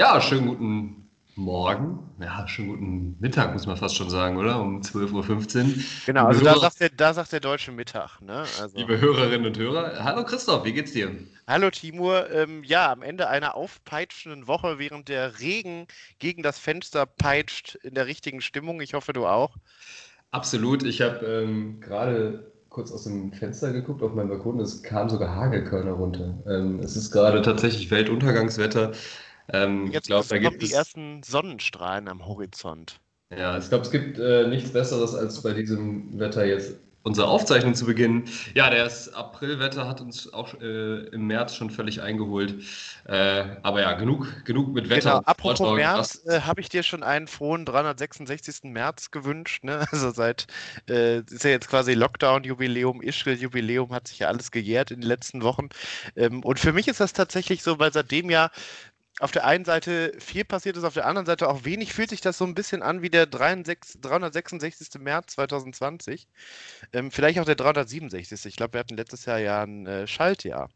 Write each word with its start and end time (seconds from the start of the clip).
Ja, 0.00 0.18
schönen 0.18 0.46
guten 0.46 1.10
Morgen. 1.36 1.98
Ja, 2.22 2.48
schönen 2.48 2.68
guten 2.68 3.16
Mittag, 3.20 3.52
muss 3.52 3.66
man 3.66 3.76
fast 3.76 3.96
schon 3.96 4.08
sagen, 4.08 4.38
oder? 4.38 4.58
Um 4.58 4.80
12.15 4.80 5.12
Uhr. 5.12 5.84
Genau, 6.06 6.24
also 6.24 6.42
da 6.42 6.58
sagt, 6.58 6.80
der, 6.80 6.88
da 6.88 7.12
sagt 7.12 7.32
der 7.32 7.40
deutsche 7.40 7.70
Mittag. 7.70 8.18
Ne? 8.22 8.46
Also. 8.58 8.78
Liebe 8.78 8.98
Hörerinnen 8.98 9.46
und 9.48 9.58
Hörer, 9.58 10.02
hallo 10.02 10.24
Christoph, 10.24 10.64
wie 10.64 10.72
geht's 10.72 10.92
dir? 10.92 11.10
Hallo 11.46 11.68
Timur, 11.68 12.30
ähm, 12.30 12.64
ja, 12.64 12.90
am 12.90 13.02
Ende 13.02 13.28
einer 13.28 13.54
aufpeitschenden 13.56 14.46
Woche, 14.46 14.78
während 14.78 15.10
der 15.10 15.38
Regen 15.38 15.86
gegen 16.18 16.42
das 16.42 16.58
Fenster 16.58 17.04
peitscht, 17.04 17.74
in 17.82 17.92
der 17.92 18.06
richtigen 18.06 18.40
Stimmung. 18.40 18.80
Ich 18.80 18.94
hoffe, 18.94 19.12
du 19.12 19.26
auch. 19.26 19.54
Absolut, 20.30 20.82
ich 20.82 21.02
habe 21.02 21.26
ähm, 21.26 21.78
gerade 21.82 22.50
kurz 22.70 22.90
aus 22.90 23.04
dem 23.04 23.34
Fenster 23.34 23.70
geguckt 23.74 24.02
auf 24.02 24.14
meinen 24.14 24.30
Balkon, 24.30 24.60
es 24.60 24.82
kamen 24.82 25.10
sogar 25.10 25.34
Hagelkörner 25.34 25.92
runter. 25.92 26.38
Ähm, 26.48 26.78
es 26.78 26.96
ist 26.96 27.10
gerade 27.10 27.42
tatsächlich 27.42 27.90
Weltuntergangswetter. 27.90 28.92
Ähm, 29.52 29.90
Jetzt 29.90 30.04
ich 30.04 30.08
glaube, 30.08 30.26
da 30.28 30.38
gibt 30.38 30.62
es 30.62 30.68
die 30.68 30.74
ersten 30.74 31.22
Sonnenstrahlen 31.22 32.08
am 32.08 32.26
Horizont. 32.26 33.00
Ja, 33.36 33.56
ich 33.58 33.68
glaube, 33.68 33.84
es 33.84 33.90
gibt 33.90 34.18
äh, 34.18 34.46
nichts 34.48 34.72
Besseres, 34.72 35.14
als 35.14 35.40
bei 35.42 35.52
diesem 35.52 36.18
Wetter 36.18 36.44
jetzt 36.44 36.74
unsere 37.02 37.28
Aufzeichnung 37.28 37.74
zu 37.74 37.86
beginnen. 37.86 38.24
Ja, 38.54 38.68
das 38.68 39.12
Aprilwetter 39.14 39.88
hat 39.88 40.00
uns 40.00 40.30
auch 40.32 40.54
äh, 40.60 41.06
im 41.08 41.26
März 41.26 41.54
schon 41.54 41.70
völlig 41.70 42.02
eingeholt. 42.02 42.62
Äh, 43.06 43.44
aber 43.62 43.80
ja, 43.80 43.94
genug, 43.94 44.44
genug 44.44 44.74
mit 44.74 44.90
Wetter. 44.90 45.10
Genau, 45.10 45.22
apropos 45.24 45.74
März, 45.74 46.22
äh, 46.26 46.40
habe 46.42 46.60
ich 46.60 46.68
dir 46.68 46.82
schon 46.82 47.02
einen 47.02 47.26
frohen 47.26 47.64
366. 47.64 48.64
März 48.64 49.10
gewünscht. 49.10 49.64
Ne? 49.64 49.86
Also 49.90 50.10
seit, 50.10 50.46
äh, 50.88 51.20
ist 51.20 51.44
ja 51.44 51.50
jetzt 51.50 51.68
quasi 51.68 51.94
Lockdown-Jubiläum, 51.94 53.02
Ischgl-Jubiläum, 53.02 53.92
hat 53.92 54.08
sich 54.08 54.20
ja 54.20 54.28
alles 54.28 54.50
gejährt 54.50 54.90
in 54.90 55.00
den 55.00 55.08
letzten 55.08 55.42
Wochen. 55.42 55.68
Ähm, 56.16 56.44
und 56.44 56.58
für 56.58 56.72
mich 56.72 56.86
ist 56.86 57.00
das 57.00 57.12
tatsächlich 57.12 57.62
so, 57.62 57.78
weil 57.78 57.92
seitdem 57.92 58.30
ja 58.30 58.50
auf 59.20 59.30
der 59.32 59.46
einen 59.46 59.64
Seite 59.64 60.12
viel 60.18 60.44
passiert 60.44 60.76
ist, 60.76 60.84
auf 60.84 60.94
der 60.94 61.06
anderen 61.06 61.26
Seite 61.26 61.48
auch 61.48 61.64
wenig, 61.64 61.92
fühlt 61.92 62.10
sich 62.10 62.22
das 62.22 62.38
so 62.38 62.44
ein 62.44 62.54
bisschen 62.54 62.82
an 62.82 63.02
wie 63.02 63.10
der 63.10 63.26
63, 63.26 64.00
366. 64.00 65.00
März 65.00 65.34
2020. 65.34 66.26
Ähm, 66.92 67.10
vielleicht 67.10 67.38
auch 67.38 67.44
der 67.44 67.54
367. 67.54 68.46
Ich 68.46 68.56
glaube, 68.56 68.74
wir 68.74 68.80
hatten 68.80 68.96
letztes 68.96 69.26
Jahr 69.26 69.38
ja 69.38 69.62
ein 69.62 69.86
äh, 69.86 70.06
Schaltjahr. 70.06 70.70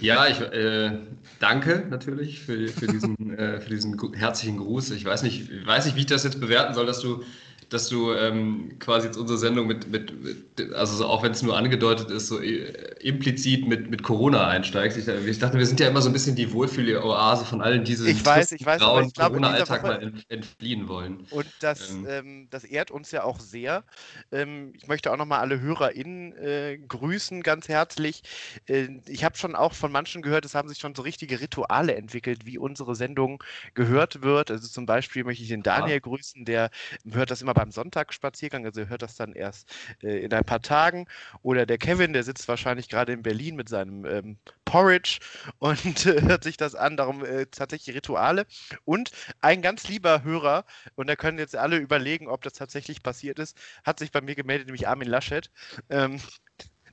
Ja, 0.00 0.26
ich 0.26 0.40
äh, 0.40 0.98
danke 1.38 1.86
natürlich 1.88 2.40
für, 2.40 2.68
für, 2.68 2.88
diesen, 2.88 3.38
äh, 3.38 3.60
für 3.60 3.70
diesen 3.70 4.12
herzlichen 4.12 4.58
Gruß. 4.58 4.90
Ich 4.90 5.04
weiß 5.04 5.22
nicht, 5.22 5.64
weiß 5.64 5.86
nicht, 5.86 5.96
wie 5.96 6.00
ich 6.00 6.06
das 6.06 6.24
jetzt 6.24 6.40
bewerten 6.40 6.74
soll, 6.74 6.86
dass 6.86 7.00
du 7.00 7.22
dass 7.68 7.88
du 7.88 8.12
ähm, 8.12 8.78
quasi 8.78 9.06
jetzt 9.06 9.16
unsere 9.16 9.38
Sendung 9.38 9.66
mit, 9.66 9.90
mit, 9.90 10.22
mit 10.22 10.72
also 10.74 11.04
auch 11.06 11.22
wenn 11.22 11.32
es 11.32 11.42
nur 11.42 11.56
angedeutet 11.56 12.10
ist, 12.10 12.28
so 12.28 12.40
äh, 12.40 12.72
implizit 13.00 13.68
mit, 13.68 13.90
mit 13.90 14.02
Corona 14.02 14.48
einsteigst. 14.48 14.96
Ich, 14.96 15.06
ich, 15.06 15.38
dachte, 15.38 15.58
wir 15.58 15.66
sind 15.66 15.78
ja 15.78 15.88
immer 15.88 16.00
so 16.00 16.08
ein 16.08 16.12
bisschen 16.12 16.34
die 16.34 16.50
Wohlfühl-Oase 16.52 17.44
von 17.44 17.60
allen 17.60 17.84
diesen 17.84 18.08
ich 18.08 18.24
weiß, 18.24 18.52
ich 18.52 18.64
weiß, 18.64 18.80
grauen 18.80 19.12
Corona-Alltag 19.12 19.82
mal 19.82 20.12
entfliehen 20.28 20.88
wollen. 20.88 21.26
Und 21.30 21.46
das, 21.60 21.90
ähm. 21.90 22.06
Ähm, 22.08 22.46
das 22.50 22.64
ehrt 22.64 22.90
uns 22.90 23.10
ja 23.10 23.24
auch 23.24 23.38
sehr. 23.38 23.84
Ähm, 24.32 24.72
ich 24.74 24.86
möchte 24.86 25.12
auch 25.12 25.16
nochmal 25.16 25.40
alle 25.40 25.60
HörerInnen 25.60 26.32
äh, 26.36 26.78
grüßen, 26.88 27.42
ganz 27.42 27.68
herzlich. 27.68 28.22
Äh, 28.66 28.88
ich 29.06 29.24
habe 29.24 29.36
schon 29.36 29.54
auch 29.54 29.74
von 29.74 29.92
manchen 29.92 30.22
gehört, 30.22 30.46
es 30.46 30.54
haben 30.54 30.68
sich 30.68 30.78
schon 30.78 30.94
so 30.94 31.02
richtige 31.02 31.40
Rituale 31.40 31.94
entwickelt, 31.94 32.46
wie 32.46 32.56
unsere 32.56 32.94
Sendung 32.94 33.42
gehört 33.74 34.22
wird. 34.22 34.50
Also 34.50 34.68
zum 34.68 34.86
Beispiel 34.86 35.24
möchte 35.24 35.42
ich 35.42 35.50
den 35.50 35.62
Daniel 35.62 35.96
ja. 35.96 36.00
grüßen, 36.00 36.46
der 36.46 36.70
hört 37.10 37.30
das 37.30 37.42
immer 37.42 37.57
beim 37.58 37.72
Sonntagsspaziergang, 37.72 38.64
also 38.64 38.82
ihr 38.82 38.88
hört 38.88 39.02
das 39.02 39.16
dann 39.16 39.32
erst 39.32 39.74
äh, 40.04 40.20
in 40.20 40.32
ein 40.32 40.44
paar 40.44 40.62
Tagen. 40.62 41.06
Oder 41.42 41.66
der 41.66 41.76
Kevin, 41.76 42.12
der 42.12 42.22
sitzt 42.22 42.46
wahrscheinlich 42.46 42.88
gerade 42.88 43.12
in 43.12 43.22
Berlin 43.22 43.56
mit 43.56 43.68
seinem 43.68 44.04
ähm, 44.04 44.38
Porridge 44.64 45.18
und 45.58 46.06
äh, 46.06 46.22
hört 46.22 46.44
sich 46.44 46.56
das 46.56 46.76
an. 46.76 46.96
Darum 46.96 47.24
äh, 47.24 47.46
tatsächlich 47.46 47.96
Rituale. 47.96 48.46
Und 48.84 49.10
ein 49.40 49.60
ganz 49.60 49.88
lieber 49.88 50.22
Hörer, 50.22 50.66
und 50.94 51.08
da 51.08 51.16
können 51.16 51.38
jetzt 51.38 51.56
alle 51.56 51.78
überlegen, 51.78 52.28
ob 52.28 52.42
das 52.42 52.52
tatsächlich 52.52 53.02
passiert 53.02 53.40
ist, 53.40 53.58
hat 53.82 53.98
sich 53.98 54.12
bei 54.12 54.20
mir 54.20 54.36
gemeldet, 54.36 54.68
nämlich 54.68 54.86
Armin 54.86 55.08
Laschet. 55.08 55.50
Ähm, 55.90 56.20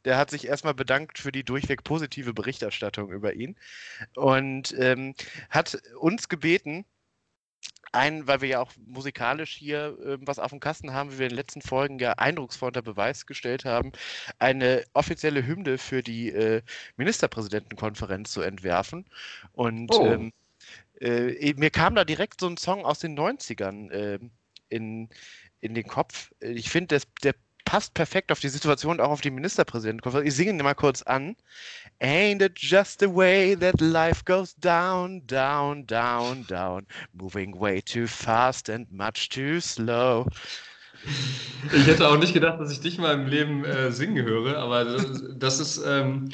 der 0.03 0.17
hat 0.17 0.31
sich 0.31 0.47
erstmal 0.47 0.73
bedankt 0.73 1.19
für 1.19 1.31
die 1.31 1.43
durchweg 1.43 1.83
positive 1.83 2.33
Berichterstattung 2.33 3.11
über 3.11 3.33
ihn 3.33 3.55
und 4.15 4.73
ähm, 4.79 5.13
hat 5.49 5.79
uns 5.99 6.27
gebeten, 6.27 6.85
ein, 7.91 8.27
weil 8.27 8.41
wir 8.41 8.49
ja 8.49 8.59
auch 8.59 8.71
musikalisch 8.85 9.53
hier 9.53 9.97
äh, 10.03 10.17
was 10.21 10.39
auf 10.39 10.51
dem 10.51 10.59
Kasten 10.59 10.93
haben, 10.93 11.13
wie 11.13 11.19
wir 11.19 11.25
in 11.25 11.31
den 11.31 11.37
letzten 11.37 11.61
Folgen 11.61 11.97
ja 11.99 12.13
eindrucksvoll 12.13 12.67
unter 12.67 12.81
Beweis 12.81 13.25
gestellt 13.25 13.65
haben, 13.65 13.91
eine 14.37 14.83
offizielle 14.93 15.45
Hymne 15.45 15.77
für 15.77 16.03
die 16.03 16.29
äh, 16.29 16.61
Ministerpräsidentenkonferenz 16.97 18.31
zu 18.31 18.41
entwerfen. 18.41 19.05
Und 19.53 19.91
oh. 19.93 20.05
ähm, 20.05 20.33
äh, 20.99 21.53
mir 21.55 21.71
kam 21.71 21.95
da 21.95 22.03
direkt 22.03 22.41
so 22.41 22.47
ein 22.47 22.57
Song 22.57 22.85
aus 22.85 22.99
den 22.99 23.17
90ern 23.17 23.91
ähm, 23.91 24.31
in, 24.69 25.09
in 25.61 25.73
den 25.73 25.87
Kopf. 25.87 26.31
Ich 26.41 26.69
finde, 26.69 26.99
der 27.23 27.35
passt 27.65 27.93
perfekt 27.93 28.31
auf 28.31 28.39
die 28.39 28.49
Situation, 28.49 28.99
auch 28.99 29.09
auf 29.09 29.21
die 29.21 29.31
Ministerpräsidentenkonferenz. 29.31 30.27
Ich 30.27 30.35
singe 30.35 30.51
ihn 30.51 30.57
mal 30.57 30.75
kurz 30.75 31.01
an. 31.01 31.35
Ain't 32.01 32.41
it 32.41 32.59
just 32.59 32.99
the 32.99 33.07
way 33.07 33.55
that 33.55 33.81
life 33.81 34.23
goes 34.25 34.55
down, 34.55 35.25
down, 35.27 35.85
down, 35.85 36.45
down, 36.47 36.85
moving 37.13 37.59
way 37.59 37.81
too 37.81 38.07
fast 38.07 38.69
and 38.69 38.91
much 38.91 39.29
too 39.29 39.59
slow. 39.59 40.27
Ich 41.73 41.85
hätte 41.87 42.07
auch 42.07 42.17
nicht 42.17 42.33
gedacht, 42.33 42.59
dass 42.59 42.71
ich 42.71 42.81
dich 42.81 42.97
mal 42.97 43.13
im 43.13 43.27
Leben 43.27 43.63
äh, 43.65 43.91
singen 43.91 44.25
höre, 44.25 44.57
aber 44.57 44.85
das 45.37 45.59
ist 45.59 45.81
ähm, 45.85 46.29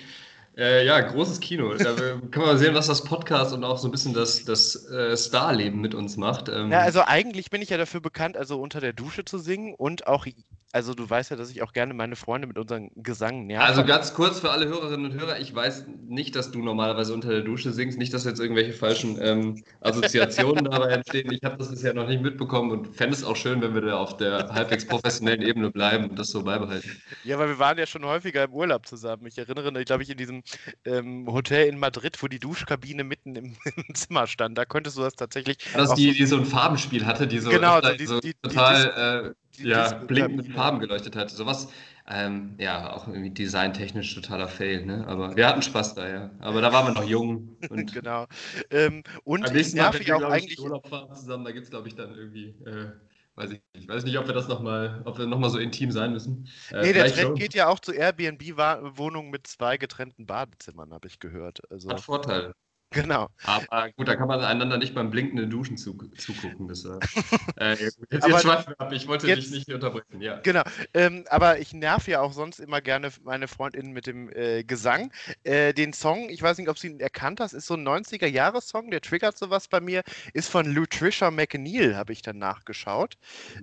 äh, 0.57 0.85
ja 0.85 0.99
großes 0.99 1.39
Kino. 1.39 1.73
Da 1.73 1.95
kann 2.31 2.43
man 2.43 2.57
sehen, 2.57 2.73
was 2.73 2.87
das 2.87 3.03
Podcast 3.03 3.53
und 3.53 3.63
auch 3.63 3.77
so 3.77 3.87
ein 3.87 3.91
bisschen 3.91 4.13
das, 4.13 4.45
das 4.45 4.85
äh, 4.89 5.15
Starleben 5.15 5.81
mit 5.81 5.95
uns 5.95 6.17
macht. 6.17 6.49
Ähm, 6.49 6.71
ja, 6.71 6.79
also 6.79 7.01
eigentlich 7.05 7.49
bin 7.49 7.61
ich 7.61 7.69
ja 7.69 7.77
dafür 7.77 8.01
bekannt, 8.01 8.37
also 8.37 8.59
unter 8.59 8.81
der 8.81 8.93
Dusche 8.93 9.25
zu 9.25 9.37
singen 9.37 9.73
und 9.75 10.07
auch 10.07 10.25
also 10.73 10.93
du 10.93 11.09
weißt 11.09 11.31
ja, 11.31 11.37
dass 11.37 11.51
ich 11.51 11.61
auch 11.61 11.73
gerne 11.73 11.93
meine 11.93 12.15
Freunde 12.15 12.47
mit 12.47 12.57
unserem 12.57 12.91
Gesang 12.95 13.45
nerve. 13.45 13.65
Also 13.65 13.83
ganz 13.83 14.13
kurz 14.13 14.39
für 14.39 14.51
alle 14.51 14.67
Hörerinnen 14.67 15.11
und 15.11 15.19
Hörer, 15.19 15.39
ich 15.39 15.53
weiß 15.53 15.85
nicht, 16.07 16.35
dass 16.35 16.51
du 16.51 16.61
normalerweise 16.61 17.13
unter 17.13 17.29
der 17.29 17.41
Dusche 17.41 17.71
singst, 17.73 17.97
nicht, 17.97 18.13
dass 18.13 18.23
jetzt 18.23 18.39
irgendwelche 18.39 18.73
falschen 18.73 19.17
ähm, 19.21 19.63
Assoziationen 19.81 20.65
dabei 20.65 20.91
entstehen. 20.91 21.31
Ich 21.31 21.43
habe 21.43 21.57
das 21.57 21.69
bisher 21.69 21.93
noch 21.93 22.07
nicht 22.07 22.21
mitbekommen 22.21 22.71
und 22.71 22.95
fände 22.95 23.15
es 23.15 23.23
auch 23.23 23.35
schön, 23.35 23.61
wenn 23.61 23.73
wir 23.73 23.81
da 23.81 23.97
auf 23.97 24.17
der 24.17 24.47
halbwegs 24.49 24.85
professionellen 24.85 25.41
Ebene 25.41 25.71
bleiben 25.71 26.09
und 26.09 26.17
das 26.17 26.29
so 26.29 26.43
beibehalten. 26.43 26.89
Ja, 27.23 27.37
weil 27.37 27.49
wir 27.49 27.59
waren 27.59 27.77
ja 27.77 27.85
schon 27.85 28.05
häufiger 28.05 28.43
im 28.45 28.53
Urlaub 28.53 28.85
zusammen. 28.85 29.25
Ich 29.27 29.37
erinnere 29.37 29.71
mich, 29.71 29.85
glaube 29.85 30.03
ich, 30.03 30.09
in 30.09 30.17
diesem 30.17 30.43
ähm, 30.85 31.27
Hotel 31.27 31.67
in 31.67 31.79
Madrid, 31.79 32.21
wo 32.21 32.27
die 32.27 32.39
Duschkabine 32.39 33.03
mitten 33.03 33.35
im, 33.35 33.55
im, 33.75 33.95
Zimmer 33.95 34.27
stand. 34.27 34.57
Da 34.57 34.65
könntest 34.65 34.97
du 34.97 35.01
das 35.01 35.15
tatsächlich. 35.15 35.57
Dass 35.73 35.93
die, 35.95 36.13
die 36.13 36.25
so 36.25 36.37
ein 36.37 36.45
Farbenspiel 36.45 37.05
hatte, 37.05 37.27
die 37.27 37.39
so, 37.39 37.49
genau, 37.49 37.81
so, 37.81 37.93
die, 37.93 38.05
so 38.05 38.19
die, 38.19 38.33
total 38.33 39.35
ja, 39.57 39.93
blinkend 39.93 40.37
mit 40.37 40.53
Farben 40.53 40.79
geleuchtet 40.79 41.15
hat. 41.15 41.29
Sowas, 41.29 41.67
ähm, 42.09 42.55
ja, 42.57 42.91
auch 42.93 43.07
irgendwie 43.07 43.29
designtechnisch 43.29 44.13
totaler 44.15 44.47
Fail, 44.47 44.85
ne? 44.85 45.05
Aber 45.07 45.35
wir 45.35 45.47
hatten 45.47 45.61
Spaß 45.61 45.95
da, 45.95 46.09
ja. 46.09 46.29
Aber 46.39 46.61
da 46.61 46.73
waren 46.73 46.87
wir 46.87 46.93
noch 46.93 47.07
jung. 47.07 47.57
Und 47.69 47.93
genau. 47.93 48.27
Ähm, 48.69 49.03
und 49.23 49.53
wir, 49.53 50.17
auch 50.17 50.31
eigentlich 50.31 50.59
Urlaub 50.59 50.87
fahren 50.87 51.13
zusammen, 51.15 51.45
da 51.45 51.51
gibt 51.51 51.65
es, 51.65 51.69
glaube 51.69 51.87
ich, 51.87 51.95
dann 51.95 52.15
irgendwie, 52.15 52.55
äh, 52.65 52.91
weiß 53.35 53.51
ich 53.51 53.61
nicht, 53.73 53.89
weiß 53.89 54.03
nicht, 54.03 54.17
ob 54.17 54.27
wir 54.27 54.33
das 54.33 54.47
nochmal, 54.47 55.01
ob 55.05 55.17
wir 55.17 55.25
nochmal 55.25 55.49
so 55.49 55.57
intim 55.57 55.91
sein 55.91 56.13
müssen. 56.13 56.47
Äh, 56.71 56.81
nee, 56.81 56.93
der 56.93 57.07
Trend 57.07 57.27
schon. 57.27 57.35
geht 57.35 57.53
ja 57.53 57.67
auch 57.67 57.79
zu 57.79 57.91
Airbnb-Wohnungen 57.91 59.29
mit 59.29 59.47
zwei 59.47 59.77
getrennten 59.77 60.25
Badezimmern, 60.25 60.93
habe 60.93 61.07
ich 61.07 61.19
gehört. 61.19 61.61
Also, 61.71 61.89
Hat 61.89 62.01
Vorteile. 62.01 62.53
Genau. 62.91 63.29
Aber 63.45 63.89
gut, 63.91 64.07
da 64.07 64.15
kann 64.17 64.27
man 64.27 64.41
einander 64.41 64.77
nicht 64.77 64.93
beim 64.93 65.09
blinkenden 65.11 65.49
Duschen 65.49 65.77
zu, 65.77 65.97
zugucken. 66.17 66.67
Das, 66.67 66.83
äh, 66.83 66.99
äh 67.55 67.75
jetzt 67.75 67.99
jetzt 68.11 68.45
ab. 68.45 68.91
Ich 68.91 69.07
wollte 69.07 69.27
jetzt, 69.27 69.43
dich 69.43 69.51
nicht 69.51 69.73
unterbrechen. 69.73 70.19
Ja. 70.19 70.39
Genau. 70.41 70.63
Ähm, 70.93 71.23
aber 71.29 71.59
ich 71.59 71.73
nerv 71.73 72.07
ja 72.09 72.19
auch 72.19 72.33
sonst 72.33 72.59
immer 72.59 72.81
gerne 72.81 73.09
meine 73.23 73.47
Freundinnen 73.47 73.93
mit 73.93 74.07
dem 74.07 74.29
äh, 74.33 74.65
Gesang. 74.65 75.11
Äh, 75.43 75.73
den 75.73 75.93
Song, 75.93 76.29
ich 76.29 76.41
weiß 76.41 76.57
nicht, 76.57 76.67
ob 76.67 76.77
sie 76.77 76.87
ihn 76.87 76.99
erkannt 76.99 77.39
hast, 77.39 77.53
ist 77.53 77.67
so 77.67 77.75
ein 77.75 77.87
90er-Jahres-Song, 77.87 78.91
der 78.91 78.99
triggert 78.99 79.37
sowas 79.37 79.69
bei 79.69 79.79
mir, 79.79 80.03
ist 80.33 80.49
von 80.49 80.65
Lutricia 80.65 81.31
McNeil, 81.31 81.95
habe 81.95 82.11
ich 82.11 82.21
dann 82.21 82.39
nachgeschaut. 82.39 83.15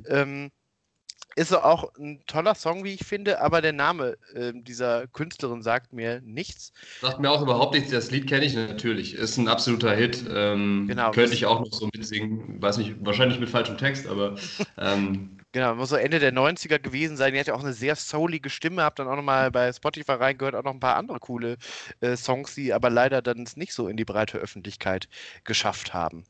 Ähm, 0.08 0.50
ist 1.38 1.52
auch 1.52 1.94
ein 1.96 2.20
toller 2.26 2.54
Song, 2.54 2.84
wie 2.84 2.94
ich 2.94 3.04
finde, 3.04 3.40
aber 3.40 3.62
der 3.62 3.72
Name 3.72 4.16
äh, 4.34 4.52
dieser 4.54 5.06
Künstlerin 5.06 5.62
sagt 5.62 5.92
mir 5.92 6.20
nichts. 6.22 6.72
Sagt 7.00 7.20
mir 7.20 7.30
auch 7.30 7.40
überhaupt 7.40 7.74
nichts. 7.74 7.90
Das 7.90 8.10
Lied 8.10 8.26
kenne 8.26 8.44
ich 8.44 8.54
natürlich. 8.54 9.14
Ist 9.14 9.38
ein 9.38 9.48
absoluter 9.48 9.94
Hit. 9.94 10.24
Ähm, 10.28 10.86
genau. 10.88 11.12
Könnte 11.12 11.34
ich 11.34 11.46
auch 11.46 11.60
noch 11.60 11.72
so 11.72 11.88
mitsingen. 11.94 12.60
Weiß 12.60 12.78
nicht, 12.78 12.96
wahrscheinlich 13.00 13.38
mit 13.38 13.48
falschem 13.48 13.78
Text, 13.78 14.06
aber. 14.06 14.36
Ähm, 14.80 15.38
Genau, 15.52 15.74
muss 15.74 15.88
so 15.88 15.96
Ende 15.96 16.18
der 16.18 16.32
90er 16.32 16.78
gewesen 16.78 17.16
sein. 17.16 17.32
Die 17.32 17.40
hat 17.40 17.46
ja 17.46 17.54
auch 17.54 17.64
eine 17.64 17.72
sehr 17.72 17.96
soulige 17.96 18.50
Stimme, 18.50 18.82
hab 18.82 18.96
dann 18.96 19.08
auch 19.08 19.16
nochmal 19.16 19.50
bei 19.50 19.72
Spotify 19.72 20.12
reingehört, 20.12 20.54
auch 20.54 20.62
noch 20.62 20.74
ein 20.74 20.80
paar 20.80 20.96
andere 20.96 21.18
coole 21.20 21.56
äh, 22.00 22.16
Songs, 22.16 22.54
die 22.54 22.72
aber 22.72 22.90
leider 22.90 23.22
dann 23.22 23.46
nicht 23.56 23.72
so 23.72 23.88
in 23.88 23.96
die 23.96 24.04
breite 24.04 24.38
Öffentlichkeit 24.38 25.08
geschafft 25.44 25.94
haben. 25.94 26.24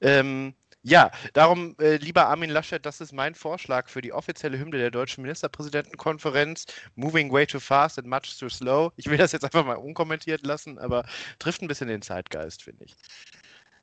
Ähm, 0.00 0.54
Ja, 0.82 1.10
darum, 1.34 1.76
äh, 1.78 1.96
lieber 1.96 2.26
Armin 2.28 2.48
Laschet, 2.48 2.84
das 2.84 3.02
ist 3.02 3.12
mein 3.12 3.34
Vorschlag 3.34 3.88
für 3.90 4.00
die 4.00 4.14
offizielle 4.14 4.58
Hymne 4.58 4.78
der 4.78 4.90
deutschen 4.90 5.20
Ministerpräsidentenkonferenz. 5.22 6.64
Moving 6.94 7.30
way 7.30 7.46
too 7.46 7.60
fast 7.60 7.98
and 7.98 8.08
much 8.08 8.38
too 8.38 8.48
slow. 8.48 8.90
Ich 8.96 9.06
will 9.06 9.18
das 9.18 9.32
jetzt 9.32 9.44
einfach 9.44 9.66
mal 9.66 9.74
unkommentiert 9.74 10.46
lassen, 10.46 10.78
aber 10.78 11.04
trifft 11.38 11.60
ein 11.60 11.68
bisschen 11.68 11.88
den 11.88 12.00
Zeitgeist, 12.00 12.62
finde 12.62 12.84
ich. 12.84 12.96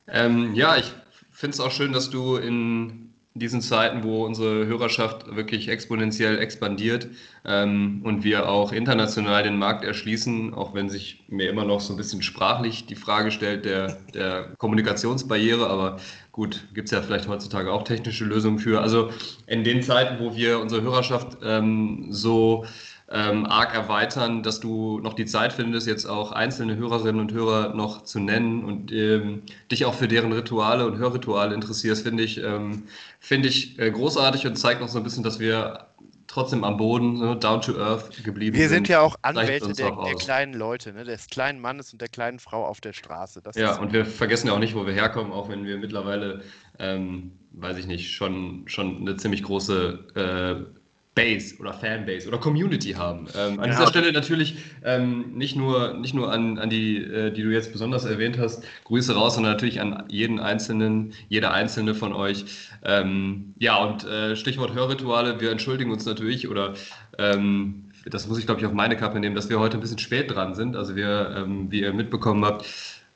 Ähm, 0.08 0.56
ja, 0.56 0.78
ich 0.78 0.92
finde 1.32 1.54
es 1.54 1.60
auch 1.60 1.72
schön, 1.72 1.94
dass 1.94 2.10
du 2.10 2.38
in 2.38 3.14
diesen 3.40 3.62
Zeiten, 3.62 4.04
wo 4.04 4.26
unsere 4.26 4.66
Hörerschaft 4.66 5.36
wirklich 5.36 5.70
exponentiell 5.70 6.40
expandiert 6.40 7.08
ähm, 7.46 8.02
und 8.04 8.24
wir 8.24 8.50
auch 8.50 8.72
international 8.72 9.44
den 9.44 9.58
Markt 9.58 9.84
erschließen, 9.84 10.54
auch 10.54 10.74
wenn 10.74 10.90
sich 10.90 11.24
mir 11.28 11.50
immer 11.50 11.66
noch 11.66 11.82
so 11.82 11.94
ein 11.94 11.98
bisschen 11.98 12.22
sprachlich 12.22 12.86
die 12.86 12.96
Frage 12.96 13.32
stellt 13.32 13.66
der, 13.66 13.98
der 14.14 14.54
Kommunikationsbarriere, 14.58 15.68
aber 15.68 15.98
gut, 16.32 16.68
gibt 16.74 16.88
es 16.88 16.92
ja 16.92 17.02
vielleicht 17.02 17.28
heutzutage 17.28 17.72
auch 17.72 17.84
technische 17.84 18.26
Lösungen 18.26 18.60
für. 18.60 18.82
Also 18.82 19.10
in 19.48 19.64
den 19.64 19.82
Zeiten, 19.82 20.24
wo 20.24 20.36
wir 20.36 20.60
unsere 20.60 20.82
Hörerschaft 20.82 21.38
ähm, 21.44 22.08
so 22.10 22.66
ähm, 23.10 23.46
arg 23.46 23.74
erweitern, 23.74 24.44
dass 24.44 24.60
du 24.60 25.00
noch 25.00 25.14
die 25.14 25.26
Zeit 25.26 25.54
findest, 25.54 25.88
jetzt 25.88 26.06
auch 26.06 26.34
einzelne 26.34 26.76
Hörerinnen 26.76 27.22
und 27.22 27.32
Hörer 27.32 27.74
noch 27.74 28.04
zu 28.04 28.20
nennen 28.20 28.66
und 28.66 28.92
ähm, 28.92 29.44
dich 29.72 29.86
auch 29.86 29.94
für 29.94 30.10
deren 30.10 30.34
Rituale 30.34 30.86
und 30.86 30.98
Hörrituale 30.98 31.56
interessierst, 31.56 32.04
finde 32.04 32.24
ich, 32.24 32.44
ähm, 32.44 32.84
find 33.20 33.46
ich 33.46 33.80
äh, 33.80 33.92
großartig 33.92 34.46
und 34.46 34.58
zeigt 34.58 34.82
noch 34.82 34.90
so 34.90 34.98
ein 34.98 35.04
bisschen, 35.04 35.24
dass 35.24 35.40
wir 35.40 35.88
trotzdem 36.28 36.66
am 36.66 36.76
Boden, 36.76 37.20
ne, 37.20 37.38
down 37.38 37.62
to 37.62 37.80
earth 37.80 38.24
geblieben 38.24 38.56
sind. 38.56 38.62
Wir 38.62 38.70
sind 38.70 38.88
ja 38.90 39.00
auch 39.00 39.16
Anwälte 39.22 39.72
der, 39.72 39.92
der, 39.92 40.16
kleinen 40.16 40.54
Leute, 40.54 40.92
ne, 40.94 41.06
des 41.06 41.28
kleinen 41.28 41.60
Mannes 41.60 41.94
und 41.94 42.02
der 42.02 42.10
kleinen 42.10 42.40
Frau 42.40 42.66
auf 42.66 42.82
der 42.82 42.94
Straße. 42.94 43.42
Das 43.42 43.56
ja, 43.56 43.80
und 43.80 43.94
wir 43.94 44.06
vergessen 44.06 44.48
ja 44.48 44.54
auch 44.54 44.60
nicht, 44.60 44.76
wo 44.76 44.86
wir 44.86 44.94
herkommen, 44.94 45.32
auch 45.32 45.50
wenn 45.50 45.66
wir 45.66 45.78
mittlerweile, 45.78 46.44
ähm, 46.78 47.32
weiß 47.54 47.78
ich 47.78 47.88
nicht, 47.88 48.14
schon, 48.14 48.64
schon 48.68 48.98
eine 48.98 49.16
ziemlich 49.16 49.44
große 49.44 50.66
äh, 50.68 50.77
Base 51.18 51.56
oder 51.60 51.74
Fanbase 51.74 52.28
oder 52.28 52.38
Community 52.38 52.92
haben. 52.92 53.28
Ähm, 53.36 53.60
an 53.60 53.66
ja. 53.66 53.72
dieser 53.72 53.88
Stelle 53.88 54.12
natürlich 54.12 54.58
ähm, 54.86 55.34
nicht 55.34 55.56
nur, 55.56 55.96
nicht 55.96 56.14
nur 56.14 56.32
an, 56.32 56.60
an 56.60 56.70
die, 56.70 56.98
äh, 56.98 57.32
die 57.32 57.42
du 57.42 57.50
jetzt 57.50 57.74
besonders 57.74 58.06
erwähnt 58.06 58.38
hast, 58.38 58.64
Grüße 58.84 59.16
raus, 59.16 59.34
sondern 59.34 59.54
natürlich 59.54 59.82
an 59.82 60.04
jeden 60.10 60.40
einzelnen, 60.40 61.14
jeder 61.28 61.52
einzelne 61.52 61.96
von 61.96 62.14
euch. 62.14 62.46
Ähm, 62.84 63.56
ja, 63.58 63.78
und 63.78 64.06
äh, 64.06 64.36
Stichwort 64.36 64.76
Hörrituale, 64.76 65.42
wir 65.42 65.50
entschuldigen 65.50 65.92
uns 65.92 66.06
natürlich 66.06 66.48
oder 66.48 66.76
ähm, 67.18 67.90
das 68.06 68.28
muss 68.28 68.38
ich 68.38 68.46
glaube 68.46 68.62
ich 68.62 68.68
auf 68.68 68.74
meine 68.74 68.96
Kappe 68.96 69.20
nehmen, 69.20 69.36
dass 69.36 69.50
wir 69.50 69.60
heute 69.60 69.78
ein 69.78 69.82
bisschen 69.82 69.98
spät 69.98 70.30
dran 70.34 70.54
sind. 70.54 70.76
Also 70.76 70.96
wir, 70.96 71.36
ähm, 71.36 71.72
wie 71.72 71.82
ihr 71.82 71.94
mitbekommen 71.94 72.46
habt, 72.46 72.64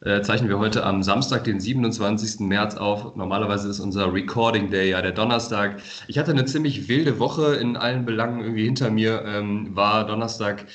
äh, 0.01 0.21
zeichnen 0.21 0.50
wir 0.50 0.57
heute 0.57 0.83
am 0.83 1.03
Samstag, 1.03 1.44
den 1.44 1.59
27. 1.59 2.39
März 2.39 2.75
auf. 2.75 3.15
Normalerweise 3.15 3.69
ist 3.69 3.80
unser 3.80 4.12
Recording 4.12 4.71
Day 4.71 4.89
ja 4.89 5.01
der 5.01 5.12
Donnerstag. 5.12 5.77
Ich 6.07 6.18
hatte 6.18 6.31
eine 6.31 6.45
ziemlich 6.45 6.88
wilde 6.88 7.19
Woche 7.19 7.56
in 7.56 7.77
allen 7.77 8.03
Belangen 8.06 8.42
irgendwie 8.42 8.65
hinter 8.65 8.89
mir. 8.89 9.24
Ähm, 9.25 9.75
war 9.75 10.07
Donnerstag 10.07 10.65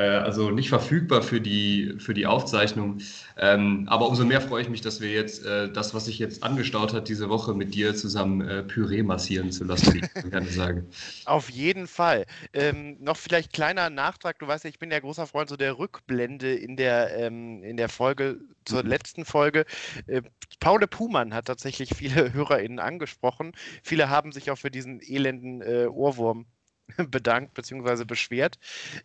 also 0.00 0.50
nicht 0.50 0.68
verfügbar 0.68 1.22
für 1.22 1.40
die, 1.40 1.94
für 1.98 2.14
die 2.14 2.26
Aufzeichnung. 2.26 2.98
Ähm, 3.38 3.86
aber 3.88 4.08
umso 4.08 4.24
mehr 4.24 4.40
freue 4.40 4.62
ich 4.62 4.68
mich, 4.68 4.80
dass 4.80 5.00
wir 5.00 5.10
jetzt 5.10 5.44
äh, 5.44 5.70
das, 5.70 5.94
was 5.94 6.06
sich 6.06 6.18
jetzt 6.18 6.42
angestaut 6.42 6.92
hat, 6.92 7.08
diese 7.08 7.28
Woche 7.28 7.54
mit 7.54 7.74
dir 7.74 7.94
zusammen 7.94 8.40
äh, 8.40 8.62
Püree 8.62 9.02
massieren 9.02 9.52
zu 9.52 9.64
lassen, 9.64 9.94
wie 9.94 9.98
ich 10.00 10.30
gerne 10.30 10.48
sagen. 10.48 10.88
Auf 11.26 11.48
jeden 11.48 11.86
Fall. 11.86 12.26
Ähm, 12.52 12.96
noch 13.00 13.16
vielleicht 13.16 13.52
kleiner 13.52 13.90
Nachtrag. 13.90 14.38
Du 14.38 14.46
weißt 14.46 14.64
ja, 14.64 14.70
ich 14.70 14.78
bin 14.78 14.90
ja 14.90 14.98
großer 14.98 15.26
Freund 15.26 15.48
so 15.48 15.56
der 15.56 15.78
Rückblende 15.78 16.54
in 16.54 16.76
der, 16.76 17.16
ähm, 17.16 17.62
in 17.62 17.76
der 17.76 17.88
Folge 17.88 18.40
zur 18.64 18.82
mhm. 18.82 18.88
letzten 18.88 19.24
Folge. 19.24 19.64
Äh, 20.06 20.22
Paul 20.60 20.80
Puhmann 20.86 21.34
hat 21.34 21.46
tatsächlich 21.46 21.90
viele 21.94 22.32
HörerInnen 22.32 22.78
angesprochen. 22.78 23.52
Viele 23.82 24.08
haben 24.08 24.32
sich 24.32 24.50
auch 24.50 24.58
für 24.58 24.70
diesen 24.70 25.00
elenden 25.00 25.62
äh, 25.62 25.86
Ohrwurm 25.86 26.46
bedankt 27.08 27.54
bzw. 27.54 28.04
beschwert. 28.04 28.58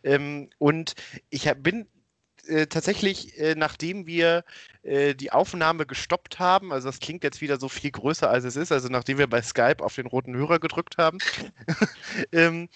Ähm, 0.03 0.49
und 0.57 0.95
ich 1.29 1.47
hab, 1.47 1.63
bin 1.63 1.87
äh, 2.47 2.67
tatsächlich, 2.67 3.37
äh, 3.37 3.55
nachdem 3.55 4.07
wir 4.07 4.43
äh, 4.83 5.13
die 5.13 5.31
Aufnahme 5.31 5.85
gestoppt 5.85 6.39
haben, 6.39 6.71
also 6.71 6.87
das 6.87 6.99
klingt 6.99 7.23
jetzt 7.23 7.41
wieder 7.41 7.59
so 7.59 7.69
viel 7.69 7.91
größer 7.91 8.29
als 8.29 8.43
es 8.45 8.55
ist, 8.55 8.71
also 8.71 8.89
nachdem 8.89 9.17
wir 9.17 9.27
bei 9.27 9.41
Skype 9.41 9.83
auf 9.83 9.95
den 9.95 10.07
roten 10.07 10.35
Hörer 10.35 10.59
gedrückt 10.59 10.97
haben, 10.97 11.19
ähm, 12.31 12.69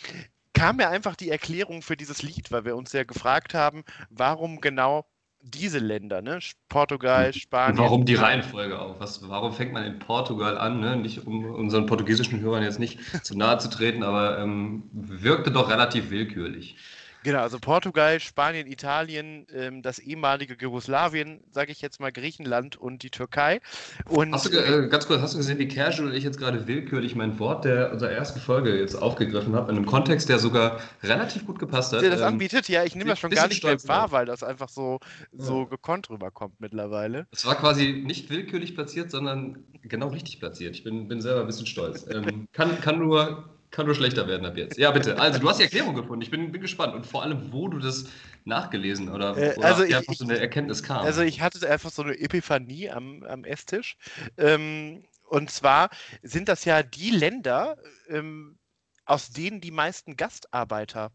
kam 0.54 0.78
mir 0.78 0.90
einfach 0.90 1.16
die 1.16 1.30
Erklärung 1.30 1.82
für 1.82 1.98
dieses 1.98 2.22
Lied, 2.22 2.52
weil 2.52 2.66
wir 2.66 2.76
uns 2.76 2.94
ja 2.94 3.04
gefragt 3.04 3.54
haben, 3.54 3.84
warum 4.10 4.62
genau 4.62 5.06
diese 5.44 5.80
Länder, 5.80 6.22
ne? 6.22 6.40
Portugal, 6.70 7.34
Spanien. 7.34 7.78
Warum 7.78 8.06
die 8.06 8.16
Reihenfolge 8.16 8.80
auch? 8.80 9.00
Was, 9.00 9.28
warum 9.28 9.52
fängt 9.52 9.74
man 9.74 9.84
in 9.84 10.00
Portugal 10.00 10.58
an? 10.58 10.80
Ne? 10.80 10.96
Nicht, 10.96 11.28
um 11.28 11.46
unseren 11.46 11.86
portugiesischen 11.86 12.40
Hörern 12.40 12.64
jetzt 12.64 12.80
nicht 12.80 13.00
zu 13.24 13.38
nahe 13.38 13.58
zu 13.58 13.70
treten, 13.70 14.04
aber 14.04 14.40
ähm, 14.40 14.84
wirkte 14.94 15.52
doch 15.52 15.70
relativ 15.70 16.10
willkürlich. 16.10 16.78
Genau, 17.24 17.40
also 17.40 17.58
Portugal, 17.60 18.20
Spanien, 18.20 18.68
Italien, 18.68 19.48
ähm, 19.54 19.82
das 19.82 20.00
ehemalige 20.00 20.56
Jugoslawien, 20.60 21.42
sage 21.52 21.72
ich 21.72 21.82
jetzt 21.82 22.00
mal 22.00 22.12
Griechenland 22.12 22.76
und 22.76 23.02
die 23.02 23.10
Türkei. 23.10 23.62
Und, 24.10 24.34
hast 24.34 24.46
du, 24.46 24.58
äh, 24.58 24.88
ganz 24.90 25.08
kurz, 25.08 25.22
hast 25.22 25.34
du 25.34 25.38
gesehen, 25.38 25.58
wie 25.58 25.68
casual 25.68 26.14
ich 26.14 26.24
jetzt 26.24 26.38
gerade 26.38 26.68
willkürlich 26.68 27.16
mein 27.16 27.40
Wort 27.40 27.64
der 27.66 27.94
unserer 27.94 28.12
ersten 28.12 28.40
Folge 28.40 28.78
jetzt 28.78 28.96
aufgegriffen 28.96 29.56
habe, 29.56 29.72
in 29.72 29.78
einem 29.78 29.86
Kontext, 29.86 30.28
der 30.28 30.40
sogar 30.40 30.80
relativ 31.02 31.46
gut 31.46 31.60
gepasst 31.60 31.94
hat. 31.94 32.02
Der 32.02 32.10
das 32.10 32.20
ähm, 32.20 32.28
anbietet, 32.28 32.68
ja, 32.68 32.84
ich 32.84 32.96
nehme 32.96 33.12
das 33.12 33.20
schon 33.20 33.32
gar 33.32 33.48
nicht 33.48 33.64
mehr 33.64 33.82
wahr, 33.86 34.12
weil 34.12 34.26
das 34.26 34.44
einfach 34.44 34.70
so, 34.70 35.00
so 35.32 35.62
ja. 35.62 35.70
gekonnt 35.70 36.10
rüberkommt 36.10 36.60
mittlerweile. 36.60 37.28
Es 37.32 37.46
war 37.46 37.56
quasi 37.56 38.04
nicht 38.06 38.30
willkürlich 38.30 38.76
platziert, 38.76 39.12
sondern 39.12 39.64
genau 39.82 40.10
richtig 40.10 40.40
platziert. 40.40 40.76
Ich 40.76 40.84
bin, 40.84 41.08
bin 41.08 41.22
selber 41.22 41.42
ein 41.42 41.48
bisschen 41.48 41.68
stolz. 41.68 42.06
ähm, 42.10 42.48
kann, 42.52 42.82
kann 42.82 43.00
nur 43.00 43.53
kann 43.74 43.88
nur 43.88 43.96
schlechter 43.96 44.28
werden 44.28 44.46
ab 44.46 44.56
jetzt. 44.56 44.78
Ja, 44.78 44.92
bitte. 44.92 45.20
Also, 45.20 45.40
du 45.40 45.50
hast 45.50 45.58
die 45.58 45.64
Erklärung 45.64 45.96
gefunden. 45.96 46.22
Ich 46.22 46.30
bin, 46.30 46.52
bin 46.52 46.62
gespannt. 46.62 46.94
Und 46.94 47.06
vor 47.06 47.24
allem, 47.24 47.52
wo 47.52 47.68
du 47.68 47.80
das 47.80 48.06
nachgelesen 48.46 49.10
oder, 49.10 49.36
äh, 49.36 49.56
oder 49.58 49.68
also 49.68 49.84
ich, 49.84 49.96
einfach 49.96 50.14
so 50.14 50.24
eine 50.24 50.38
Erkenntnis 50.38 50.84
kam. 50.84 51.04
Also, 51.04 51.22
ich 51.22 51.42
hatte 51.42 51.68
einfach 51.70 51.90
so 51.90 52.04
eine 52.04 52.18
Epiphanie 52.18 52.90
am, 52.90 53.24
am 53.24 53.44
Esstisch. 53.44 53.98
Ähm, 54.38 55.04
und 55.28 55.50
zwar 55.50 55.90
sind 56.22 56.48
das 56.48 56.64
ja 56.66 56.84
die 56.84 57.10
Länder, 57.10 57.78
ähm, 58.10 58.60
aus 59.06 59.32
denen 59.32 59.60
die 59.60 59.72
meisten 59.72 60.16
Gastarbeiter 60.16 61.12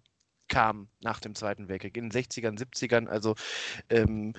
kamen 0.48 0.90
nach 1.00 1.20
dem 1.20 1.34
Zweiten 1.34 1.68
Weltkrieg, 1.68 1.96
in 1.96 2.10
den 2.10 2.24
60ern, 2.24 2.58
70ern. 2.58 3.06
Also 3.06 3.36
ähm, 3.88 4.32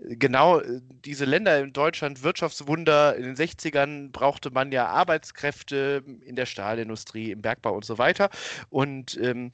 genau 0.00 0.60
äh, 0.60 0.80
diese 1.04 1.24
Länder 1.24 1.58
in 1.60 1.72
Deutschland, 1.72 2.22
Wirtschaftswunder, 2.22 3.16
in 3.16 3.22
den 3.22 3.36
60ern 3.36 4.12
brauchte 4.12 4.50
man 4.50 4.72
ja 4.72 4.86
Arbeitskräfte 4.86 6.04
in 6.22 6.36
der 6.36 6.46
Stahlindustrie, 6.46 7.30
im 7.32 7.42
Bergbau 7.42 7.74
und 7.74 7.84
so 7.84 7.98
weiter. 7.98 8.30
Und 8.68 9.16
ähm, 9.20 9.52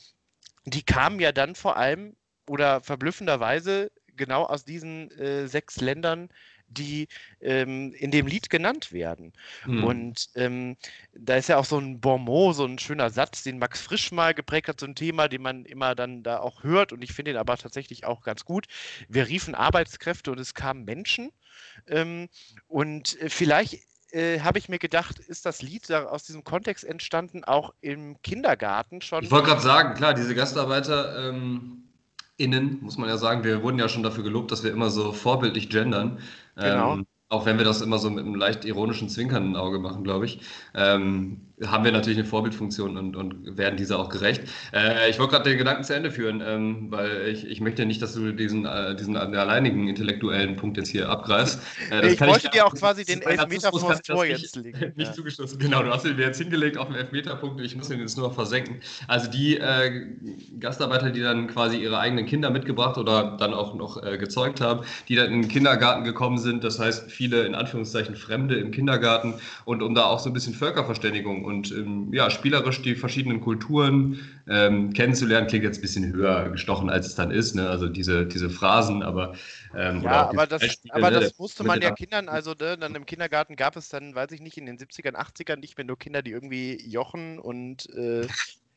die 0.65 0.83
kamen 0.83 1.21
ja 1.21 1.33
dann 1.33 1.55
vor 1.55 1.77
allem 1.77 2.17
oder 2.49 2.81
verblüffenderweise 2.81 3.91
genau 4.15 4.45
aus 4.45 4.65
diesen 4.65 5.11
äh, 5.13 5.47
sechs 5.49 5.81
Ländern, 5.81 6.29
die 6.73 7.09
ähm, 7.41 7.93
in 7.95 8.11
dem 8.11 8.27
Lied 8.27 8.51
genannt 8.51 8.93
werden. 8.93 9.33
Mhm. 9.67 9.85
Und 9.85 10.29
ähm, 10.35 10.77
da 11.15 11.37
ist 11.37 11.49
ja 11.49 11.59
auch 11.59 11.65
so 11.65 11.79
ein 11.79 12.01
Bonmot, 12.01 12.57
so 12.57 12.65
ein 12.65 12.79
schöner 12.79 13.11
Satz, 13.11 13.43
den 13.43 13.59
Max 13.59 13.81
Frisch 13.81 14.13
mal 14.13 14.35
geprägt 14.35 14.69
hat, 14.69 14.81
so 14.81 14.87
ein 14.87 14.95
Thema, 14.95 15.29
den 15.29 15.43
man 15.43 15.65
immer 15.65 15.95
dann 15.95 16.23
da 16.23 16.39
auch 16.39 16.63
hört. 16.63 16.93
Und 16.93 17.03
ich 17.03 17.13
finde 17.13 17.33
ihn 17.33 17.37
aber 17.37 17.57
tatsächlich 17.57 18.05
auch 18.05 18.23
ganz 18.23 18.45
gut. 18.45 18.67
Wir 19.09 19.29
riefen 19.29 19.55
Arbeitskräfte 19.55 20.33
und 20.33 20.39
es 20.39 20.55
kamen 20.55 20.85
Menschen. 20.85 21.31
Ähm, 21.87 22.29
und 22.69 23.21
äh, 23.21 23.29
vielleicht 23.29 23.79
äh, 24.13 24.41
habe 24.41 24.59
ich 24.59 24.69
mir 24.69 24.79
gedacht, 24.79 25.19
ist 25.19 25.47
das 25.47 25.63
Lied 25.63 25.91
aus 25.91 26.25
diesem 26.25 26.45
Kontext 26.45 26.85
entstanden, 26.85 27.45
auch 27.45 27.73
im 27.81 28.21
Kindergarten 28.23 29.01
schon? 29.01 29.25
Ich 29.25 29.31
wollte 29.31 29.49
gerade 29.49 29.63
sagen, 29.63 29.95
klar, 29.95 30.15
diese 30.15 30.35
Gastarbeiter. 30.35 31.29
Ähm 31.29 31.89
innen, 32.43 32.79
muss 32.83 32.99
man 32.99 33.09
ja 33.09 33.17
sagen. 33.19 33.45
Wir 33.45 33.63
wurden 33.63 33.79
ja 33.79 33.89
schon 33.89 34.03
dafür 34.03 34.25
gelobt, 34.25 34.51
dass 34.51 34.65
wir 34.65 34.73
immer 34.73 34.91
so 34.91 35.13
vorbildlich 35.13 35.71
gendern. 35.71 36.21
Genau. 36.61 36.95
Ähm, 36.95 37.07
auch 37.33 37.47
wenn 37.47 37.57
wir 37.57 37.65
das 37.65 37.81
immer 37.81 37.99
so 37.99 38.11
mit 38.11 38.27
einem 38.27 38.35
leicht 38.35 38.67
ironischen 38.67 39.09
zwinkernden 39.09 39.57
Auge 39.57 39.79
machen, 39.79 40.05
glaube 40.05 40.27
ich, 40.27 40.41
ähm, 40.75 41.41
haben 41.67 41.85
wir 41.85 41.93
natürlich 41.93 42.19
eine 42.19 42.27
Vorbildfunktion 42.27 42.97
und, 42.97 43.17
und 43.17 43.57
werden 43.57 43.77
dieser 43.77 43.99
auch 43.99 44.11
gerecht. 44.11 44.43
Äh, 44.73 45.09
ich 45.09 45.19
wollte 45.19 45.33
gerade 45.33 45.51
den 45.51 45.59
Gedanken 45.59 45.85
zu 45.85 45.95
Ende 45.95 46.11
führen, 46.11 46.43
ähm, 46.45 46.87
weil 46.91 47.29
ich, 47.29 47.47
ich 47.47 47.61
möchte 47.61 47.87
nicht, 47.87 48.03
dass 48.03 48.15
du 48.15 48.33
diesen, 48.33 48.67
äh, 48.67 48.95
diesen 48.97 49.17
alleinigen 49.17 49.89
intellektuellen 49.89 50.57
Punkt 50.57 50.77
jetzt 50.77 50.89
hier 50.89 51.09
abgreifst. 51.09 51.61
Äh, 51.91 52.13
ich 52.13 52.21
wollte 52.21 52.51
dir 52.51 52.67
auch 52.67 52.75
quasi 52.75 53.05
den 53.05 53.23
Elfmeter 53.23 53.71
vor 53.71 53.91
das 53.91 54.03
Tor 54.03 54.27
jetzt 54.27 54.57
legen. 54.57 54.93
Nicht 54.97 55.09
ja. 55.09 55.13
zugeschlossen. 55.13 55.59
Genau, 55.59 55.83
du 55.83 55.91
hast 55.91 56.05
ihn 56.05 56.17
mir 56.17 56.27
jetzt 56.27 56.39
hingelegt 56.39 56.77
auf 56.77 56.89
den 56.89 56.97
Elfmeterpunkt 56.97 57.59
und 57.59 57.65
ich 57.65 57.77
muss 57.77 57.91
ihn 57.91 58.01
jetzt 58.01 58.19
nur 58.19 58.29
noch 58.29 58.35
versenken. 58.35 58.81
Also 59.09 59.31
die 59.31 59.57
äh, 59.57 60.07
Gastarbeiter, 60.59 61.11
die 61.11 61.21
dann 61.21 61.47
quasi 61.47 61.79
ihre 61.79 61.99
eigenen 61.99 62.27
Kinder 62.27 62.51
mitgebracht 62.51 62.99
oder 62.99 63.37
dann 63.39 63.55
auch 63.55 63.75
noch 63.75 64.03
äh, 64.03 64.19
gezeugt 64.19 64.61
haben, 64.61 64.85
die 65.09 65.17
dann 65.17 65.33
in 65.33 65.43
den 65.43 65.49
Kindergarten 65.51 66.05
gekommen 66.05 66.39
sind, 66.39 66.65
das 66.65 66.79
heißt, 66.79 67.11
viele 67.23 67.47
in 67.47 67.55
Anführungszeichen 67.55 68.17
Fremde 68.17 68.57
im 68.57 68.73
Kindergarten 68.73 69.35
und 69.65 69.81
um 69.81 69.95
da 69.95 70.07
auch 70.07 70.19
so 70.19 70.29
ein 70.29 70.33
bisschen 70.33 70.55
Völkerverständigung 70.55 71.45
und 71.45 71.71
ähm, 71.71 72.13
ja, 72.13 72.31
spielerisch 72.31 72.83
die 72.83 72.97
verschiedenen 72.97 73.41
Kulturen 73.41 74.19
ähm, 74.49 74.93
kennenzulernen, 74.93 75.47
klingt 75.47 75.63
jetzt 75.63 75.79
ein 75.79 75.83
bisschen 75.83 76.13
höher 76.13 76.51
gestochen, 76.51 76.91
als 76.91 77.07
es 77.07 77.15
dann 77.15 77.31
ist. 77.31 77.55
Ne? 77.55 77.71
Also 77.71 77.89
diese, 77.89 78.27
diese 78.27 78.51
Phrasen, 78.51 79.05
aber. 79.05 79.35
Ähm, 79.77 80.03
ja, 80.03 80.31
aber 80.31 80.49
das, 80.49 80.63
aber 80.91 81.11
ne? 81.13 81.21
das 81.21 81.39
musste 81.39 81.63
man 81.63 81.81
ja 81.81 81.93
Kindern, 81.93 82.29
also 82.29 82.55
ne, 82.59 82.77
dann 82.77 82.95
im 82.97 83.07
Kindergarten 83.07 83.55
gab 83.55 83.77
es 83.77 83.89
dann, 83.89 84.17
weiß 84.17 84.33
ich 84.33 84.41
nicht, 84.41 84.59
in 84.59 84.67
den 84.67 84.79
70ern, 84.79 85.15
80ern 85.15 85.61
nicht 85.61 85.79
mehr 85.79 85.87
nur 85.87 85.99
Kinder, 85.99 86.23
die 86.23 86.33
irgendwie 86.33 86.77
Jochen 86.85 87.39
und 87.39 87.89
äh, 87.95 88.27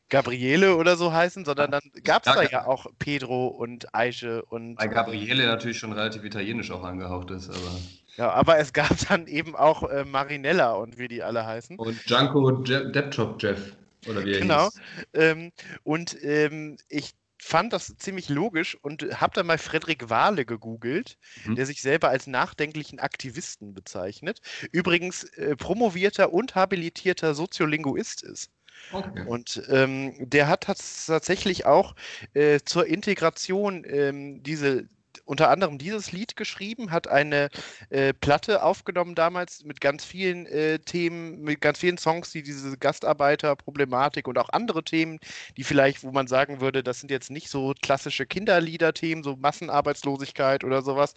Gabriele 0.08 0.76
oder 0.76 0.96
so 0.96 1.12
heißen, 1.12 1.44
sondern 1.44 1.72
dann 1.72 1.82
gab 2.04 2.24
es 2.24 2.32
da 2.32 2.42
ja 2.42 2.66
auch 2.66 2.86
Pedro 2.98 3.48
und 3.48 3.92
Eiche 3.92 4.44
und. 4.44 4.76
Bei 4.76 4.86
Gabriele 4.86 5.46
natürlich 5.46 5.78
schon 5.78 5.92
relativ 5.92 6.22
italienisch 6.22 6.70
auch 6.70 6.84
angehaucht 6.84 7.30
ist, 7.32 7.50
aber. 7.50 7.78
Ja, 8.16 8.30
aber 8.30 8.58
es 8.58 8.72
gab 8.72 8.96
dann 9.08 9.26
eben 9.26 9.54
auch 9.54 9.82
äh, 9.84 10.04
Marinella 10.04 10.72
und 10.72 10.98
wie 10.98 11.08
die 11.08 11.22
alle 11.22 11.44
heißen. 11.46 11.78
Und 11.78 11.98
Janko 12.06 12.50
Deptop 12.50 13.42
Jeff, 13.42 13.76
oder 14.08 14.24
wie 14.24 14.34
er 14.34 14.40
Genau. 14.40 14.70
Ähm, 15.12 15.52
und 15.84 16.16
ähm, 16.22 16.78
ich 16.88 17.14
fand 17.38 17.72
das 17.72 17.96
ziemlich 17.98 18.28
logisch 18.28 18.76
und 18.82 19.02
habe 19.20 19.34
dann 19.34 19.46
mal 19.46 19.58
Frederik 19.58 20.08
Wahle 20.08 20.44
gegoogelt, 20.44 21.18
mhm. 21.44 21.54
der 21.54 21.66
sich 21.66 21.82
selber 21.82 22.08
als 22.08 22.26
nachdenklichen 22.26 22.98
Aktivisten 22.98 23.74
bezeichnet. 23.74 24.40
Übrigens 24.72 25.24
äh, 25.34 25.54
promovierter 25.54 26.32
und 26.32 26.54
habilitierter 26.54 27.34
Soziolinguist 27.34 28.22
ist. 28.22 28.50
Okay. 28.92 29.24
Und 29.26 29.62
ähm, 29.68 30.14
der 30.18 30.48
hat 30.48 30.62
tatsächlich 30.62 31.66
auch 31.66 31.94
äh, 32.34 32.60
zur 32.64 32.86
Integration 32.86 33.84
ähm, 33.86 34.42
diese 34.42 34.86
unter 35.26 35.50
anderem 35.50 35.76
dieses 35.76 36.12
Lied 36.12 36.36
geschrieben, 36.36 36.90
hat 36.90 37.08
eine 37.08 37.50
äh, 37.90 38.14
Platte 38.14 38.62
aufgenommen 38.62 39.14
damals 39.14 39.64
mit 39.64 39.80
ganz 39.80 40.04
vielen 40.04 40.46
äh, 40.46 40.78
Themen, 40.78 41.42
mit 41.42 41.60
ganz 41.60 41.80
vielen 41.80 41.98
Songs, 41.98 42.30
die 42.30 42.42
diese 42.42 42.78
Gastarbeiterproblematik 42.78 44.28
und 44.28 44.38
auch 44.38 44.48
andere 44.50 44.84
Themen, 44.84 45.18
die 45.56 45.64
vielleicht, 45.64 46.02
wo 46.02 46.12
man 46.12 46.28
sagen 46.28 46.60
würde, 46.60 46.82
das 46.82 47.00
sind 47.00 47.10
jetzt 47.10 47.30
nicht 47.30 47.50
so 47.50 47.74
klassische 47.82 48.24
Kinderlieder-Themen, 48.24 49.22
so 49.22 49.36
Massenarbeitslosigkeit 49.36 50.64
oder 50.64 50.82
sowas, 50.82 51.14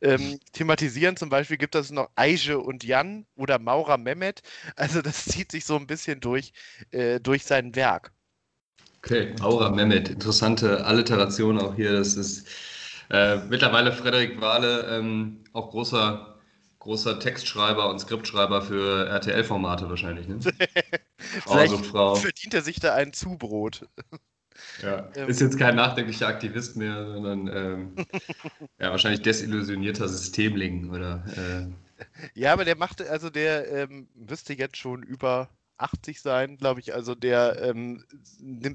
ähm, 0.00 0.38
thematisieren. 0.52 1.16
Zum 1.16 1.30
Beispiel 1.30 1.56
gibt 1.56 1.74
es 1.74 1.90
noch 1.90 2.10
Eige 2.16 2.58
und 2.58 2.84
Jan 2.84 3.26
oder 3.36 3.58
Maurer 3.58 3.96
Mehmet. 3.96 4.42
Also 4.76 5.02
das 5.02 5.24
zieht 5.26 5.52
sich 5.52 5.64
so 5.64 5.76
ein 5.76 5.86
bisschen 5.86 6.20
durch, 6.20 6.52
äh, 6.90 7.20
durch 7.20 7.44
sein 7.44 7.74
Werk. 7.76 8.12
Okay, 9.04 9.34
Aura 9.40 9.70
Mehmet, 9.70 10.08
interessante 10.08 10.84
Alliteration 10.84 11.58
auch 11.58 11.74
hier. 11.74 11.92
Das 11.92 12.14
ist 12.14 12.46
äh, 13.12 13.36
mittlerweile 13.48 13.92
Frederik 13.92 14.40
Wahle, 14.40 14.86
ähm, 14.90 15.44
auch 15.52 15.70
großer, 15.70 16.34
großer 16.78 17.20
Textschreiber 17.20 17.90
und 17.90 17.98
Skriptschreiber 18.00 18.62
für 18.62 19.06
RTL-Formate 19.06 19.88
wahrscheinlich. 19.90 20.26
Ne? 20.26 20.38
Vielleicht 21.18 21.72
also 21.72 21.78
Frau. 21.78 22.14
verdient 22.14 22.54
er 22.54 22.62
sich 22.62 22.80
da 22.80 22.94
ein 22.94 23.12
Zubrot. 23.12 23.86
Ja, 24.82 25.10
ähm. 25.14 25.28
ist 25.28 25.40
jetzt 25.40 25.58
kein 25.58 25.76
nachdenklicher 25.76 26.26
Aktivist 26.26 26.76
mehr, 26.76 27.06
sondern 27.06 27.48
ähm, 27.48 27.96
ja, 28.78 28.90
wahrscheinlich 28.90 29.22
desillusionierter 29.22 30.08
Systemling 30.08 30.90
oder. 30.90 31.24
Äh. 31.36 31.66
Ja, 32.34 32.54
aber 32.54 32.64
der 32.64 32.76
machte, 32.76 33.10
also 33.10 33.30
der 33.30 33.70
ähm, 33.70 34.08
müsste 34.14 34.54
jetzt 34.54 34.76
schon 34.76 35.02
über 35.02 35.48
80 35.82 36.20
sein, 36.20 36.56
glaube 36.56 36.80
ich. 36.80 36.94
Also 36.94 37.14
der 37.14 37.60
ähm, 37.62 38.04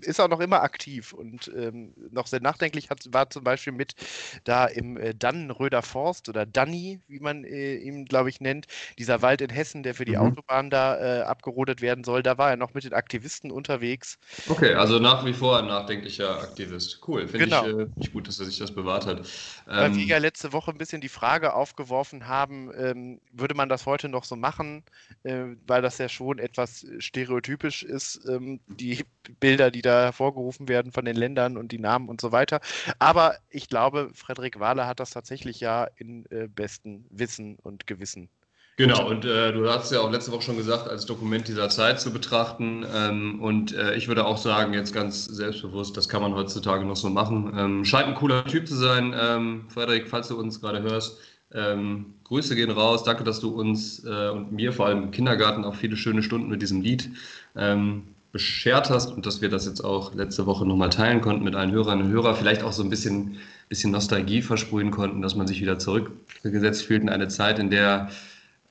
ist 0.01 0.19
auch 0.19 0.27
noch 0.27 0.39
immer 0.39 0.61
aktiv 0.61 1.13
und 1.13 1.51
ähm, 1.55 1.93
noch 2.11 2.27
sehr 2.27 2.41
nachdenklich. 2.41 2.89
Hat, 2.89 3.01
war 3.11 3.29
zum 3.29 3.43
Beispiel 3.43 3.73
mit 3.73 3.95
da 4.43 4.65
im 4.65 4.97
äh, 4.97 5.13
Dannenröder 5.13 5.81
Forst 5.81 6.29
oder 6.29 6.45
Danny, 6.45 6.99
wie 7.07 7.19
man 7.19 7.43
äh, 7.43 7.75
ihn, 7.75 8.05
glaube 8.05 8.29
ich, 8.29 8.41
nennt. 8.41 8.67
Dieser 8.97 9.21
Wald 9.21 9.41
in 9.41 9.49
Hessen, 9.49 9.83
der 9.83 9.95
für 9.95 10.05
die 10.05 10.17
mhm. 10.17 10.21
Autobahn 10.21 10.69
da 10.69 10.97
äh, 10.97 11.21
abgerodet 11.21 11.81
werden 11.81 12.03
soll. 12.03 12.23
Da 12.23 12.37
war 12.37 12.49
er 12.49 12.57
noch 12.57 12.73
mit 12.73 12.83
den 12.83 12.93
Aktivisten 12.93 13.51
unterwegs. 13.51 14.17
Okay, 14.49 14.73
also 14.73 14.99
nach 14.99 15.25
wie 15.25 15.33
vor 15.33 15.59
ein 15.59 15.67
nachdenklicher 15.67 16.41
Aktivist. 16.41 17.01
Cool, 17.07 17.27
finde 17.27 17.45
genau. 17.45 17.65
ich, 17.65 18.07
äh, 18.07 18.09
gut, 18.11 18.27
dass 18.27 18.39
er 18.39 18.45
sich 18.45 18.57
das 18.57 18.71
bewahrt 18.71 19.05
hat. 19.05 19.27
Weil 19.65 19.93
wir 19.95 20.01
ähm, 20.01 20.07
ja 20.07 20.17
letzte 20.17 20.53
Woche 20.53 20.71
ein 20.71 20.77
bisschen 20.77 21.01
die 21.01 21.09
Frage 21.09 21.53
aufgeworfen 21.53 22.27
haben, 22.27 22.71
ähm, 22.77 23.21
würde 23.31 23.55
man 23.55 23.69
das 23.69 23.85
heute 23.85 24.09
noch 24.09 24.23
so 24.23 24.35
machen, 24.35 24.83
äh, 25.23 25.45
weil 25.65 25.81
das 25.81 25.97
ja 25.97 26.09
schon 26.09 26.39
etwas 26.39 26.85
stereotypisch 26.99 27.83
ist, 27.83 28.21
ähm, 28.27 28.59
die 28.67 29.05
Bilder, 29.39 29.71
die 29.71 29.81
da 29.81 30.03
hervorgerufen 30.03 30.67
werden 30.67 30.91
von 30.91 31.05
den 31.05 31.15
Ländern 31.15 31.57
und 31.57 31.71
die 31.71 31.79
Namen 31.79 32.09
und 32.09 32.21
so 32.21 32.31
weiter. 32.31 32.61
Aber 32.99 33.35
ich 33.49 33.69
glaube, 33.69 34.11
Frederik 34.13 34.59
Wahler 34.59 34.87
hat 34.87 34.99
das 34.99 35.11
tatsächlich 35.11 35.59
ja 35.59 35.87
in 35.97 36.25
äh, 36.31 36.47
bestem 36.47 37.05
Wissen 37.09 37.57
und 37.61 37.87
Gewissen 37.87 38.29
Genau, 38.77 39.09
und 39.09 39.25
äh, 39.25 39.51
du 39.53 39.67
hast 39.67 39.91
ja 39.91 40.01
auch 40.01 40.11
letzte 40.11 40.31
Woche 40.31 40.43
schon 40.43 40.57
gesagt, 40.57 40.87
als 40.87 41.07
Dokument 41.07 41.47
dieser 41.47 41.67
Zeit 41.67 41.99
zu 41.99 42.13
betrachten. 42.13 42.85
Ähm, 42.93 43.41
und 43.41 43.73
äh, 43.73 43.95
ich 43.95 44.07
würde 44.07 44.23
auch 44.23 44.37
sagen, 44.37 44.71
jetzt 44.73 44.93
ganz 44.93 45.25
selbstbewusst, 45.25 45.97
das 45.97 46.07
kann 46.07 46.21
man 46.21 46.35
heutzutage 46.35 46.85
noch 46.85 46.95
so 46.95 47.09
machen. 47.09 47.51
Ähm, 47.57 47.85
scheint 47.85 48.07
ein 48.07 48.13
cooler 48.13 48.45
Typ 48.45 48.67
zu 48.67 48.75
sein. 48.75 49.15
Ähm, 49.19 49.65
Frederik, 49.69 50.07
falls 50.07 50.27
du 50.27 50.37
uns 50.37 50.61
gerade 50.61 50.83
hörst, 50.83 51.17
ähm, 51.53 52.13
Grüße 52.25 52.55
gehen 52.55 52.71
raus. 52.71 53.03
Danke, 53.03 53.23
dass 53.23 53.39
du 53.39 53.49
uns 53.49 54.03
äh, 54.05 54.29
und 54.29 54.51
mir 54.51 54.73
vor 54.73 54.87
allem 54.87 55.03
im 55.03 55.11
Kindergarten 55.11 55.63
auch 55.63 55.75
viele 55.75 55.95
schöne 55.95 56.23
Stunden 56.23 56.49
mit 56.49 56.61
diesem 56.61 56.81
Lied 56.81 57.09
ähm, 57.55 58.03
beschert 58.31 58.89
hast 58.89 59.13
und 59.13 59.25
dass 59.25 59.41
wir 59.41 59.49
das 59.49 59.65
jetzt 59.65 59.81
auch 59.81 60.13
letzte 60.13 60.45
Woche 60.45 60.65
nochmal 60.65 60.89
teilen 60.89 61.21
konnten 61.21 61.43
mit 61.43 61.55
allen 61.55 61.71
Hörerinnen 61.71 62.07
und 62.07 62.11
Hörern. 62.11 62.35
Vielleicht 62.35 62.63
auch 62.63 62.73
so 62.73 62.83
ein 62.83 62.89
bisschen, 62.89 63.37
bisschen 63.69 63.91
Nostalgie 63.91 64.41
versprühen 64.41 64.91
konnten, 64.91 65.21
dass 65.21 65.35
man 65.35 65.47
sich 65.47 65.61
wieder 65.61 65.79
zurückgesetzt 65.79 66.83
fühlt 66.83 67.01
in 67.01 67.09
eine 67.09 67.29
Zeit, 67.29 67.59
in 67.59 67.69
der 67.69 68.09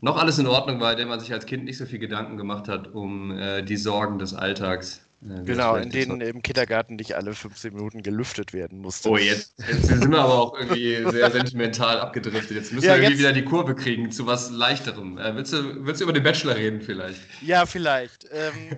noch 0.00 0.18
alles 0.18 0.38
in 0.38 0.46
Ordnung 0.46 0.78
war, 0.80 0.92
in 0.92 0.98
der 0.98 1.06
man 1.06 1.20
sich 1.20 1.32
als 1.32 1.46
Kind 1.46 1.64
nicht 1.64 1.78
so 1.78 1.86
viel 1.86 1.98
Gedanken 1.98 2.36
gemacht 2.36 2.68
hat 2.68 2.94
um 2.94 3.36
äh, 3.36 3.62
die 3.62 3.76
Sorgen 3.76 4.18
des 4.18 4.34
Alltags. 4.34 5.05
Genau, 5.22 5.76
in 5.76 5.90
denen 5.90 6.20
im 6.20 6.42
Kindergarten 6.42 6.96
nicht 6.96 7.14
alle 7.16 7.34
15 7.34 7.72
Minuten 7.72 8.02
gelüftet 8.02 8.52
werden 8.52 8.78
musste. 8.78 9.08
Oh, 9.08 9.16
jetzt, 9.16 9.54
jetzt 9.66 9.86
sind 9.86 10.10
wir 10.10 10.18
aber 10.18 10.34
auch 10.34 10.58
irgendwie 10.58 11.04
sehr 11.10 11.30
sentimental 11.30 11.98
abgedriftet. 11.98 12.56
Jetzt 12.56 12.72
müssen 12.72 12.84
ja, 12.84 12.92
wir 12.92 12.98
irgendwie 12.98 13.12
jetzt... 13.12 13.18
wieder 13.20 13.32
die 13.32 13.44
Kurve 13.44 13.74
kriegen 13.74 14.12
zu 14.12 14.26
was 14.26 14.50
Leichterem. 14.50 15.16
Äh, 15.18 15.34
willst, 15.34 15.54
du, 15.54 15.84
willst 15.86 16.00
du 16.00 16.04
über 16.04 16.12
den 16.12 16.22
Bachelor 16.22 16.54
reden 16.56 16.82
vielleicht? 16.82 17.20
Ja, 17.40 17.64
vielleicht. 17.64 18.28
Ähm, 18.30 18.76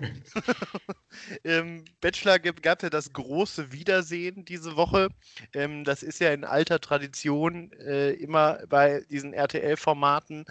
Im 1.42 1.84
Bachelor 2.00 2.38
gab 2.38 2.78
es 2.78 2.82
ja 2.82 2.90
das 2.90 3.12
große 3.12 3.72
Wiedersehen 3.72 4.44
diese 4.44 4.76
Woche. 4.76 5.08
Ähm, 5.54 5.84
das 5.84 6.02
ist 6.02 6.20
ja 6.20 6.32
in 6.32 6.44
alter 6.44 6.80
Tradition 6.80 7.72
äh, 7.72 8.12
immer 8.12 8.60
bei 8.68 9.02
diesen 9.10 9.34
RTL-Formaten. 9.34 10.44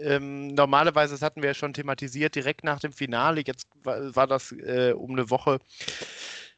Ähm, 0.00 0.48
normalerweise, 0.48 1.14
das 1.14 1.22
hatten 1.22 1.42
wir 1.42 1.50
ja 1.50 1.54
schon 1.54 1.74
thematisiert, 1.74 2.34
direkt 2.34 2.64
nach 2.64 2.80
dem 2.80 2.92
Finale. 2.92 3.42
Jetzt 3.46 3.68
war, 3.82 4.14
war 4.14 4.26
das 4.26 4.52
äh, 4.52 4.92
um 4.92 5.12
eine 5.12 5.30
Woche 5.30 5.58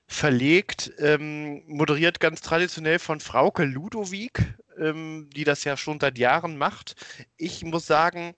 verlegt, 0.07 0.93
ähm, 0.99 1.63
moderiert 1.67 2.19
ganz 2.19 2.41
traditionell 2.41 2.99
von 2.99 3.21
Frauke 3.21 3.65
Ludovic, 3.65 4.43
ähm, 4.79 5.31
die 5.35 5.45
das 5.45 5.63
ja 5.65 5.77
schon 5.77 6.01
seit 6.01 6.19
Jahren 6.19 6.59
macht. 6.59 6.95
Ich 7.37 7.65
muss 7.65 7.87
sagen, 7.87 8.35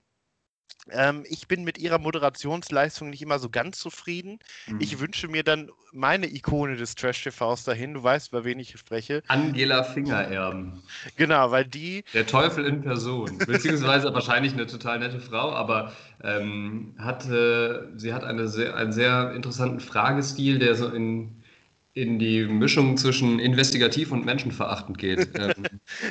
ähm, 0.91 1.23
ich 1.29 1.47
bin 1.47 1.63
mit 1.63 1.77
ihrer 1.77 1.97
Moderationsleistung 1.97 3.09
nicht 3.09 3.21
immer 3.21 3.39
so 3.39 3.49
ganz 3.49 3.79
zufrieden. 3.79 4.39
Mhm. 4.67 4.81
Ich 4.81 4.99
wünsche 4.99 5.27
mir 5.27 5.43
dann 5.43 5.69
meine 5.91 6.27
Ikone 6.27 6.75
des 6.75 6.95
Trash-TVs 6.95 7.63
dahin. 7.63 7.93
Du 7.93 8.03
weißt, 8.03 8.29
über 8.29 8.43
wen 8.43 8.59
ich 8.59 8.77
spreche. 8.77 9.23
Angela 9.27 9.83
Fingererben. 9.83 10.81
Genau, 11.15 11.51
weil 11.51 11.65
die. 11.65 12.03
Der 12.13 12.25
Teufel 12.25 12.65
in 12.65 12.81
Person. 12.81 13.37
Beziehungsweise 13.37 14.13
wahrscheinlich 14.13 14.53
eine 14.53 14.67
total 14.67 14.99
nette 14.99 15.19
Frau, 15.19 15.53
aber 15.53 15.93
ähm, 16.21 16.95
hat, 16.97 17.29
äh, 17.29 17.81
sie 17.95 18.13
hat 18.13 18.23
eine 18.23 18.47
sehr, 18.47 18.75
einen 18.75 18.91
sehr 18.91 19.33
interessanten 19.33 19.79
Fragestil, 19.79 20.59
der 20.59 20.75
so 20.75 20.89
in 20.89 21.42
in 21.95 22.17
die 22.17 22.43
Mischung 22.45 22.97
zwischen 22.97 23.39
investigativ 23.39 24.11
und 24.11 24.25
menschenverachtend 24.25 24.97
geht. 24.97 25.29
Ähm, 25.43 25.65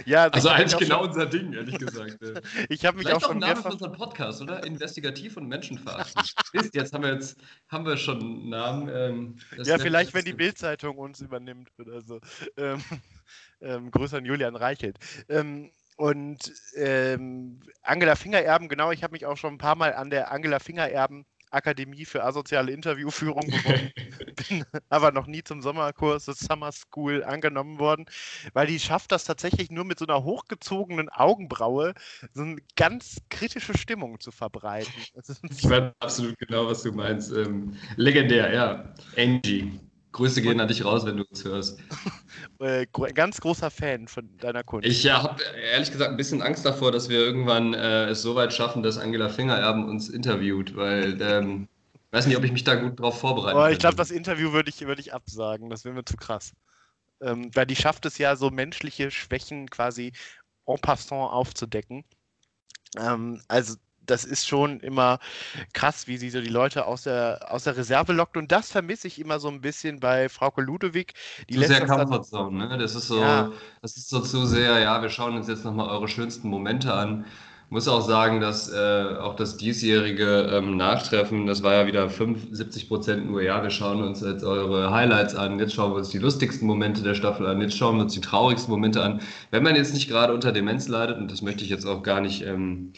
ja, 0.05 0.25
also 0.29 0.49
eigentlich 0.49 0.79
genau 0.79 1.05
unser 1.05 1.27
Ding, 1.27 1.53
ehrlich 1.53 1.79
gesagt. 1.79 2.19
ich 2.69 2.85
habe 2.85 2.99
mich 2.99 3.07
Vielleicht 3.07 3.25
auch 3.25 3.31
schon 3.31 3.39
Name 3.39 3.63
für 3.63 3.69
unseren 3.69 3.93
Podcast, 3.93 4.43
oder? 4.43 4.65
Investigativ 4.65 5.37
und 5.37 5.49
menschenverachtend. 5.49 6.35
Ist, 6.53 6.75
jetzt 6.75 6.93
haben 6.93 7.05
wir 7.05 7.15
jetzt 7.15 7.39
haben 7.69 7.87
wir 7.87 7.97
schon 7.97 8.21
einen 8.21 8.49
Namen. 8.49 8.91
Ähm, 8.93 9.37
ja, 9.65 9.79
vielleicht 9.79 10.13
wenn 10.13 10.25
die 10.25 10.33
Bildzeitung 10.33 10.99
uns 10.99 11.21
übernimmt 11.21 11.71
oder 11.79 12.01
so. 12.03 12.21
Ähm, 12.57 12.83
ähm, 13.61 13.91
größer 13.91 14.19
an 14.19 14.25
Julian 14.25 14.57
Reichelt. 14.57 14.99
Ähm, 15.29 15.71
und 15.97 16.53
ähm, 16.75 17.61
Angela 17.83 18.17
Fingererben, 18.17 18.69
genau, 18.69 18.91
ich 18.91 19.03
habe 19.03 19.13
mich 19.13 19.25
auch 19.25 19.37
schon 19.37 19.55
ein 19.55 19.59
paar 19.59 19.77
Mal 19.77 19.95
an 19.95 20.11
der 20.11 20.33
Angela 20.33 20.59
Fingererben 20.59 21.25
Akademie 21.53 22.05
für 22.05 22.25
asoziale 22.25 22.73
Interviewführung 22.73 23.47
beworben, 23.47 23.91
bin 24.49 24.65
aber 24.89 25.13
noch 25.13 25.27
nie 25.27 25.43
zum 25.43 25.63
Sommerkurs 25.63 26.27
des 26.27 26.41
Summer 26.41 26.73
School 26.73 27.25
angenommen 27.25 27.79
worden, 27.79 28.07
weil 28.53 28.67
die 28.67 28.81
schafft 28.81 29.13
das 29.13 29.25
tatsächlich 29.25 29.71
nur 29.71 29.85
mit 29.85 29.99
so 29.99 30.07
einer 30.07 30.25
hochgezogenen 30.25 31.09
Augenbraue, 31.09 31.95
so 32.33 32.43
eine 32.43 32.57
ganz 32.77 33.21
kritische 33.29 33.77
Stimmung 33.77 34.21
zu 34.21 34.31
verbreiten. 34.31 34.93
Ich 35.51 35.69
weiß 35.69 35.93
absolut 36.01 36.39
genau, 36.39 36.67
was 36.67 36.83
du 36.83 36.93
meinst. 36.93 37.33
Ähm, 37.33 37.77
legendär, 37.97 38.53
ja. 38.53 38.95
Angie. 39.17 39.81
Grüße 40.13 40.43
gehen 40.43 40.61
an 40.61 40.69
dich 40.69 40.85
raus, 40.85 41.05
wenn 41.07 41.17
du 41.17 41.25
es 41.33 41.45
hörst. 41.45 41.81
äh, 42.61 42.87
ganz 43.15 43.41
großer 43.41 43.71
Fan 43.71 44.09
von 44.09 44.29
deiner 44.39 44.63
Kunst. 44.63 44.87
Ich 44.87 45.03
ja, 45.03 45.23
habe 45.23 45.43
ehrlich 45.73 45.91
gesagt 45.91 46.11
ein 46.11 46.17
bisschen 46.17 46.43
Angst 46.43 46.65
davor, 46.65 46.93
dass 46.93 47.09
wir 47.09 47.19
irgendwann 47.19 47.75
äh, 47.75 48.07
es 48.07 48.23
so 48.23 48.35
weit 48.35 48.53
schaffen, 48.53 48.83
dass 48.83 48.99
Angela 48.99 49.29
Fingererben 49.29 49.89
uns 49.89 50.09
interviewt, 50.09 50.77
weil 50.77 51.21
ähm, 51.21 51.69
ich 51.95 52.19
weiß 52.19 52.27
nicht, 52.27 52.37
ob 52.37 52.45
ich 52.45 52.53
mich 52.53 52.65
da 52.65 52.75
gut 52.75 53.01
drauf 53.01 53.21
vorbereite. 53.21 53.57
Oh, 53.57 53.67
ich 53.67 53.79
glaube, 53.79 53.97
das 53.97 54.11
Interview 54.11 54.53
würde 54.53 54.69
ich, 54.69 54.81
würd 54.83 54.99
ich 54.99 55.15
absagen. 55.15 55.71
Das 55.71 55.85
wäre 55.85 55.95
mir 55.95 56.05
zu 56.05 56.17
krass. 56.17 56.53
Ähm, 57.23 57.51
weil 57.55 57.67
die 57.67 57.77
schafft 57.77 58.05
es 58.05 58.19
ja, 58.19 58.37
so 58.37 58.51
menschliche 58.51 59.11
Schwächen 59.11 59.71
quasi 59.71 60.13
en 60.67 60.79
passant 60.79 61.33
aufzudecken. 61.33 62.05
Ähm, 62.99 63.41
also 63.49 63.77
das 64.07 64.25
ist 64.25 64.47
schon 64.47 64.81
immer 64.81 65.19
krass, 65.73 66.07
wie 66.07 66.17
sie 66.17 66.31
so 66.31 66.41
die 66.41 66.49
Leute 66.49 66.87
aus 66.87 67.03
der, 67.03 67.47
aus 67.49 67.65
der 67.65 67.77
Reserve 67.77 68.13
lockt. 68.13 68.37
Und 68.37 68.53
das 68.53 68.71
vermisse 68.71 69.07
ich 69.07 69.21
immer 69.21 69.39
so 69.39 69.49
ein 69.49 69.61
bisschen 69.61 70.01
bei 70.01 70.29
Frauke 70.29 70.63
Ludewig. 70.63 71.15
Die 71.49 71.55
zu 71.55 71.65
sehr 71.65 71.87
Comfortzone, 71.87 72.69
ne? 72.69 72.79
Das 72.79 72.95
ist 72.95 73.09
so, 73.09 73.21
ja. 73.21 73.51
das 73.81 73.97
ist 73.97 74.09
so 74.09 74.21
zu 74.21 74.47
sehr, 74.47 74.81
ja, 74.81 75.01
wir 75.03 75.11
schauen 75.11 75.37
uns 75.37 75.49
jetzt 75.49 75.65
nochmal 75.65 75.89
eure 75.89 76.09
schönsten 76.09 76.49
Momente 76.49 76.93
an. 76.93 77.25
Ich 77.67 77.75
muss 77.75 77.89
auch 77.89 78.03
sagen, 78.03 78.43
dass 78.43 78.71
äh, 78.71 79.17
auch 79.19 79.35
das 79.35 79.57
diesjährige 79.57 80.51
ähm, 80.53 80.77
Nachtreffen, 80.77 81.47
das 81.47 81.63
war 81.63 81.73
ja 81.73 81.87
wieder 81.87 82.11
75 82.11 82.87
Prozent 82.87 83.31
nur, 83.31 83.41
ja, 83.41 83.63
wir 83.63 83.71
schauen 83.71 84.03
uns 84.03 84.21
jetzt 84.21 84.45
eure 84.45 84.91
Highlights 84.91 85.35
an, 85.35 85.59
jetzt 85.59 85.73
schauen 85.73 85.93
wir 85.93 85.97
uns 85.97 86.11
die 86.11 86.19
lustigsten 86.19 86.69
Momente 86.69 87.03
der 87.03 87.15
Staffel 87.15 87.47
an, 87.47 87.63
jetzt 87.63 87.79
schauen 87.79 87.97
wir 87.97 88.03
uns 88.03 88.13
die 88.13 88.21
traurigsten 88.21 88.71
Momente 88.71 89.03
an. 89.03 89.23
Wenn 89.53 89.63
man 89.63 89.75
jetzt 89.75 89.95
nicht 89.95 90.07
gerade 90.07 90.35
unter 90.35 90.53
Demenz 90.53 90.87
leidet, 90.89 91.17
und 91.17 91.33
das 91.33 91.41
möchte 91.41 91.65
ich 91.65 91.71
jetzt 91.71 91.87
auch 91.87 92.03
gar 92.03 92.21
nicht 92.21 92.43
ähm, 92.43 92.93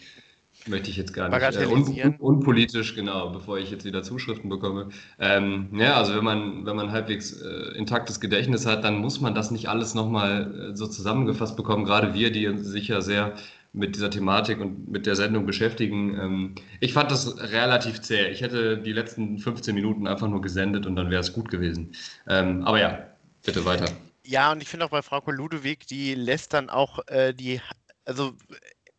möchte 0.66 0.90
ich 0.90 0.96
jetzt 0.96 1.12
gar 1.12 1.28
nicht. 1.28 1.56
Äh, 1.56 1.66
un, 1.66 1.82
un, 1.86 2.16
unpolitisch, 2.16 2.94
genau, 2.94 3.30
bevor 3.30 3.58
ich 3.58 3.70
jetzt 3.70 3.84
wieder 3.84 4.02
Zuschriften 4.02 4.48
bekomme. 4.48 4.88
Ähm, 5.18 5.68
ja, 5.72 5.96
also 5.96 6.14
wenn 6.14 6.24
man, 6.24 6.66
wenn 6.66 6.76
man 6.76 6.92
halbwegs 6.92 7.32
äh, 7.32 7.76
intaktes 7.76 8.20
Gedächtnis 8.20 8.66
hat, 8.66 8.84
dann 8.84 8.98
muss 8.98 9.20
man 9.20 9.34
das 9.34 9.50
nicht 9.50 9.68
alles 9.68 9.94
nochmal 9.94 10.70
äh, 10.72 10.76
so 10.76 10.86
zusammengefasst 10.86 11.56
bekommen. 11.56 11.84
Gerade 11.84 12.14
wir, 12.14 12.30
die 12.30 12.56
sich 12.58 12.88
ja 12.88 13.00
sehr 13.00 13.34
mit 13.74 13.96
dieser 13.96 14.08
Thematik 14.08 14.60
und 14.60 14.88
mit 14.88 15.04
der 15.04 15.16
Sendung 15.16 15.46
beschäftigen. 15.46 16.18
Ähm, 16.18 16.54
ich 16.80 16.92
fand 16.92 17.10
das 17.10 17.38
relativ 17.52 18.00
zäh. 18.00 18.28
Ich 18.28 18.40
hätte 18.40 18.78
die 18.78 18.92
letzten 18.92 19.38
15 19.38 19.74
Minuten 19.74 20.06
einfach 20.06 20.28
nur 20.28 20.40
gesendet 20.40 20.86
und 20.86 20.96
dann 20.96 21.10
wäre 21.10 21.20
es 21.20 21.32
gut 21.32 21.50
gewesen. 21.50 21.92
Ähm, 22.28 22.62
aber 22.64 22.78
ja, 22.78 23.06
bitte 23.44 23.64
weiter. 23.64 23.86
Ja, 24.24 24.52
und 24.52 24.62
ich 24.62 24.68
finde 24.68 24.86
auch 24.86 24.90
bei 24.90 25.02
Frau 25.02 25.20
Ludewig, 25.26 25.86
die 25.86 26.14
lässt 26.14 26.54
dann 26.54 26.70
auch 26.70 27.00
äh, 27.08 27.34
die, 27.34 27.60
also 28.06 28.34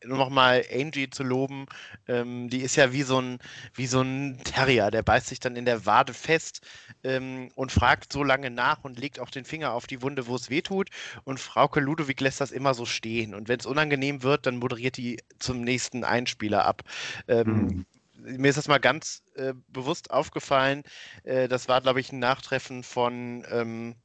nochmal 0.05 0.63
Angie 0.71 1.09
zu 1.09 1.23
loben, 1.23 1.65
ähm, 2.07 2.49
die 2.49 2.61
ist 2.61 2.75
ja 2.75 2.93
wie 2.93 3.03
so, 3.03 3.19
ein, 3.19 3.39
wie 3.73 3.87
so 3.87 4.01
ein 4.01 4.39
Terrier, 4.43 4.91
der 4.91 5.03
beißt 5.03 5.27
sich 5.27 5.39
dann 5.39 5.55
in 5.55 5.65
der 5.65 5.85
Wade 5.85 6.13
fest 6.13 6.61
ähm, 7.03 7.51
und 7.55 7.71
fragt 7.71 8.11
so 8.11 8.23
lange 8.23 8.49
nach 8.49 8.83
und 8.83 8.99
legt 8.99 9.19
auch 9.19 9.29
den 9.29 9.45
Finger 9.45 9.73
auf 9.73 9.87
die 9.87 10.01
Wunde, 10.01 10.27
wo 10.27 10.35
es 10.35 10.49
weh 10.49 10.61
tut. 10.61 10.89
Und 11.23 11.39
Frauke 11.39 11.79
Ludwig 11.79 12.19
lässt 12.21 12.41
das 12.41 12.51
immer 12.51 12.73
so 12.73 12.85
stehen. 12.85 13.35
Und 13.35 13.47
wenn 13.47 13.59
es 13.59 13.65
unangenehm 13.65 14.23
wird, 14.23 14.45
dann 14.45 14.57
moderiert 14.57 14.97
die 14.97 15.19
zum 15.39 15.61
nächsten 15.61 16.03
Einspieler 16.03 16.65
ab. 16.65 16.83
Ähm, 17.27 17.47
mhm 17.47 17.85
mir 18.25 18.49
ist 18.49 18.57
das 18.57 18.67
mal 18.67 18.79
ganz 18.79 19.21
äh, 19.35 19.53
bewusst 19.67 20.11
aufgefallen. 20.11 20.83
Äh, 21.23 21.47
das 21.47 21.67
war, 21.67 21.81
glaube 21.81 21.99
ich, 21.99 22.11
ein 22.11 22.19
Nachtreffen 22.19 22.83
von 22.83 23.45
ähm, 23.51 23.95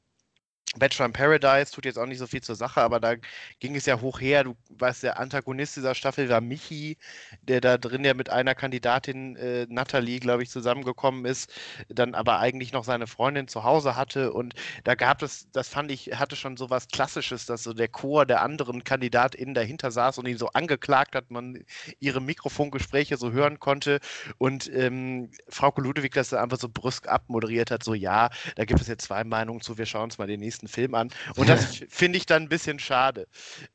Bachelor 0.79 1.07
in 1.07 1.13
Paradise 1.13 1.73
tut 1.73 1.85
jetzt 1.85 1.99
auch 1.99 2.07
nicht 2.07 2.19
so 2.19 2.29
viel 2.29 2.43
zur 2.43 2.55
Sache, 2.55 2.81
aber 2.81 3.01
da 3.01 3.17
ging 3.59 3.75
es 3.75 3.87
ja 3.87 4.01
hoch 4.01 4.21
her. 4.21 4.45
Du 4.45 4.57
weißt, 4.79 5.03
der 5.03 5.19
Antagonist 5.19 5.77
dieser 5.77 5.97
Staffel 5.97 6.29
war 6.29 6.41
Michi, 6.41 6.97
der 7.43 7.61
da 7.61 7.77
drin 7.77 8.05
ja 8.05 8.15
mit 8.15 8.31
einer 8.31 8.55
Kandidatin, 8.55 9.35
äh, 9.35 9.67
Natalie, 9.69 10.21
glaube 10.21 10.45
ich, 10.45 10.51
zusammengekommen 10.51 11.25
ist, 11.25 11.53
dann 11.89 12.15
aber 12.15 12.39
eigentlich 12.39 12.73
noch 12.73 12.85
seine 12.85 13.09
Freundin 13.09 13.49
zu 13.49 13.65
Hause 13.65 13.97
hatte. 13.97 14.33
Und 14.33 14.55
da 14.85 14.95
gab 14.95 15.23
es, 15.23 15.49
das 15.51 15.69
fand 15.69 15.91
ich, 15.91 16.19
hatte 16.19 16.37
schon 16.37 16.57
so 16.57 16.71
was 16.71 16.87
Klassisches, 16.87 17.47
dass 17.47 17.65
so 17.65 17.73
der 17.73 17.89
Chor 17.89 18.25
der 18.25 18.43
anderen 18.43 18.85
KandidatInnen 18.85 19.55
dahinter 19.55 19.91
saß 19.91 20.19
und 20.19 20.29
ihn 20.29 20.39
so 20.39 20.51
angeklagt 20.51 21.17
hat, 21.17 21.33
man 21.33 21.65
ihre 21.99 22.21
Mikrofongespräche 22.21 23.17
so 23.17 23.33
hören 23.33 23.59
konnte. 23.59 23.99
Und 24.39 24.71
ähm, 24.73 25.33
Frau 25.49 25.73
Ludewig 25.77 26.13
das 26.13 26.33
einfach 26.33 26.59
so 26.59 26.69
brüsk 26.69 27.09
abmoderiert 27.09 27.73
hat, 27.73 27.83
so 27.83 27.95
ja, 27.95 28.31
da 28.55 28.65
gibt 28.65 28.81
es 28.81 28.87
jetzt 28.87 29.05
zwei 29.07 29.25
Meinungen 29.25 29.61
zu, 29.63 29.77
wir 29.79 29.87
schauen 29.87 30.05
uns 30.05 30.19
mal 30.19 30.29
den 30.29 30.39
nächsten 30.41 30.60
nächsten 30.61 30.69
Film 30.69 30.95
an. 30.95 31.11
Und 31.37 31.49
das 31.49 31.77
finde 31.89 32.19
ich 32.19 32.27
dann 32.27 32.45
ein 32.45 32.49
bisschen 32.49 32.79
schade. 32.79 33.27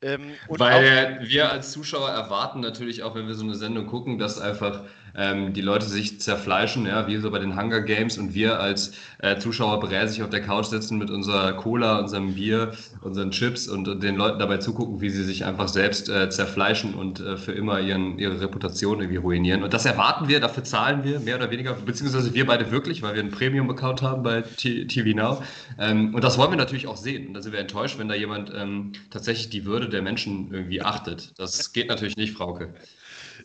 Ähm, 0.01 0.33
Weil 0.47 1.19
wir 1.21 1.51
als 1.51 1.71
Zuschauer 1.71 2.09
erwarten 2.09 2.59
natürlich 2.59 3.03
auch, 3.03 3.15
wenn 3.15 3.27
wir 3.27 3.35
so 3.35 3.43
eine 3.43 3.55
Sendung 3.55 3.87
gucken, 3.87 4.17
dass 4.17 4.39
einfach 4.39 4.83
ähm, 5.17 5.53
die 5.53 5.61
Leute 5.61 5.85
sich 5.85 6.19
zerfleischen, 6.19 6.85
ja, 6.85 7.07
wie 7.07 7.17
so 7.17 7.31
bei 7.31 7.39
den 7.39 7.59
Hunger 7.59 7.81
Games 7.81 8.17
und 8.17 8.33
wir 8.33 8.59
als 8.59 8.93
äh, 9.19 9.37
Zuschauer 9.37 9.79
bräsig 9.79 10.23
auf 10.23 10.29
der 10.29 10.41
Couch 10.41 10.65
sitzen 10.65 10.97
mit 10.97 11.09
unserer 11.09 11.53
Cola, 11.53 11.99
unserem 11.99 12.35
Bier, 12.35 12.73
unseren 13.01 13.31
Chips 13.31 13.67
und, 13.67 14.03
den 14.03 14.15
Leuten 14.15 14.39
dabei 14.39 14.57
zugucken, 14.57 15.01
wie 15.01 15.09
sie 15.09 15.23
sich 15.23 15.45
einfach 15.45 15.67
selbst 15.67 16.09
äh, 16.09 16.29
zerfleischen 16.29 16.93
und 16.93 17.19
äh, 17.19 17.37
für 17.37 17.53
immer 17.53 17.79
ihren, 17.79 18.19
ihre 18.19 18.39
Reputation 18.41 18.99
irgendwie 18.99 19.17
ruinieren. 19.17 19.63
Und 19.63 19.73
das 19.73 19.85
erwarten 19.85 20.27
wir, 20.27 20.39
dafür 20.39 20.63
zahlen 20.63 21.03
wir 21.03 21.19
mehr 21.19 21.37
oder 21.37 21.49
weniger, 21.51 21.73
beziehungsweise 21.73 22.33
wir 22.33 22.45
beide 22.45 22.71
wirklich, 22.71 23.01
weil 23.01 23.13
wir 23.13 23.21
einen 23.21 23.31
Premium-Account 23.31 24.01
haben 24.01 24.23
bei 24.23 24.41
T 24.41 24.85
TV 24.85 25.15
Now. 25.15 25.41
Ähm, 25.79 26.13
und 26.13 26.23
das 26.23 26.37
wollen 26.37 26.51
wir 26.51 26.57
natürlich 26.57 26.87
auch 26.87 26.97
sehen. 26.97 27.27
Und 27.27 27.33
da 27.33 27.41
sind 27.41 27.53
wir 27.53 27.59
enttäuscht, 27.59 27.97
wenn 27.99 28.07
da 28.07 28.15
jemand 28.15 28.51
ähm, 28.55 28.91
tatsächlich 29.09 29.49
die 29.49 29.65
Würde 29.65 29.89
der 29.89 30.01
Menschen 30.01 30.51
irgendwie 30.51 30.81
achtet. 30.81 31.33
Das 31.37 31.73
geht 31.73 31.87
natürlich 31.89 32.17
nicht, 32.17 32.33
Frauke. 32.33 32.73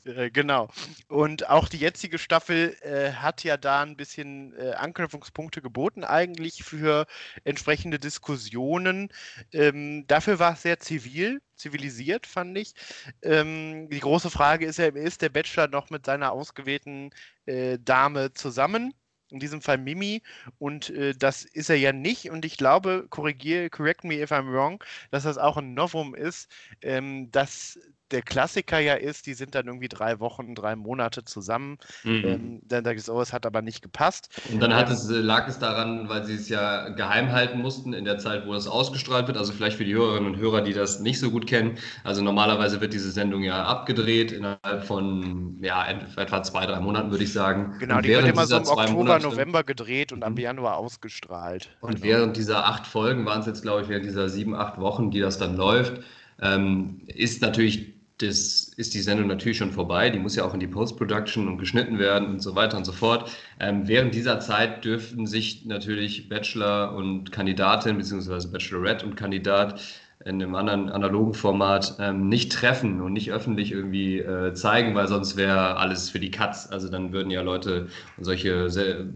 Äh, 0.05 0.31
genau. 0.31 0.69
Und 1.09 1.49
auch 1.49 1.69
die 1.69 1.79
jetzige 1.79 2.19
Staffel 2.19 2.77
äh, 2.83 3.13
hat 3.13 3.45
ja 3.45 3.57
da 3.57 3.83
ein 3.83 3.97
bisschen 3.97 4.55
äh, 4.57 4.73
Anknüpfungspunkte 4.73 5.61
geboten, 5.61 6.05
eigentlich 6.05 6.65
für 6.65 7.07
entsprechende 7.45 7.99
Diskussionen. 7.99 9.13
Ähm, 9.53 10.07
dafür 10.07 10.39
war 10.39 10.55
es 10.55 10.63
sehr 10.63 10.81
zivil, 10.81 11.43
zivilisiert, 11.55 12.27
fand 12.27 12.57
ich. 12.57 12.75
Ähm, 13.23 13.89
die 13.91 14.01
große 14.01 14.31
Frage 14.31 14.67
ist 14.67 14.79
ja, 14.79 14.87
ist 14.87 15.23
der 15.23 15.29
Bachelor 15.29 15.69
noch 15.69 15.91
mit 15.91 16.07
seiner 16.07 16.33
ausgewählten 16.33 17.11
äh, 17.47 17.79
Dame 17.79 18.33
zusammen? 18.33 18.95
in 19.33 19.39
diesem 19.39 19.63
Fall 19.63 19.79
Mimi 19.79 20.23
und 20.59 20.91
äh, 20.91 21.15
das 21.15 21.45
ist 21.45 21.71
er 21.71 21.77
ja 21.77 21.93
nicht 21.93 22.31
und 22.31 22.45
ich 22.45 22.57
glaube, 22.57 23.07
korrigiere, 23.11 23.71
correct 23.71 24.03
me 24.03 24.21
if 24.21 24.33
I'm 24.33 24.53
wrong, 24.53 24.83
dass 25.13 25.23
das 25.23 25.39
auch 25.39 25.57
ein 25.57 25.73
Novum 25.75 26.17
ist, 26.17 26.51
ähm, 26.83 27.31
dass 27.31 27.79
der 28.11 28.23
Klassiker 28.23 28.79
ja 28.79 28.95
ist, 28.95 29.27
die 29.27 29.35
sind 29.35 29.55
dann 29.55 29.67
irgendwie 29.67 29.89
drei 29.89 30.21
Wochen, 30.21 30.55
drei 30.55 30.77
Monate 30.77 31.25
zusammen. 31.25 31.79
Mhm. 32.05 32.25
Ähm, 32.25 32.63
dann 32.65 32.85
sage 32.85 32.99
ich 32.99 33.05
so, 33.05 33.21
es 33.21 33.33
hat 33.33 33.47
aber 33.47 33.63
nicht 33.63 33.83
gepasst. 33.83 34.29
Und 34.53 34.61
dann 34.61 34.71
ähm, 34.71 34.79
es, 34.91 35.09
äh, 35.09 35.15
lag 35.15 35.49
es 35.49 35.59
daran, 35.59 36.09
weil 36.09 36.25
sie 36.25 36.35
es 36.35 36.49
ja 36.49 36.89
geheim 36.91 37.33
halten 37.33 37.61
mussten 37.61 37.93
in 37.93 38.05
der 38.05 38.19
Zeit, 38.19 38.47
wo 38.47 38.55
es 38.55 38.67
ausgestrahlt 38.67 39.27
wird. 39.27 39.37
Also 39.37 39.53
vielleicht 39.53 39.77
für 39.77 39.85
die 39.85 39.95
Hörerinnen 39.95 40.35
und 40.35 40.39
Hörer, 40.39 40.63
die 40.63 40.73
das 40.73 41.01
nicht 41.01 41.21
so 41.21 41.31
gut 41.31 41.47
kennen. 41.47 41.79
Also 42.05 42.23
normalerweise 42.23 42.81
wird 42.81 42.93
diese 42.93 43.11
Sendung 43.11 43.43
ja 43.43 43.65
abgedreht 43.65 44.33
innerhalb 44.33 44.85
von 44.85 45.59
ja, 45.63 45.87
etwa 46.17 46.43
zwei, 46.43 46.67
drei 46.67 46.81
Monaten, 46.81 47.11
würde 47.11 47.25
ich 47.25 47.33
sagen. 47.33 47.77
Genau, 47.79 48.01
die 48.01 48.09
wird 48.09 48.27
immer 48.27 48.47
so 48.47 48.57
im 48.57 48.63
Oktober, 48.63 48.91
Monate, 48.91 49.27
November 49.27 49.65
gedreht 49.65 50.13
und 50.13 50.19
mhm. 50.19 50.25
am 50.25 50.37
Januar 50.37 50.77
ausgestrahlt. 50.77 51.71
Und 51.81 51.97
genau. 51.97 52.05
während 52.05 52.37
dieser 52.37 52.67
acht 52.67 52.87
Folgen 52.87 53.25
waren 53.27 53.41
es 53.41 53.47
jetzt, 53.47 53.63
glaube 53.63 53.83
ich, 53.83 53.89
während 53.89 54.05
dieser 54.05 54.29
sieben, 54.29 54.55
acht 54.55 54.79
Wochen, 54.79 55.11
die 55.11 55.21
das 55.21 55.39
dann 55.39 55.57
läuft, 55.57 56.01
ähm, 56.41 57.03
ist 57.07 57.43
natürlich 57.43 58.00
das 58.23 58.71
ist 58.77 58.95
die 58.95 59.01
Sendung 59.01 59.27
natürlich 59.27 59.59
schon 59.59 59.73
vorbei. 59.73 60.11
Die 60.11 60.19
muss 60.19 60.37
ja 60.37 60.45
auch 60.45 60.55
in 60.55 60.61
die 60.61 60.67
Post-Production 60.67 61.49
und 61.49 61.59
geschnitten 61.59 61.99
werden 61.99 62.29
und 62.29 62.41
so 62.41 62.55
weiter 62.55 62.77
und 62.77 62.85
so 62.85 62.93
fort. 62.93 63.31
Ähm, 63.59 63.89
während 63.89 64.15
dieser 64.15 64.41
Zeit 64.41 64.85
dürften 64.85 65.27
sich 65.27 65.65
natürlich 65.65 66.29
Bachelor 66.29 66.95
und 66.95 67.33
Kandidatin 67.33 67.97
beziehungsweise 67.97 68.49
Bachelorette 68.51 69.07
und 69.07 69.17
Kandidat 69.17 69.81
in 70.25 70.43
einem 70.43 70.55
anderen 70.55 70.91
analogen 70.91 71.33
Format 71.33 71.97
ähm, 71.99 72.29
nicht 72.29 72.53
treffen 72.53 73.01
und 73.01 73.15
nicht 73.15 73.33
öffentlich 73.33 73.73
irgendwie 73.73 74.19
äh, 74.19 74.53
zeigen, 74.53 74.95
weil 74.95 75.09
sonst 75.09 75.37
wäre 75.37 75.77
alles 75.77 76.11
für 76.11 76.21
die 76.21 76.31
Katz. 76.31 76.69
Also 76.71 76.91
dann 76.91 77.13
würden 77.13 77.31
ja 77.31 77.41
Leute 77.41 77.89
und 78.19 78.25
solche 78.25 79.09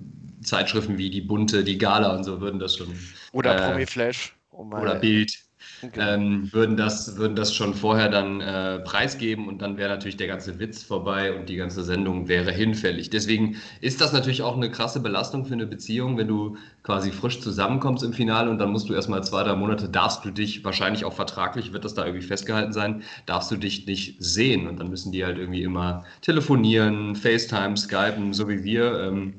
Zeitschriften 0.42 0.96
wie 0.96 1.10
die 1.10 1.20
Bunte, 1.20 1.62
die 1.62 1.76
Gala 1.76 2.14
und 2.16 2.24
so 2.24 2.40
würden 2.40 2.58
das 2.58 2.76
schon. 2.76 2.88
Oder 3.32 3.54
äh, 3.54 3.70
Promi 3.70 3.86
Flash. 3.86 4.34
Um 4.50 4.72
oder 4.72 4.94
Bild 4.94 5.36
okay. 5.82 6.14
ähm, 6.14 6.52
würden, 6.52 6.76
das, 6.76 7.16
würden 7.16 7.36
das 7.36 7.54
schon 7.54 7.74
vorher 7.74 8.08
dann 8.08 8.40
äh, 8.40 8.80
preisgeben 8.80 9.48
und 9.48 9.62
dann 9.62 9.76
wäre 9.76 9.90
natürlich 9.90 10.16
der 10.16 10.26
ganze 10.26 10.58
Witz 10.58 10.82
vorbei 10.82 11.32
und 11.32 11.48
die 11.48 11.56
ganze 11.56 11.82
Sendung 11.82 12.28
wäre 12.28 12.52
hinfällig. 12.52 13.10
Deswegen 13.10 13.56
ist 13.80 14.00
das 14.00 14.12
natürlich 14.12 14.42
auch 14.42 14.56
eine 14.56 14.70
krasse 14.70 15.00
Belastung 15.00 15.44
für 15.44 15.54
eine 15.54 15.66
Beziehung, 15.66 16.16
wenn 16.18 16.28
du 16.28 16.56
quasi 16.82 17.12
frisch 17.12 17.40
zusammenkommst 17.40 18.04
im 18.04 18.12
Finale 18.12 18.50
und 18.50 18.58
dann 18.58 18.70
musst 18.70 18.88
du 18.88 18.94
erstmal 18.94 19.24
zwei, 19.24 19.42
drei 19.42 19.54
Monate, 19.54 19.88
darfst 19.88 20.24
du 20.24 20.30
dich, 20.30 20.64
wahrscheinlich 20.64 21.04
auch 21.04 21.14
vertraglich 21.14 21.72
wird 21.72 21.84
das 21.84 21.94
da 21.94 22.04
irgendwie 22.04 22.26
festgehalten 22.26 22.72
sein, 22.72 23.02
darfst 23.26 23.50
du 23.50 23.56
dich 23.56 23.86
nicht 23.86 24.16
sehen 24.22 24.66
und 24.66 24.78
dann 24.78 24.90
müssen 24.90 25.12
die 25.12 25.24
halt 25.24 25.38
irgendwie 25.38 25.62
immer 25.62 26.04
telefonieren, 26.20 27.16
FaceTime, 27.16 27.76
Skypen, 27.76 28.32
so 28.32 28.48
wie 28.48 28.64
wir. 28.64 29.00
Ähm, 29.00 29.34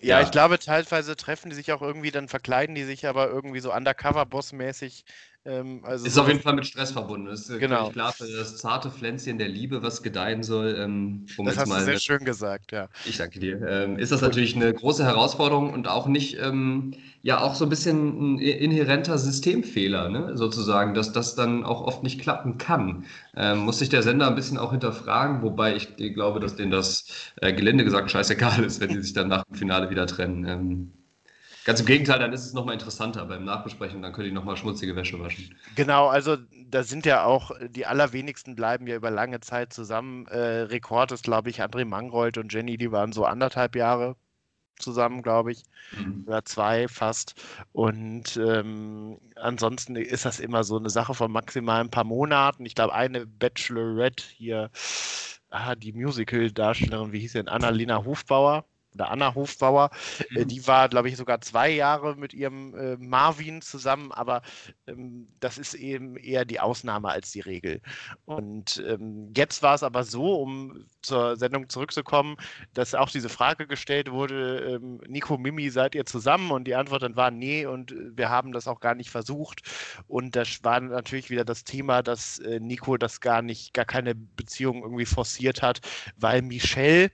ja, 0.00 0.20
ja, 0.20 0.24
ich 0.24 0.30
glaube, 0.30 0.58
teilweise 0.58 1.16
treffen 1.16 1.50
die 1.50 1.56
sich 1.56 1.72
auch 1.72 1.82
irgendwie, 1.82 2.12
dann 2.12 2.28
verkleiden 2.28 2.74
die 2.76 2.84
sich 2.84 3.06
aber 3.06 3.28
irgendwie 3.28 3.58
so 3.58 3.74
Undercover-Boss-mäßig 3.74 5.04
Ähm, 5.48 5.80
also 5.82 6.04
ist 6.04 6.18
auf 6.18 6.28
jeden 6.28 6.40
Fall 6.40 6.54
mit 6.54 6.66
Stress 6.66 6.92
verbunden. 6.92 7.26
Das 7.26 7.48
ist 7.48 7.58
genau. 7.58 7.88
klar 7.88 8.12
für 8.12 8.26
das 8.26 8.58
zarte 8.58 8.90
Pflänzchen 8.90 9.38
der 9.38 9.48
Liebe, 9.48 9.82
was 9.82 10.02
gedeihen 10.02 10.42
soll. 10.42 10.76
Ähm, 10.78 11.26
um 11.38 11.46
das 11.46 11.56
hast 11.56 11.68
mal, 11.68 11.78
du 11.78 11.84
sehr 11.86 11.98
schön 11.98 12.24
gesagt, 12.24 12.72
ja. 12.72 12.88
Ich 13.06 13.16
danke 13.16 13.40
dir. 13.40 13.62
Ähm, 13.66 13.98
ist 13.98 14.12
das 14.12 14.20
natürlich 14.20 14.54
eine 14.54 14.72
große 14.74 15.04
Herausforderung 15.04 15.72
und 15.72 15.88
auch 15.88 16.06
nicht, 16.06 16.38
ähm, 16.38 16.92
ja, 17.22 17.40
auch 17.40 17.54
so 17.54 17.64
ein 17.64 17.70
bisschen 17.70 18.34
ein 18.34 18.38
inhärenter 18.38 19.16
Systemfehler, 19.16 20.10
ne? 20.10 20.36
sozusagen, 20.36 20.92
dass 20.92 21.12
das 21.12 21.34
dann 21.34 21.64
auch 21.64 21.80
oft 21.80 22.02
nicht 22.02 22.20
klappen 22.20 22.58
kann. 22.58 23.06
Ähm, 23.34 23.60
muss 23.60 23.78
sich 23.78 23.88
der 23.88 24.02
Sender 24.02 24.28
ein 24.28 24.34
bisschen 24.34 24.58
auch 24.58 24.72
hinterfragen, 24.72 25.42
wobei 25.42 25.74
ich 25.76 25.96
glaube, 25.96 26.40
dass 26.40 26.56
denen 26.56 26.70
das 26.70 27.06
äh, 27.40 27.54
Gelände 27.54 27.84
gesagt 27.84 28.10
scheißegal 28.10 28.62
ist, 28.64 28.80
wenn 28.80 28.90
die 28.90 29.00
sich 29.00 29.14
dann 29.14 29.28
nach 29.28 29.44
dem 29.44 29.56
Finale 29.56 29.88
wieder 29.88 30.06
trennen. 30.06 30.92
Ganz 31.68 31.80
im 31.80 31.86
Gegenteil, 31.86 32.18
dann 32.18 32.32
ist 32.32 32.46
es 32.46 32.54
nochmal 32.54 32.72
interessanter 32.72 33.26
beim 33.26 33.44
Nachbesprechen, 33.44 34.00
dann 34.00 34.14
könnt 34.14 34.26
ihr 34.26 34.32
nochmal 34.32 34.56
schmutzige 34.56 34.96
Wäsche 34.96 35.20
waschen. 35.20 35.54
Genau, 35.74 36.06
also 36.06 36.38
da 36.66 36.82
sind 36.82 37.04
ja 37.04 37.24
auch, 37.24 37.50
die 37.60 37.84
allerwenigsten 37.84 38.54
bleiben 38.54 38.86
ja 38.86 38.96
über 38.96 39.10
lange 39.10 39.40
Zeit 39.40 39.74
zusammen. 39.74 40.26
Äh, 40.28 40.62
Rekord 40.62 41.12
ist, 41.12 41.24
glaube 41.24 41.50
ich, 41.50 41.60
André 41.60 41.84
Mangold 41.84 42.38
und 42.38 42.50
Jenny, 42.54 42.78
die 42.78 42.90
waren 42.90 43.12
so 43.12 43.26
anderthalb 43.26 43.76
Jahre 43.76 44.16
zusammen, 44.78 45.20
glaube 45.20 45.52
ich. 45.52 45.64
Mhm. 45.94 46.24
Oder 46.26 46.42
zwei 46.46 46.88
fast. 46.88 47.34
Und 47.72 48.38
ähm, 48.38 49.18
ansonsten 49.36 49.94
ist 49.96 50.24
das 50.24 50.40
immer 50.40 50.64
so 50.64 50.78
eine 50.78 50.88
Sache 50.88 51.12
von 51.12 51.30
maximal 51.30 51.82
ein 51.82 51.90
paar 51.90 52.04
Monaten. 52.04 52.64
Ich 52.64 52.76
glaube, 52.76 52.94
eine 52.94 53.26
Bachelorette 53.26 54.24
hier, 54.24 54.70
ah, 55.50 55.74
die 55.74 55.92
Musical-Darstellerin, 55.92 57.12
wie 57.12 57.20
hieß 57.20 57.32
sie 57.32 57.38
denn? 57.40 57.48
Annalena 57.48 58.06
Hofbauer 58.06 58.64
oder 58.98 59.10
Anna 59.10 59.34
Hofbauer, 59.34 59.90
äh, 60.34 60.40
mhm. 60.40 60.48
die 60.48 60.66
war, 60.66 60.88
glaube 60.88 61.08
ich, 61.08 61.16
sogar 61.16 61.40
zwei 61.40 61.70
Jahre 61.70 62.16
mit 62.16 62.34
ihrem 62.34 62.74
äh, 62.74 62.96
Marvin 62.96 63.62
zusammen, 63.62 64.12
aber 64.12 64.42
ähm, 64.86 65.28
das 65.40 65.58
ist 65.58 65.74
eben 65.74 66.16
eher 66.16 66.44
die 66.44 66.60
Ausnahme 66.60 67.08
als 67.08 67.30
die 67.30 67.40
Regel. 67.40 67.80
Und 68.24 68.82
ähm, 68.86 69.32
jetzt 69.36 69.62
war 69.62 69.74
es 69.74 69.82
aber 69.82 70.04
so, 70.04 70.40
um 70.40 70.84
zur 71.02 71.36
Sendung 71.36 71.68
zurückzukommen, 71.68 72.36
dass 72.74 72.94
auch 72.94 73.10
diese 73.10 73.28
Frage 73.28 73.66
gestellt 73.66 74.10
wurde, 74.10 74.78
ähm, 74.82 75.00
Nico, 75.06 75.38
Mimi, 75.38 75.70
seid 75.70 75.94
ihr 75.94 76.04
zusammen? 76.04 76.50
Und 76.50 76.64
die 76.64 76.74
Antwort 76.74 77.02
dann 77.02 77.16
war, 77.16 77.30
nee, 77.30 77.66
und 77.66 77.94
wir 78.16 78.28
haben 78.28 78.52
das 78.52 78.66
auch 78.66 78.80
gar 78.80 78.94
nicht 78.94 79.10
versucht. 79.10 79.62
Und 80.08 80.34
das 80.34 80.64
war 80.64 80.80
natürlich 80.80 81.30
wieder 81.30 81.44
das 81.44 81.64
Thema, 81.64 82.02
dass 82.02 82.38
äh, 82.40 82.58
Nico 82.60 82.96
das 82.96 83.20
gar 83.20 83.42
nicht, 83.42 83.74
gar 83.74 83.84
keine 83.84 84.14
Beziehung 84.14 84.82
irgendwie 84.82 85.06
forciert 85.06 85.62
hat, 85.62 85.80
weil 86.16 86.42
Michelle 86.42 87.10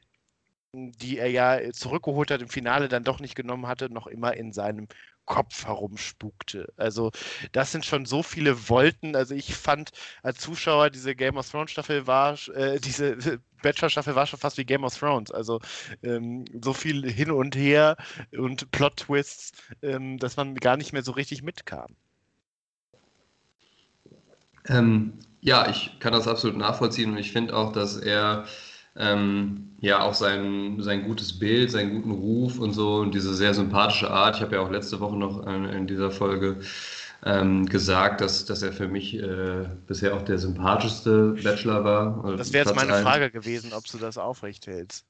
die 0.75 1.19
er 1.19 1.31
ja 1.31 1.73
zurückgeholt 1.73 2.31
hat 2.31 2.43
im 2.43 2.49
Finale, 2.49 2.89
dann 2.89 3.05
doch 3.05 3.21
nicht 3.21 3.35
genommen 3.35 3.67
hatte, 3.67 3.93
noch 3.93 4.07
immer 4.07 4.35
in 4.35 4.53
seinem 4.53 4.89
Kopf 5.25 5.67
herumspukte. 5.67 6.73
Also 6.77 7.11
das 7.53 7.73
sind 7.73 7.85
schon 7.85 8.05
so 8.07 8.23
viele 8.23 8.69
Wolken. 8.69 9.17
Also 9.17 9.35
ich 9.35 9.55
fand 9.55 9.91
als 10.23 10.39
Zuschauer 10.41 10.91
diese 10.91 11.15
Game 11.15 11.37
of 11.37 11.51
Thrones 11.51 11.71
Staffel 11.71 12.07
war, 12.07 12.37
äh, 12.55 12.79
diese 12.85 13.41
Bachelor 13.63 13.91
Staffel 13.91 14.15
war 14.15 14.27
schon 14.27 14.39
fast 14.39 14.59
wie 14.59 14.65
Game 14.65 14.85
of 14.85 14.97
Thrones. 14.97 15.31
Also 15.31 15.61
ähm, 16.03 16.45
so 16.63 16.73
viel 16.73 17.11
hin 17.11 17.31
und 17.31 17.57
her 17.57 17.97
und 18.37 18.71
Plot 18.71 18.97
Twists, 18.99 19.53
ähm, 19.83 20.19
dass 20.19 20.37
man 20.37 20.55
gar 20.57 20.77
nicht 20.77 20.93
mehr 20.93 21.03
so 21.03 21.13
richtig 21.13 21.43
mitkam. 21.43 21.97
Ähm, 24.67 25.19
ja, 25.41 25.69
ich 25.69 25.99
kann 26.01 26.13
das 26.13 26.27
absolut 26.27 26.57
nachvollziehen 26.57 27.13
und 27.13 27.19
ich 27.19 27.33
finde 27.33 27.55
auch, 27.55 27.73
dass 27.73 27.97
er 27.97 28.47
ähm, 28.97 29.71
ja 29.81 30.03
auch 30.03 30.15
sein, 30.15 30.77
sein 30.81 31.05
gutes 31.05 31.39
Bild, 31.39 31.71
seinen 31.71 31.95
guten 31.95 32.11
Ruf 32.11 32.59
und 32.59 32.73
so 32.73 32.97
und 32.97 33.15
diese 33.15 33.35
sehr 33.35 33.55
sympathische 33.55 34.11
Art. 34.11 34.37
Ich 34.37 34.43
habe 34.43 34.57
ja 34.57 34.63
auch 34.63 34.71
letzte 34.71 35.01
Woche 35.01 35.17
noch 35.17 35.47
in, 35.47 35.65
in 35.65 35.87
dieser 35.87 36.11
Folge 36.11 36.61
ähm, 37.25 37.67
gesagt, 37.67 38.21
dass, 38.21 38.45
dass 38.45 38.63
er 38.63 38.73
für 38.73 38.89
mich 38.89 39.15
äh, 39.15 39.67
bisher 39.87 40.15
auch 40.15 40.23
der 40.23 40.39
sympathischste 40.39 41.37
Bachelor 41.43 41.85
war. 41.85 42.37
Das 42.37 42.53
wäre 42.53 42.67
jetzt 42.67 42.77
meine 42.77 43.03
Frage 43.03 43.31
gewesen, 43.31 43.73
ob 43.73 43.85
du 43.87 43.99
das 43.99 44.19
aufrecht 44.19 44.67
hältst. 44.67 45.05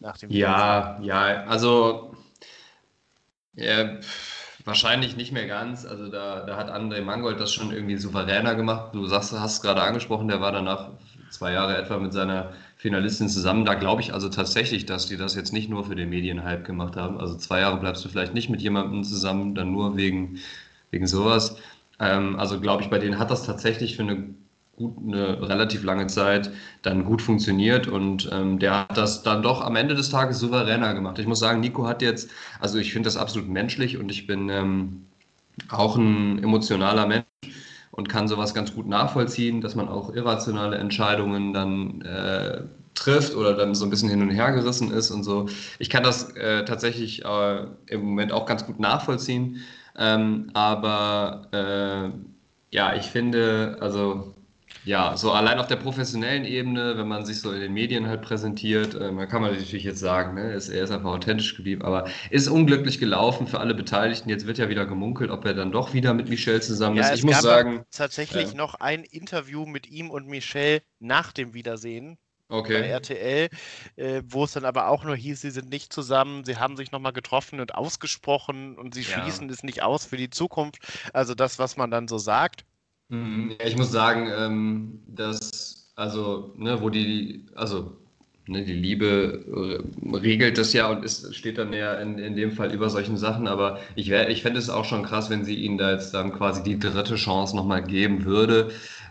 Nach 0.00 0.16
dem 0.18 0.30
ja, 0.30 0.98
ja, 1.00 1.44
also 1.44 2.16
ja, 3.54 4.00
wahrscheinlich 4.64 5.16
nicht 5.16 5.30
mehr 5.30 5.46
ganz. 5.46 5.84
Also 5.84 6.08
da, 6.08 6.44
da 6.44 6.56
hat 6.56 6.70
André 6.70 7.02
Mangold 7.02 7.38
das 7.38 7.52
schon 7.52 7.72
irgendwie 7.72 7.96
souveräner 7.96 8.56
gemacht. 8.56 8.94
Du 8.94 9.06
sagst, 9.06 9.32
hast 9.32 9.54
es 9.54 9.62
gerade 9.62 9.82
angesprochen, 9.82 10.26
der 10.26 10.40
war 10.40 10.50
danach 10.50 10.90
zwei 11.32 11.52
Jahre 11.52 11.76
etwa 11.76 11.98
mit 11.98 12.12
seiner 12.12 12.52
Finalistin 12.76 13.28
zusammen. 13.28 13.64
Da 13.64 13.74
glaube 13.74 14.02
ich 14.02 14.14
also 14.14 14.28
tatsächlich, 14.28 14.86
dass 14.86 15.06
die 15.06 15.16
das 15.16 15.34
jetzt 15.34 15.52
nicht 15.52 15.68
nur 15.70 15.84
für 15.84 15.94
den 15.94 16.10
Medienhype 16.10 16.62
gemacht 16.62 16.96
haben. 16.96 17.18
Also 17.18 17.36
zwei 17.36 17.60
Jahre 17.60 17.78
bleibst 17.78 18.04
du 18.04 18.08
vielleicht 18.08 18.34
nicht 18.34 18.50
mit 18.50 18.60
jemandem 18.60 19.04
zusammen, 19.04 19.54
dann 19.54 19.72
nur 19.72 19.96
wegen, 19.96 20.38
wegen 20.90 21.06
sowas. 21.06 21.56
Ähm, 21.98 22.38
also 22.38 22.60
glaube 22.60 22.82
ich, 22.82 22.90
bei 22.90 22.98
denen 22.98 23.18
hat 23.18 23.30
das 23.30 23.44
tatsächlich 23.44 23.96
für 23.96 24.02
eine 24.02 24.34
gut 24.76 24.96
eine 25.06 25.48
relativ 25.48 25.84
lange 25.84 26.06
Zeit 26.06 26.50
dann 26.82 27.04
gut 27.04 27.20
funktioniert 27.20 27.86
und 27.86 28.28
ähm, 28.32 28.58
der 28.58 28.80
hat 28.80 28.96
das 28.96 29.22
dann 29.22 29.42
doch 29.42 29.60
am 29.60 29.76
Ende 29.76 29.94
des 29.94 30.08
Tages 30.10 30.38
souveräner 30.38 30.94
gemacht. 30.94 31.18
Ich 31.18 31.26
muss 31.26 31.40
sagen, 31.40 31.60
Nico 31.60 31.86
hat 31.86 32.02
jetzt, 32.02 32.30
also 32.58 32.78
ich 32.78 32.92
finde 32.92 33.06
das 33.06 33.16
absolut 33.16 33.48
menschlich 33.48 33.98
und 33.98 34.10
ich 34.10 34.26
bin 34.26 34.48
ähm, 34.48 35.06
auch 35.68 35.96
ein 35.96 36.42
emotionaler 36.42 37.06
Mensch 37.06 37.26
und 37.92 38.08
kann 38.08 38.26
sowas 38.26 38.54
ganz 38.54 38.74
gut 38.74 38.88
nachvollziehen, 38.88 39.60
dass 39.60 39.74
man 39.74 39.88
auch 39.88 40.12
irrationale 40.14 40.78
Entscheidungen 40.78 41.52
dann 41.52 42.00
äh, 42.02 42.62
trifft 42.94 43.34
oder 43.36 43.54
dann 43.54 43.74
so 43.74 43.84
ein 43.84 43.90
bisschen 43.90 44.08
hin 44.08 44.22
und 44.22 44.30
her 44.30 44.50
gerissen 44.52 44.90
ist 44.90 45.10
und 45.10 45.22
so. 45.24 45.48
Ich 45.78 45.90
kann 45.90 46.02
das 46.02 46.34
äh, 46.36 46.64
tatsächlich 46.64 47.24
äh, 47.24 47.66
im 47.86 48.02
Moment 48.02 48.32
auch 48.32 48.46
ganz 48.46 48.66
gut 48.66 48.80
nachvollziehen, 48.80 49.60
ähm, 49.96 50.50
aber 50.54 51.42
äh, 51.52 52.10
ja, 52.74 52.94
ich 52.96 53.06
finde, 53.06 53.76
also 53.80 54.34
ja, 54.84 55.16
so 55.16 55.32
allein 55.32 55.58
auf 55.58 55.68
der 55.68 55.76
professionellen 55.76 56.44
Ebene, 56.44 56.96
wenn 56.96 57.06
man 57.06 57.24
sich 57.24 57.40
so 57.40 57.52
in 57.52 57.60
den 57.60 57.72
Medien 57.72 58.08
halt 58.08 58.22
präsentiert, 58.22 58.94
äh, 58.94 59.12
man 59.12 59.28
kann 59.28 59.42
man 59.42 59.52
natürlich 59.52 59.84
jetzt 59.84 60.00
sagen, 60.00 60.34
ne, 60.34 60.52
ist, 60.54 60.68
er 60.68 60.82
ist 60.82 60.90
einfach 60.90 61.10
authentisch 61.10 61.56
geblieben, 61.56 61.82
aber 61.82 62.08
ist 62.30 62.48
unglücklich 62.48 62.98
gelaufen 62.98 63.46
für 63.46 63.60
alle 63.60 63.74
Beteiligten. 63.74 64.28
Jetzt 64.28 64.46
wird 64.46 64.58
ja 64.58 64.68
wieder 64.68 64.86
gemunkelt, 64.86 65.30
ob 65.30 65.44
er 65.44 65.54
dann 65.54 65.70
doch 65.70 65.92
wieder 65.94 66.14
mit 66.14 66.28
Michelle 66.28 66.60
zusammen 66.60 66.96
ja, 66.96 67.08
ist. 67.08 67.18
Ich 67.18 67.24
muss 67.24 67.40
sagen. 67.40 67.84
Tatsächlich 67.90 68.54
äh, 68.54 68.56
noch 68.56 68.74
ein 68.74 69.04
Interview 69.04 69.66
mit 69.66 69.88
ihm 69.88 70.10
und 70.10 70.26
Michelle 70.26 70.82
nach 70.98 71.32
dem 71.32 71.54
Wiedersehen. 71.54 72.18
Okay. 72.48 72.82
Bei 72.82 72.86
RTL, 72.88 73.48
äh, 73.96 74.22
wo 74.26 74.44
es 74.44 74.52
dann 74.52 74.66
aber 74.66 74.88
auch 74.88 75.04
nur 75.04 75.16
hieß, 75.16 75.40
sie 75.40 75.50
sind 75.50 75.70
nicht 75.70 75.90
zusammen, 75.90 76.44
sie 76.44 76.58
haben 76.58 76.76
sich 76.76 76.92
nochmal 76.92 77.14
getroffen 77.14 77.60
und 77.60 77.74
ausgesprochen 77.74 78.76
und 78.76 78.94
sie 78.94 79.00
ja. 79.02 79.22
schließen 79.22 79.48
es 79.48 79.62
nicht 79.62 79.82
aus 79.82 80.04
für 80.04 80.18
die 80.18 80.28
Zukunft. 80.28 80.78
Also 81.14 81.34
das, 81.34 81.58
was 81.58 81.78
man 81.78 81.90
dann 81.90 82.08
so 82.08 82.18
sagt. 82.18 82.66
Mhm. 83.12 83.56
Ich 83.64 83.76
muss 83.76 83.92
sagen, 83.92 84.28
ähm, 84.34 85.02
dass, 85.06 85.92
also, 85.96 86.54
ne, 86.56 86.80
wo 86.80 86.88
die, 86.88 87.44
also, 87.54 87.98
ne, 88.46 88.64
die 88.64 88.72
Liebe 88.72 89.84
äh, 90.02 90.16
regelt 90.16 90.56
das 90.56 90.72
ja 90.72 90.88
und 90.90 91.04
ist, 91.04 91.34
steht 91.34 91.58
dann 91.58 91.72
ja 91.74 91.94
in, 91.94 92.18
in 92.18 92.36
dem 92.36 92.52
Fall 92.52 92.72
über 92.72 92.88
solchen 92.88 93.18
Sachen, 93.18 93.48
aber 93.48 93.80
ich, 93.96 94.10
ich 94.10 94.42
fände 94.42 94.58
es 94.58 94.70
auch 94.70 94.86
schon 94.86 95.02
krass, 95.02 95.28
wenn 95.30 95.44
sie 95.44 95.56
ihnen 95.56 95.76
da 95.78 95.92
jetzt 95.92 96.14
dann 96.14 96.32
quasi 96.32 96.62
die 96.62 96.78
dritte 96.78 97.16
Chance 97.16 97.54
nochmal 97.54 97.84
geben 97.84 98.24
würde. 98.24 98.70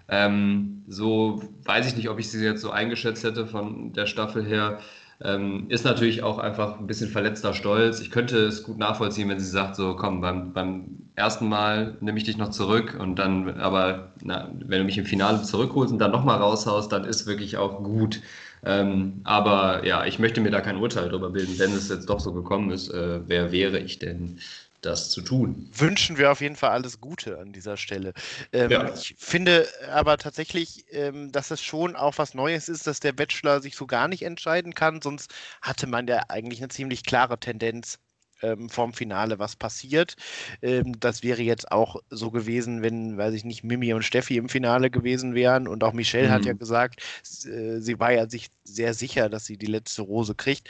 Ähm, 0.10 0.84
so 0.88 1.44
weiß 1.66 1.88
ich 1.88 1.96
nicht, 1.96 2.10
ob 2.10 2.20
ich 2.20 2.30
sie 2.32 2.44
jetzt 2.44 2.62
so 2.62 2.72
eingeschätzt 2.72 3.24
hätte 3.24 3.46
von 3.48 3.94
der 3.94 4.08
Staffel 4.08 4.44
her. 4.46 4.80
Ähm, 5.24 5.66
ist 5.70 5.86
natürlich 5.86 6.24
auch 6.24 6.40
einfach 6.40 6.80
ein 6.80 6.88
bisschen 6.88 7.10
verletzter 7.10 7.54
Stolz. 7.54 8.00
Ich 8.00 8.10
könnte 8.12 8.38
es 8.38 8.64
gut 8.64 8.78
nachvollziehen, 8.78 9.30
wenn 9.30 9.40
sie 9.40 9.46
sagt, 9.46 9.76
so 9.76 9.96
komm, 9.96 10.22
beim, 10.22 10.54
beim 10.54 10.86
ersten 11.16 11.48
Mal 11.48 11.98
nehme 12.02 12.18
ich 12.18 12.24
dich 12.24 12.38
noch 12.38 12.50
zurück 12.50 12.98
und 13.00 13.18
dann, 13.18 13.60
aber 13.60 14.14
na, 14.24 14.50
wenn 14.54 14.80
du 14.80 14.86
mich 14.86 14.98
im 14.98 15.06
Finale 15.06 15.44
zurückholst 15.44 15.94
und 15.94 16.00
dann 16.00 16.12
nochmal 16.12 16.40
raushaust, 16.40 16.92
dann 16.92 17.04
ist 17.04 17.28
wirklich 17.28 17.58
auch 17.58 17.84
gut. 17.84 18.22
Ähm, 18.64 19.22
aber 19.24 19.86
ja, 19.86 20.06
ich 20.06 20.20
möchte 20.20 20.42
mir 20.42 20.52
da 20.52 20.62
kein 20.62 20.78
Urteil 20.78 21.10
darüber 21.10 21.30
bilden, 21.30 21.58
wenn 21.58 21.74
es 21.74 21.90
jetzt 21.90 22.10
doch 22.10 22.20
so 22.20 22.34
gekommen 22.34 22.72
ist, 22.72 22.90
äh, 22.90 23.22
wer 23.28 23.52
wäre 23.52 23.80
ich 23.80 24.00
denn? 24.00 24.40
Das 24.82 25.10
zu 25.10 25.22
tun. 25.22 25.70
Wünschen 25.74 26.17
wir 26.17 26.32
auf 26.32 26.41
jeden 26.41 26.56
Fall 26.56 26.72
alles 26.72 27.00
Gute 27.00 27.39
an 27.39 27.54
dieser 27.54 27.78
Stelle. 27.78 28.13
Ähm, 28.52 28.72
ja. 28.72 28.94
Ich 28.94 29.15
finde 29.17 29.67
aber 29.91 30.17
tatsächlich, 30.17 30.86
ähm, 30.91 31.32
dass 31.32 31.52
es 31.52 31.62
schon 31.62 31.96
auch 31.96 32.17
was 32.17 32.34
Neues 32.34 32.67
ist, 32.70 32.88
dass 32.88 33.00
der 33.00 33.13
Bachelor 33.13 33.62
sich 33.62 33.76
so 33.76 33.86
gar 33.88 34.08
nicht 34.08 34.24
entscheiden 34.24 34.74
kann. 34.74 35.02
Sonst 35.02 35.34
hatte 35.62 35.88
man 35.88 36.08
ja 36.08 36.24
eigentlich 36.30 36.60
eine 36.60 36.70
ziemlich 36.70 37.04
klare 37.04 37.39
Tendenz 37.39 38.00
ähm, 38.41 38.70
vorm 38.70 38.94
Finale, 38.94 39.39
was 39.39 39.56
passiert. 39.56 40.15
Ähm, 40.62 41.00
das 41.00 41.24
wäre 41.24 41.41
jetzt 41.41 41.72
auch 41.72 41.98
so 42.10 42.32
gewesen, 42.32 42.82
wenn, 42.82 43.17
weiß 43.17 43.34
ich 43.34 43.44
nicht, 43.44 43.63
Mimi 43.63 43.94
und 43.94 44.04
Steffi 44.04 44.38
im 44.38 44.50
Finale 44.50 44.89
gewesen 44.89 45.36
wären. 45.36 45.67
Und 45.67 45.84
auch 45.84 45.94
Michelle 45.94 46.28
mhm. 46.28 46.32
hat 46.32 46.46
ja 46.46 46.54
gesagt, 46.54 47.02
äh, 47.46 47.80
sie 47.80 48.00
war 48.00 48.12
ja 48.12 48.30
sich 48.30 48.48
sehr 48.63 48.94
sicher, 48.94 49.30
dass 49.30 49.46
sie 49.46 49.58
die 49.58 49.67
letzte 49.67 50.02
Rose 50.02 50.36
kriegt. 50.36 50.70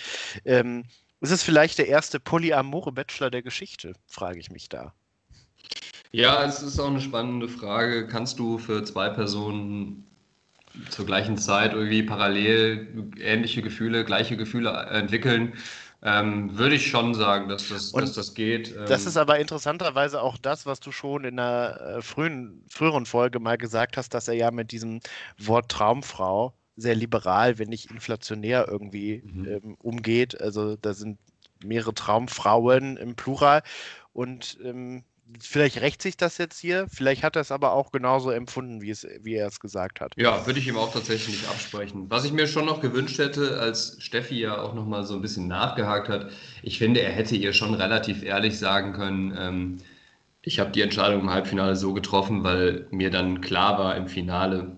Ist 1.22 1.32
es 1.32 1.44
vielleicht 1.44 1.78
der 1.78 1.88
erste 1.88 2.20
polyamore 2.20 2.92
Bachelor 2.92 3.30
der 3.30 3.42
Geschichte, 3.42 3.94
frage 4.08 4.40
ich 4.40 4.52
mich 4.52 4.70
da. 4.70 4.94
Ja, 6.12 6.44
es 6.44 6.62
ist 6.62 6.80
auch 6.80 6.90
eine 6.90 7.00
spannende 7.00 7.48
Frage. 7.48 8.08
Kannst 8.08 8.40
du 8.40 8.58
für 8.58 8.84
zwei 8.84 9.10
Personen 9.10 10.06
zur 10.90 11.06
gleichen 11.06 11.38
Zeit 11.38 11.74
irgendwie 11.74 12.04
parallel 12.04 13.12
ähnliche 13.20 13.62
Gefühle, 13.62 14.04
gleiche 14.04 14.36
Gefühle 14.36 14.72
entwickeln? 14.72 15.54
ähm, 16.04 16.58
würde 16.58 16.76
ich 16.76 16.88
schon 16.88 17.14
sagen, 17.14 17.48
dass 17.48 17.70
das, 17.70 17.92
dass 17.92 18.14
das 18.14 18.34
geht. 18.34 18.76
Ähm, 18.76 18.86
das 18.88 19.06
ist 19.06 19.18
aber 19.18 19.40
interessanterweise 19.40 20.22
auch 20.22 20.38
das, 20.38 20.66
was 20.66 20.80
du 20.80 20.92
schon 20.92 21.24
in 21.26 21.40
einer 21.40 21.80
äh, 21.80 22.02
frühen, 22.02 22.66
früheren 22.70 23.06
Folge 23.06 23.40
mal 23.40 23.58
gesagt 23.58 23.98
hast, 23.98 24.14
dass 24.14 24.28
er 24.28 24.34
ja 24.34 24.52
mit 24.52 24.72
diesem 24.72 25.00
Wort 25.38 25.70
Traumfrau 25.70 26.54
sehr 26.82 26.96
liberal, 26.96 27.60
wenn 27.60 27.70
nicht 27.70 27.92
inflationär 27.92 28.68
irgendwie 28.68 29.24
mhm. 29.24 29.48
ähm, 29.48 29.76
umgeht. 29.80 30.40
Also 30.40 30.76
da 30.76 30.94
sind 30.94 31.18
mehrere 31.64 31.94
Traumfrauen 31.94 32.98
im 32.98 33.16
Plural. 33.16 33.64
Und 34.14 34.58
ähm, 34.64 35.04
vielleicht 35.40 35.82
rächt 35.82 36.02
sich 36.02 36.18
das 36.18 36.38
jetzt 36.38 36.60
hier, 36.60 36.88
vielleicht 36.90 37.24
hat 37.24 37.36
er 37.36 37.42
es 37.42 37.52
aber 37.52 37.74
auch 37.74 37.92
genauso 37.92 38.32
empfunden, 38.32 38.82
wie, 38.82 38.90
es, 38.90 39.08
wie 39.22 39.36
er 39.36 39.48
es 39.48 39.60
gesagt 39.60 40.02
hat. 40.02 40.14
Ja, 40.18 40.46
würde 40.46 40.60
ich 40.60 40.68
ihm 40.68 40.78
auch 40.78 40.92
tatsächlich 40.92 41.38
nicht 41.38 41.50
absprechen. 41.50 42.10
Was 42.10 42.26
ich 42.26 42.34
mir 42.34 42.48
schon 42.48 42.66
noch 42.66 42.82
gewünscht 42.82 43.18
hätte, 43.20 43.60
als 43.60 43.98
Steffi 44.00 44.40
ja 44.40 44.62
auch 44.62 44.74
noch 44.74 44.86
mal 44.86 45.06
so 45.06 45.14
ein 45.16 45.22
bisschen 45.22 45.48
nachgehakt 45.48 46.10
hat, 46.10 46.32
ich 46.64 46.78
finde, 46.78 47.02
er 47.02 47.12
hätte 47.12 47.36
ihr 47.36 47.54
schon 47.54 47.74
relativ 47.74 48.24
ehrlich 48.24 48.60
sagen 48.60 48.94
können, 48.94 49.34
ähm, 49.38 49.78
ich 50.44 50.60
habe 50.60 50.72
die 50.72 50.82
Entscheidung 50.82 51.22
im 51.22 51.30
Halbfinale 51.30 51.76
so 51.76 51.94
getroffen, 51.94 52.44
weil 52.44 52.88
mir 52.90 53.12
dann 53.12 53.42
klar 53.42 53.78
war 53.78 53.96
im 53.96 54.08
Finale, 54.08 54.76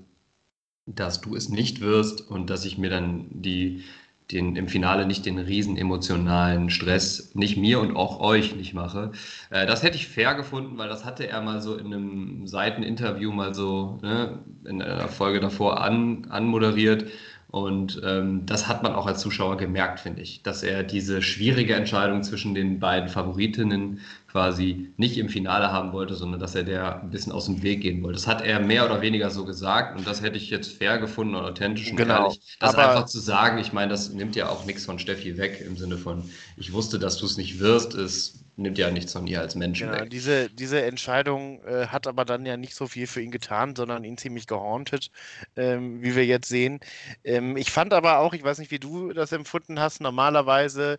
dass 0.85 1.21
du 1.21 1.35
es 1.35 1.49
nicht 1.49 1.81
wirst 1.81 2.29
und 2.29 2.49
dass 2.49 2.65
ich 2.65 2.77
mir 2.77 2.89
dann 2.89 3.27
die 3.31 3.83
den, 4.31 4.55
im 4.55 4.67
Finale 4.67 5.05
nicht 5.05 5.25
den 5.25 5.37
riesen 5.37 5.77
emotionalen 5.77 6.69
Stress, 6.69 7.35
nicht 7.35 7.57
mir 7.57 7.79
und 7.79 7.95
auch 7.95 8.19
euch 8.19 8.55
nicht 8.55 8.73
mache. 8.73 9.11
Äh, 9.49 9.65
das 9.65 9.83
hätte 9.83 9.97
ich 9.97 10.07
fair 10.07 10.33
gefunden, 10.35 10.77
weil 10.77 10.89
das 10.89 11.05
hatte 11.05 11.27
er 11.27 11.41
mal 11.41 11.61
so 11.61 11.75
in 11.75 11.87
einem 11.87 12.47
Seiteninterview 12.47 13.31
mal 13.31 13.53
so 13.53 13.99
ne, 14.01 14.39
in 14.65 14.81
einer 14.81 15.07
Folge 15.09 15.39
davor 15.39 15.81
an, 15.81 16.25
anmoderiert. 16.29 17.05
Und 17.53 18.01
ähm, 18.03 18.47
das 18.47 18.67
hat 18.67 18.81
man 18.81 18.95
auch 18.95 19.05
als 19.05 19.21
Zuschauer 19.21 19.57
gemerkt, 19.57 19.99
finde 19.99 20.23
ich, 20.23 20.41
dass 20.41 20.63
er 20.63 20.81
diese 20.81 21.21
schwierige 21.21 21.75
Entscheidung 21.75 22.23
zwischen 22.23 22.55
den 22.55 22.79
beiden 22.79 23.09
Favoritinnen 23.09 23.99
quasi 24.27 24.91
nicht 24.97 25.19
im 25.19 25.29
Finale 25.29 25.71
haben 25.71 25.93
wollte, 25.93 26.15
sondern 26.15 26.39
dass 26.39 26.55
er 26.55 26.63
der 26.63 27.03
ein 27.03 27.11
bisschen 27.11 27.31
aus 27.31 27.45
dem 27.45 27.61
Weg 27.61 27.81
gehen 27.81 28.01
wollte. 28.01 28.15
Das 28.15 28.25
hat 28.25 28.41
er 28.41 28.59
mehr 28.59 28.85
oder 28.85 29.01
weniger 29.01 29.29
so 29.29 29.45
gesagt 29.45 29.95
und 29.95 30.07
das 30.07 30.23
hätte 30.23 30.37
ich 30.37 30.49
jetzt 30.49 30.75
fair 30.79 30.97
gefunden 30.97 31.35
und 31.35 31.45
authentisch 31.45 31.91
und 31.91 31.97
genau. 31.97 32.23
ehrlich. 32.23 32.39
Das 32.59 32.73
Aber 32.73 32.89
einfach 32.89 33.05
zu 33.05 33.19
sagen, 33.19 33.59
ich 33.59 33.71
meine, 33.71 33.91
das 33.91 34.11
nimmt 34.11 34.35
ja 34.35 34.49
auch 34.49 34.65
nichts 34.65 34.85
von 34.85 34.97
Steffi 34.97 35.37
weg 35.37 35.63
im 35.63 35.77
Sinne 35.77 35.99
von, 35.99 36.31
ich 36.57 36.73
wusste, 36.73 36.97
dass 36.97 37.17
du 37.17 37.27
es 37.27 37.37
nicht 37.37 37.59
wirst, 37.59 37.93
ist 37.93 38.42
nimmt 38.55 38.77
ja 38.77 38.91
nichts 38.91 39.13
von 39.13 39.25
ihr 39.27 39.41
als 39.41 39.55
Menschen 39.55 39.89
genau, 39.89 40.01
weg. 40.01 40.09
Diese, 40.09 40.49
diese 40.49 40.81
Entscheidung 40.83 41.63
äh, 41.63 41.87
hat 41.87 42.07
aber 42.07 42.25
dann 42.25 42.45
ja 42.45 42.57
nicht 42.57 42.75
so 42.75 42.87
viel 42.87 43.07
für 43.07 43.21
ihn 43.21 43.31
getan, 43.31 43.75
sondern 43.75 44.03
ihn 44.03 44.17
ziemlich 44.17 44.47
gehauntet, 44.47 45.09
ähm, 45.55 46.01
wie 46.01 46.15
wir 46.15 46.25
jetzt 46.25 46.49
sehen. 46.49 46.79
Ähm, 47.23 47.57
ich 47.57 47.71
fand 47.71 47.93
aber 47.93 48.19
auch, 48.19 48.33
ich 48.33 48.43
weiß 48.43 48.59
nicht, 48.59 48.71
wie 48.71 48.79
du 48.79 49.11
das 49.13 49.31
empfunden 49.31 49.79
hast, 49.79 50.01
normalerweise, 50.01 50.97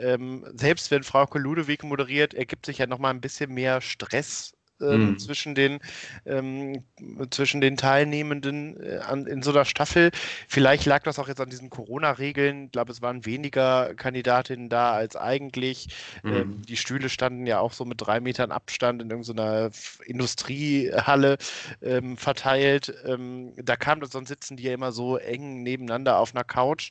ähm, 0.00 0.44
selbst 0.54 0.90
wenn 0.90 1.02
Frau 1.02 1.26
Ludewig 1.34 1.84
moderiert, 1.84 2.34
ergibt 2.34 2.66
sich 2.66 2.78
ja 2.78 2.86
nochmal 2.86 3.14
ein 3.14 3.20
bisschen 3.20 3.52
mehr 3.52 3.80
Stress 3.80 4.57
ähm, 4.80 5.10
mhm. 5.10 5.18
zwischen, 5.18 5.54
den, 5.54 5.80
ähm, 6.26 6.84
zwischen 7.30 7.60
den 7.60 7.76
Teilnehmenden 7.76 8.80
äh, 8.82 8.98
an, 8.98 9.26
in 9.26 9.42
so 9.42 9.50
einer 9.50 9.64
Staffel. 9.64 10.10
Vielleicht 10.46 10.86
lag 10.86 11.02
das 11.02 11.18
auch 11.18 11.28
jetzt 11.28 11.40
an 11.40 11.50
diesen 11.50 11.70
Corona-Regeln. 11.70 12.66
Ich 12.66 12.72
glaube, 12.72 12.92
es 12.92 13.02
waren 13.02 13.26
weniger 13.26 13.94
Kandidatinnen 13.94 14.68
da 14.68 14.92
als 14.92 15.16
eigentlich. 15.16 15.88
Ähm, 16.24 16.30
mhm. 16.30 16.36
Ähm, 16.36 16.62
die 16.62 16.76
Stühle 16.76 17.08
standen 17.08 17.46
ja 17.46 17.60
auch 17.60 17.72
so 17.72 17.84
mit 17.84 18.00
drei 18.00 18.20
Metern 18.20 18.52
Abstand 18.52 19.02
in 19.02 19.10
irgendeiner 19.10 19.70
Industriehalle 20.06 21.38
ähm, 21.82 22.16
verteilt. 22.16 22.94
Ähm, 23.04 23.52
da 23.56 23.76
kam 23.76 24.00
das, 24.00 24.10
sonst 24.10 24.28
sitzen 24.28 24.56
die 24.56 24.64
ja 24.64 24.74
immer 24.74 24.92
so 24.92 25.16
eng 25.16 25.62
nebeneinander 25.62 26.18
auf 26.18 26.34
einer 26.34 26.44
Couch. 26.44 26.90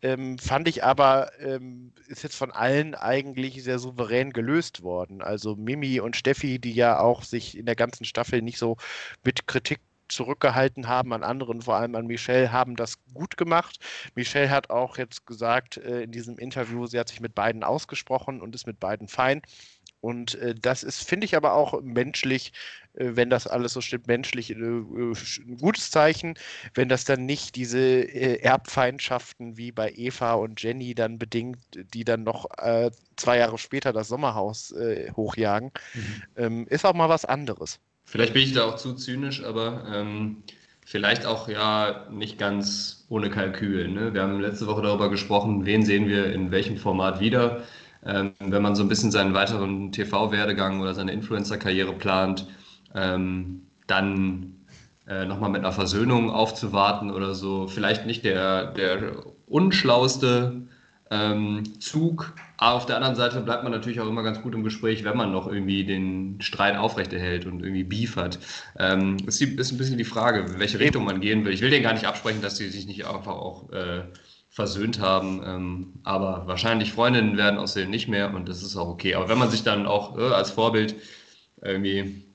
fand 0.00 0.68
ich 0.68 0.84
aber, 0.84 1.30
ist 2.08 2.22
jetzt 2.22 2.36
von 2.36 2.50
allen 2.50 2.94
eigentlich 2.94 3.62
sehr 3.62 3.78
souverän 3.78 4.32
gelöst 4.32 4.82
worden. 4.82 5.22
Also 5.22 5.56
Mimi 5.56 6.00
und 6.00 6.16
Steffi, 6.16 6.58
die 6.58 6.72
ja 6.72 6.98
auch 6.98 7.19
auch 7.20 7.24
sich 7.24 7.56
in 7.56 7.66
der 7.66 7.76
ganzen 7.76 8.04
Staffel 8.04 8.42
nicht 8.42 8.58
so 8.58 8.76
mit 9.24 9.46
Kritik 9.46 9.80
zurückgehalten 10.08 10.88
haben 10.88 11.12
an 11.12 11.22
anderen, 11.22 11.62
vor 11.62 11.76
allem 11.76 11.94
an 11.94 12.06
Michelle, 12.06 12.50
haben 12.50 12.74
das 12.74 12.98
gut 13.14 13.36
gemacht. 13.36 13.78
Michelle 14.16 14.50
hat 14.50 14.70
auch 14.70 14.98
jetzt 14.98 15.24
gesagt 15.24 15.76
äh, 15.76 16.02
in 16.02 16.10
diesem 16.10 16.36
Interview, 16.36 16.86
sie 16.86 16.98
hat 16.98 17.08
sich 17.08 17.20
mit 17.20 17.34
beiden 17.34 17.62
ausgesprochen 17.62 18.40
und 18.40 18.54
ist 18.54 18.66
mit 18.66 18.80
beiden 18.80 19.06
fein. 19.06 19.40
Und 20.00 20.34
äh, 20.36 20.54
das 20.54 20.82
ist, 20.82 21.06
finde 21.06 21.26
ich 21.26 21.36
aber 21.36 21.54
auch 21.54 21.80
menschlich, 21.82 22.52
äh, 22.94 23.10
wenn 23.14 23.30
das 23.30 23.46
alles 23.46 23.74
so 23.74 23.80
stimmt, 23.80 24.06
menschlich 24.06 24.50
äh, 24.50 24.54
äh 24.54 25.14
ein 25.46 25.58
gutes 25.60 25.90
Zeichen, 25.90 26.34
wenn 26.74 26.88
das 26.88 27.04
dann 27.04 27.26
nicht 27.26 27.56
diese 27.56 27.78
äh, 27.78 28.40
Erbfeindschaften 28.40 29.56
wie 29.56 29.72
bei 29.72 29.92
Eva 29.94 30.34
und 30.34 30.62
Jenny 30.62 30.94
dann 30.94 31.18
bedingt, 31.18 31.58
die 31.94 32.04
dann 32.04 32.24
noch 32.24 32.46
äh, 32.58 32.90
zwei 33.16 33.38
Jahre 33.38 33.58
später 33.58 33.92
das 33.92 34.08
Sommerhaus 34.08 34.74
hochjagen, 35.16 35.70
mhm. 35.94 36.22
ähm, 36.36 36.66
ist 36.68 36.86
auch 36.86 36.94
mal 36.94 37.08
was 37.08 37.24
anderes. 37.24 37.78
Vielleicht 38.04 38.32
bin 38.32 38.42
ich 38.42 38.54
da 38.54 38.64
auch 38.64 38.76
zu 38.76 38.94
zynisch, 38.94 39.44
aber 39.44 39.84
ähm, 39.92 40.42
vielleicht 40.84 41.26
auch 41.26 41.48
ja 41.48 42.06
nicht 42.10 42.38
ganz 42.38 43.04
ohne 43.08 43.30
Kalkül. 43.30 43.88
Ne? 43.88 44.14
Wir 44.14 44.22
haben 44.22 44.40
letzte 44.40 44.66
Woche 44.66 44.82
darüber 44.82 45.10
gesprochen, 45.10 45.66
wen 45.66 45.84
sehen 45.84 46.08
wir 46.08 46.32
in 46.32 46.50
welchem 46.50 46.76
Format 46.76 47.20
wieder 47.20 47.62
ähm, 48.04 48.32
wenn 48.38 48.62
man 48.62 48.74
so 48.74 48.82
ein 48.82 48.88
bisschen 48.88 49.10
seinen 49.10 49.34
weiteren 49.34 49.92
TV-Werdegang 49.92 50.80
oder 50.80 50.94
seine 50.94 51.12
Influencer-Karriere 51.12 51.92
plant, 51.92 52.46
ähm, 52.94 53.62
dann 53.86 54.54
äh, 55.06 55.24
nochmal 55.26 55.50
mit 55.50 55.60
einer 55.60 55.72
Versöhnung 55.72 56.30
aufzuwarten 56.30 57.10
oder 57.10 57.34
so. 57.34 57.66
Vielleicht 57.66 58.06
nicht 58.06 58.24
der, 58.24 58.66
der 58.72 59.24
unschlauste 59.46 60.62
ähm, 61.10 61.80
Zug, 61.80 62.34
aber 62.56 62.76
auf 62.76 62.86
der 62.86 62.96
anderen 62.96 63.16
Seite 63.16 63.40
bleibt 63.40 63.64
man 63.64 63.72
natürlich 63.72 64.00
auch 64.00 64.06
immer 64.06 64.22
ganz 64.22 64.40
gut 64.40 64.54
im 64.54 64.62
Gespräch, 64.62 65.02
wenn 65.02 65.16
man 65.16 65.32
noch 65.32 65.48
irgendwie 65.48 65.84
den 65.84 66.40
Streit 66.40 66.76
aufrechterhält 66.76 67.46
und 67.46 67.62
irgendwie 67.62 67.84
Beef 67.84 68.16
hat. 68.16 68.38
Ähm, 68.78 69.16
ist, 69.26 69.42
ist 69.42 69.72
ein 69.72 69.78
bisschen 69.78 69.98
die 69.98 70.04
Frage, 70.04 70.40
in 70.40 70.60
welche 70.60 70.78
Richtung 70.78 71.04
man 71.04 71.20
gehen 71.20 71.44
will. 71.44 71.52
Ich 71.52 71.62
will 71.62 71.70
denen 71.70 71.82
gar 71.82 71.94
nicht 71.94 72.06
absprechen, 72.06 72.42
dass 72.42 72.56
sie 72.56 72.68
sich 72.68 72.86
nicht 72.86 73.06
einfach 73.06 73.32
auch 73.32 73.70
äh, 73.72 74.02
versöhnt 74.60 75.00
haben. 75.00 75.42
Ähm, 75.46 75.92
aber 76.04 76.46
wahrscheinlich 76.46 76.92
Freundinnen 76.92 77.38
werden 77.38 77.58
aussehen 77.58 77.88
nicht 77.88 78.08
mehr 78.08 78.34
und 78.34 78.46
das 78.46 78.62
ist 78.62 78.76
auch 78.76 78.88
okay. 78.88 79.14
Aber 79.14 79.30
wenn 79.30 79.38
man 79.38 79.50
sich 79.50 79.62
dann 79.62 79.86
auch 79.86 80.18
äh, 80.18 80.32
als 80.34 80.50
Vorbild 80.50 80.96
irgendwie 81.62 82.26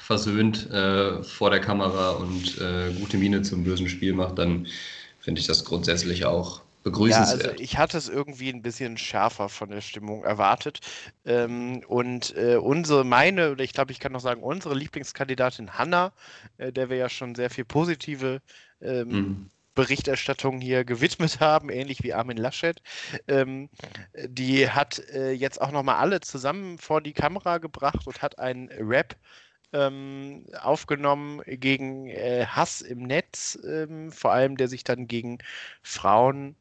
versöhnt 0.00 0.70
äh, 0.70 1.22
vor 1.22 1.50
der 1.50 1.60
Kamera 1.60 2.12
und 2.12 2.58
äh, 2.60 2.92
gute 2.98 3.18
Miene 3.18 3.42
zum 3.42 3.62
bösen 3.62 3.90
Spiel 3.90 4.14
macht, 4.14 4.38
dann 4.38 4.66
finde 5.20 5.40
ich 5.40 5.46
das 5.46 5.66
grundsätzlich 5.66 6.24
auch 6.24 6.62
begrüßenswert. 6.82 7.42
Ja, 7.42 7.50
also 7.50 7.62
ich 7.62 7.76
hatte 7.76 7.98
es 7.98 8.08
irgendwie 8.08 8.48
ein 8.48 8.62
bisschen 8.62 8.96
schärfer 8.96 9.50
von 9.50 9.68
der 9.68 9.82
Stimmung 9.82 10.24
erwartet. 10.24 10.80
Ähm, 11.26 11.82
und 11.88 12.34
äh, 12.36 12.56
unsere, 12.56 13.04
meine, 13.04 13.52
oder 13.52 13.64
ich 13.64 13.74
glaube, 13.74 13.92
ich 13.92 14.00
kann 14.00 14.12
noch 14.12 14.20
sagen, 14.20 14.42
unsere 14.42 14.74
Lieblingskandidatin 14.74 15.76
Hanna, 15.76 16.12
äh, 16.56 16.72
der 16.72 16.88
wir 16.88 16.96
ja 16.96 17.10
schon 17.10 17.34
sehr 17.34 17.50
viel 17.50 17.66
positive 17.66 18.40
ähm, 18.80 19.08
mhm. 19.08 19.50
Berichterstattung 19.76 20.60
hier 20.60 20.84
gewidmet 20.84 21.38
haben, 21.40 21.70
ähnlich 21.70 22.02
wie 22.02 22.14
Armin 22.14 22.36
Laschet. 22.36 22.82
Ähm, 23.28 23.70
die 24.26 24.68
hat 24.68 24.98
äh, 25.10 25.30
jetzt 25.30 25.60
auch 25.60 25.70
nochmal 25.70 25.96
alle 25.96 26.20
zusammen 26.20 26.78
vor 26.78 27.00
die 27.00 27.12
Kamera 27.12 27.58
gebracht 27.58 28.08
und 28.08 28.22
hat 28.22 28.40
einen 28.40 28.68
Rap 28.70 29.14
ähm, 29.72 30.46
aufgenommen 30.60 31.42
gegen 31.46 32.08
äh, 32.08 32.46
Hass 32.46 32.80
im 32.80 33.02
Netz, 33.04 33.58
ähm, 33.64 34.10
vor 34.10 34.32
allem 34.32 34.56
der 34.56 34.68
sich 34.68 34.82
dann 34.82 35.06
gegen 35.06 35.38
Frauen 35.82 36.56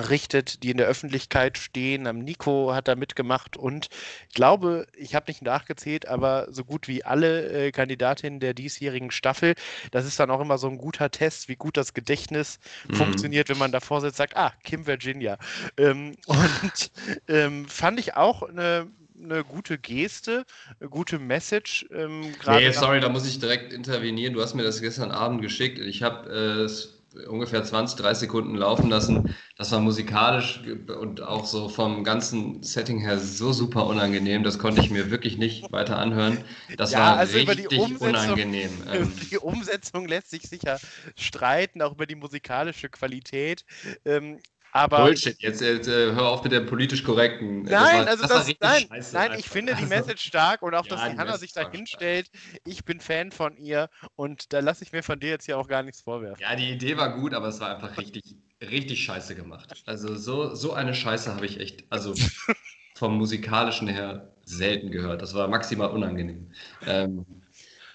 richtet, 0.00 0.62
die 0.62 0.70
in 0.70 0.76
der 0.76 0.86
Öffentlichkeit 0.86 1.58
stehen. 1.58 2.06
Am 2.06 2.18
Nico 2.18 2.74
hat 2.74 2.88
da 2.88 2.94
mitgemacht 2.94 3.56
und 3.56 3.88
ich 4.28 4.34
glaube, 4.34 4.86
ich 4.96 5.14
habe 5.14 5.26
nicht 5.28 5.42
nachgezählt, 5.42 6.06
aber 6.08 6.48
so 6.50 6.64
gut 6.64 6.88
wie 6.88 7.04
alle 7.04 7.66
äh, 7.66 7.72
Kandidatinnen 7.72 8.40
der 8.40 8.54
diesjährigen 8.54 9.10
Staffel, 9.10 9.54
das 9.90 10.06
ist 10.06 10.20
dann 10.20 10.30
auch 10.30 10.40
immer 10.40 10.58
so 10.58 10.68
ein 10.68 10.78
guter 10.78 11.10
Test, 11.10 11.48
wie 11.48 11.56
gut 11.56 11.76
das 11.76 11.94
Gedächtnis 11.94 12.58
mhm. 12.88 12.94
funktioniert, 12.94 13.48
wenn 13.48 13.58
man 13.58 13.72
davor 13.72 14.00
sitzt, 14.00 14.16
sagt, 14.16 14.36
ah, 14.36 14.52
Kim 14.64 14.86
Virginia. 14.86 15.38
Ähm, 15.76 16.16
und 16.26 16.90
ähm, 17.28 17.66
fand 17.66 17.98
ich 18.00 18.16
auch 18.16 18.42
eine 18.42 18.86
eine 19.22 19.44
gute 19.44 19.78
Geste, 19.78 20.44
eine 20.80 20.90
gute 20.90 21.18
Message. 21.18 21.86
Ähm, 21.90 22.34
nee, 22.46 22.70
sorry, 22.70 23.00
da 23.00 23.08
muss 23.08 23.26
ich 23.26 23.38
direkt 23.38 23.72
intervenieren. 23.72 24.34
Du 24.34 24.42
hast 24.42 24.54
mir 24.54 24.62
das 24.62 24.80
gestern 24.80 25.10
Abend 25.10 25.42
geschickt. 25.42 25.78
Ich 25.78 26.02
habe 26.02 26.30
äh, 26.30 26.62
es 26.64 26.95
ungefähr 27.28 27.64
20, 27.64 27.98
30 27.98 28.20
Sekunden 28.20 28.54
laufen 28.56 28.90
lassen. 28.90 29.28
Das 29.56 29.72
war 29.72 29.80
musikalisch 29.80 30.60
und 31.00 31.22
auch 31.22 31.46
so 31.46 31.68
vom 31.68 32.04
ganzen 32.04 32.62
Setting 32.62 33.00
her 33.00 33.18
so 33.18 33.52
super 33.52 33.86
unangenehm. 33.86 34.42
Das 34.42 34.58
konnte 34.58 34.80
ich 34.80 34.90
mir 34.90 35.10
wirklich 35.10 35.38
nicht 35.38 35.72
weiter 35.72 35.98
anhören. 35.98 36.38
Das 36.76 36.92
ja, 36.92 36.98
war 36.98 37.16
also 37.18 37.36
richtig 37.38 37.68
unangenehm. 38.00 38.70
Ähm. 38.86 39.12
die 39.30 39.38
Umsetzung 39.38 40.06
lässt 40.06 40.30
sich 40.30 40.42
sicher 40.42 40.78
streiten, 41.18 41.82
auch 41.82 41.92
über 41.92 42.06
die 42.06 42.14
musikalische 42.14 42.88
Qualität. 42.88 43.64
Ähm, 44.04 44.38
aber 44.76 45.04
Bullshit, 45.04 45.36
jetzt, 45.40 45.60
jetzt 45.60 45.88
äh, 45.88 46.12
hör 46.12 46.28
auf 46.28 46.42
mit 46.44 46.52
der 46.52 46.60
politisch 46.60 47.02
korrekten. 47.02 47.62
Nein, 47.62 47.70
das 47.70 47.92
war, 47.92 48.06
also 48.06 48.22
das, 48.22 48.46
das 48.46 48.54
nein, 48.60 49.02
nein 49.12 49.38
ich 49.38 49.48
finde 49.48 49.74
die 49.74 49.84
also, 49.84 49.94
Message 49.94 50.24
stark 50.26 50.62
und 50.62 50.74
auch, 50.74 50.86
ja, 50.86 50.96
dass 50.96 51.10
die, 51.10 51.18
Hanna 51.18 51.38
sich 51.38 51.52
da 51.52 51.70
hinstellt. 51.70 52.30
Ich 52.64 52.84
bin 52.84 53.00
Fan 53.00 53.32
von 53.32 53.56
ihr 53.56 53.88
und 54.14 54.52
da 54.52 54.60
lasse 54.60 54.84
ich 54.84 54.92
mir 54.92 55.02
von 55.02 55.18
dir 55.18 55.30
jetzt 55.30 55.46
hier 55.46 55.58
auch 55.58 55.68
gar 55.68 55.82
nichts 55.82 56.00
vorwerfen. 56.02 56.40
Ja, 56.40 56.54
die 56.54 56.70
Idee 56.70 56.96
war 56.96 57.14
gut, 57.18 57.34
aber 57.34 57.48
es 57.48 57.60
war 57.60 57.74
einfach 57.74 57.96
richtig 57.98 58.36
richtig 58.60 59.04
scheiße 59.04 59.34
gemacht. 59.34 59.82
Also 59.86 60.16
so, 60.16 60.54
so 60.54 60.72
eine 60.72 60.94
Scheiße 60.94 61.34
habe 61.34 61.46
ich 61.46 61.60
echt, 61.60 61.84
also 61.90 62.14
vom 62.96 63.16
musikalischen 63.18 63.88
her 63.88 64.32
selten 64.44 64.90
gehört. 64.90 65.22
Das 65.22 65.34
war 65.34 65.48
maximal 65.48 65.90
unangenehm. 65.90 66.50
Ähm, 66.86 67.26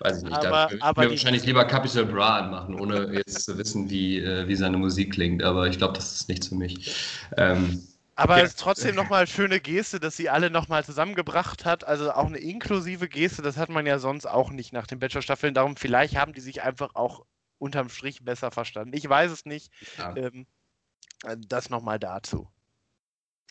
weiß 0.01 0.17
ich 0.17 0.23
nicht. 0.23 0.35
Aber, 0.35 0.69
da 0.69 0.85
aber 0.85 1.03
mir 1.03 1.09
wahrscheinlich 1.11 1.45
lieber 1.45 1.65
Capital 1.65 2.05
Bra 2.05 2.39
anmachen, 2.39 2.79
ohne 2.79 3.13
jetzt 3.13 3.45
zu 3.45 3.57
wissen, 3.57 3.89
wie, 3.89 4.19
äh, 4.19 4.47
wie 4.47 4.55
seine 4.55 4.77
Musik 4.77 5.13
klingt. 5.13 5.43
Aber 5.43 5.67
ich 5.67 5.77
glaube, 5.77 5.93
das 5.93 6.13
ist 6.13 6.29
nichts 6.29 6.47
für 6.47 6.55
mich. 6.55 6.95
Ähm, 7.37 7.81
aber 8.15 8.37
ja. 8.37 8.43
es 8.43 8.51
ist 8.51 8.59
trotzdem 8.59 8.95
nochmal 8.95 9.25
schöne 9.25 9.59
Geste, 9.59 9.99
dass 9.99 10.17
sie 10.17 10.29
alle 10.29 10.49
nochmal 10.49 10.83
zusammengebracht 10.83 11.65
hat. 11.65 11.83
Also 11.85 12.11
auch 12.11 12.27
eine 12.27 12.37
inklusive 12.37 13.07
Geste, 13.07 13.41
das 13.41 13.57
hat 13.57 13.69
man 13.69 13.85
ja 13.85 13.99
sonst 13.99 14.25
auch 14.25 14.51
nicht 14.51 14.73
nach 14.73 14.85
den 14.85 14.99
Bachelor-Staffeln. 14.99 15.53
Darum, 15.53 15.75
vielleicht 15.75 16.15
haben 16.17 16.33
die 16.33 16.41
sich 16.41 16.61
einfach 16.61 16.95
auch 16.95 17.25
unterm 17.57 17.89
Strich 17.89 18.23
besser 18.23 18.51
verstanden. 18.51 18.95
Ich 18.95 19.07
weiß 19.07 19.31
es 19.31 19.45
nicht. 19.45 19.71
Ja. 19.97 20.15
Ähm, 20.15 20.45
das 21.47 21.69
nochmal 21.69 21.99
dazu. 21.99 22.47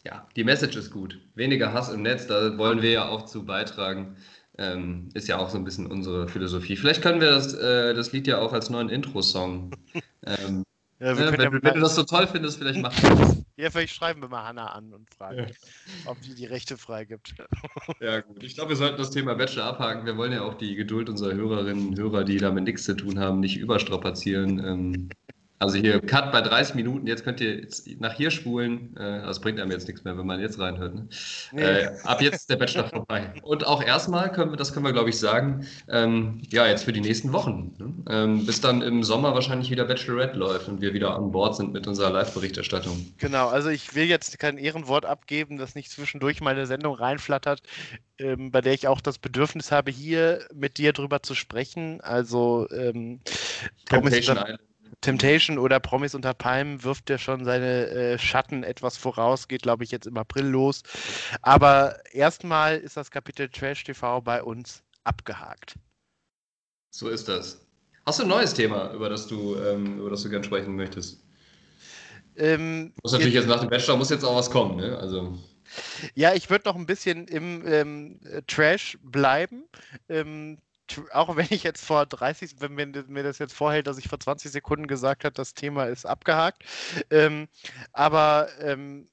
Ja, 0.05 0.27
die 0.35 0.45
Message 0.45 0.77
ist 0.77 0.91
gut. 0.91 1.21
Weniger 1.35 1.73
Hass 1.73 1.91
im 1.91 2.03
Netz, 2.03 2.27
da 2.27 2.57
wollen 2.57 2.81
wir 2.81 2.91
ja 2.91 3.09
auch 3.09 3.27
zu 3.27 3.45
beitragen. 3.45 4.17
Ähm, 4.61 5.09
ist 5.15 5.27
ja 5.27 5.39
auch 5.39 5.49
so 5.49 5.57
ein 5.57 5.65
bisschen 5.65 5.87
unsere 5.87 6.29
Philosophie. 6.29 6.77
Vielleicht 6.77 7.01
können 7.01 7.19
wir 7.19 7.31
das, 7.31 7.55
äh, 7.55 7.95
das 7.95 8.13
Lied 8.13 8.27
ja 8.27 8.39
auch 8.39 8.53
als 8.53 8.69
neuen 8.69 8.91
Intro-Song 8.91 9.71
ähm, 10.27 10.65
ja, 11.01 11.15
ne, 11.15 11.33
wenn, 11.33 11.41
ja 11.41 11.51
wenn, 11.51 11.75
du 11.75 11.81
das 11.81 11.95
so 11.95 12.03
toll 12.03 12.27
findest, 12.27 12.59
vielleicht 12.59 12.79
machen 12.79 13.03
wir 13.03 13.17
das. 13.27 13.43
Ja, 13.57 13.71
vielleicht 13.71 13.95
schreiben 13.95 14.21
wir 14.21 14.29
mal 14.29 14.45
Hanna 14.45 14.67
an 14.67 14.93
und 14.93 15.09
fragen, 15.15 15.39
ja. 15.39 15.47
ob 16.05 16.21
die 16.21 16.35
die 16.35 16.45
Rechte 16.45 16.77
freigibt. 16.77 17.35
Ja, 18.01 18.21
gut. 18.21 18.43
Ich 18.43 18.55
glaube, 18.55 18.71
wir 18.71 18.77
sollten 18.77 18.99
das 18.99 19.11
Thema 19.11 19.35
Bachelor 19.35 19.65
abhaken. 19.65 20.07
Wir 20.07 20.17
wollen 20.17 20.33
ja 20.33 20.43
auch 20.43 20.55
die 20.55 20.75
Geduld 20.75 21.09
unserer 21.09 21.35
Hörerinnen 21.35 21.89
und 21.89 21.99
Hörer, 21.99 22.25
die 22.25 22.37
damit 22.37 22.65
nichts 22.65 22.85
zu 22.85 22.95
tun 22.95 23.19
haben, 23.19 23.41
nicht 23.41 23.57
überstrapazieren. 23.57 24.59
Ähm, 24.59 25.09
also 25.61 25.77
hier 25.77 26.01
Cut 26.01 26.33
bei 26.33 26.41
30 26.41 26.75
Minuten, 26.75 27.07
jetzt 27.07 27.23
könnt 27.23 27.39
ihr 27.43 27.61
jetzt 27.61 27.87
nach 28.01 28.15
hier 28.15 28.31
spulen. 28.31 28.97
Äh, 28.97 29.21
das 29.21 29.41
bringt 29.41 29.61
einem 29.61 29.71
jetzt 29.71 29.87
nichts 29.87 30.05
mehr, 30.05 30.17
wenn 30.17 30.25
man 30.25 30.41
jetzt 30.41 30.59
reinhört. 30.59 30.95
Ne? 30.95 31.07
Nee. 31.53 31.61
Äh, 31.61 31.91
ab 32.05 32.23
jetzt 32.23 32.35
ist 32.37 32.51
der 32.51 32.57
Bachelor 32.57 32.89
vorbei. 32.89 33.35
Und 33.43 33.67
auch 33.67 33.85
erstmal 33.85 34.33
können 34.33 34.53
wir, 34.53 34.57
das 34.57 34.73
können 34.73 34.87
wir 34.87 34.95
glaube 34.95 35.11
ich 35.11 35.19
sagen, 35.19 35.67
ähm, 35.89 36.41
ja, 36.51 36.67
jetzt 36.67 36.85
für 36.85 36.95
die 36.95 37.03
nächsten 37.03 37.35
Wochen. 37.35 37.75
Ne? 37.79 37.93
Ähm, 38.09 38.47
bis 38.47 38.63
dann 38.63 38.81
im 38.81 39.03
Sommer 39.03 39.35
wahrscheinlich 39.35 39.71
wieder 39.71 39.85
Bachelorette 39.85 40.39
läuft 40.39 40.67
und 40.67 40.81
wir 40.81 40.95
wieder 40.95 41.15
an 41.15 41.31
Bord 41.31 41.55
sind 41.57 41.75
mit 41.75 41.87
unserer 41.87 42.11
Live-Berichterstattung. 42.11 43.13
Genau, 43.19 43.49
also 43.49 43.69
ich 43.69 43.95
will 43.95 44.05
jetzt 44.05 44.39
kein 44.39 44.57
Ehrenwort 44.57 45.05
abgeben, 45.05 45.59
dass 45.59 45.75
nicht 45.75 45.91
zwischendurch 45.91 46.41
meine 46.41 46.65
Sendung 46.65 46.95
reinflattert, 46.95 47.61
ähm, 48.17 48.51
bei 48.51 48.63
der 48.63 48.73
ich 48.73 48.89
auch 48.89 49.03
das 49.03 49.19
Bedürfnis 49.19 49.71
habe, 49.71 49.91
hier 49.91 50.41
mit 50.55 50.79
dir 50.79 50.95
drüber 50.95 51.23
zu 51.23 51.35
sprechen. 51.35 52.01
Also 52.01 52.67
ähm, 52.71 53.21
Temptation 53.85 54.39
Island. 54.39 54.70
Temptation 55.01 55.59
oder 55.59 55.81
Promis 55.81 56.15
unter 56.15 56.35
Palmen 56.35 56.83
wirft 56.85 57.09
ja 57.09 57.19
schon 57.19 57.45
seine 57.45 57.87
äh, 57.89 58.19
Schatten 58.19 58.65
etwas 58.65 58.97
voraus, 58.97 59.49
geht 59.49 59.63
glaube 59.63 59.85
ich 59.85 59.91
jetzt 59.91 60.07
im 60.07 60.17
April 60.17 60.47
los. 60.47 60.83
Aber 61.43 61.97
erstmal 62.13 62.77
ist 62.77 62.97
das 62.97 63.11
Kapitel 63.11 63.49
Trash 63.49 63.85
TV 63.85 64.21
bei 64.21 64.43
uns 64.43 64.83
abgehakt. 65.05 65.75
So 66.91 67.09
ist 67.09 67.29
das. 67.29 67.67
Hast 68.07 68.19
du 68.19 68.25
ein 68.25 68.29
neues 68.29 68.55
Thema, 68.55 68.93
über 68.93 69.09
das 69.09 69.27
du, 69.27 69.57
ähm, 69.57 69.99
über 69.99 70.11
das 70.11 70.23
du 70.23 70.31
gern 70.31 70.45
sprechen 70.45 70.75
möchtest? 70.75 71.23
Ähm, 72.37 72.93
muss 73.03 73.13
natürlich 73.13 73.35
jetzt, 73.35 73.45
jetzt 73.45 73.51
nach 73.51 73.61
dem 73.61 73.71
Bachelor 73.71 73.97
muss 73.97 74.11
jetzt 74.11 74.25
auch 74.25 74.37
was 74.37 74.51
kommen, 74.51 74.77
ne? 74.77 74.99
Also. 74.99 75.39
Ja, 76.15 76.35
ich 76.35 76.51
würde 76.51 76.69
noch 76.69 76.77
ein 76.77 76.87
bisschen 76.87 77.29
im 77.29 77.65
ähm, 77.67 78.21
Trash 78.47 78.99
bleiben. 79.03 79.65
Ähm, 80.09 80.59
auch 81.13 81.37
wenn 81.37 81.47
ich 81.51 81.63
jetzt 81.63 81.85
vor 81.85 82.07
30, 82.07 82.57
wenn 82.61 82.75
mir 82.75 83.23
das 83.23 83.39
jetzt 83.39 83.55
vorhält, 83.55 83.87
dass 83.87 83.99
ich 83.99 84.09
vor 84.09 84.21
20 84.21 84.51
Sekunden 84.51 84.87
gesagt 84.87 85.25
habe, 85.25 85.35
das 85.35 85.55
Thema 85.55 85.85
ist 85.85 86.07
abgehakt. 86.07 86.65
Ähm, 87.11 87.49
aber 87.93 88.49
ähm, 88.61 89.09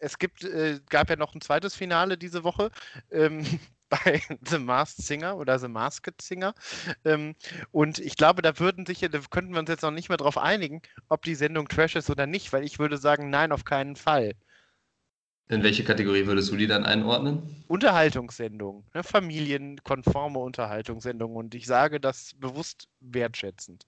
es 0.00 0.18
gibt, 0.18 0.44
äh, 0.44 0.80
gab 0.90 1.10
ja 1.10 1.16
noch 1.16 1.34
ein 1.34 1.40
zweites 1.40 1.74
Finale 1.74 2.18
diese 2.18 2.44
Woche. 2.44 2.70
Ähm, 3.10 3.44
bei 3.88 4.22
The 4.48 4.58
Masked 4.58 5.04
Singer 5.04 5.36
oder 5.36 5.58
The 5.58 5.68
Masked 5.68 6.20
Singer. 6.20 6.54
Ähm, 7.04 7.34
und 7.70 7.98
ich 7.98 8.16
glaube, 8.16 8.42
da 8.42 8.58
würden 8.58 8.86
sich, 8.86 9.00
da 9.00 9.18
könnten 9.30 9.52
wir 9.52 9.60
uns 9.60 9.68
jetzt 9.68 9.82
noch 9.82 9.90
nicht 9.90 10.08
mehr 10.08 10.18
darauf 10.18 10.38
einigen, 10.38 10.82
ob 11.08 11.22
die 11.22 11.34
Sendung 11.34 11.68
Trash 11.68 11.96
ist 11.96 12.10
oder 12.10 12.26
nicht, 12.26 12.52
weil 12.52 12.64
ich 12.64 12.78
würde 12.78 12.98
sagen, 12.98 13.30
nein, 13.30 13.52
auf 13.52 13.64
keinen 13.64 13.96
Fall. 13.96 14.32
In 15.48 15.62
welche 15.62 15.84
Kategorie 15.84 16.26
würdest 16.26 16.50
du 16.50 16.56
die 16.56 16.66
dann 16.66 16.86
einordnen? 16.86 17.64
Unterhaltungssendung, 17.68 18.84
ne? 18.94 19.02
familienkonforme 19.02 20.38
Unterhaltungssendung. 20.38 21.36
Und 21.36 21.54
ich 21.54 21.66
sage 21.66 22.00
das 22.00 22.32
bewusst 22.38 22.88
wertschätzend. 23.00 23.86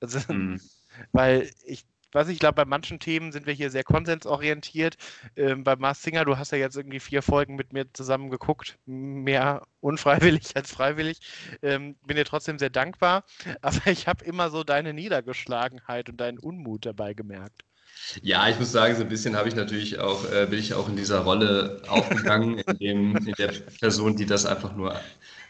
Also, 0.00 0.26
hm. 0.28 0.58
weil 1.12 1.50
ich, 1.64 1.84
weiß 2.12 2.28
ich 2.28 2.38
glaube, 2.38 2.54
bei 2.54 2.64
manchen 2.64 3.00
Themen 3.00 3.32
sind 3.32 3.46
wir 3.46 3.52
hier 3.52 3.70
sehr 3.70 3.84
konsensorientiert. 3.84 4.96
Ähm, 5.36 5.62
bei 5.62 5.76
Mars 5.76 6.02
Singer, 6.02 6.24
du 6.24 6.38
hast 6.38 6.52
ja 6.52 6.58
jetzt 6.58 6.76
irgendwie 6.76 7.00
vier 7.00 7.20
Folgen 7.20 7.54
mit 7.54 7.74
mir 7.74 7.92
zusammen 7.92 8.30
geguckt, 8.30 8.78
mehr 8.86 9.66
unfreiwillig 9.80 10.56
als 10.56 10.72
freiwillig. 10.72 11.20
Ähm, 11.60 11.96
bin 12.06 12.16
dir 12.16 12.24
trotzdem 12.24 12.58
sehr 12.58 12.70
dankbar, 12.70 13.24
aber 13.60 13.86
ich 13.88 14.08
habe 14.08 14.24
immer 14.24 14.48
so 14.48 14.64
deine 14.64 14.94
Niedergeschlagenheit 14.94 16.08
und 16.08 16.18
deinen 16.18 16.38
Unmut 16.38 16.86
dabei 16.86 17.12
gemerkt. 17.12 17.62
Ja, 18.22 18.48
ich 18.48 18.58
muss 18.58 18.72
sagen, 18.72 18.94
so 18.96 19.02
ein 19.02 19.08
bisschen 19.08 19.36
habe 19.36 19.48
ich 19.48 19.54
natürlich 19.54 19.98
auch, 19.98 20.30
äh, 20.30 20.46
bin 20.48 20.58
ich 20.58 20.74
auch 20.74 20.88
in 20.88 20.96
dieser 20.96 21.20
Rolle 21.20 21.82
aufgegangen, 21.88 22.58
in, 22.78 22.78
dem, 22.78 23.16
in 23.16 23.34
der 23.34 23.48
Person, 23.80 24.16
die 24.16 24.26
das 24.26 24.44
einfach 24.46 24.74
nur 24.76 24.94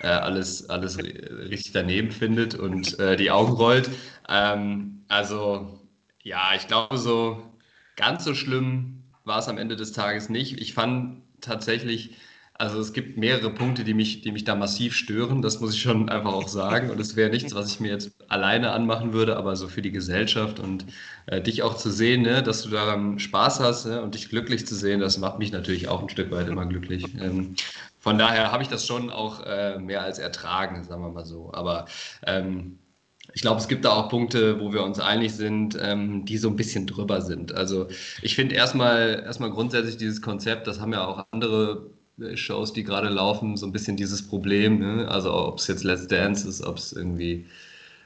äh, 0.00 0.06
alles, 0.08 0.68
alles 0.70 0.98
richtig 0.98 1.72
daneben 1.72 2.10
findet 2.10 2.54
und 2.54 2.98
äh, 2.98 3.16
die 3.16 3.30
Augen 3.30 3.52
rollt. 3.52 3.90
Ähm, 4.28 5.04
also, 5.08 5.80
ja, 6.22 6.50
ich 6.56 6.66
glaube, 6.66 6.98
so 6.98 7.42
ganz 7.96 8.24
so 8.24 8.34
schlimm 8.34 9.02
war 9.24 9.38
es 9.38 9.48
am 9.48 9.58
Ende 9.58 9.76
des 9.76 9.92
Tages 9.92 10.28
nicht. 10.28 10.60
Ich 10.60 10.74
fand 10.74 11.22
tatsächlich, 11.40 12.16
also 12.62 12.78
es 12.78 12.92
gibt 12.92 13.18
mehrere 13.18 13.50
Punkte, 13.50 13.82
die 13.82 13.92
mich, 13.92 14.20
die 14.20 14.30
mich 14.30 14.44
da 14.44 14.54
massiv 14.54 14.94
stören, 14.94 15.42
das 15.42 15.58
muss 15.58 15.74
ich 15.74 15.82
schon 15.82 16.08
einfach 16.08 16.32
auch 16.32 16.46
sagen. 16.46 16.90
Und 16.90 17.00
es 17.00 17.16
wäre 17.16 17.28
nichts, 17.28 17.56
was 17.56 17.72
ich 17.72 17.80
mir 17.80 17.90
jetzt 17.90 18.12
alleine 18.28 18.70
anmachen 18.70 19.12
würde, 19.12 19.36
aber 19.36 19.56
so 19.56 19.66
für 19.66 19.82
die 19.82 19.90
Gesellschaft 19.90 20.60
und 20.60 20.86
äh, 21.26 21.40
dich 21.40 21.64
auch 21.64 21.76
zu 21.76 21.90
sehen, 21.90 22.22
ne, 22.22 22.40
dass 22.40 22.62
du 22.62 22.68
daran 22.68 23.18
Spaß 23.18 23.58
hast 23.58 23.86
ne, 23.86 24.00
und 24.00 24.14
dich 24.14 24.28
glücklich 24.28 24.64
zu 24.64 24.76
sehen, 24.76 25.00
das 25.00 25.18
macht 25.18 25.40
mich 25.40 25.50
natürlich 25.50 25.88
auch 25.88 26.02
ein 26.02 26.08
Stück 26.08 26.30
weit 26.30 26.46
immer 26.46 26.64
glücklich. 26.64 27.04
Ähm, 27.20 27.56
von 27.98 28.16
daher 28.16 28.52
habe 28.52 28.62
ich 28.62 28.68
das 28.68 28.86
schon 28.86 29.10
auch 29.10 29.44
äh, 29.44 29.80
mehr 29.80 30.02
als 30.02 30.20
ertragen, 30.20 30.84
sagen 30.84 31.02
wir 31.02 31.10
mal 31.10 31.26
so. 31.26 31.50
Aber 31.52 31.86
ähm, 32.24 32.78
ich 33.34 33.42
glaube, 33.42 33.60
es 33.60 33.66
gibt 33.66 33.84
da 33.84 33.90
auch 33.90 34.08
Punkte, 34.08 34.60
wo 34.60 34.72
wir 34.72 34.84
uns 34.84 35.00
einig 35.00 35.34
sind, 35.34 35.76
ähm, 35.80 36.24
die 36.26 36.38
so 36.38 36.48
ein 36.48 36.54
bisschen 36.56 36.86
drüber 36.86 37.22
sind. 37.22 37.52
Also 37.52 37.88
ich 38.20 38.36
finde 38.36 38.54
erstmal 38.54 39.24
erstmal 39.26 39.50
grundsätzlich 39.50 39.96
dieses 39.96 40.22
Konzept, 40.22 40.68
das 40.68 40.78
haben 40.78 40.92
ja 40.92 41.04
auch 41.04 41.26
andere 41.32 41.90
Shows, 42.34 42.72
die 42.72 42.84
gerade 42.84 43.08
laufen, 43.08 43.56
so 43.56 43.66
ein 43.66 43.72
bisschen 43.72 43.96
dieses 43.96 44.26
Problem. 44.26 44.78
Ne? 44.78 45.08
Also 45.08 45.32
ob 45.34 45.58
es 45.58 45.66
jetzt 45.66 45.84
Let's 45.84 46.06
Dance 46.06 46.48
ist, 46.48 46.62
ob 46.62 46.76
es 46.76 46.92
irgendwie, 46.92 47.46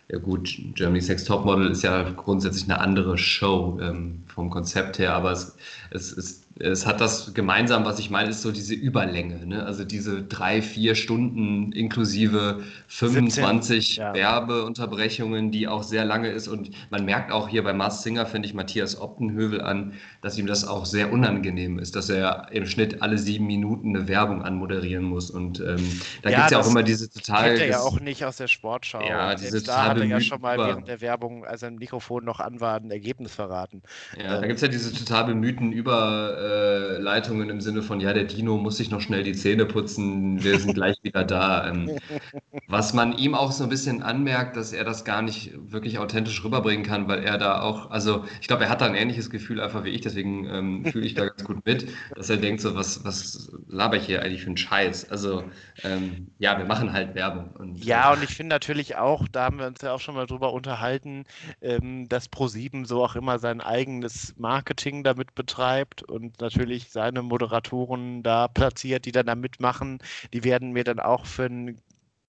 ja 0.09 0.19
gut, 0.19 0.57
Germany's 0.75 1.09
Next 1.09 1.27
Topmodel 1.27 1.71
ist 1.71 1.83
ja 1.83 2.11
grundsätzlich 2.11 2.65
eine 2.65 2.81
andere 2.81 3.19
Show 3.19 3.79
ähm, 3.81 4.23
vom 4.27 4.51
Konzept 4.51 4.99
her, 4.99 5.15
aber 5.15 5.33
es, 5.33 5.57
es, 5.91 6.13
es 6.13 6.46
es 6.59 6.87
hat 6.87 7.01
das 7.03 7.35
gemeinsam, 7.35 7.85
was 7.85 7.99
ich 7.99 8.09
meine, 8.09 8.31
ist 8.31 8.41
so 8.41 8.51
diese 8.51 8.75
Überlänge. 8.75 9.47
Ne? 9.47 9.65
Also 9.65 9.85
diese 9.85 10.23
drei, 10.23 10.63
vier 10.63 10.95
Stunden 10.95 11.71
inklusive 11.73 12.63
25 12.89 13.97
17, 13.97 14.03
ja. 14.03 14.15
Werbeunterbrechungen, 14.15 15.51
die 15.51 15.69
auch 15.69 15.83
sehr 15.83 16.07
lange 16.07 16.31
ist. 16.31 16.49
Und 16.49 16.71
man 16.91 17.05
merkt 17.05 17.31
auch 17.31 17.49
hier 17.49 17.63
bei 17.63 17.75
Mars 17.75 18.03
Singer, 18.03 18.25
finde 18.25 18.49
ich, 18.49 18.55
Matthias 18.55 18.99
Optenhövel 18.99 19.61
an, 19.61 19.93
dass 20.23 20.39
ihm 20.39 20.47
das 20.47 20.67
auch 20.67 20.87
sehr 20.87 21.13
unangenehm 21.13 21.79
ist, 21.79 21.95
dass 21.95 22.09
er 22.09 22.49
im 22.53 22.67
Schnitt 22.67 23.03
alle 23.03 23.19
sieben 23.19 23.47
Minuten 23.47 23.95
eine 23.95 24.09
Werbung 24.09 24.43
anmoderieren 24.43 25.05
muss. 25.05 25.31
Und 25.31 25.61
ähm, 25.61 26.01
da 26.23 26.31
ja, 26.31 26.37
gibt 26.37 26.47
es 26.47 26.53
ja 26.53 26.61
auch 26.61 26.71
immer 26.71 26.83
diese 26.83 27.11
total. 27.11 27.49
Kennt 27.49 27.61
er 27.61 27.67
ja 27.69 27.81
auch 27.81 28.01
nicht 28.01 28.25
aus 28.25 28.39
der 28.39 28.49
Sportschau. 28.49 29.03
Ja, 29.07 29.35
diese 29.35 29.63
da 29.63 29.85
hat 29.89 29.99
er 29.99 30.05
ja 30.05 30.21
schon 30.23 30.41
mal 30.41 30.57
während 30.57 30.89
der 30.89 31.03
Werbung, 31.03 31.45
als 31.45 31.63
ein 31.63 31.77
Mikrofon 31.77 32.25
noch 32.25 32.41
an 32.41 32.61
war, 32.61 32.77
ein 32.77 32.91
Ergebnis 32.91 33.35
verraten. 33.35 33.83
Ja, 34.17 34.37
ähm, 34.37 34.41
da 34.41 34.47
gibt 34.47 34.57
es 34.57 34.63
ja 34.63 34.69
diese 34.69 34.95
total 34.95 35.27
bemühten 35.27 35.73
über 35.73 36.46
äh, 36.47 36.99
Leitungen 36.99 37.51
im 37.51 37.61
Sinne 37.61 37.83
von, 37.83 38.01
ja, 38.01 38.13
der 38.13 38.25
Dino 38.25 38.57
muss 38.57 38.77
sich 38.77 38.91
noch 38.91 39.01
schnell 39.01 39.23
die 39.23 39.33
Zähne 39.33 39.67
putzen, 39.67 40.43
wir 40.43 40.59
sind 40.59 40.75
gleich 40.75 40.97
wieder 41.03 41.25
da. 41.25 41.69
Ähm, 41.69 41.99
was 42.69 42.95
man 42.95 43.17
ihm 43.17 43.35
auch 43.35 43.53
so 43.53 43.65
ein 43.65 43.71
bisschen 43.71 44.03
anmerkt, 44.03 44.57
dass 44.57 44.73
er 44.73 44.85
das 44.85 45.05
gar 45.05 45.23
nicht 45.23 45.53
wirklich 45.73 45.99
authentisch 45.99 46.43
rüberbringen 46.45 46.85
kann, 46.85 47.09
weil 47.09 47.23
er 47.23 47.39
da 47.39 47.61
auch, 47.61 47.91
also 47.91 48.25
ich 48.41 48.49
glaube, 48.49 48.65
er 48.65 48.71
hat 48.71 48.81
da 48.81 48.87
ein 48.87 48.95
ähnliches 48.95 49.31
Gefühl 49.31 49.61
einfach 49.61 49.85
wie 49.85 49.91
ich, 49.91 50.01
deswegen 50.01 50.47
ähm, 50.47 50.85
fühle 50.85 51.07
ich 51.07 51.15
da 51.15 51.27
ganz 51.27 51.45
gut 51.45 51.65
mit, 51.67 51.89
dass 52.15 52.31
er 52.31 52.37
denkt 52.37 52.61
so, 52.61 52.75
was, 52.75 53.05
was 53.05 53.51
laber 53.69 53.97
ich 53.97 54.07
hier 54.07 54.23
eigentlich 54.23 54.43
für 54.43 54.49
einen 54.49 54.57
Scheiß? 54.57 55.11
Also 55.11 55.45
ähm, 55.85 56.29
ja, 56.39 56.59
wir 56.59 56.65
machen 56.65 56.93
halt 56.93 57.15
Werbung. 57.15 57.51
Und, 57.59 57.85
ja, 57.85 58.13
und 58.13 58.23
ich 58.23 58.35
finde 58.35 58.55
natürlich 58.55 58.97
auch, 58.97 59.27
da 59.29 59.45
haben 59.45 59.59
wir 59.59 59.67
uns 59.67 59.83
ja 59.83 59.93
auch 59.93 60.01
schon 60.01 60.15
mal 60.15 60.27
drüber 60.27 60.53
unterhalten, 60.53 61.25
ähm, 61.61 62.09
dass 62.09 62.29
ProSieben 62.29 62.85
so 62.85 63.05
auch 63.05 63.17
immer 63.17 63.39
sein 63.39 63.61
eigenes 63.61 64.35
Marketing 64.39 65.05
damit 65.05 65.35
betreibt 65.35 66.03
und 66.03 66.36
natürlich 66.41 66.91
seine 66.91 67.23
Moderatoren 67.23 68.23
da 68.23 68.49
platziert, 68.49 69.05
die 69.05 69.13
dann 69.13 69.27
da 69.27 69.35
mitmachen. 69.35 69.99
Die 70.33 70.45
werden 70.45 70.73
mir 70.73 70.85
dann 70.85 71.01
auch 71.01 71.27
für, 71.27 71.49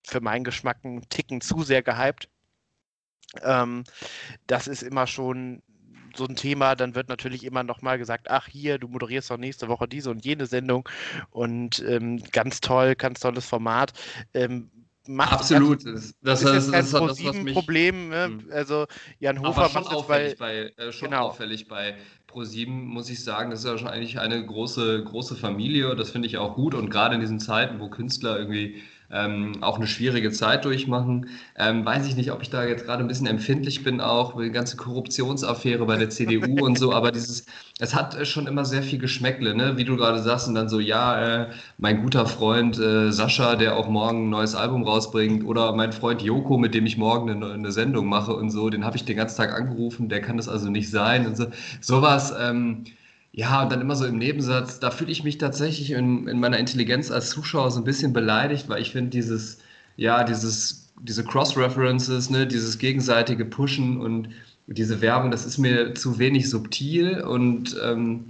für 0.04 0.22
meinen 0.22 0.44
Geschmack 0.44 0.80
einen 0.84 1.08
Ticken 1.10 1.42
zu 1.42 1.64
sehr 1.64 1.84
gehypt. 1.84 2.30
Ähm, 3.44 3.84
das 4.48 4.68
ist 4.68 4.84
immer 4.84 5.08
schon 5.08 5.62
so 6.16 6.26
ein 6.26 6.36
Thema, 6.36 6.76
dann 6.76 6.96
wird 6.96 7.10
natürlich 7.10 7.44
immer 7.44 7.64
noch 7.64 7.82
mal 7.82 7.98
gesagt, 7.98 8.30
ach 8.30 8.48
hier, 8.48 8.80
du 8.80 8.88
moderierst 8.88 9.30
doch 9.30 9.38
nächste 9.38 9.68
Woche 9.68 9.88
diese 9.88 10.10
und 10.10 10.26
jene 10.26 10.48
Sendung 10.48 10.90
und 11.30 11.84
ähm, 11.88 12.22
ganz 12.32 12.60
toll, 12.60 12.96
ganz 12.96 13.20
tolles 13.20 13.46
Format. 13.46 13.94
Ähm, 14.34 14.72
macht 15.08 15.34
Absolut. 15.34 15.86
Das, 15.86 16.16
das, 16.22 16.42
ist 16.42 16.72
das, 16.72 16.92
das, 16.92 16.92
das, 16.92 17.24
das 17.24 17.54
Problem. 17.54 18.10
Ne? 18.10 18.26
Hm. 18.26 18.50
Also 18.52 18.86
Jan 19.20 19.42
Hofer 19.42 19.70
macht 19.74 19.92
jetzt 19.92 20.08
bei, 20.08 20.36
bei 20.38 20.84
äh, 20.84 20.92
schon 20.92 21.12
genau. 21.12 21.28
auffällig 21.28 21.68
bei 21.68 21.96
ProSieben 22.28 22.86
muss 22.86 23.10
ich 23.10 23.24
sagen, 23.24 23.50
das 23.50 23.62
ist 23.62 23.66
ja 23.66 23.78
schon 23.78 23.88
eigentlich 23.88 24.20
eine 24.20 24.46
große 24.46 25.04
große 25.04 25.36
Familie. 25.36 25.96
Das 25.96 26.12
finde 26.12 26.28
ich 26.28 26.38
auch 26.38 26.56
gut 26.56 26.76
und 26.76 26.90
gerade 26.90 27.16
in 27.16 27.22
diesen 27.22 27.40
Zeiten, 27.40 27.80
wo 27.80 27.90
Künstler 27.90 28.38
irgendwie 28.38 28.82
ähm, 29.12 29.58
auch 29.62 29.78
eine 29.78 29.88
schwierige 29.88 30.32
Zeit 30.32 30.66
durchmachen. 30.66 31.30
Ähm, 31.58 31.86
weiß 31.86 32.08
ich 32.08 32.16
nicht, 32.16 32.32
ob 32.32 32.42
ich 32.42 32.50
da 32.50 32.66
jetzt 32.66 32.86
gerade 32.86 33.04
ein 33.04 33.08
bisschen 33.08 33.28
empfindlich 33.28 33.84
bin, 33.84 34.02
auch 34.02 34.40
die 34.40 34.52
ganze 34.52 34.78
Korruptionsaffäre 34.78 35.86
bei 35.86 35.98
der 35.98 36.10
CDU 36.10 36.66
und 36.66 36.78
so, 36.78 36.94
aber 36.94 37.12
dieses, 37.12 37.46
es 37.80 37.96
hat 37.96 38.28
schon 38.28 38.48
immer 38.48 38.66
sehr 38.66 38.84
viel 38.84 39.00
Geschmäckle, 39.00 39.56
ne? 39.56 39.78
wie 39.78 39.86
du 39.86 39.96
gerade 39.96 40.22
sagst, 40.22 40.48
und 40.48 40.56
dann 40.56 40.70
so, 40.70 40.80
ja, 40.80 41.44
äh, 41.44 41.50
mein 41.78 42.02
guter 42.02 42.26
Freund 42.26 42.78
äh, 42.80 43.12
Sascha, 43.12 43.56
der 43.56 43.78
auch 43.78 43.88
morgen 43.88 44.28
ein 44.28 44.30
neues 44.30 44.56
Album 44.56 44.84
rausbringt, 44.84 45.46
oder 45.46 45.74
mein 45.74 45.94
Freund 45.94 46.22
Joko, 46.22 46.58
mit 46.58 46.74
dem 46.74 46.86
ich 46.86 46.98
morgen 46.98 47.30
eine, 47.30 47.54
eine 47.54 47.72
Sendung 47.72 48.08
mache 48.08 48.34
und 48.34 48.50
so, 48.50 48.70
den 48.70 48.84
habe 48.86 48.98
ich 48.98 49.06
den 49.06 49.18
ganzen 49.18 49.38
Tag 49.38 49.54
angerufen, 49.54 50.10
der 50.10 50.22
kann 50.22 50.38
das 50.38 50.50
also 50.50 50.70
nicht 50.70 50.90
sein 50.90 51.26
und 51.28 51.38
so. 51.38 51.48
Sowas, 51.82 52.34
ähm, 52.40 52.84
ja, 53.38 53.62
und 53.62 53.72
dann 53.72 53.82
immer 53.82 53.96
so 53.96 54.06
im 54.06 54.18
Nebensatz, 54.18 54.80
da 54.80 54.90
fühle 54.90 55.12
ich 55.12 55.24
mich 55.24 55.38
tatsächlich 55.38 55.92
in, 55.92 56.28
in 56.28 56.40
meiner 56.40 56.58
Intelligenz 56.58 57.12
als 57.12 57.30
Zuschauer 57.30 57.70
so 57.70 57.80
ein 57.80 57.84
bisschen 57.84 58.12
beleidigt, 58.12 58.68
weil 58.68 58.82
ich 58.82 58.92
finde 58.92 59.12
dieses, 59.12 59.60
ja, 59.96 60.24
dieses, 60.24 60.90
diese 61.04 61.24
Cross-References, 61.24 62.32
ne, 62.32 62.48
dieses 62.48 62.80
gegenseitige 62.80 63.46
Pushen 63.46 64.02
und 64.02 64.30
diese 64.66 65.02
Werbung, 65.02 65.30
das 65.30 65.46
ist 65.46 65.60
mir 65.60 65.94
zu 65.94 66.18
wenig 66.18 66.50
subtil 66.50 67.22
und 67.22 67.78
ähm, 67.84 68.26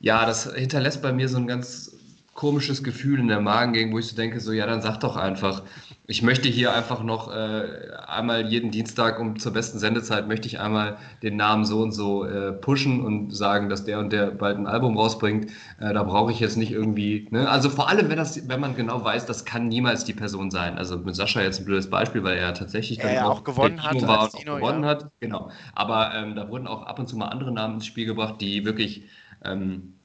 ja, 0.00 0.26
das 0.26 0.52
hinterlässt 0.52 1.02
bei 1.02 1.12
mir 1.12 1.28
so 1.28 1.36
ein 1.36 1.46
ganz 1.46 1.92
komisches 2.38 2.84
Gefühl 2.84 3.18
in 3.18 3.26
der 3.26 3.40
Magengegend, 3.40 3.92
wo 3.92 3.98
ich 3.98 4.06
so 4.06 4.14
denke, 4.14 4.38
so 4.38 4.52
ja, 4.52 4.64
dann 4.64 4.80
sag 4.80 4.98
doch 5.00 5.16
einfach, 5.16 5.64
ich 6.06 6.22
möchte 6.22 6.48
hier 6.48 6.72
einfach 6.72 7.02
noch 7.02 7.34
äh, 7.34 7.64
einmal 8.06 8.46
jeden 8.46 8.70
Dienstag 8.70 9.18
um 9.18 9.40
zur 9.40 9.52
besten 9.52 9.80
Sendezeit 9.80 10.28
möchte 10.28 10.46
ich 10.46 10.60
einmal 10.60 10.98
den 11.24 11.34
Namen 11.34 11.64
so 11.64 11.82
und 11.82 11.90
so 11.90 12.24
äh, 12.24 12.52
pushen 12.52 13.04
und 13.04 13.34
sagen, 13.34 13.68
dass 13.68 13.84
der 13.84 13.98
und 13.98 14.12
der 14.12 14.26
bald 14.26 14.56
ein 14.56 14.68
Album 14.68 14.96
rausbringt. 14.96 15.50
Äh, 15.80 15.92
da 15.92 16.04
brauche 16.04 16.30
ich 16.30 16.38
jetzt 16.38 16.56
nicht 16.56 16.70
irgendwie. 16.70 17.26
Ne? 17.32 17.50
Also 17.50 17.70
vor 17.70 17.88
allem, 17.88 18.08
wenn 18.08 18.18
das, 18.18 18.48
wenn 18.48 18.60
man 18.60 18.76
genau 18.76 19.02
weiß, 19.02 19.26
das 19.26 19.44
kann 19.44 19.66
niemals 19.66 20.04
die 20.04 20.14
Person 20.14 20.52
sein. 20.52 20.78
Also 20.78 20.96
mit 20.96 21.16
Sascha 21.16 21.42
jetzt 21.42 21.58
ein 21.58 21.64
blödes 21.64 21.90
Beispiel, 21.90 22.22
weil 22.22 22.38
er 22.38 22.54
tatsächlich 22.54 23.00
dann 23.00 23.18
auch, 23.18 23.40
auch 23.40 23.44
gewonnen 23.44 23.82
hat, 23.82 24.00
war 24.06 24.22
und 24.22 24.40
Dino, 24.40 24.54
gewonnen 24.58 24.84
ja. 24.84 24.90
hat. 24.90 25.10
Genau. 25.18 25.50
Aber 25.74 26.14
ähm, 26.14 26.36
da 26.36 26.48
wurden 26.48 26.68
auch 26.68 26.86
ab 26.86 27.00
und 27.00 27.08
zu 27.08 27.16
mal 27.16 27.30
andere 27.30 27.50
Namen 27.50 27.74
ins 27.74 27.86
Spiel 27.86 28.06
gebracht, 28.06 28.36
die 28.40 28.64
wirklich 28.64 29.02
ähm, 29.44 29.97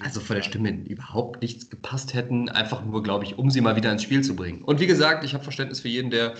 also 0.00 0.20
von 0.20 0.36
der 0.36 0.42
Stimme 0.42 0.70
überhaupt 0.70 1.42
nichts 1.42 1.68
gepasst 1.70 2.14
hätten, 2.14 2.48
einfach 2.48 2.84
nur, 2.84 3.02
glaube 3.02 3.24
ich, 3.24 3.38
um 3.38 3.50
sie 3.50 3.60
mal 3.60 3.76
wieder 3.76 3.90
ins 3.90 4.02
Spiel 4.02 4.22
zu 4.22 4.36
bringen. 4.36 4.62
Und 4.62 4.80
wie 4.80 4.86
gesagt, 4.86 5.24
ich 5.24 5.34
habe 5.34 5.42
Verständnis 5.42 5.80
für 5.80 5.88
jeden, 5.88 6.10
der, 6.10 6.34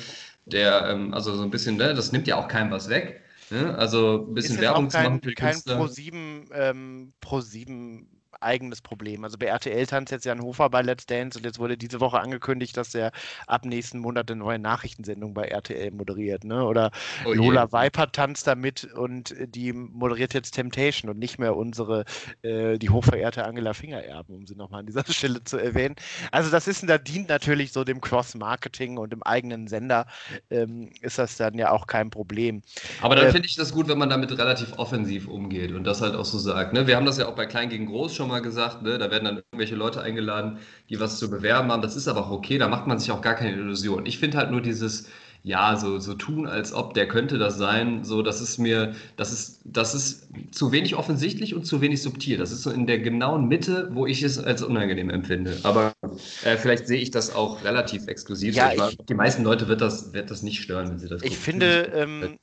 der 0.47 0.89
ähm, 0.89 1.15
also 1.15 1.35
so 1.35 1.43
ein 1.43 1.51
bisschen, 1.51 1.77
ne, 1.77 1.95
das 1.95 2.13
nimmt 2.13 2.27
ja 2.27 2.37
auch 2.37 2.49
keinem 2.49 2.71
was 2.71 2.89
weg. 2.89 3.23
Ne? 3.51 3.77
Also 3.77 4.27
ein 4.29 4.35
bisschen 4.35 4.61
Werbung 4.61 4.89
kein, 4.89 5.05
zu 5.05 5.11
machen 5.11 5.23
für 5.23 5.33
kein 5.35 5.53
Künstler. 5.53 5.77
Pro 5.77 5.87
7, 5.87 6.45
ähm, 6.53 7.13
Pro 7.21 7.41
7 7.41 8.07
eigenes 8.43 8.81
Problem. 8.81 9.25
Also 9.25 9.39
bei 9.39 9.47
RTL 9.47 9.87
tanzt 9.87 10.13
jetzt 10.13 10.25
Jan 10.25 10.43
Hofer 10.43 10.71
bei 10.71 10.83
Let's 10.83 11.07
Dance 11.07 11.39
und 11.39 11.45
jetzt 11.45 11.59
wurde 11.59 11.77
diese 11.77 12.01
Woche 12.01 12.21
angekündigt, 12.21 12.77
dass 12.77 12.95
er 12.95 13.13
ab 13.47 13.65
nächsten 13.65 13.99
Monat 13.99 14.31
eine 14.31 14.39
neue 14.39 14.59
Nachrichtensendung 14.59 15.35
bei 15.35 15.45
RTL 15.45 15.91
moderiert. 15.91 16.45
Ne? 16.45 16.65
Oder 16.65 16.91
oh 17.25 17.33
Lola 17.33 17.73
Viper 17.73 18.11
tanzt 18.11 18.47
da 18.47 18.55
mit 18.55 18.85
und 18.85 19.35
die 19.47 19.73
moderiert 19.73 20.35
jetzt 20.35 20.53
Temptation 20.53 21.11
und 21.11 21.19
nicht 21.19 21.39
mehr 21.39 21.57
unsere, 21.57 22.05
äh, 22.43 22.79
die 22.79 22.91
hochverehrte 22.91 23.45
Angela 23.45 23.75
Fingererben, 23.75 24.35
um 24.35 24.47
sie 24.47 24.57
nochmal 24.57 24.81
an 24.81 24.87
dieser 24.87 25.05
Stelle 25.09 25.43
zu 25.45 25.59
erwähnen. 25.59 25.97
Also 26.31 26.51
das 26.51 26.69
ist, 26.69 26.89
da 26.89 26.99
dient 26.99 27.29
natürlich 27.29 27.73
so 27.73 27.85
dem 27.85 28.01
Cross-Marketing 28.01 28.99
und 28.99 29.13
im 29.13 29.23
eigenen 29.23 29.69
Sender 29.69 30.07
ähm, 30.51 30.91
ist 31.01 31.19
das 31.19 31.37
dann 31.37 31.55
ja 31.55 31.71
auch 31.71 31.87
kein 31.87 32.11
Problem. 32.11 32.63
Aber 33.01 33.17
dann 33.17 33.27
äh, 33.27 33.33
finde 33.33 33.47
ich 33.47 33.57
das 33.57 33.73
gut, 33.73 33.89
wenn 33.89 33.99
man 33.99 34.11
damit 34.11 34.37
relativ 34.37 34.79
offensiv 34.79 35.29
umgeht 35.29 35.73
und 35.73 35.85
das 35.85 36.01
halt 36.01 36.15
auch 36.15 36.25
so 36.25 36.39
sagt. 36.39 36.73
Ne? 36.73 36.87
Wir 36.87 36.97
haben 36.97 37.07
das 37.07 37.19
ja 37.19 37.29
auch 37.29 37.35
bei 37.35 37.47
Klein 37.47 37.69
gegen 37.69 37.87
Groß 37.87 38.15
schon 38.15 38.29
mal 38.29 38.32
mal 38.33 38.41
gesagt, 38.43 38.83
ne? 38.83 38.99
da 38.99 39.11
werden 39.11 39.25
dann 39.25 39.37
irgendwelche 39.37 39.77
Leute 39.77 40.03
eingeladen, 40.03 40.59
die 40.91 41.01
was 41.01 41.19
zu 41.19 41.31
bewerben 41.31 41.71
haben. 41.71 41.83
Das 41.83 41.97
ist 41.97 42.09
aber 42.09 42.27
auch 42.27 42.31
okay, 42.31 42.59
da 42.59 42.69
macht 42.69 42.87
man 42.87 42.99
sich 42.99 43.11
auch 43.13 43.21
gar 43.23 43.35
keine 43.35 43.53
Illusion. 43.53 44.07
Ich 44.07 44.19
finde 44.19 44.39
halt 44.39 44.51
nur 44.51 44.61
dieses, 44.61 45.09
ja, 45.45 45.77
so, 45.77 45.99
so 45.99 46.15
tun, 46.15 46.47
als 46.47 46.73
ob 46.73 46.95
der 46.95 47.09
könnte 47.09 47.39
das 47.39 47.57
sein, 47.59 48.05
so, 48.05 48.23
das 48.23 48.41
ist 48.41 48.59
mir, 48.59 48.95
das 49.17 49.33
ist, 49.33 49.61
das 49.65 49.95
ist 49.95 50.29
zu 50.53 50.71
wenig 50.73 50.95
offensichtlich 50.95 51.55
und 51.55 51.65
zu 51.65 51.81
wenig 51.81 52.03
subtil. 52.03 52.39
Das 52.39 52.53
ist 52.53 52.63
so 52.63 52.71
in 52.71 52.87
der 52.87 53.01
genauen 53.01 53.49
Mitte, 53.49 53.91
wo 53.93 54.07
ich 54.07 54.23
es 54.23 54.39
als 54.39 54.63
unangenehm 54.63 55.11
empfinde. 55.11 55.59
Aber 55.65 55.95
äh, 56.43 56.57
vielleicht 56.57 56.87
sehe 56.87 57.01
ich 57.01 57.11
das 57.11 57.35
auch 57.35 57.65
relativ 57.65 58.07
exklusiv. 58.07 58.55
Ja, 58.55 58.73
ich, 58.73 58.99
die 59.09 59.15
meisten 59.15 59.43
Leute 59.43 59.67
wird 59.69 59.81
das, 59.81 60.13
wird 60.13 60.31
das 60.31 60.43
nicht 60.43 60.63
stören, 60.63 60.91
wenn 60.91 60.99
sie 60.99 61.09
das 61.09 61.23
Ich 61.23 61.31
gucken. 61.31 61.43
finde, 61.43 61.83
ähm, 61.93 62.39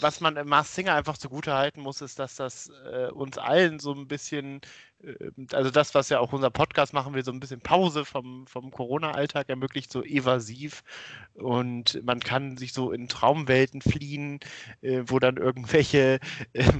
was 0.00 0.20
man 0.20 0.34
Mars 0.46 0.74
Singer 0.74 0.94
einfach 0.94 1.18
zugute 1.18 1.54
halten 1.54 1.80
muss, 1.80 2.00
ist, 2.00 2.18
dass 2.18 2.36
das 2.36 2.70
äh, 2.92 3.10
uns 3.10 3.38
allen 3.38 3.78
so 3.80 3.92
ein 3.92 4.08
bisschen 4.08 4.60
also 5.52 5.70
das, 5.70 5.94
was 5.94 6.08
ja 6.08 6.20
auch 6.20 6.32
unser 6.32 6.50
Podcast 6.50 6.92
machen 6.92 7.14
will, 7.14 7.24
so 7.24 7.32
ein 7.32 7.40
bisschen 7.40 7.60
Pause 7.60 8.04
vom, 8.04 8.46
vom 8.46 8.70
Corona-Alltag 8.70 9.48
ermöglicht, 9.48 9.90
so 9.92 10.02
evasiv 10.02 10.82
und 11.34 12.02
man 12.04 12.20
kann 12.20 12.56
sich 12.56 12.72
so 12.72 12.92
in 12.92 13.08
Traumwelten 13.08 13.80
fliehen, 13.80 14.40
äh, 14.82 15.02
wo 15.06 15.18
dann 15.18 15.36
irgendwelche 15.36 16.20
äh, 16.52 16.72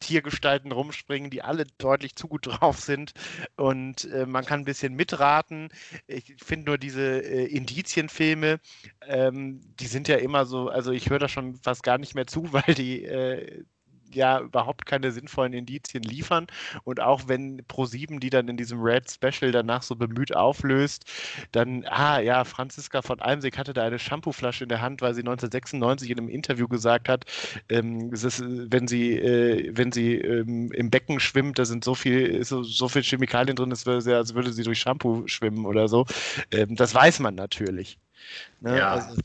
Tiergestalten 0.00 0.72
rumspringen, 0.72 1.30
die 1.30 1.42
alle 1.42 1.66
deutlich 1.78 2.14
zu 2.14 2.28
gut 2.28 2.46
drauf 2.46 2.80
sind 2.80 3.12
und 3.56 4.04
äh, 4.06 4.26
man 4.26 4.44
kann 4.44 4.60
ein 4.60 4.64
bisschen 4.64 4.94
mitraten. 4.94 5.70
Ich 6.06 6.36
finde 6.42 6.66
nur 6.66 6.78
diese 6.78 7.20
äh, 7.22 7.44
Indizienfilme, 7.46 8.60
ähm, 9.06 9.60
die 9.80 9.86
sind 9.86 10.08
ja 10.08 10.16
immer 10.16 10.46
so, 10.46 10.68
also 10.68 10.92
ich 10.92 11.10
höre 11.10 11.18
da 11.18 11.28
schon 11.28 11.56
fast 11.56 11.82
gar 11.82 11.98
nicht 11.98 12.14
mehr 12.14 12.26
zu, 12.26 12.52
weil 12.52 12.74
die 12.74 13.04
äh, 13.04 13.64
ja 14.12 14.40
überhaupt 14.40 14.86
keine 14.86 15.12
sinnvollen 15.12 15.52
Indizien 15.52 16.02
liefern. 16.02 16.46
Und 16.84 17.00
auch 17.00 17.22
wenn 17.26 17.62
Pro7 17.62 18.20
die 18.20 18.30
dann 18.30 18.48
in 18.48 18.56
diesem 18.56 18.80
Red 18.80 19.10
Special 19.10 19.52
danach 19.52 19.82
so 19.82 19.96
bemüht 19.96 20.34
auflöst, 20.34 21.04
dann, 21.52 21.84
ah 21.86 22.20
ja, 22.20 22.44
Franziska 22.44 23.02
von 23.02 23.20
Almsig 23.20 23.58
hatte 23.58 23.72
da 23.72 23.84
eine 23.84 23.98
Shampooflasche 23.98 24.64
in 24.64 24.68
der 24.68 24.80
Hand, 24.80 25.00
weil 25.02 25.14
sie 25.14 25.20
1996 25.20 26.10
in 26.10 26.18
einem 26.18 26.28
Interview 26.28 26.68
gesagt 26.68 27.08
hat, 27.08 27.24
ähm, 27.68 28.12
ist, 28.12 28.42
wenn 28.44 28.88
sie, 28.88 29.18
äh, 29.18 29.70
wenn 29.74 29.92
sie 29.92 30.14
ähm, 30.14 30.72
im 30.72 30.90
Becken 30.90 31.20
schwimmt, 31.20 31.58
da 31.58 31.64
sind 31.64 31.84
so 31.84 31.94
viel, 31.94 32.44
so, 32.44 32.62
so 32.62 32.88
viel 32.88 33.02
Chemikalien 33.02 33.56
drin, 33.56 33.70
als 33.70 33.86
würde, 33.86 34.00
sie, 34.00 34.14
als 34.14 34.34
würde 34.34 34.52
sie 34.52 34.62
durch 34.62 34.78
Shampoo 34.78 35.26
schwimmen 35.26 35.66
oder 35.66 35.88
so. 35.88 36.06
Ähm, 36.52 36.76
das 36.76 36.94
weiß 36.94 37.20
man 37.20 37.34
natürlich. 37.34 37.98
Ne? 38.60 38.78
Ja. 38.78 38.94
Also, 38.94 39.20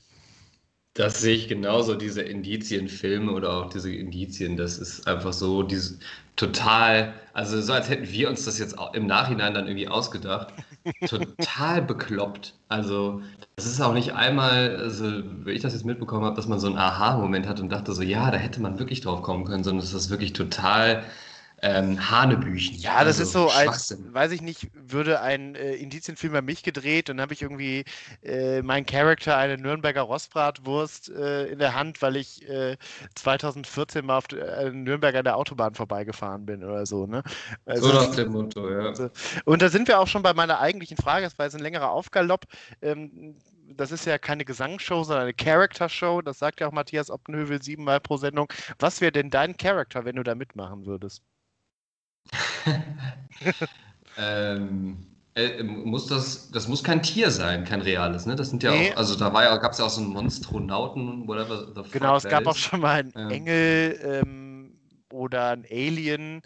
das 0.94 1.22
sehe 1.22 1.36
ich 1.36 1.48
genauso, 1.48 1.96
diese 1.96 2.22
Indizienfilme 2.22 3.32
oder 3.32 3.52
auch 3.54 3.70
diese 3.70 3.92
Indizien, 3.94 4.58
das 4.58 4.78
ist 4.78 5.08
einfach 5.08 5.34
so, 5.34 5.64
diese 5.64 5.98
total, 6.36 7.14
also 7.34 7.62
so 7.62 7.74
als 7.74 7.90
hätten 7.90 8.08
wir 8.10 8.30
uns 8.30 8.46
das 8.46 8.60
jetzt 8.60 8.76
im 8.94 9.06
Nachhinein 9.08 9.54
dann 9.54 9.68
irgendwie 9.68 9.88
ausgedacht, 9.88 10.54
total 11.08 11.82
bekloppt. 11.82 12.54
Also 12.70 13.22
das 13.56 13.66
ist 13.66 13.82
auch 13.82 13.94
nicht 13.94 14.14
einmal, 14.14 14.76
also 14.78 15.06
wenn 15.06 15.56
ich 15.56 15.62
das 15.62 15.74
jetzt 15.74 15.86
mitbekommen 15.86 16.26
habe, 16.26 16.36
dass 16.36 16.48
man 16.48 16.60
so 16.60 16.68
einen 16.68 16.78
Aha-Moment 16.78 17.48
hat 17.48 17.60
und 17.60 17.70
dachte 17.72 17.94
so, 17.94 18.02
ja, 18.02 18.32
da 18.32 18.38
hätte 18.38 18.62
man 18.62 18.80
wirklich 18.80 19.02
drauf 19.02 19.22
kommen 19.22 19.46
können, 19.46 19.64
sondern 19.64 19.84
es 19.84 19.94
ist 19.94 20.10
wirklich 20.10 20.34
total 20.34 21.04
ähm, 21.64 22.10
Hanebüchen. 22.10 22.76
Ja, 22.76 23.06
das 23.06 23.20
also 23.20 23.24
ist 23.24 23.32
so, 23.32 23.50
als, 23.50 23.98
weiß 24.12 24.32
ich 24.34 24.42
nicht, 24.42 24.68
würde 24.74 25.22
ein 25.22 25.56
äh, 25.56 25.76
Indizienfilm 25.76 26.34
bei 26.34 26.42
mich 26.42 26.62
gedreht, 26.62 27.08
dann 27.08 27.22
habe 27.22 27.34
ich 27.34 27.42
irgendwie 27.42 27.86
äh, 28.22 28.62
mein 28.62 28.86
Charakter 28.86 29.38
eine 29.38 29.58
Nürnberger 29.58 30.02
Rostbratwurst 30.02 31.10
äh, 31.10 31.46
in 31.46 31.60
der 31.60 31.74
Hand, 31.74 32.02
weil 32.02 32.18
ich 32.18 32.46
2014 33.16 34.04
äh, 34.04 34.06
mal 34.06 34.18
auf 34.18 34.26
äh, 34.34 34.72
Nürnberg 34.72 35.16
an 35.16 35.24
der 35.24 35.38
Autobahn 35.38 35.74
vorbeigefahren 35.74 36.46
bin 36.46 36.66
oder 36.66 36.86
so. 36.86 37.06
Ne? 37.06 37.24
Also, 37.66 37.88
so 37.88 37.94
nach 37.94 38.14
dem 38.14 38.34
Motto, 38.34 38.70
ja. 38.70 38.90
Also, 38.90 39.10
und 39.46 39.62
da 39.62 39.70
sind 39.70 39.88
wir 39.88 40.00
auch 40.00 40.08
schon 40.08 40.22
bei 40.22 40.34
meiner 40.34 40.60
eigentlichen 40.60 40.98
Frage, 40.98 41.24
das 41.24 41.40
war 41.40 41.46
jetzt 41.46 41.56
ein 41.56 41.62
längerer 41.62 41.92
Aufgalopp. 41.92 42.44
Ähm, 42.82 43.36
das 43.76 43.92
ist 43.92 44.06
ja 44.06 44.18
keine 44.18 44.44
Gesangsshow, 44.44 45.04
sondern 45.04 45.24
eine 45.24 45.34
Character-Show. 45.34 46.22
Das 46.22 46.40
sagt 46.40 46.60
ja 46.60 46.68
auch 46.68 46.74
Matthias 46.74 47.10
Oppenhövel 47.10 47.64
siebenmal 47.64 48.02
pro 48.02 48.18
Sendung. 48.18 48.52
Was 48.80 49.00
wäre 49.00 49.14
denn 49.14 49.30
dein 49.30 49.56
Charakter, 49.56 50.04
wenn 50.04 50.18
du 50.18 50.24
da 50.24 50.36
mitmachen 50.36 50.86
würdest? 50.86 51.24
ähm, 54.18 54.98
äh, 55.36 55.64
muss 55.64 56.08
das, 56.08 56.52
das 56.52 56.68
muss 56.68 56.84
kein 56.84 57.02
Tier 57.02 57.32
sein, 57.32 57.64
kein 57.64 57.82
reales, 57.82 58.26
ne? 58.26 58.36
Das 58.36 58.50
sind 58.50 58.62
ja 58.62 58.72
nee. 58.72 58.92
auch, 58.92 58.98
also 58.98 59.16
da 59.16 59.34
war 59.34 59.44
ja, 59.44 59.58
gab 59.58 59.72
es 59.72 59.80
ja 59.80 59.86
auch 59.86 59.90
so 59.90 60.02
einen 60.02 60.12
Monstronauten, 60.12 61.28
whatever 61.28 61.74
the 61.74 61.90
Genau, 61.92 62.16
es 62.16 62.24
gab 62.24 62.42
ist. 62.42 62.48
auch 62.48 62.56
schon 62.56 62.82
mal 62.82 63.00
einen 63.00 63.14
ähm. 63.16 63.30
Engel 63.30 64.00
ähm, 64.04 64.80
oder 65.12 65.50
ein 65.50 65.66
Alien. 65.70 66.42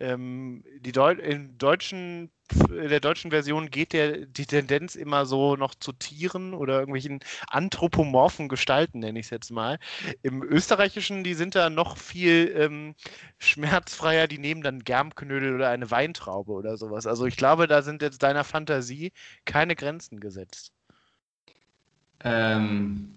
Ähm, 0.00 0.62
die 0.80 0.92
Deu 0.92 1.12
in 1.12 1.58
deutschen 1.58 2.30
in 2.52 2.88
der 2.88 3.00
deutschen 3.00 3.30
Version 3.30 3.70
geht 3.70 3.92
der, 3.92 4.26
die 4.26 4.46
Tendenz 4.46 4.94
immer 4.94 5.26
so 5.26 5.56
noch 5.56 5.74
zu 5.74 5.92
Tieren 5.92 6.54
oder 6.54 6.78
irgendwelchen 6.78 7.20
anthropomorphen 7.48 8.48
Gestalten, 8.48 9.00
nenne 9.00 9.18
ich 9.18 9.26
es 9.26 9.30
jetzt 9.30 9.50
mal. 9.50 9.78
Im 10.22 10.42
Österreichischen, 10.42 11.24
die 11.24 11.34
sind 11.34 11.54
da 11.54 11.70
noch 11.70 11.96
viel 11.96 12.54
ähm, 12.56 12.94
schmerzfreier, 13.38 14.26
die 14.26 14.38
nehmen 14.38 14.62
dann 14.62 14.80
Germknödel 14.80 15.54
oder 15.54 15.68
eine 15.70 15.90
Weintraube 15.90 16.52
oder 16.52 16.76
sowas. 16.76 17.06
Also 17.06 17.26
ich 17.26 17.36
glaube, 17.36 17.66
da 17.66 17.82
sind 17.82 18.02
jetzt 18.02 18.22
deiner 18.22 18.44
Fantasie 18.44 19.12
keine 19.44 19.76
Grenzen 19.76 20.20
gesetzt. 20.20 20.72
Ähm, 22.24 23.16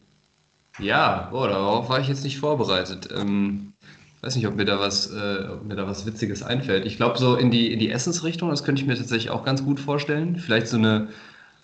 ja, 0.79 1.29
oh, 1.32 1.47
darauf 1.47 1.89
war 1.89 1.99
ich 1.99 2.07
jetzt 2.07 2.23
nicht 2.23 2.39
vorbereitet. 2.39 3.09
Ähm, 3.11 3.73
weiß 4.22 4.36
nicht, 4.36 4.47
ob 4.47 4.55
mir 4.55 4.65
da 4.65 4.80
was, 4.80 5.11
äh, 5.11 5.47
ob 5.49 5.63
mir 5.63 5.76
da 5.76 5.88
was 5.88 6.05
Witziges 6.05 6.43
einfällt. 6.43 6.86
Ich 6.86 6.97
glaube, 6.97 7.17
so 7.17 7.36
in 7.36 7.51
die, 7.51 7.72
in 7.74 7.80
die 7.80 7.89
Essensrichtung, 7.89 8.49
das 8.49 8.63
könnte 8.63 8.82
ich 8.82 8.88
mir 8.88 8.95
tatsächlich 8.95 9.32
auch 9.32 9.43
ganz 9.43 9.63
gut 9.63 9.80
vorstellen. 9.80 10.38
Vielleicht 10.38 10.67
so 10.67 10.78
eine, 10.78 11.09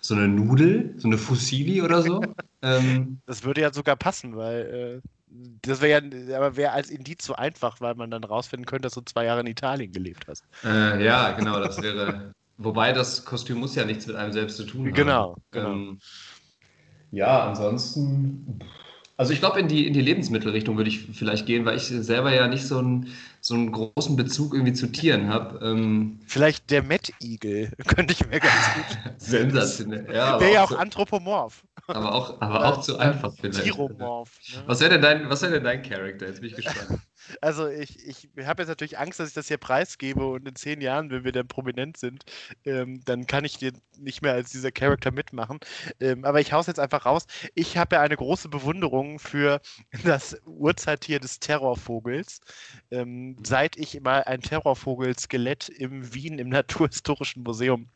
so 0.00 0.14
eine 0.14 0.28
Nudel, 0.28 0.94
so 0.98 1.08
eine 1.08 1.18
Fusilli 1.18 1.82
oder 1.82 2.02
so. 2.02 2.20
ähm, 2.62 3.20
das 3.26 3.44
würde 3.44 3.60
ja 3.60 3.72
sogar 3.72 3.96
passen, 3.96 4.36
weil 4.36 5.02
äh, 5.02 5.08
das 5.62 5.80
wäre 5.80 6.02
ja, 6.02 6.36
aber 6.36 6.56
wäre 6.56 6.72
als 6.72 6.90
Indiz 6.90 7.24
so 7.24 7.34
einfach, 7.34 7.80
weil 7.80 7.94
man 7.94 8.10
dann 8.10 8.24
rausfinden 8.24 8.66
könnte, 8.66 8.86
dass 8.86 8.94
du 8.94 9.02
zwei 9.02 9.24
Jahre 9.24 9.40
in 9.40 9.46
Italien 9.46 9.92
gelebt 9.92 10.26
hast. 10.26 10.44
Äh, 10.64 11.04
ja, 11.04 11.32
genau, 11.32 11.60
das 11.60 11.80
wäre. 11.82 12.32
Wobei 12.56 12.92
das 12.92 13.24
Kostüm 13.24 13.58
muss 13.58 13.76
ja 13.76 13.84
nichts 13.84 14.06
mit 14.06 14.16
einem 14.16 14.32
selbst 14.32 14.56
zu 14.56 14.64
tun 14.64 14.86
haben. 14.86 14.94
Genau, 14.94 15.36
genau. 15.52 15.72
Ähm, 15.72 15.98
ja, 17.12 17.46
ansonsten. 17.46 18.58
Also 19.18 19.32
ich 19.32 19.40
glaube, 19.40 19.58
in 19.58 19.66
die, 19.66 19.84
in 19.84 19.94
die 19.94 20.00
Lebensmittelrichtung 20.00 20.76
würde 20.76 20.90
ich 20.90 21.00
vielleicht 21.12 21.44
gehen, 21.44 21.64
weil 21.64 21.76
ich 21.76 21.88
selber 21.88 22.32
ja 22.32 22.46
nicht 22.46 22.64
so 22.64 22.78
einen, 22.78 23.12
so 23.40 23.54
einen 23.54 23.72
großen 23.72 24.14
Bezug 24.14 24.54
irgendwie 24.54 24.74
zu 24.74 24.86
Tieren 24.92 25.28
habe. 25.28 25.58
Ähm 25.66 26.20
vielleicht 26.24 26.70
der 26.70 26.84
Mettigel 26.84 27.72
könnte 27.88 28.12
ich 28.14 28.24
mir 28.28 28.38
ganz 28.38 28.54
gut. 28.74 28.98
Sensationell. 29.18 30.06
Ja, 30.14 30.38
Wäre 30.38 30.52
ja 30.52 30.62
auch, 30.62 30.70
auch 30.70 30.78
anthropomorph. 30.78 31.64
Aber 31.88 32.14
auch, 32.14 32.40
aber 32.40 32.64
auch 32.66 32.80
zu 32.80 32.96
einfach 32.98 33.34
vielleicht. 33.34 33.64
Tiromorph. 33.64 34.38
Ne? 34.54 34.62
Was 34.66 34.78
wäre 34.78 34.90
denn, 34.90 35.02
dein, 35.02 35.28
wär 35.28 35.50
denn 35.50 35.64
dein 35.64 35.82
Charakter? 35.82 36.28
Jetzt 36.28 36.40
bin 36.40 36.50
ich 36.50 36.54
gespannt. 36.54 37.00
Also 37.40 37.68
ich, 37.68 38.06
ich 38.06 38.28
habe 38.46 38.62
jetzt 38.62 38.68
natürlich 38.68 38.98
Angst, 38.98 39.20
dass 39.20 39.28
ich 39.28 39.34
das 39.34 39.48
hier 39.48 39.58
preisgebe 39.58 40.26
und 40.26 40.46
in 40.46 40.54
zehn 40.56 40.80
Jahren, 40.80 41.10
wenn 41.10 41.24
wir 41.24 41.32
dann 41.32 41.48
prominent 41.48 41.96
sind, 41.96 42.24
ähm, 42.64 43.00
dann 43.04 43.26
kann 43.26 43.44
ich 43.44 43.58
dir 43.58 43.72
nicht 43.98 44.22
mehr 44.22 44.32
als 44.34 44.50
dieser 44.50 44.70
Charakter 44.72 45.10
mitmachen. 45.10 45.58
Ähm, 46.00 46.24
aber 46.24 46.40
ich 46.40 46.52
hau's 46.52 46.66
jetzt 46.66 46.80
einfach 46.80 47.06
raus. 47.06 47.26
Ich 47.54 47.76
habe 47.76 47.96
ja 47.96 48.02
eine 48.02 48.16
große 48.16 48.48
Bewunderung 48.48 49.18
für 49.18 49.60
das 50.04 50.36
Urzeittier 50.44 51.20
des 51.20 51.40
Terrorvogels. 51.40 52.40
Ähm, 52.90 53.36
seit 53.44 53.76
ich 53.76 54.00
mal 54.00 54.24
ein 54.24 54.40
Terrorvogel-Skelett 54.40 55.68
im 55.68 56.14
Wien 56.14 56.38
im 56.38 56.48
Naturhistorischen 56.58 57.42
Museum 57.42 57.88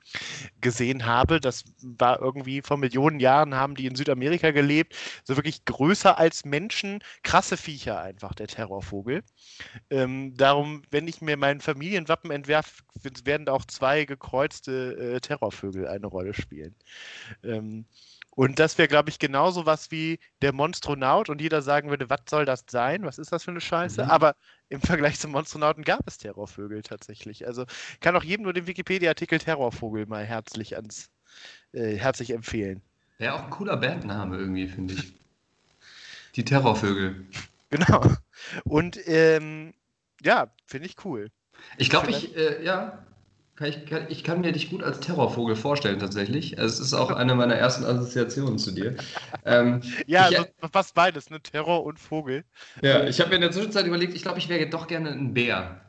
gesehen 0.60 1.06
habe, 1.06 1.40
das 1.40 1.64
war 1.82 2.20
irgendwie 2.20 2.62
vor 2.62 2.76
Millionen 2.76 3.20
Jahren, 3.20 3.54
haben 3.54 3.74
die 3.74 3.86
in 3.86 3.94
Südamerika 3.96 4.50
gelebt, 4.50 4.94
so 5.24 5.36
wirklich 5.36 5.64
größer 5.64 6.18
als 6.18 6.44
Menschen, 6.44 7.02
krasse 7.22 7.56
Viecher 7.56 8.00
einfach, 8.00 8.34
der 8.34 8.48
Terrorvogel. 8.48 9.21
Ähm, 9.90 10.36
darum, 10.36 10.82
wenn 10.90 11.08
ich 11.08 11.20
mir 11.20 11.36
mein 11.36 11.60
Familienwappen 11.60 12.30
entwerfe, 12.30 12.82
werden 13.24 13.48
auch 13.48 13.64
zwei 13.64 14.04
gekreuzte 14.04 15.14
äh, 15.16 15.20
Terrorvögel 15.20 15.86
eine 15.88 16.06
Rolle 16.06 16.34
spielen. 16.34 16.74
Ähm, 17.42 17.86
und 18.34 18.58
das 18.58 18.78
wäre, 18.78 18.88
glaube 18.88 19.10
ich, 19.10 19.18
genauso 19.18 19.66
was 19.66 19.90
wie 19.90 20.18
der 20.40 20.54
Monstronaut 20.54 21.28
und 21.28 21.40
jeder 21.42 21.60
sagen 21.60 21.90
würde, 21.90 22.08
was 22.08 22.22
soll 22.30 22.46
das 22.46 22.64
sein? 22.70 23.04
Was 23.04 23.18
ist 23.18 23.30
das 23.30 23.44
für 23.44 23.50
eine 23.50 23.60
Scheiße? 23.60 24.04
Mhm. 24.04 24.10
Aber 24.10 24.36
im 24.70 24.80
Vergleich 24.80 25.20
zum 25.20 25.32
Monstronauten 25.32 25.84
gab 25.84 26.00
es 26.06 26.16
Terrorvögel 26.16 26.82
tatsächlich. 26.82 27.46
Also 27.46 27.66
kann 28.00 28.16
auch 28.16 28.24
jedem 28.24 28.44
nur 28.44 28.54
den 28.54 28.66
Wikipedia-Artikel 28.66 29.38
Terrorvogel 29.38 30.06
mal 30.06 30.24
herzlich 30.24 30.76
ans 30.76 31.10
äh, 31.72 31.96
herzlich 31.96 32.30
empfehlen. 32.30 32.80
Ja, 33.18 33.36
auch 33.36 33.44
ein 33.44 33.50
cooler 33.50 33.76
Bandname 33.76 34.38
irgendwie, 34.38 34.66
finde 34.66 34.94
ich. 34.94 35.12
Die 36.34 36.44
Terrorvögel. 36.44 37.26
Genau. 37.72 38.02
Und 38.64 38.98
ähm, 39.06 39.72
ja, 40.22 40.52
finde 40.66 40.86
ich 40.86 40.96
cool. 41.04 41.30
Ich 41.78 41.88
glaube, 41.88 42.10
ich, 42.10 42.36
äh, 42.36 42.62
ja, 42.62 43.04
kann 43.56 43.68
ich, 43.68 43.86
kann, 43.86 44.06
ich 44.10 44.24
kann 44.24 44.40
mir 44.42 44.52
dich 44.52 44.68
gut 44.68 44.82
als 44.82 45.00
Terrorvogel 45.00 45.56
vorstellen, 45.56 45.98
tatsächlich. 45.98 46.58
Es 46.58 46.78
ist 46.78 46.92
auch 46.92 47.10
eine 47.10 47.34
meiner 47.34 47.54
ersten 47.54 47.84
Assoziationen 47.84 48.58
zu 48.58 48.72
dir. 48.72 48.96
Ähm, 49.46 49.80
ja, 50.06 50.28
ich, 50.28 50.38
also, 50.38 50.50
fast 50.70 50.94
beides, 50.94 51.30
ne? 51.30 51.40
Terror 51.40 51.84
und 51.84 51.98
Vogel. 51.98 52.44
Ja, 52.82 53.04
ich 53.04 53.20
habe 53.20 53.30
mir 53.30 53.36
in 53.36 53.42
der 53.42 53.52
Zwischenzeit 53.52 53.86
überlegt, 53.86 54.14
ich 54.14 54.22
glaube, 54.22 54.38
ich 54.38 54.50
wäre 54.50 54.68
doch 54.68 54.86
gerne 54.86 55.10
ein 55.10 55.32
Bär. 55.32 55.80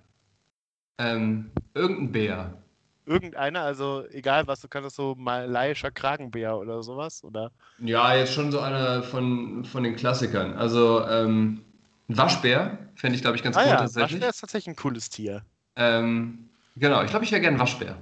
Ähm, 0.98 1.52
irgendein 1.74 2.12
Bär. 2.12 2.64
Irgendeiner, 3.06 3.64
also 3.64 4.06
egal 4.12 4.48
was, 4.48 4.62
du 4.62 4.70
kannst 4.70 4.96
so 4.96 5.16
malaiischer 5.16 5.92
Kragenbär 5.92 6.58
oder 6.58 6.82
sowas, 6.82 7.26
oder? 7.26 7.52
Ja, 7.80 8.16
jetzt 8.16 8.34
schon 8.34 8.54
so 8.54 8.62
einer 8.62 9.04
von, 9.04 9.66
von 9.66 9.84
den 9.84 9.98
Klassikern. 9.98 10.54
Also, 10.54 11.06
ähm, 11.08 11.66
ein 12.10 12.18
Waschbär 12.18 12.78
fände 12.96 13.16
ich, 13.16 13.22
glaube 13.22 13.38
ich, 13.38 13.44
ganz 13.44 13.56
ah, 13.58 13.62
cool 13.62 13.68
ja, 13.68 13.78
tatsächlich. 13.78 14.14
Waschbär 14.14 14.30
ist 14.30 14.40
tatsächlich 14.40 14.74
ein 14.74 14.76
cooles 14.76 15.10
Tier. 15.10 15.44
Ähm, 15.76 16.50
genau, 16.76 17.02
ich 17.04 17.10
glaube, 17.10 17.26
ich 17.26 17.32
wäre 17.32 17.42
gerne 17.42 17.60
Waschbär. 17.60 17.98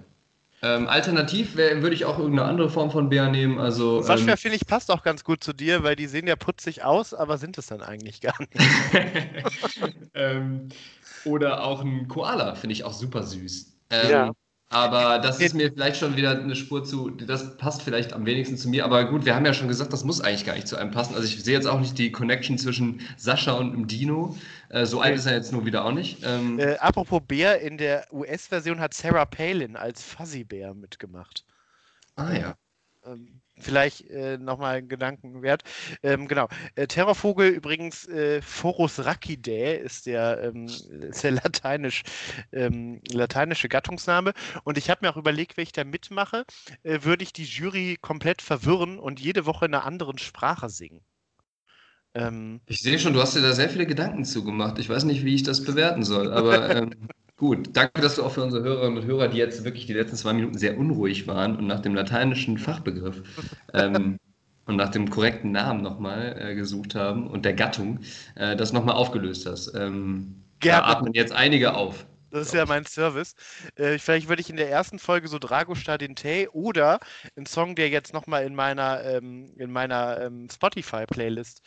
Ähm, 0.63 0.87
alternativ 0.87 1.55
würde 1.55 1.93
ich 1.93 2.05
auch 2.05 2.19
irgendeine 2.19 2.47
andere 2.47 2.69
Form 2.69 2.91
von 2.91 3.09
Bär 3.09 3.29
nehmen. 3.29 3.59
Also, 3.59 4.07
Waschbär, 4.07 4.33
ähm, 4.33 4.37
finde 4.37 4.57
ich, 4.57 4.67
passt 4.67 4.91
auch 4.91 5.01
ganz 5.01 5.23
gut 5.23 5.43
zu 5.43 5.53
dir, 5.53 5.81
weil 5.83 5.95
die 5.95 6.05
sehen 6.05 6.27
ja 6.27 6.35
putzig 6.35 6.83
aus, 6.83 7.15
aber 7.15 7.39
sind 7.39 7.57
es 7.57 7.65
dann 7.65 7.81
eigentlich 7.81 8.21
gar 8.21 8.35
nicht. 8.39 8.53
ähm, 10.13 10.69
oder 11.25 11.63
auch 11.63 11.81
ein 11.81 12.07
Koala, 12.07 12.53
finde 12.53 12.73
ich 12.73 12.83
auch 12.83 12.93
super 12.93 13.23
süß. 13.23 13.73
Ähm, 13.89 14.11
ja. 14.11 14.31
Aber 14.71 15.19
das 15.19 15.41
ist 15.41 15.53
mir 15.53 15.69
vielleicht 15.69 15.97
schon 15.97 16.15
wieder 16.15 16.31
eine 16.31 16.55
Spur 16.55 16.85
zu, 16.85 17.09
das 17.09 17.57
passt 17.57 17.81
vielleicht 17.81 18.13
am 18.13 18.25
wenigsten 18.25 18.55
zu 18.55 18.69
mir. 18.69 18.85
Aber 18.85 19.03
gut, 19.03 19.25
wir 19.25 19.35
haben 19.35 19.45
ja 19.45 19.53
schon 19.53 19.67
gesagt, 19.67 19.91
das 19.91 20.05
muss 20.05 20.21
eigentlich 20.21 20.45
gar 20.45 20.55
nicht 20.55 20.67
zu 20.67 20.77
einem 20.77 20.91
passen. 20.91 21.13
Also 21.13 21.27
ich 21.27 21.43
sehe 21.43 21.53
jetzt 21.53 21.67
auch 21.67 21.81
nicht 21.81 21.97
die 21.97 22.09
Connection 22.09 22.57
zwischen 22.57 23.01
Sascha 23.17 23.51
und 23.51 23.73
dem 23.73 23.87
Dino. 23.87 24.37
Äh, 24.69 24.85
so 24.85 25.01
alt 25.01 25.17
ist 25.17 25.25
er 25.25 25.33
jetzt 25.33 25.51
nur 25.51 25.65
wieder 25.65 25.83
auch 25.83 25.91
nicht. 25.91 26.19
Ähm, 26.23 26.57
äh, 26.57 26.77
apropos 26.77 27.21
Bär, 27.27 27.59
in 27.59 27.77
der 27.77 28.07
US-Version 28.13 28.79
hat 28.79 28.93
Sarah 28.93 29.25
Palin 29.25 29.75
als 29.75 30.01
Fuzzy 30.01 30.45
Bär 30.45 30.73
mitgemacht. 30.73 31.43
Ah 32.15 32.31
ja. 32.31 32.55
Ähm, 33.05 33.40
vielleicht 33.61 34.09
äh, 34.09 34.37
nochmal 34.37 34.77
ein 34.77 34.87
Gedanken 34.87 35.41
wert. 35.41 35.63
Ähm, 36.03 36.27
genau. 36.27 36.47
Äh, 36.75 36.87
Terrorvogel 36.87 37.49
übrigens, 37.49 38.07
äh, 38.07 38.41
Phorus 38.41 39.03
racidae 39.05 39.77
ist 39.77 40.05
der, 40.05 40.43
ähm, 40.43 40.65
ist 40.65 41.23
der 41.23 41.31
lateinisch, 41.31 42.03
ähm, 42.51 43.01
lateinische 43.11 43.69
Gattungsname. 43.69 44.33
Und 44.63 44.77
ich 44.77 44.89
habe 44.89 45.05
mir 45.05 45.11
auch 45.11 45.17
überlegt, 45.17 45.57
wenn 45.57 45.63
ich 45.63 45.71
da 45.71 45.83
mitmache, 45.83 46.45
äh, 46.83 46.99
würde 47.03 47.23
ich 47.23 47.33
die 47.33 47.45
Jury 47.45 47.97
komplett 48.01 48.41
verwirren 48.41 48.99
und 48.99 49.19
jede 49.19 49.45
Woche 49.45 49.65
in 49.65 49.73
einer 49.73 49.85
anderen 49.85 50.17
Sprache 50.17 50.69
singen. 50.69 51.01
Ähm, 52.13 52.59
ich 52.65 52.81
sehe 52.81 52.99
schon, 52.99 53.13
du 53.13 53.21
hast 53.21 53.35
dir 53.35 53.41
da 53.41 53.53
sehr 53.53 53.69
viele 53.69 53.85
Gedanken 53.85 54.25
zugemacht. 54.25 54.79
Ich 54.79 54.89
weiß 54.89 55.05
nicht, 55.05 55.23
wie 55.23 55.35
ich 55.35 55.43
das 55.43 55.63
bewerten 55.63 56.03
soll, 56.03 56.33
aber 56.33 56.75
ähm, 56.75 56.91
Gut, 57.41 57.75
danke, 57.75 58.01
dass 58.01 58.17
du 58.17 58.23
auch 58.23 58.33
für 58.33 58.43
unsere 58.43 58.63
Hörerinnen 58.63 58.99
und 58.99 59.05
Hörer, 59.07 59.27
die 59.27 59.39
jetzt 59.39 59.63
wirklich 59.63 59.87
die 59.87 59.93
letzten 59.93 60.15
zwei 60.15 60.31
Minuten 60.31 60.59
sehr 60.59 60.77
unruhig 60.77 61.25
waren 61.25 61.55
und 61.55 61.65
nach 61.65 61.79
dem 61.79 61.95
lateinischen 61.95 62.59
Fachbegriff 62.59 63.23
ähm, 63.73 64.19
und 64.67 64.75
nach 64.75 64.89
dem 64.89 65.09
korrekten 65.09 65.51
Namen 65.51 65.81
nochmal 65.81 66.37
äh, 66.39 66.53
gesucht 66.53 66.93
haben 66.93 67.25
und 67.25 67.43
der 67.43 67.55
Gattung, 67.55 68.01
äh, 68.35 68.55
das 68.55 68.73
nochmal 68.73 68.93
aufgelöst 68.93 69.47
hast. 69.47 69.73
Ähm, 69.73 70.35
da 70.59 70.83
atmen 70.83 71.15
jetzt 71.15 71.33
einige 71.33 71.73
auf. 71.73 72.05
Das 72.29 72.45
ist 72.45 72.53
ja 72.53 72.67
mein 72.67 72.85
Service. 72.85 73.33
Äh, 73.73 73.97
vielleicht 73.97 74.29
würde 74.29 74.43
ich 74.43 74.51
in 74.51 74.57
der 74.57 74.69
ersten 74.69 74.99
Folge 74.99 75.27
so 75.27 75.39
Drago 75.39 75.73
Stadinte 75.73 76.47
oder 76.53 76.99
einen 77.35 77.47
Song, 77.47 77.73
der 77.73 77.89
jetzt 77.89 78.13
nochmal 78.13 78.45
in 78.45 78.53
meiner, 78.53 79.03
ähm, 79.03 79.51
in 79.57 79.71
meiner 79.71 80.21
ähm, 80.21 80.47
Spotify-Playlist 80.47 81.63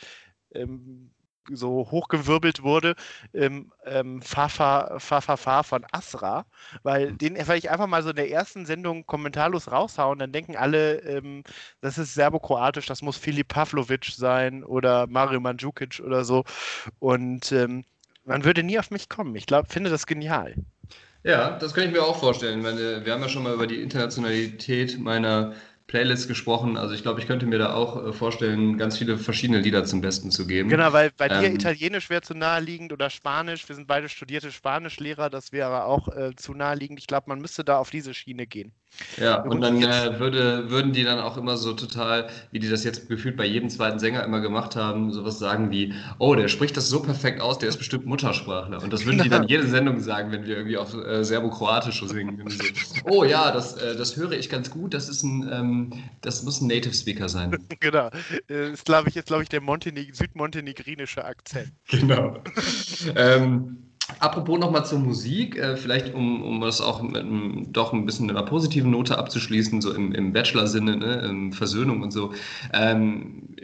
ähm, 0.54 1.10
so 1.50 1.90
hochgewirbelt 1.90 2.62
wurde, 2.62 2.94
ähm, 3.32 3.72
ähm, 3.84 4.22
Fafa, 4.22 4.98
Fafa, 4.98 5.36
Fa 5.36 5.62
von 5.62 5.84
Asra, 5.92 6.46
weil 6.82 7.12
mhm. 7.12 7.18
den 7.18 7.36
werde 7.36 7.56
ich 7.56 7.70
einfach 7.70 7.86
mal 7.86 8.02
so 8.02 8.10
in 8.10 8.16
der 8.16 8.30
ersten 8.30 8.66
Sendung 8.66 9.06
kommentarlos 9.06 9.70
raushauen, 9.70 10.18
dann 10.18 10.32
denken 10.32 10.56
alle, 10.56 11.00
ähm, 11.00 11.44
das 11.80 11.98
ist 11.98 12.14
serbokroatisch, 12.14 12.86
das 12.86 13.02
muss 13.02 13.16
Filip 13.16 13.48
Pavlovic 13.48 14.06
sein 14.06 14.64
oder 14.64 15.06
Mario 15.06 15.40
Mandzukic 15.40 16.00
oder 16.04 16.24
so 16.24 16.44
und 16.98 17.52
ähm, 17.52 17.84
man 18.24 18.44
würde 18.44 18.62
nie 18.62 18.78
auf 18.78 18.90
mich 18.90 19.08
kommen. 19.08 19.36
Ich 19.36 19.46
glaube, 19.46 19.68
finde 19.68 19.90
das 19.90 20.06
genial. 20.06 20.54
Ja, 21.24 21.58
das 21.58 21.72
kann 21.72 21.84
ich 21.84 21.92
mir 21.92 22.02
auch 22.02 22.18
vorstellen. 22.18 22.62
Wir 22.62 23.12
haben 23.12 23.22
ja 23.22 23.28
schon 23.28 23.42
mal 23.42 23.54
über 23.54 23.66
die 23.66 23.80
Internationalität 23.80 24.98
meiner 24.98 25.54
Playlist 25.86 26.28
gesprochen. 26.28 26.76
Also 26.76 26.94
ich 26.94 27.02
glaube, 27.02 27.20
ich 27.20 27.26
könnte 27.26 27.46
mir 27.46 27.58
da 27.58 27.74
auch 27.74 28.04
äh, 28.04 28.12
vorstellen, 28.12 28.78
ganz 28.78 28.98
viele 28.98 29.18
verschiedene 29.18 29.60
Lieder 29.60 29.84
zum 29.84 30.00
Besten 30.00 30.30
zu 30.30 30.46
geben. 30.46 30.68
Genau, 30.68 30.92
weil 30.92 31.10
bei 31.10 31.28
ähm, 31.28 31.40
dir 31.40 31.52
Italienisch 31.52 32.08
wäre 32.08 32.22
zu 32.22 32.34
naheliegend 32.34 32.92
oder 32.92 33.10
Spanisch. 33.10 33.68
Wir 33.68 33.76
sind 33.76 33.86
beide 33.86 34.08
studierte 34.08 34.50
Spanischlehrer, 34.50 35.28
das 35.28 35.52
wäre 35.52 35.84
auch 35.84 36.08
äh, 36.08 36.34
zu 36.36 36.54
naheliegend. 36.54 36.98
Ich 36.98 37.06
glaube, 37.06 37.28
man 37.28 37.40
müsste 37.40 37.64
da 37.64 37.78
auf 37.78 37.90
diese 37.90 38.14
Schiene 38.14 38.46
gehen. 38.46 38.72
Ja, 39.20 39.42
und 39.42 39.60
dann 39.60 39.82
äh, 39.82 40.18
würde, 40.18 40.70
würden 40.70 40.92
die 40.92 41.04
dann 41.04 41.18
auch 41.18 41.36
immer 41.36 41.56
so 41.56 41.72
total, 41.72 42.28
wie 42.50 42.58
die 42.58 42.68
das 42.68 42.84
jetzt 42.84 43.08
gefühlt 43.08 43.36
bei 43.36 43.44
jedem 43.44 43.68
zweiten 43.68 43.98
Sänger 43.98 44.24
immer 44.24 44.40
gemacht 44.40 44.76
haben, 44.76 45.12
sowas 45.12 45.38
sagen 45.38 45.70
wie, 45.70 45.94
oh, 46.18 46.34
der 46.34 46.48
spricht 46.48 46.76
das 46.76 46.88
so 46.88 47.00
perfekt 47.00 47.40
aus, 47.40 47.58
der 47.58 47.68
ist 47.68 47.76
bestimmt 47.76 48.06
Muttersprachler. 48.06 48.82
Und 48.82 48.92
das 48.92 49.04
würden 49.04 49.22
die 49.22 49.28
dann 49.28 49.44
jede 49.48 49.66
Sendung 49.66 50.00
sagen, 50.00 50.32
wenn 50.32 50.44
wir 50.44 50.56
irgendwie 50.56 50.76
auf 50.76 50.94
äh, 50.94 51.24
Serbo-Kroatisch 51.24 52.04
singen. 52.06 52.42
So, 52.48 52.64
oh 53.04 53.24
ja, 53.24 53.50
das, 53.50 53.76
äh, 53.76 53.96
das 53.96 54.16
höre 54.16 54.32
ich 54.32 54.48
ganz 54.48 54.70
gut, 54.70 54.94
das 54.94 55.08
ist 55.08 55.22
ein, 55.22 55.48
ähm, 55.52 55.92
das 56.20 56.42
muss 56.42 56.60
ein 56.60 56.68
Native 56.68 56.94
Speaker 56.94 57.28
sein. 57.28 57.58
genau. 57.80 58.10
Das 58.10 58.20
äh, 58.48 58.72
ist, 58.72 58.84
glaube 58.84 59.08
ich, 59.08 59.14
jetzt, 59.14 59.26
glaube 59.26 59.42
ich, 59.42 59.48
der 59.48 59.60
Monteneg 59.60 60.14
südmontenegrinische 60.14 61.24
Akzent. 61.24 61.72
Genau. 62.04 62.42
ähm, 63.16 63.93
Apropos 64.20 64.58
nochmal 64.58 64.84
zur 64.84 64.98
Musik, 64.98 65.56
äh, 65.56 65.76
vielleicht 65.76 66.14
um, 66.14 66.42
um 66.42 66.60
das 66.60 66.80
auch 66.80 67.02
mit 67.02 67.16
einem, 67.16 67.72
doch 67.72 67.92
ein 67.92 68.06
bisschen 68.06 68.30
einer 68.30 68.42
positiven 68.42 68.90
Note 68.90 69.18
abzuschließen, 69.18 69.80
so 69.80 69.92
im, 69.92 70.12
im 70.12 70.32
Bachelor-Sinne, 70.32 70.96
ne, 70.96 71.50
Versöhnung 71.52 72.02
und 72.02 72.12
so. 72.12 72.32
Ähm, 72.72 73.56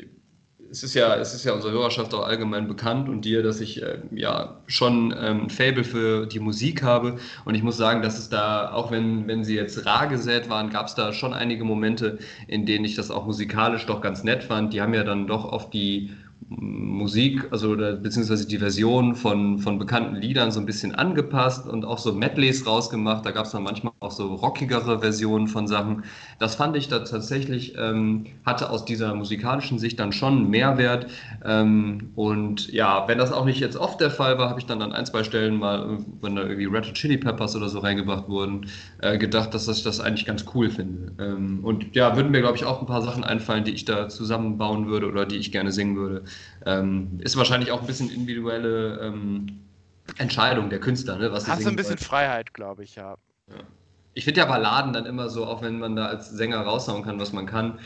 es 0.71 0.85
ist 0.85 0.95
ja, 0.95 1.17
es 1.17 1.35
ist 1.35 1.45
ja 1.45 1.53
unserer 1.53 1.73
Hörerschaft 1.73 2.15
auch 2.15 2.25
allgemein 2.25 2.69
bekannt 2.69 3.09
und 3.09 3.25
dir, 3.25 3.43
dass 3.43 3.61
ich 3.61 3.83
äh, 3.83 3.99
ja 4.13 4.61
schon 4.67 5.13
ähm, 5.19 5.45
ein 5.45 5.51
Fable 5.51 5.85
für 5.85 6.27
die 6.27 6.39
Musik 6.39 6.83
habe. 6.83 7.17
Und 7.45 7.55
ich 7.57 7.63
muss 7.63 7.77
sagen, 7.77 8.03
dass 8.03 8.19
es 8.19 8.29
da, 8.29 8.73
auch 8.73 8.91
wenn, 8.91 9.27
wenn 9.27 9.43
sie 9.43 9.57
jetzt 9.57 9.85
rar 9.85 10.07
gesät 10.07 10.49
waren, 10.49 10.71
gab 10.71 10.87
es 10.87 10.95
da 10.95 11.13
schon 11.13 11.35
einige 11.35 11.65
Momente, 11.65 12.19
in 12.47 12.67
denen 12.67 12.85
ich 12.85 12.95
das 12.95 13.11
auch 13.11 13.27
musikalisch 13.27 13.87
doch 13.87 14.01
ganz 14.01 14.23
nett 14.23 14.45
fand. 14.45 14.73
Die 14.73 14.81
haben 14.81 14.95
ja 14.95 15.03
dann 15.03 15.27
doch 15.27 15.45
auf 15.45 15.71
die 15.71 16.13
Musik, 16.53 17.47
also 17.53 17.77
beziehungsweise 17.77 18.45
die 18.45 18.59
Version 18.59 19.15
von, 19.15 19.61
von 19.61 19.79
bekannten 19.79 20.17
Liedern 20.17 20.51
so 20.51 20.59
ein 20.59 20.67
bisschen 20.67 20.93
angepasst 20.97 21.69
und 21.69 21.85
auch 21.85 21.99
so 21.99 22.13
Medleys 22.13 22.67
rausgemacht. 22.67 23.25
Da 23.25 23.31
gab 23.31 23.47
es 23.47 23.53
dann 23.53 23.63
manchmal 23.63 23.93
auch 24.01 24.11
so 24.11 24.35
rockigere 24.35 24.99
Versionen 24.99 25.47
von 25.47 25.69
Sachen. 25.69 26.03
Das 26.41 26.55
fand 26.55 26.75
ich 26.75 26.89
da 26.89 27.01
tatsächlich, 27.01 27.75
ähm, 27.77 28.25
hatte 28.47 28.71
aus 28.71 28.87
dieser 28.87 29.15
musikalischen 29.15 29.79
Sicht 29.79 30.01
dann 30.01 30.11
schon 30.11 30.39
einen 30.39 30.51
Mehrwert. 30.51 31.07
Ähm, 31.45 32.13
und 32.17 32.73
ja, 32.73 33.07
wenn 33.09 33.19
das 33.19 33.31
auch 33.31 33.45
nicht 33.45 33.61
jetzt 33.61 33.77
oft 33.77 34.01
der 34.01 34.11
Fall 34.11 34.39
war, 34.39 34.49
habe 34.49 34.59
ich 34.59 34.65
dann 34.65 34.81
an 34.81 34.95
ein, 34.95 35.05
zwei 35.05 35.23
Stellen 35.23 35.57
mal, 35.57 35.99
wenn 36.23 36.37
da 36.37 36.43
irgendwie 36.43 36.65
Red 36.65 36.87
Hot 36.87 36.95
Chili 36.95 37.19
Peppers 37.19 37.55
oder 37.57 37.69
so 37.69 37.81
reingebracht 37.81 38.27
wurden, 38.31 38.71
äh, 39.03 39.19
gedacht, 39.19 39.53
dass 39.53 39.69
ich 39.69 39.83
das 39.83 40.01
eigentlich 40.01 40.25
ganz 40.25 40.47
cool 40.55 40.71
finde. 40.71 41.13
Ähm, 41.23 41.63
und 41.63 41.95
ja, 41.95 42.17
würden 42.17 42.33
mir, 42.33 42.41
glaube 42.41 42.57
ich, 42.57 42.65
auch 42.65 42.81
ein 42.81 42.87
paar 42.87 43.03
Sachen 43.03 43.23
einfallen, 43.23 43.65
die 43.65 43.73
ich 43.73 43.85
da 43.85 44.09
zusammenbauen 44.09 44.87
würde 44.87 45.09
oder 45.09 45.27
die 45.27 45.37
ich 45.37 45.53
gerne 45.53 45.73
singen 45.73 45.97
würde. 45.97 46.25
Ähm, 46.65 47.19
ist 47.19 47.37
wahrscheinlich 47.37 47.71
auch 47.71 47.83
ein 47.83 47.87
bisschen 47.87 48.11
individuelle 48.11 48.99
ähm, 49.03 49.61
Entscheidung 50.17 50.71
der 50.71 50.81
Künstler. 50.81 51.19
Ne, 51.19 51.31
was 51.33 51.47
Hast 51.47 51.67
du 51.67 51.69
ein 51.69 51.77
bisschen 51.77 51.91
wollen. 51.91 51.99
Freiheit, 51.99 52.55
glaube 52.55 52.83
ich, 52.83 52.95
ja. 52.95 53.17
ja. 53.51 53.57
Ich 54.15 54.25
finde 54.25 54.41
ja 54.41 54.47
Balladen 54.47 54.93
dann 54.93 55.07
immer 55.07 55.29
so, 55.29 55.47
auch 55.47 55.63
wenn 55.63 55.79
man 55.79 55.97
da 55.97 56.07
als 56.07 56.31
Sänger 56.31 56.61
raushauen 56.61 57.03
kann, 57.03 57.19
was 57.21 57.33
man 57.33 57.47
kann, 57.47 57.79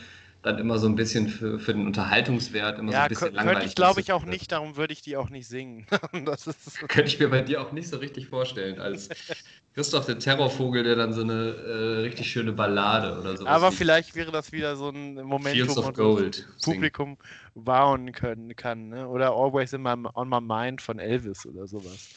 dann 0.45 0.59
immer 0.59 0.77
so 0.77 0.87
ein 0.87 0.95
bisschen 0.95 1.27
für, 1.27 1.59
für 1.59 1.73
den 1.73 1.87
Unterhaltungswert 1.87 2.77
immer 2.77 2.91
ja, 2.91 2.99
so 2.99 3.03
ein 3.03 3.09
bisschen 3.09 3.33
langweilig. 3.33 3.53
Könnte 3.53 3.69
ich 3.69 3.75
glaube 3.75 4.01
ich 4.01 4.11
auch 4.11 4.25
nicht, 4.25 4.51
darum 4.51 4.77
würde 4.77 4.93
ich 4.93 5.01
die 5.01 5.17
auch 5.17 5.31
nicht 5.31 5.47
singen. 5.47 5.87
das 6.25 6.45
ist 6.45 6.79
könnte 6.87 7.07
ich 7.07 7.19
mir 7.19 7.29
bei 7.29 7.41
dir 7.41 7.61
auch 7.61 7.71
nicht 7.71 7.87
so 7.87 7.97
richtig 7.97 8.27
vorstellen, 8.27 8.79
als 8.79 9.09
Christoph 9.73 10.05
der 10.05 10.19
Terrorvogel, 10.19 10.83
der 10.83 10.95
dann 10.95 11.13
so 11.13 11.21
eine 11.21 11.33
äh, 11.33 12.01
richtig 12.01 12.29
schöne 12.29 12.53
Ballade 12.53 13.19
oder 13.19 13.35
so. 13.37 13.47
Aber 13.47 13.71
vielleicht 13.71 14.15
wäre 14.15 14.31
das 14.31 14.51
wieder 14.51 14.75
so 14.75 14.89
ein 14.89 15.15
Moment, 15.15 15.55
Fields 15.55 15.75
wo 15.75 15.81
man 15.81 15.93
Gold 15.93 16.47
Publikum 16.63 17.17
wowen 17.55 18.11
können 18.11 18.55
kann. 18.55 18.89
Ne? 18.89 19.07
Oder 19.07 19.31
Always 19.31 19.73
in 19.73 19.81
my, 19.81 19.95
on 20.13 20.29
my 20.29 20.41
mind 20.41 20.79
von 20.79 20.99
Elvis 20.99 21.45
oder 21.47 21.65
sowas. 21.65 22.09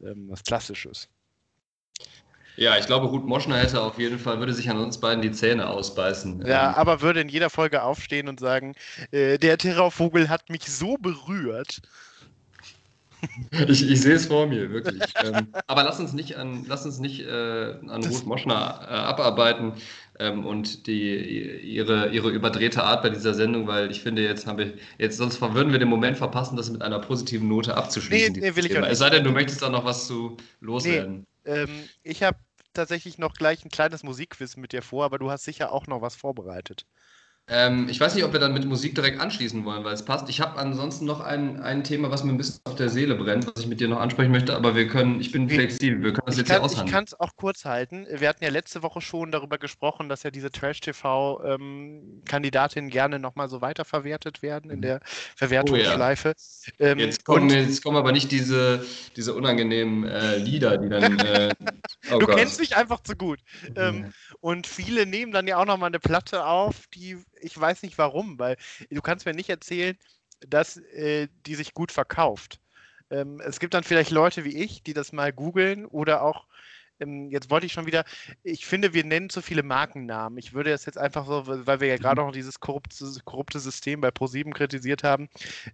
Ähm, 0.00 0.28
was 0.28 0.44
Klassisches. 0.44 1.08
Ja, 2.56 2.76
ich 2.76 2.86
glaube, 2.86 3.06
Ruth 3.06 3.24
Moschner 3.24 3.58
hätte 3.58 3.80
auf 3.80 3.98
jeden 3.98 4.18
Fall, 4.18 4.38
würde 4.38 4.52
sich 4.52 4.68
an 4.68 4.78
uns 4.78 4.98
beiden 4.98 5.22
die 5.22 5.32
Zähne 5.32 5.68
ausbeißen. 5.68 6.46
Ja, 6.46 6.70
ähm. 6.70 6.74
aber 6.74 7.00
würde 7.00 7.20
in 7.20 7.28
jeder 7.28 7.50
Folge 7.50 7.82
aufstehen 7.82 8.28
und 8.28 8.40
sagen, 8.40 8.74
äh, 9.10 9.38
der 9.38 9.58
Terrorvogel 9.58 10.28
hat 10.28 10.50
mich 10.50 10.64
so 10.70 10.96
berührt. 10.96 11.80
Ich, 13.68 13.88
ich 13.88 14.00
sehe 14.00 14.14
es 14.14 14.26
vor 14.26 14.48
mir, 14.48 14.70
wirklich. 14.72 15.00
ähm, 15.24 15.46
aber 15.68 15.84
lass 15.84 16.00
uns 16.00 16.12
nicht 16.12 16.36
an, 16.36 16.64
lass 16.66 16.84
uns 16.84 16.98
nicht 16.98 17.20
äh, 17.20 17.74
an 17.86 18.02
Ruth 18.04 18.26
Moschner 18.26 18.80
äh, 18.82 18.94
abarbeiten 18.94 19.74
ähm, 20.18 20.44
und 20.44 20.88
die, 20.88 21.60
ihre, 21.60 22.10
ihre 22.10 22.30
überdrehte 22.30 22.82
Art 22.82 23.04
bei 23.04 23.10
dieser 23.10 23.32
Sendung, 23.34 23.68
weil 23.68 23.92
ich 23.92 24.02
finde, 24.02 24.22
jetzt 24.22 24.48
habe 24.48 24.64
ich, 24.64 24.72
jetzt 24.98 25.18
sonst 25.18 25.40
würden 25.40 25.70
wir 25.70 25.78
den 25.78 25.88
Moment 25.88 26.18
verpassen, 26.18 26.56
das 26.56 26.68
mit 26.68 26.82
einer 26.82 26.98
positiven 26.98 27.46
Note 27.46 27.76
abzuschließen. 27.76 28.32
Nee, 28.32 28.40
nee 28.40 28.56
will 28.56 28.66
ich 28.66 28.76
auch 28.76 28.80
nicht. 28.80 28.90
Es 28.90 28.98
sei 28.98 29.10
denn, 29.10 29.22
du 29.22 29.30
möchtest 29.30 29.62
da 29.62 29.68
noch 29.68 29.84
was 29.84 30.08
zu 30.08 30.36
loswerden. 30.60 31.18
Nee. 31.18 31.24
Ähm, 31.44 31.90
ich 32.02 32.22
habe 32.24 32.38
tatsächlich 32.72 33.16
noch 33.18 33.34
gleich 33.34 33.64
ein 33.64 33.70
kleines 33.70 34.02
Musikquiz 34.02 34.56
mit 34.56 34.72
dir 34.72 34.82
vor, 34.82 35.04
aber 35.04 35.18
du 35.18 35.30
hast 35.30 35.44
sicher 35.44 35.72
auch 35.72 35.86
noch 35.86 36.00
was 36.00 36.16
vorbereitet. 36.16 36.86
Ähm, 37.48 37.88
ich 37.88 37.98
weiß 37.98 38.14
nicht, 38.14 38.22
ob 38.24 38.32
wir 38.32 38.38
dann 38.38 38.54
mit 38.54 38.64
Musik 38.66 38.94
direkt 38.94 39.18
anschließen 39.20 39.64
wollen, 39.64 39.82
weil 39.82 39.94
es 39.94 40.04
passt. 40.04 40.28
Ich 40.28 40.40
habe 40.40 40.60
ansonsten 40.60 41.06
noch 41.06 41.18
ein, 41.20 41.60
ein 41.60 41.82
Thema, 41.82 42.08
was 42.10 42.22
mir 42.22 42.30
ein 42.32 42.36
bisschen 42.36 42.60
auf 42.64 42.76
der 42.76 42.88
Seele 42.88 43.16
brennt, 43.16 43.48
was 43.48 43.64
ich 43.64 43.68
mit 43.68 43.80
dir 43.80 43.88
noch 43.88 43.98
ansprechen 43.98 44.30
möchte, 44.30 44.54
aber 44.54 44.76
wir 44.76 44.86
können, 44.86 45.20
ich 45.20 45.32
bin 45.32 45.48
flexibel, 45.48 46.04
wir 46.04 46.12
können 46.12 46.26
das 46.26 46.36
ich 46.36 46.42
jetzt 46.42 46.48
kann, 46.48 46.58
hier 46.58 46.64
aushandeln. 46.64 46.86
Ich 46.86 46.92
kann 46.92 47.02
es 47.04 47.18
auch 47.18 47.34
kurz 47.34 47.64
halten. 47.64 48.06
Wir 48.08 48.28
hatten 48.28 48.44
ja 48.44 48.50
letzte 48.50 48.84
Woche 48.84 49.00
schon 49.00 49.32
darüber 49.32 49.58
gesprochen, 49.58 50.08
dass 50.08 50.22
ja 50.22 50.30
diese 50.30 50.52
Trash-TV-Kandidatinnen 50.52 52.88
ähm, 52.88 52.92
gerne 52.92 53.18
nochmal 53.18 53.48
so 53.48 53.60
weiterverwertet 53.60 54.42
werden 54.42 54.70
in 54.70 54.80
der 54.80 55.00
Verwertungsschleife. 55.34 56.34
Oh, 56.36 56.70
ja. 56.78 56.90
ähm, 56.90 57.00
jetzt, 57.00 57.24
kommen, 57.24 57.50
jetzt 57.50 57.82
kommen 57.82 57.96
aber 57.96 58.12
nicht 58.12 58.30
diese, 58.30 58.86
diese 59.16 59.34
unangenehmen 59.34 60.04
äh, 60.04 60.36
Lieder, 60.36 60.78
die 60.78 60.88
dann. 60.88 61.18
Äh, 61.32 61.54
oh 62.10 62.18
du 62.18 62.26
Gott. 62.26 62.36
kennst 62.36 62.58
mich 62.58 62.76
einfach 62.76 63.00
zu 63.00 63.16
gut. 63.16 63.38
Ähm, 63.76 64.12
und 64.40 64.66
viele 64.66 65.06
nehmen 65.06 65.32
dann 65.32 65.46
ja 65.46 65.56
auch 65.56 65.64
nochmal 65.64 65.86
eine 65.88 66.00
Platte 66.00 66.44
auf, 66.44 66.88
die 66.94 67.16
ich 67.42 67.58
weiß 67.58 67.82
nicht 67.82 67.98
warum, 67.98 68.38
weil 68.38 68.56
du 68.90 69.02
kannst 69.02 69.26
mir 69.26 69.34
nicht 69.34 69.50
erzählen, 69.50 69.96
dass 70.40 70.76
äh, 70.76 71.28
die 71.46 71.54
sich 71.54 71.74
gut 71.74 71.92
verkauft. 71.92 72.60
Ähm, 73.10 73.40
es 73.40 73.60
gibt 73.60 73.74
dann 73.74 73.84
vielleicht 73.84 74.10
Leute 74.10 74.44
wie 74.44 74.56
ich, 74.56 74.82
die 74.82 74.94
das 74.94 75.12
mal 75.12 75.32
googeln 75.32 75.86
oder 75.86 76.22
auch 76.22 76.46
ähm, 77.02 77.30
jetzt 77.30 77.50
wollte 77.50 77.66
ich 77.66 77.72
schon 77.72 77.86
wieder, 77.86 78.04
ich 78.42 78.66
finde, 78.66 78.94
wir 78.94 79.04
nennen 79.04 79.30
zu 79.30 79.42
viele 79.42 79.62
Markennamen. 79.62 80.38
Ich 80.38 80.52
würde 80.54 80.70
das 80.70 80.86
jetzt 80.86 80.98
einfach 80.98 81.26
so, 81.26 81.46
weil 81.46 81.80
wir 81.80 81.88
ja 81.88 81.96
gerade 81.96 82.22
mhm. 82.22 82.28
auch 82.28 82.32
dieses 82.32 82.60
korrupte, 82.60 83.04
korrupte 83.24 83.60
System 83.60 84.00
bei 84.00 84.10
ProSieben 84.10 84.52
kritisiert 84.52 85.02
haben, 85.02 85.28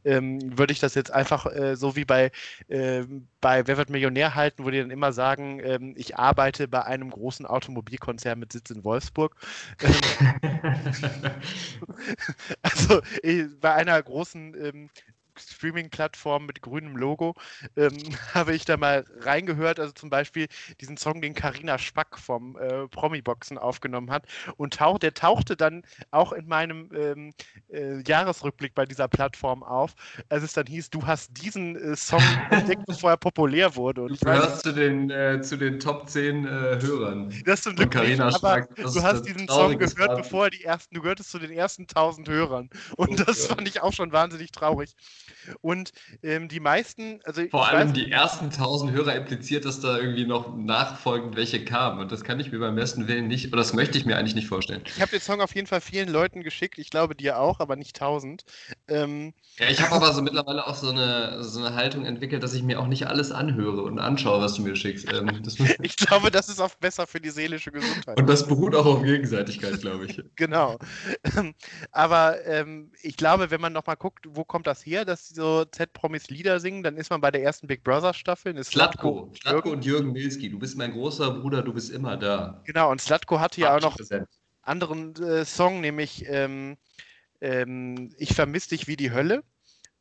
ähm, 0.04 0.58
würde 0.58 0.72
ich 0.72 0.80
das 0.80 0.94
jetzt 0.94 1.12
einfach 1.12 1.46
äh, 1.46 1.76
so 1.76 1.96
wie 1.96 2.04
bei, 2.04 2.30
äh, 2.68 3.04
bei 3.40 3.66
Wer 3.66 3.76
wird 3.76 3.90
Millionär 3.90 4.34
halten, 4.34 4.64
wo 4.64 4.70
die 4.70 4.78
dann 4.78 4.90
immer 4.90 5.12
sagen, 5.12 5.60
ähm, 5.62 5.94
ich 5.96 6.16
arbeite 6.16 6.68
bei 6.68 6.84
einem 6.84 7.10
großen 7.10 7.46
Automobilkonzern 7.46 8.38
mit 8.38 8.52
Sitz 8.52 8.70
in 8.70 8.84
Wolfsburg. 8.84 9.36
Ähm, 9.82 9.94
also 12.62 13.00
äh, 13.22 13.44
bei 13.60 13.74
einer 13.74 14.02
großen 14.02 14.54
ähm, 14.64 14.90
Streaming-Plattform 15.40 16.46
mit 16.46 16.62
grünem 16.62 16.96
Logo, 16.96 17.34
ähm, 17.76 17.96
habe 18.34 18.54
ich 18.54 18.64
da 18.64 18.76
mal 18.76 19.04
reingehört. 19.20 19.80
Also 19.80 19.92
zum 19.92 20.10
Beispiel 20.10 20.48
diesen 20.80 20.96
Song, 20.96 21.20
den 21.20 21.34
Karina 21.34 21.78
Spack 21.78 22.18
vom 22.18 22.56
äh, 22.58 22.88
Promi-Boxen 22.88 23.58
aufgenommen 23.58 24.10
hat. 24.10 24.26
Und 24.56 24.74
tauch, 24.74 24.98
der 24.98 25.14
tauchte 25.14 25.56
dann 25.56 25.82
auch 26.10 26.32
in 26.32 26.46
meinem 26.46 26.90
ähm, 26.94 27.32
äh, 27.70 28.02
Jahresrückblick 28.06 28.74
bei 28.74 28.86
dieser 28.86 29.08
Plattform 29.08 29.62
auf, 29.62 29.94
als 30.28 30.42
es 30.42 30.52
dann 30.52 30.66
hieß, 30.66 30.90
du 30.90 31.06
hast 31.06 31.30
diesen 31.42 31.76
äh, 31.76 31.96
Song 31.96 32.22
entdeckt, 32.50 32.82
bevor 32.86 33.10
er 33.10 33.16
populär 33.16 33.74
wurde. 33.76 34.02
Und 34.02 34.20
du 34.20 34.24
gehörst 34.24 34.62
zu 34.62 34.72
den, 34.72 35.10
äh, 35.10 35.40
zu 35.42 35.56
den 35.56 35.80
Top 35.80 36.08
10 36.08 36.44
äh, 36.44 36.48
Hörern. 36.48 37.32
Das 37.44 37.62
zum 37.62 37.76
Glück 37.76 37.90
Carina 37.90 38.30
Spack, 38.32 38.74
du 38.76 39.02
hast 39.02 39.22
diesen 39.22 39.48
Song 39.48 39.78
gehört, 39.78 40.16
bevor 40.16 40.44
er 40.44 40.50
die 40.50 40.64
ersten, 40.64 40.94
du 40.94 41.02
gehörtest 41.02 41.30
zu 41.30 41.38
den 41.38 41.50
ersten 41.50 41.82
1000 41.82 42.28
Hörern. 42.28 42.70
Und 42.96 43.20
oh, 43.20 43.24
das 43.24 43.46
fand 43.46 43.68
ich 43.68 43.80
auch 43.82 43.92
schon 43.92 44.12
wahnsinnig 44.12 44.52
traurig. 44.52 44.94
Und 45.60 45.92
ähm, 46.22 46.48
die 46.48 46.60
meisten, 46.60 47.20
also 47.24 47.42
vor 47.50 47.68
allem 47.68 47.88
weiß, 47.88 47.94
die 47.94 48.10
ersten 48.10 48.46
1000 48.46 48.92
Hörer 48.92 49.14
impliziert, 49.14 49.64
dass 49.64 49.80
da 49.80 49.98
irgendwie 49.98 50.26
noch 50.26 50.56
nachfolgend 50.56 51.36
welche 51.36 51.64
kamen. 51.64 52.00
Und 52.00 52.12
das 52.12 52.24
kann 52.24 52.40
ich 52.40 52.52
mir 52.52 52.58
beim 52.58 52.76
besten 52.76 53.08
Willen 53.08 53.28
nicht, 53.28 53.48
oder 53.48 53.58
das 53.58 53.72
möchte 53.72 53.98
ich 53.98 54.06
mir 54.06 54.16
eigentlich 54.16 54.34
nicht 54.34 54.48
vorstellen. 54.48 54.82
Ich 54.86 55.00
habe 55.00 55.10
den 55.10 55.20
Song 55.20 55.40
auf 55.40 55.54
jeden 55.54 55.66
Fall 55.66 55.80
vielen 55.80 56.08
Leuten 56.08 56.42
geschickt. 56.42 56.78
Ich 56.78 56.90
glaube 56.90 57.14
dir 57.14 57.38
auch, 57.38 57.60
aber 57.60 57.76
nicht 57.76 57.96
1000. 58.00 58.44
Ähm, 58.88 59.34
ja, 59.58 59.68
ich 59.68 59.80
habe 59.82 59.96
aber 59.96 60.12
so 60.12 60.22
mittlerweile 60.22 60.66
auch 60.66 60.76
so 60.76 60.90
eine, 60.90 61.42
so 61.42 61.58
eine 61.58 61.74
Haltung 61.74 62.04
entwickelt, 62.04 62.42
dass 62.42 62.54
ich 62.54 62.62
mir 62.62 62.78
auch 62.78 62.86
nicht 62.86 63.06
alles 63.06 63.32
anhöre 63.32 63.82
und 63.82 63.98
anschaue, 63.98 64.40
was 64.40 64.54
du 64.54 64.62
mir 64.62 64.76
schickst. 64.76 65.12
Ähm, 65.12 65.42
ich 65.82 65.96
glaube, 65.96 66.30
das 66.30 66.48
ist 66.48 66.60
oft 66.60 66.78
besser 66.80 67.06
für 67.06 67.20
die 67.20 67.30
seelische 67.30 67.72
Gesundheit. 67.72 68.18
Und 68.18 68.28
das 68.28 68.46
beruht 68.46 68.74
auch 68.74 68.86
auf 68.86 69.02
Gegenseitigkeit, 69.02 69.80
glaube 69.80 70.06
ich. 70.06 70.22
genau. 70.36 70.78
aber 71.90 72.44
ähm, 72.46 72.92
ich 73.02 73.16
glaube, 73.16 73.50
wenn 73.50 73.60
man 73.60 73.72
nochmal 73.72 73.96
guckt, 73.96 74.26
wo 74.28 74.44
kommt 74.44 74.66
das 74.66 74.84
her, 74.86 75.04
dass 75.18 75.28
so 75.28 75.64
Z-Promis 75.64 76.28
Lieder 76.28 76.60
singen, 76.60 76.82
dann 76.82 76.96
ist 76.96 77.10
man 77.10 77.20
bei 77.20 77.30
der 77.30 77.42
ersten 77.42 77.66
Big 77.66 77.82
Brother 77.82 78.14
Staffel. 78.14 78.62
Slatko, 78.62 79.32
Slatko 79.40 79.70
und 79.70 79.84
Jürgen 79.84 80.12
Milski, 80.12 80.50
du 80.50 80.58
bist 80.58 80.76
mein 80.76 80.92
großer 80.92 81.30
Bruder, 81.32 81.62
du 81.62 81.72
bist 81.72 81.90
immer 81.90 82.16
da. 82.16 82.62
Genau, 82.64 82.90
und 82.90 83.00
Slatko 83.00 83.40
hatte 83.40 83.60
ja 83.60 83.76
auch 83.76 83.80
noch 83.80 83.96
einen 84.10 84.26
anderen 84.62 85.16
äh, 85.16 85.44
Song, 85.44 85.80
nämlich 85.80 86.24
ähm, 86.28 86.76
ähm, 87.40 88.14
Ich 88.18 88.34
vermisse 88.34 88.70
dich 88.70 88.86
wie 88.86 88.96
die 88.96 89.12
Hölle. 89.12 89.42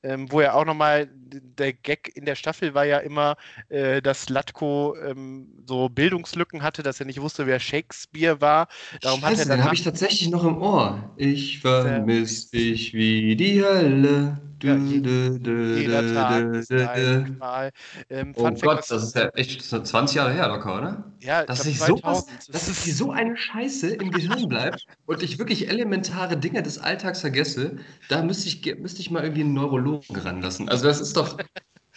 Ähm, 0.04 0.32
wo 0.32 0.41
ja 0.41 0.54
auch 0.54 0.66
nochmal 0.66 1.10
der 1.12 1.74
Gag 1.74 2.12
in 2.16 2.26
der 2.26 2.36
Staffel 2.36 2.74
war 2.74 2.86
ja 2.86 3.00
immer, 3.00 3.36
äh, 3.70 4.02
dass 4.02 4.30
Latko 4.30 4.95
ähm, 5.06 5.48
so 5.66 5.89
Bildungslücken 5.89 6.64
hatte, 6.64 6.84
dass 6.84 7.00
er 7.00 7.06
nicht 7.06 7.22
wusste, 7.22 7.48
wer 7.48 7.60
Shakespeare 7.60 8.39
war. 8.41 8.68
Darum 9.02 9.22
Scheiße, 9.22 9.41
hat 9.41 9.50
er 9.50 9.58
dann 9.58 9.66
habe 9.66 9.76
ich 9.76 9.84
tatsächlich 9.84 10.30
noch 10.30 10.43
im 10.43 10.62
Ohr. 10.62 11.12
Ich 11.18 11.60
vermisse 11.60 12.52
dich 12.52 12.93
wie 12.93 13.36
die 13.36 13.64
Hölle. 13.64 14.39
Du, 14.60 14.68
ja, 14.68 14.76
du, 14.76 15.39
du, 15.39 15.52
jeder 15.78 16.14
Tag 16.14 16.56
ist 16.56 16.72
ein 16.72 17.38
Mal. 17.38 17.72
Ähm, 18.10 18.34
oh 18.36 18.45
Fact, 18.45 18.62
Gott, 18.64 18.86
das 18.89 19.04
ist 19.04 19.16
ja 19.16 19.30
echt 19.36 19.62
20 19.62 20.16
Jahre 20.16 20.34
her 20.34 20.48
locker, 20.48 20.78
oder? 20.80 21.12
Ja, 21.20 21.45
dass 21.45 21.68
ich 21.68 21.80
sowas, 21.80 22.26
dass 22.52 22.68
es 22.68 22.98
so 22.98 23.12
eine 23.12 23.38
Scheiße 23.38 23.93
im 23.93 24.10
Gehirn 24.10 24.48
bleibt 24.50 24.88
und 25.06 25.22
ich 25.22 25.38
wirklich 25.38 25.70
elementare 25.70 26.38
Dinge 26.38 26.64
des 26.64 26.80
Alltags 26.80 27.22
vergesse, 27.22 27.78
da 28.10 28.24
müsste 28.24 28.48
ich, 28.48 28.80
müsste 28.80 29.02
ich 29.02 29.12
mal 29.12 29.22
irgendwie 29.22 29.41
einen 29.41 29.54
Neurologen 29.54 29.87
ranlassen. 30.10 30.70
Also 30.70 30.86
das 30.86 31.00
ist 31.00 31.16
doch, 31.16 31.38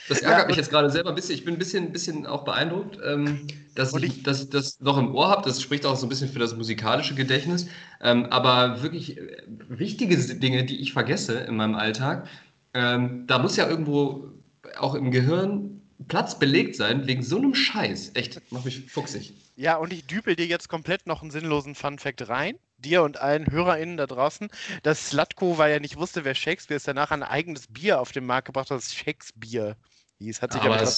das 0.08 0.18
ärgert 0.22 0.40
ja, 0.40 0.46
mich 0.46 0.56
jetzt 0.56 0.70
gerade 0.70 0.90
selber 0.90 1.10
ein 1.10 1.14
bisschen. 1.14 1.34
Ich 1.34 1.44
bin 1.44 1.54
ein 1.54 1.58
bisschen, 1.58 1.92
bisschen 1.92 2.26
auch 2.26 2.44
beeindruckt, 2.44 2.98
ähm, 3.04 3.46
dass, 3.74 3.94
ich, 3.94 4.02
ich, 4.02 4.22
dass 4.22 4.42
ich 4.42 4.50
das 4.50 4.80
noch 4.80 4.98
im 4.98 5.14
Ohr 5.14 5.28
habe. 5.28 5.42
Das 5.42 5.60
spricht 5.62 5.86
auch 5.86 5.96
so 5.96 6.06
ein 6.06 6.08
bisschen 6.08 6.28
für 6.28 6.38
das 6.38 6.54
musikalische 6.56 7.14
Gedächtnis. 7.14 7.66
Ähm, 8.00 8.26
aber 8.26 8.82
wirklich 8.82 9.18
äh, 9.18 9.42
wichtige 9.68 10.16
Dinge, 10.16 10.64
die 10.64 10.80
ich 10.80 10.92
vergesse 10.92 11.38
in 11.40 11.56
meinem 11.56 11.74
Alltag, 11.74 12.28
ähm, 12.74 13.26
da 13.26 13.38
muss 13.38 13.56
ja 13.56 13.68
irgendwo 13.68 14.30
auch 14.78 14.94
im 14.94 15.10
Gehirn 15.10 15.80
Platz 16.08 16.38
belegt 16.38 16.76
sein 16.76 17.06
wegen 17.06 17.22
so 17.22 17.36
einem 17.36 17.54
Scheiß. 17.54 18.12
Echt, 18.14 18.40
mach 18.50 18.64
mich 18.64 18.90
fuchsig. 18.90 19.34
Ja, 19.56 19.76
und 19.76 19.92
ich 19.92 20.06
dübel 20.06 20.36
dir 20.36 20.46
jetzt 20.46 20.68
komplett 20.68 21.06
noch 21.06 21.22
einen 21.22 21.30
sinnlosen 21.30 21.74
Fun-Fact 21.74 22.28
rein. 22.28 22.56
Dir 22.80 23.02
und 23.02 23.20
allen 23.20 23.50
HörerInnen 23.50 23.96
da 23.96 24.06
draußen. 24.06 24.48
Das 24.82 25.10
Slatko, 25.10 25.58
weil 25.58 25.72
er 25.72 25.80
nicht 25.80 25.96
wusste, 25.96 26.24
wer 26.24 26.34
Shakespeare 26.34 26.76
ist, 26.76 26.88
danach 26.88 27.10
ein 27.10 27.22
eigenes 27.22 27.66
Bier 27.68 28.00
auf 28.00 28.12
den 28.12 28.26
Markt 28.26 28.46
gebracht, 28.46 28.70
das 28.70 28.94
Shakespeare 28.94 29.76
hieß. 30.18 30.42
Hat 30.42 30.52
sich 30.52 30.62
aber, 30.62 30.76
aber 30.76 30.90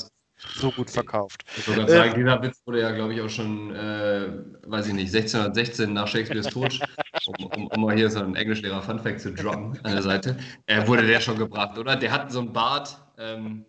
so 0.54 0.70
gut 0.72 0.90
verkauft. 0.90 1.44
Ich 1.56 1.66
würde 1.68 1.88
sagen, 1.88 2.12
äh, 2.12 2.14
dieser 2.16 2.42
Witz 2.42 2.60
wurde 2.66 2.80
ja, 2.80 2.90
glaube 2.90 3.14
ich, 3.14 3.20
auch 3.20 3.28
schon, 3.28 3.74
äh, 3.74 4.28
weiß 4.66 4.88
ich 4.88 4.94
nicht, 4.94 5.12
1616 5.12 5.92
nach 5.92 6.08
Shakespeares 6.08 6.48
Tod, 6.48 6.78
um, 7.26 7.46
um, 7.46 7.66
um, 7.68 7.82
mal 7.82 7.96
hier 7.96 8.10
so 8.10 8.20
einen 8.20 8.34
Englischlehrer 8.34 8.82
Funfact 8.82 9.20
zu 9.20 9.32
droppen 9.32 9.78
an 9.84 9.92
der 9.92 10.02
Seite, 10.02 10.36
äh, 10.66 10.86
wurde 10.86 11.06
der 11.06 11.20
schon 11.20 11.38
gebracht, 11.38 11.78
oder? 11.78 11.96
Der 11.96 12.12
hat 12.12 12.32
so 12.32 12.40
einen 12.40 12.52
Bart. 12.52 12.98
Ähm, 13.18 13.66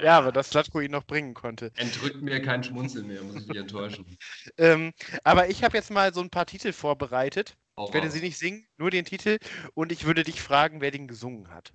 ja, 0.00 0.18
aber 0.18 0.32
dass 0.32 0.50
Slatko 0.50 0.80
ihn 0.80 0.90
noch 0.90 1.04
bringen 1.04 1.34
konnte. 1.34 1.70
Entrückt 1.76 2.22
mir 2.22 2.40
kein 2.40 2.64
Schmunzel 2.64 3.02
mehr, 3.02 3.22
muss 3.22 3.42
ich 3.42 3.46
mich 3.46 3.58
enttäuschen. 3.58 4.06
ähm, 4.58 4.92
aber 5.22 5.48
ich 5.50 5.62
habe 5.62 5.76
jetzt 5.76 5.90
mal 5.90 6.14
so 6.14 6.20
ein 6.20 6.30
paar 6.30 6.46
Titel 6.46 6.72
vorbereitet. 6.72 7.56
Auch 7.76 7.88
ich 7.88 7.94
werde 7.94 8.10
sie 8.10 8.20
nicht 8.20 8.38
singen, 8.38 8.66
nur 8.76 8.90
den 8.90 9.04
Titel. 9.04 9.38
Und 9.74 9.92
ich 9.92 10.04
würde 10.04 10.22
dich 10.22 10.40
fragen, 10.40 10.80
wer 10.80 10.90
den 10.90 11.08
gesungen 11.08 11.50
hat. 11.50 11.72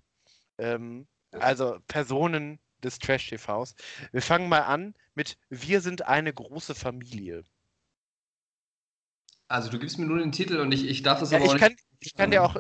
Ähm, 0.57 1.07
also 1.31 1.77
Personen 1.87 2.59
des 2.83 2.99
Trash-TVs. 2.99 3.75
Wir 4.11 4.21
fangen 4.21 4.49
mal 4.49 4.61
an 4.61 4.95
mit 5.13 5.37
Wir 5.49 5.81
sind 5.81 6.03
eine 6.03 6.33
große 6.33 6.75
Familie. 6.75 7.43
Also 9.47 9.69
du 9.69 9.79
gibst 9.79 9.97
mir 9.97 10.05
nur 10.05 10.19
den 10.19 10.31
Titel 10.31 10.57
und 10.57 10.71
ich, 10.71 10.87
ich 10.87 11.01
darf 11.01 11.19
das 11.19 11.31
ja, 11.31 11.37
aber 11.37 11.47
ich 11.47 11.51
auch 11.53 11.57
kann, 11.57 11.71
nicht... 11.71 11.83
Ich 12.01 12.15
kann 12.15 12.31
dir 12.31 12.43
auch, 12.43 12.55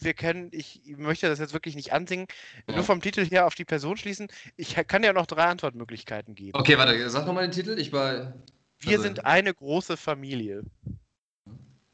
wir 0.00 0.14
können, 0.14 0.48
ich 0.52 0.82
möchte 0.96 1.28
das 1.28 1.38
jetzt 1.38 1.52
wirklich 1.52 1.76
nicht 1.76 1.92
ansingen, 1.92 2.26
ja. 2.68 2.74
nur 2.74 2.84
vom 2.84 3.00
Titel 3.00 3.24
her 3.24 3.46
auf 3.46 3.54
die 3.54 3.64
Person 3.64 3.96
schließen. 3.96 4.28
Ich 4.56 4.74
kann 4.86 5.02
dir 5.02 5.10
auch 5.10 5.14
noch 5.14 5.26
drei 5.26 5.44
Antwortmöglichkeiten 5.44 6.34
geben. 6.34 6.58
Okay, 6.58 6.78
warte, 6.78 7.08
sag 7.10 7.26
nochmal 7.26 7.44
den 7.44 7.52
Titel. 7.52 7.78
Ich 7.78 7.92
war... 7.92 8.34
Wir 8.80 8.92
also... 8.92 9.02
sind 9.02 9.24
eine 9.24 9.52
große 9.54 9.96
Familie. 9.96 10.62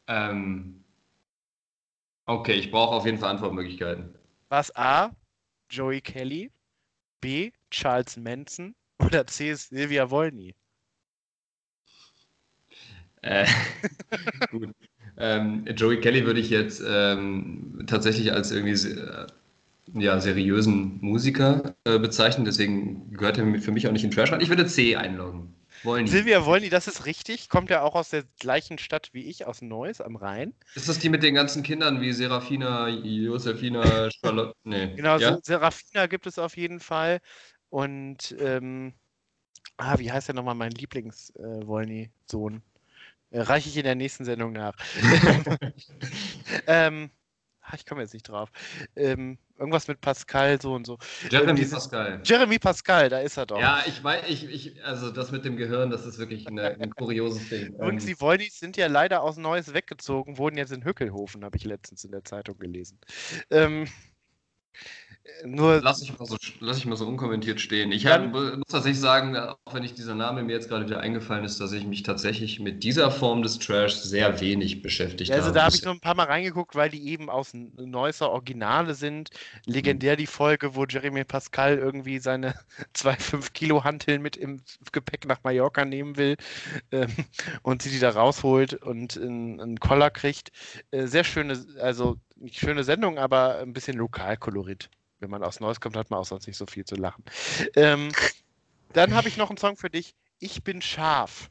Ähm... 0.07 0.85
Okay, 2.27 2.55
ich 2.55 2.71
brauche 2.71 2.95
auf 2.95 3.05
jeden 3.05 3.19
Fall 3.19 3.31
Antwortmöglichkeiten. 3.31 4.15
Was 4.49 4.75
A? 4.77 5.15
Joey 5.69 6.01
Kelly. 6.01 6.51
B. 7.21 7.53
Charles 7.71 8.17
Manson 8.17 8.75
oder 8.99 9.27
C. 9.27 9.55
Silvia 9.55 10.11
Wolny? 10.11 10.55
Äh, 13.23 13.47
gut. 14.51 14.75
Ähm, 15.17 15.65
Joey 15.77 16.01
Kelly 16.01 16.27
würde 16.27 16.41
ich 16.41 16.51
jetzt 16.51 16.83
ähm, 16.87 17.85
tatsächlich 17.87 18.33
als 18.33 18.51
irgendwie 18.51 18.73
äh, 18.73 19.27
ja, 19.93 20.21
seriösen 20.21 20.99
Musiker 21.01 21.75
äh, 21.85 21.99
bezeichnen, 21.99 22.45
deswegen 22.45 23.13
gehört 23.13 23.39
er 23.39 23.61
für 23.61 23.71
mich 23.71 23.87
auch 23.87 23.93
nicht 23.93 24.05
in 24.05 24.11
Trash. 24.11 24.33
Ich 24.41 24.49
würde 24.49 24.67
C 24.67 24.97
einloggen. 24.97 25.55
Wolny. 25.85 26.09
Silvia 26.09 26.45
Wolny, 26.47 26.71
das 26.71 26.89
ist 26.89 27.05
richtig. 27.05 27.49
Kommt 27.49 27.69
ja 27.71 27.83
auch 27.83 27.95
aus 27.95 28.09
der 28.09 28.25
gleichen 28.41 28.79
Stadt 28.79 29.11
wie 29.13 29.25
ich, 29.25 29.47
aus 29.47 29.61
Neuss 29.61 30.01
am 30.01 30.17
Rhein. 30.17 30.55
Ist 30.75 30.89
das 30.89 30.99
die 30.99 31.11
mit 31.11 31.23
den 31.23 31.35
ganzen 31.35 31.63
Kindern 31.63 32.01
wie 32.01 32.13
Serafina, 32.13 32.89
Josefina, 32.89 34.09
Charlotte? 34.23 34.55
Nee. 34.65 34.95
Genau, 34.97 35.19
ja? 35.19 35.39
Serafina 35.43 36.07
gibt 36.07 36.27
es 36.27 36.39
auf 36.39 36.57
jeden 36.57 36.81
Fall. 36.81 37.21
Und, 37.69 38.35
ähm, 38.39 38.95
ah, 39.77 39.99
wie 39.99 40.11
heißt 40.11 40.29
der 40.29 40.35
nochmal 40.35 40.55
mein 40.55 40.73
Lieblings-Wolny-Sohn? 40.73 42.63
Äh, 43.35 43.41
Reiche 43.41 43.69
ich 43.69 43.77
in 43.77 43.83
der 43.83 43.97
nächsten 43.97 44.25
Sendung 44.25 44.53
nach. 44.53 44.75
ähm, 46.69 47.11
ich 47.75 47.85
komme 47.85 48.03
jetzt 48.03 48.15
nicht 48.15 48.29
drauf. 48.29 48.51
Ähm, 48.95 49.39
irgendwas 49.59 49.89
mit 49.89 50.01
Pascal, 50.01 50.61
so 50.61 50.75
und 50.75 50.87
so. 50.87 50.99
Jeremy 51.29 51.63
ähm, 51.63 51.71
Pascal. 51.71 52.21
Jeremy 52.25 52.59
Pascal, 52.61 53.09
da 53.09 53.19
ist 53.19 53.37
er 53.37 53.47
doch. 53.47 53.59
Ja, 53.59 53.83
ich 53.87 54.05
weiß, 54.05 54.25
ich, 54.29 54.45
ich, 54.45 54.85
also 54.85 55.11
das 55.11 55.33
mit 55.33 55.45
dem 55.45 55.57
Gehirn, 55.57 55.91
das 55.91 56.07
ist 56.07 56.19
wirklich 56.19 56.47
eine, 56.47 56.79
ein 56.79 56.91
kurioses 56.95 57.49
Ding. 57.49 57.75
Übrigens, 57.75 58.07
die 58.07 58.21
Wollnis 58.21 58.61
sind 58.61 58.77
ja 58.77 58.87
leider 58.87 59.23
aus 59.23 59.37
Neues 59.37 59.75
weggezogen, 59.75 60.39
wurden 60.39 60.57
jetzt 60.57 60.73
in 60.73 60.85
Hückelhofen, 60.85 61.45
habe 61.45 61.57
ich 61.57 61.65
letztens 61.65 62.05
in 62.05 62.13
der 62.13 62.23
Zeitung 62.23 62.57
gelesen. 62.59 63.01
Ähm, 63.51 63.89
nur 65.45 65.81
lass 65.83 66.03
ich, 66.03 66.19
mal 66.19 66.27
so, 66.27 66.37
lass 66.61 66.79
ich 66.79 66.87
mal 66.87 66.97
so 66.97 67.07
unkommentiert 67.07 67.61
stehen. 67.61 67.93
Ich 67.93 68.07
hab, 68.07 68.31
muss 68.31 68.61
tatsächlich 68.69 69.01
sagen, 69.01 69.37
auch 69.37 69.57
wenn 69.73 69.83
ich 69.83 69.95
dieser 69.95 70.15
Name 70.15 70.43
mir 70.43 70.53
jetzt 70.53 70.69
gerade 70.69 70.85
wieder 70.85 71.01
eingefallen 71.01 71.45
ist, 71.45 71.61
dass 71.61 71.73
ich 71.73 71.87
mich 71.87 72.03
tatsächlich 72.03 72.61
mit 72.61 72.83
dieser 72.83 73.11
Form 73.11 73.43
des 73.43 73.59
Trash 73.59 73.95
sehr 73.95 74.41
wenig 74.41 74.83
beschäftigt 74.83 75.31
ja, 75.31 75.37
also 75.37 75.49
habe. 75.49 75.59
Also 75.59 75.59
da 75.59 75.65
habe 75.65 75.77
ich 75.77 75.85
nur 75.85 75.95
ein 75.95 76.01
paar 76.01 76.15
Mal 76.15 76.27
reingeguckt, 76.27 76.75
weil 76.75 76.91
die 76.91 77.09
eben 77.09 77.31
aus 77.31 77.53
Neusser 77.55 78.31
Originale 78.31 78.95
sind. 78.95 79.31
Legendär 79.65 80.17
die 80.17 80.27
Folge, 80.27 80.75
wo 80.75 80.85
Jeremy 80.85 81.25
Pascal 81.25 81.79
irgendwie 81.79 82.19
seine 82.19 82.55
2,5 82.95 83.53
Kilo 83.53 83.83
Hanteln 83.83 84.21
mit 84.21 84.37
im 84.37 84.61
Gepäck 84.93 85.27
nach 85.27 85.43
Mallorca 85.43 85.87
nehmen 85.87 86.17
will 86.19 86.37
ähm, 86.93 87.11
und 87.63 87.81
sie 87.81 87.91
die 87.91 87.99
da 87.99 88.11
rausholt 88.11 88.75
und 88.75 89.17
einen 89.17 89.81
Koller 89.81 90.11
kriegt. 90.11 90.53
Äh, 90.91 91.07
sehr 91.07 91.25
schöne, 91.25 91.65
also 91.81 92.19
schöne 92.53 92.85
Sendung, 92.85 93.19
aber 93.19 93.59
ein 93.59 93.73
bisschen 93.73 93.97
Lokalkolorit 93.97 94.91
wenn 95.25 95.31
man 95.31 95.43
aus 95.43 95.59
Neues 95.61 95.81
kommt, 95.81 95.97
hat 95.97 96.11
man 96.11 96.21
auch 96.21 96.27
sonst 96.27 96.47
nicht 96.47 96.57
so 96.57 96.67
viel 96.67 96.85
zu 96.85 96.97
lachen. 96.97 97.25
Ähm, 97.77 98.13
dann 98.93 99.15
habe 99.15 99.29
ich 99.29 99.37
noch 99.39 99.49
einen 99.49 99.57
Song 99.57 99.77
für 99.77 99.91
dich. 99.91 100.15
Ich 100.39 100.63
bin 100.63 100.83
scharf. 100.83 101.51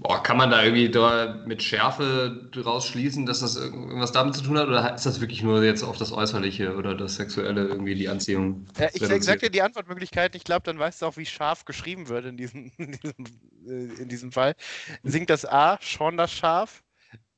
Boah, 0.00 0.22
kann 0.22 0.36
man 0.36 0.50
da 0.50 0.62
irgendwie 0.62 0.90
da 0.90 1.42
mit 1.44 1.60
Schärfe 1.60 2.48
daraus 2.52 2.86
schließen, 2.86 3.26
dass 3.26 3.40
das 3.40 3.56
irgendwas 3.56 4.12
damit 4.12 4.34
zu 4.36 4.44
tun 4.44 4.56
hat? 4.56 4.68
Oder 4.68 4.94
ist 4.94 5.06
das 5.06 5.20
wirklich 5.20 5.42
nur 5.42 5.64
jetzt 5.64 5.82
auf 5.82 5.96
das 5.96 6.12
Äußerliche 6.12 6.76
oder 6.76 6.94
das 6.94 7.16
Sexuelle 7.16 7.66
irgendwie 7.66 7.96
die 7.96 8.08
Anziehung? 8.08 8.66
Ja, 8.78 8.90
ich 8.92 9.04
sag, 9.04 9.24
sag 9.24 9.40
dir 9.40 9.50
die 9.50 9.62
Antwortmöglichkeiten. 9.62 10.36
Ich 10.36 10.44
glaube, 10.44 10.62
dann 10.62 10.78
weißt 10.78 11.02
du 11.02 11.06
auch, 11.06 11.16
wie 11.16 11.26
scharf 11.26 11.64
geschrieben 11.64 12.08
wird 12.08 12.26
in 12.26 12.36
diesem, 12.36 12.70
in 12.76 12.92
diesem, 12.92 13.24
äh, 13.66 14.02
in 14.02 14.08
diesem 14.08 14.30
Fall. 14.30 14.54
Singt 15.02 15.30
das 15.30 15.44
A, 15.44 15.78
Sean 15.82 16.16
das 16.16 16.30
Schaf, 16.30 16.84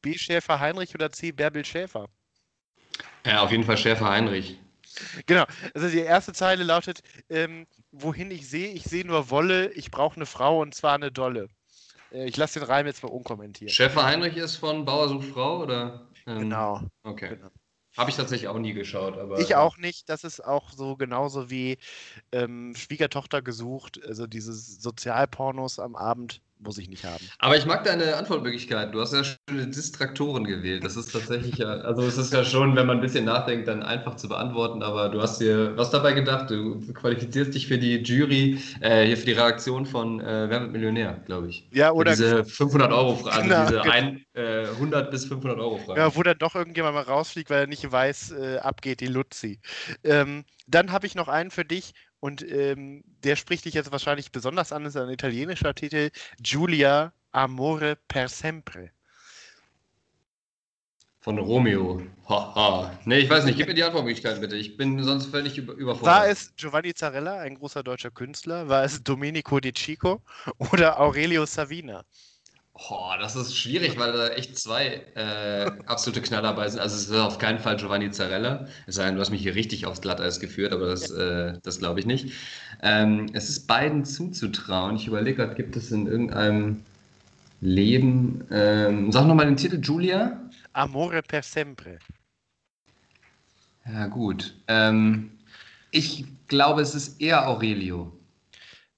B, 0.03 0.17
Schäfer 0.17 0.61
Heinrich 0.61 0.95
oder 0.95 1.11
C, 1.11 1.33
Bärbel 1.33 1.65
Schäfer? 1.65 2.09
Ja, 3.25 3.43
auf 3.43 3.51
jeden 3.51 3.65
Fall 3.65 3.77
Schäfer 3.77 4.09
Heinrich. 4.09 4.59
Genau, 5.27 5.45
also 5.75 5.89
die 5.89 5.99
erste 5.99 6.33
Zeile 6.33 6.65
lautet, 6.65 7.03
ähm, 7.29 7.67
wohin 7.93 8.31
ich 8.31 8.49
sehe, 8.49 8.73
ich 8.73 8.85
sehe 8.85 9.07
nur 9.07 9.31
Wolle, 9.31 9.73
ich 9.73 9.91
brauche 9.91 10.17
eine 10.17 10.27
Frau 10.27 10.61
und 10.61 10.75
zwar 10.75 10.95
eine 10.95 11.13
Dolle. 11.13 11.49
Äh, 12.13 12.27
ich 12.27 12.37
lasse 12.37 12.59
den 12.59 12.67
Reim 12.67 12.87
jetzt 12.87 13.03
mal 13.03 13.11
unkommentiert. 13.11 13.71
Schäfer 13.71 14.05
Heinrich 14.05 14.37
ist 14.37 14.57
von 14.57 14.85
Bauer 14.85 15.09
sucht 15.09 15.29
Frau, 15.29 15.63
oder? 15.63 16.09
Ähm, 16.27 16.41
genau. 16.41 16.81
Okay. 17.03 17.37
Genau. 17.37 17.51
Habe 17.97 18.11
ich 18.11 18.17
tatsächlich 18.17 18.49
auch 18.49 18.59
nie 18.59 18.73
geschaut. 18.73 19.19
Aber, 19.19 19.39
ich 19.39 19.57
auch 19.57 19.77
nicht. 19.77 20.09
Das 20.09 20.23
ist 20.23 20.45
auch 20.45 20.71
so 20.71 20.97
genauso 20.97 21.51
wie 21.51 21.79
ähm, 22.31 22.75
Schwiegertochter 22.77 23.43
gesucht, 23.43 24.01
also 24.07 24.27
diese 24.27 24.53
Sozialpornos 24.53 25.81
am 25.81 25.97
Abend 25.97 26.41
muss 26.61 26.79
ich 26.79 26.89
nicht 26.89 27.05
haben. 27.05 27.25
Aber 27.39 27.57
ich 27.57 27.67
mag 27.67 27.85
deine 27.85 28.17
Antwortmöglichkeit. 28.17 28.95
Du 28.95 29.01
hast 29.01 29.13
ja 29.13 29.23
schöne 29.25 29.67
Distraktoren 29.67 30.45
gewählt. 30.45 30.85
Das 30.85 30.97
ist 30.97 31.13
tatsächlich 31.13 31.59
ja, 31.59 31.69
also 31.69 32.03
es 32.03 32.19
ist 32.19 32.33
ja 32.33 32.45
schon, 32.45 32.77
wenn 32.77 32.87
man 32.87 32.99
ein 32.99 33.01
bisschen 33.01 33.25
nachdenkt, 33.25 33.69
dann 33.69 33.83
einfach 33.83 34.17
zu 34.17 34.29
beantworten. 34.29 34.83
Aber 34.83 35.09
du 35.09 35.21
hast 35.21 35.41
dir 35.41 35.77
was 35.77 35.91
dabei 35.91 36.13
gedacht. 36.13 36.51
Du 36.51 36.81
qualifizierst 36.93 37.55
dich 37.55 37.67
für 37.67 37.79
die 37.79 37.97
Jury, 38.03 38.59
äh, 38.81 39.07
hier 39.07 39.17
für 39.17 39.27
die 39.27 39.33
Reaktion 39.33 39.87
von 39.87 40.21
äh, 40.21 40.49
Wer 40.49 40.61
wird 40.61 40.73
Millionär, 40.73 41.23
glaube 41.27 41.49
ich. 41.49 41.69
Ja, 41.73 41.93
oder. 41.93 42.13
Für 42.13 42.23
diese 42.23 42.45
500 42.45 42.93
Euro 42.93 43.17
Frage, 43.17 43.43
genau, 43.43 43.67
diese 43.67 43.81
genau. 43.81 43.93
ein, 43.93 44.25
äh, 44.35 44.67
100 44.67 45.11
bis 45.11 45.25
500 45.27 45.59
Euro 45.59 45.79
Frage. 45.79 46.01
Ja, 46.01 46.15
wo 46.15 46.23
dann 46.23 46.39
doch 46.39 46.55
irgendjemand 46.55 46.95
mal 46.95 47.03
rausfliegt, 47.03 47.51
weil 47.51 47.61
er 47.61 47.67
nicht 47.67 47.91
weiß, 47.91 48.33
äh, 48.33 48.59
abgeht 48.59 49.01
die 49.01 49.07
Luzi. 49.07 49.61
Ähm, 50.05 50.45
dann 50.67 50.93
habe 50.93 51.07
ich 51.07 51.15
noch 51.15 51.29
einen 51.29 51.51
für 51.51 51.65
dich 51.65 51.93
und 52.21 52.43
ähm, 52.43 53.03
der 53.25 53.37
spricht 53.37 53.64
dich 53.64 53.75
jetzt 53.75 53.93
wahrscheinlich 53.93 54.31
besonders 54.31 54.73
an, 54.73 54.85
das 54.85 54.95
ist 54.95 55.01
ein 55.01 55.11
italienischer 55.11 55.75
Titel, 55.75 56.11
Giulia 56.41 57.12
Amore 57.33 57.97
per 58.09 58.29
sempre. 58.29 58.91
Von 61.23 61.39
Romeo. 61.39 62.03
Haha. 62.27 62.55
Ha. 62.55 62.99
Nee, 63.05 63.18
ich 63.18 63.29
weiß 63.29 63.45
nicht. 63.45 63.59
Gib 63.59 63.66
mir 63.66 63.75
die 63.75 63.83
Antwortmöglichkeiten 63.83 64.41
bitte. 64.41 64.57
Ich 64.57 64.79
bin 64.79 65.03
sonst 65.03 65.27
völlig 65.27 65.59
über 65.59 65.75
überfordert. 65.75 66.16
War 66.16 66.27
es 66.29 66.55
Giovanni 66.57 66.95
Zarella, 66.95 67.41
ein 67.41 67.57
großer 67.57 67.83
deutscher 67.83 68.11
Künstler? 68.11 68.68
War 68.71 68.85
es 68.85 69.03
Domenico 69.03 69.61
Di 69.61 69.73
Chico 69.73 70.23
oder 70.73 70.99
Aurelio 70.99 71.45
Savina? 71.45 72.05
Oh, 72.89 73.12
das 73.18 73.37
ist 73.37 73.57
schwierig, 73.57 73.99
weil 73.99 74.12
da 74.12 74.28
echt 74.28 74.59
zwei 74.59 75.03
äh, 75.14 75.70
absolute 75.87 76.22
Knaller 76.22 76.49
dabei 76.49 76.68
sind. 76.68 76.81
Also 76.81 76.97
es 76.97 77.09
ist 77.09 77.14
auf 77.14 77.39
keinen 77.39 77.59
Fall 77.59 77.76
Giovanni 77.76 78.11
Zarella. 78.11 78.66
Es 78.87 78.95
sei 78.95 79.05
denn, 79.05 79.16
du 79.16 79.20
hast 79.20 79.31
mich 79.31 79.43
hier 79.43 79.55
richtig 79.55 79.85
aufs 79.85 80.01
Glatteis 80.01 80.41
geführt, 80.41 80.72
aber 80.72 80.87
das, 80.87 81.11
äh, 81.11 81.59
das 81.62 81.78
glaube 81.78 82.01
ich 82.01 82.07
nicht. 82.07 82.33
Ähm, 82.83 83.26
es 83.35 83.51
ist 83.51 83.66
beiden 83.66 84.05
zuzutrauen. 84.05 84.97
Ich 84.97 85.07
überlege 85.07 85.37
gerade, 85.37 85.55
gibt 85.55 85.76
es 85.76 85.93
in 85.93 86.07
irgendeinem 86.07 86.83
Leben... 87.61 88.47
Ähm, 88.51 89.12
sag 89.12 89.26
nochmal 89.26 89.47
den 89.47 89.57
Titel, 89.57 89.78
Julia? 89.81 90.41
Amore 90.72 91.22
per 91.22 91.43
sempre. 91.43 91.99
Ja, 93.85 94.07
gut. 94.07 94.55
Ähm, 94.68 95.39
ich 95.91 96.24
glaube, 96.49 96.81
es 96.81 96.95
ist 96.95 97.20
eher 97.20 97.47
Aurelio. 97.47 98.18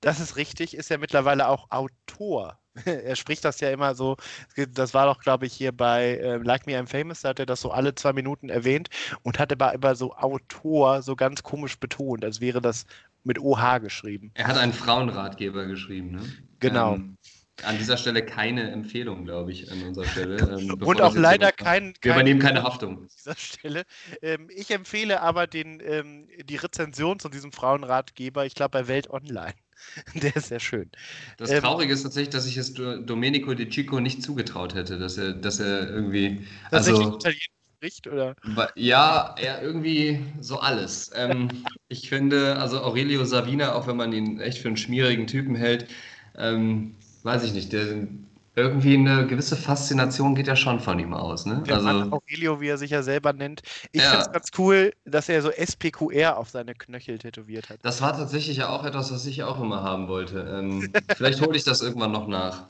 Das 0.01 0.21
ist 0.21 0.37
richtig, 0.37 0.75
ist 0.77 0.89
ja 0.89 0.99
mittlerweile 0.99 1.49
auch 1.49 1.71
Autor. 1.71 2.62
er 2.85 3.17
spricht 3.17 3.45
das 3.45 3.61
ja 3.61 3.71
immer 3.71 3.95
so, 3.95 4.17
das 4.57 4.95
war 4.95 5.07
doch, 5.07 5.21
glaube 5.21 5.47
ich, 5.47 5.53
hier 5.53 5.73
bei 5.73 6.17
äh, 6.17 6.37
Like 6.37 6.67
Me 6.67 6.79
I'm 6.79 6.87
Famous, 6.87 7.21
da 7.21 7.31
hat 7.31 7.39
er 7.39 7.47
das 7.47 7.61
so 7.61 7.71
alle 7.71 7.95
zwei 7.95 8.13
Minuten 8.13 8.49
erwähnt 8.49 8.89
und 9.23 9.39
hat 9.39 9.53
aber 9.53 9.73
immer 9.75 9.95
so 9.95 10.15
Autor 10.15 11.03
so 11.03 11.17
ganz 11.17 11.43
komisch 11.43 11.79
betont, 11.79 12.25
als 12.25 12.41
wäre 12.41 12.61
das 12.61 12.87
mit 13.25 13.39
OH 13.39 13.81
geschrieben. 13.81 14.31
Er 14.35 14.49
hat 14.49 14.59
einen 14.59 14.73
Frauenratgeber 14.73 15.67
geschrieben, 15.67 16.13
ne? 16.13 16.23
Genau. 16.61 16.95
Ähm, 16.95 17.17
an 17.65 17.79
dieser 17.79 17.97
Stelle 17.97 18.25
keine 18.25 18.71
Empfehlung, 18.71 19.25
glaube 19.25 19.53
ich, 19.53 19.71
an 19.71 19.83
unserer 19.83 20.07
Stelle. 20.07 20.37
Ähm, 20.39 20.73
und 20.83 21.01
auch 21.01 21.15
leider 21.15 21.53
kein, 21.53 21.93
kein, 21.93 21.95
Wir 22.03 22.13
übernehmen 22.13 22.41
keine 22.41 22.63
Haftung. 22.63 22.99
An 23.03 23.09
dieser 23.09 23.37
Stelle. 23.37 23.85
Ähm, 24.23 24.49
ich 24.51 24.71
empfehle 24.71 25.21
aber 25.21 25.47
den, 25.47 25.81
ähm, 25.85 26.29
die 26.45 26.57
Rezension 26.57 27.21
zu 27.21 27.29
diesem 27.29 27.53
Frauenratgeber, 27.53 28.47
ich 28.47 28.55
glaube 28.55 28.71
bei 28.71 28.89
Welt 28.89 29.11
Online. 29.11 29.55
Der 30.15 30.37
ist 30.37 30.49
sehr 30.49 30.61
schön. 30.61 30.91
Das 31.37 31.51
ähm, 31.51 31.61
Traurige 31.61 31.93
ist 31.93 32.03
tatsächlich, 32.03 32.31
dass 32.31 32.47
ich 32.47 32.57
es 32.57 32.75
Domenico 32.75 33.55
De 33.55 33.69
Chico 33.69 34.01
nicht 34.01 34.23
zugetraut 34.23 34.75
hätte, 34.75 34.99
dass 34.99 35.19
er, 35.19 35.33
dass 35.33 35.61
er 35.61 35.89
irgendwie. 35.91 36.47
Also, 36.71 37.17
Italienisch 37.17 37.49
spricht, 37.77 38.07
oder? 38.07 38.37
Ja, 38.77 39.35
er 39.39 39.63
irgendwie 39.63 40.21
so 40.41 40.61
alles. 40.61 41.11
Ähm, 41.15 41.49
ich 41.89 42.09
finde, 42.09 42.57
also 42.57 42.81
Aurelio 42.81 43.25
Savina, 43.25 43.75
auch 43.75 43.87
wenn 43.87 43.97
man 43.97 44.13
ihn 44.13 44.41
echt 44.41 44.59
für 44.59 44.69
einen 44.69 44.77
schmierigen 44.77 45.27
Typen 45.27 45.55
hält, 45.57 45.89
ähm, 46.37 46.95
weiß 47.25 47.45
ich 47.45 47.53
nicht, 47.55 47.73
der 47.73 48.07
irgendwie 48.55 48.95
eine 48.95 49.27
gewisse 49.27 49.57
Faszination 49.57 50.35
geht 50.35 50.47
ja 50.47 50.57
schon 50.57 50.79
von 50.79 50.99
ihm 50.99 51.15
aus. 51.15 51.47
Ne? 51.47 51.63
Der 51.67 51.77
also, 51.77 51.87
Mann 51.87 52.13
Aurelio, 52.13 52.61
wie 52.61 52.69
er 52.69 52.77
sich 52.77 52.91
ja 52.91 53.03
selber 53.03 53.33
nennt. 53.33 53.63
Ich 53.93 54.03
ja. 54.03 54.11
finde 54.11 54.27
es 54.27 54.33
ganz 54.33 54.51
cool, 54.59 54.93
dass 55.07 55.29
er 55.29 55.41
so 55.41 55.51
SPQR 55.51 56.37
auf 56.37 56.51
seine 56.51 56.75
Knöchel 56.75 57.19
tätowiert 57.19 57.71
hat. 57.71 57.79
Das 57.83 58.03
war 58.03 58.15
tatsächlich 58.15 58.59
ja 58.59 58.69
auch 58.69 58.85
etwas, 58.85 59.11
was 59.13 59.25
ich 59.25 59.43
auch 59.43 59.61
immer 59.61 59.83
haben 59.83 60.09
wollte. 60.09 60.41
Ähm, 60.41 60.93
vielleicht 61.17 61.41
hole 61.41 61.57
ich 61.57 61.65
das 61.65 61.81
irgendwann 61.81 62.13
noch 62.13 62.29
nach. 62.29 62.69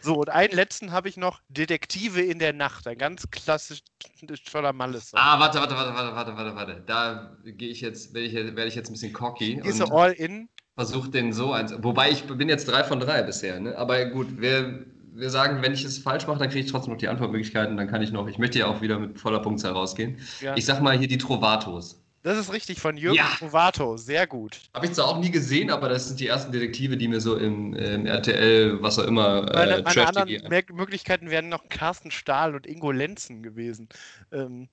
So, 0.00 0.14
und 0.14 0.30
einen 0.30 0.54
letzten 0.54 0.90
habe 0.90 1.08
ich 1.08 1.18
noch: 1.18 1.40
Detektive 1.48 2.22
in 2.22 2.38
der 2.38 2.54
Nacht. 2.54 2.86
Ein 2.86 2.96
ganz 2.96 3.30
klassisch 3.30 3.80
toller 4.50 4.72
Malles. 4.72 5.12
Ah, 5.14 5.38
warte, 5.38 5.60
warte, 5.60 5.74
warte, 5.74 5.94
warte, 5.94 6.16
warte, 6.16 6.36
warte, 6.36 6.56
warte. 6.56 6.82
Da 6.86 7.36
gehe 7.44 7.68
ich 7.68 7.82
jetzt, 7.82 8.14
werde 8.14 8.26
ich, 8.26 8.34
werde 8.34 8.66
ich 8.66 8.74
jetzt 8.74 8.88
ein 8.88 8.94
bisschen 8.94 9.12
cocky. 9.12 9.60
Ist 9.62 9.82
all 9.82 10.12
in? 10.12 10.48
Versucht 10.76 11.12
den 11.12 11.34
so 11.34 11.52
eins. 11.52 11.74
Wobei 11.82 12.10
ich 12.10 12.24
bin 12.24 12.48
jetzt 12.48 12.66
drei 12.66 12.84
von 12.84 13.00
drei 13.00 13.22
bisher, 13.22 13.60
ne? 13.60 13.76
Aber 13.76 14.06
gut, 14.06 14.28
wer 14.38 14.80
wir 15.14 15.30
sagen, 15.30 15.62
wenn 15.62 15.72
ich 15.72 15.84
es 15.84 15.98
falsch 15.98 16.26
mache, 16.26 16.38
dann 16.38 16.48
kriege 16.48 16.64
ich 16.64 16.70
trotzdem 16.70 16.92
noch 16.92 16.98
die 16.98 17.08
Antwortmöglichkeiten. 17.08 17.76
Dann 17.76 17.88
kann 17.88 18.02
ich 18.02 18.12
noch, 18.12 18.28
ich 18.28 18.38
möchte 18.38 18.58
ja 18.58 18.66
auch 18.66 18.80
wieder 18.80 18.98
mit 18.98 19.18
voller 19.18 19.40
Punktzahl 19.40 19.72
rausgehen. 19.72 20.18
Ja. 20.40 20.56
Ich 20.56 20.64
sag 20.64 20.80
mal 20.80 20.98
hier 20.98 21.08
die 21.08 21.18
Trovatos. 21.18 22.00
Das 22.22 22.36
ist 22.36 22.52
richtig, 22.52 22.80
von 22.80 22.98
Jürgen 22.98 23.16
ja. 23.16 23.30
Trovato. 23.38 23.96
Sehr 23.96 24.26
gut. 24.26 24.60
Habe 24.74 24.84
ich 24.84 24.92
zwar 24.92 25.06
auch 25.06 25.18
nie 25.20 25.30
gesehen, 25.30 25.70
aber 25.70 25.88
das 25.88 26.08
sind 26.08 26.20
die 26.20 26.26
ersten 26.26 26.52
Detektive, 26.52 26.98
die 26.98 27.08
mir 27.08 27.20
so 27.20 27.36
im, 27.36 27.72
im 27.72 28.04
RTL, 28.04 28.82
was 28.82 28.98
auch 28.98 29.06
immer, 29.06 29.50
äh, 29.50 29.56
meine, 29.56 29.82
meine 29.82 30.06
anderen 30.06 30.76
Möglichkeiten 30.76 31.30
wären 31.30 31.48
noch 31.48 31.68
Carsten 31.70 32.10
Stahl 32.10 32.54
und 32.54 32.66
Ingo 32.66 32.90
Lenzen 32.90 33.42
gewesen. 33.42 33.88
Ähm, 34.32 34.68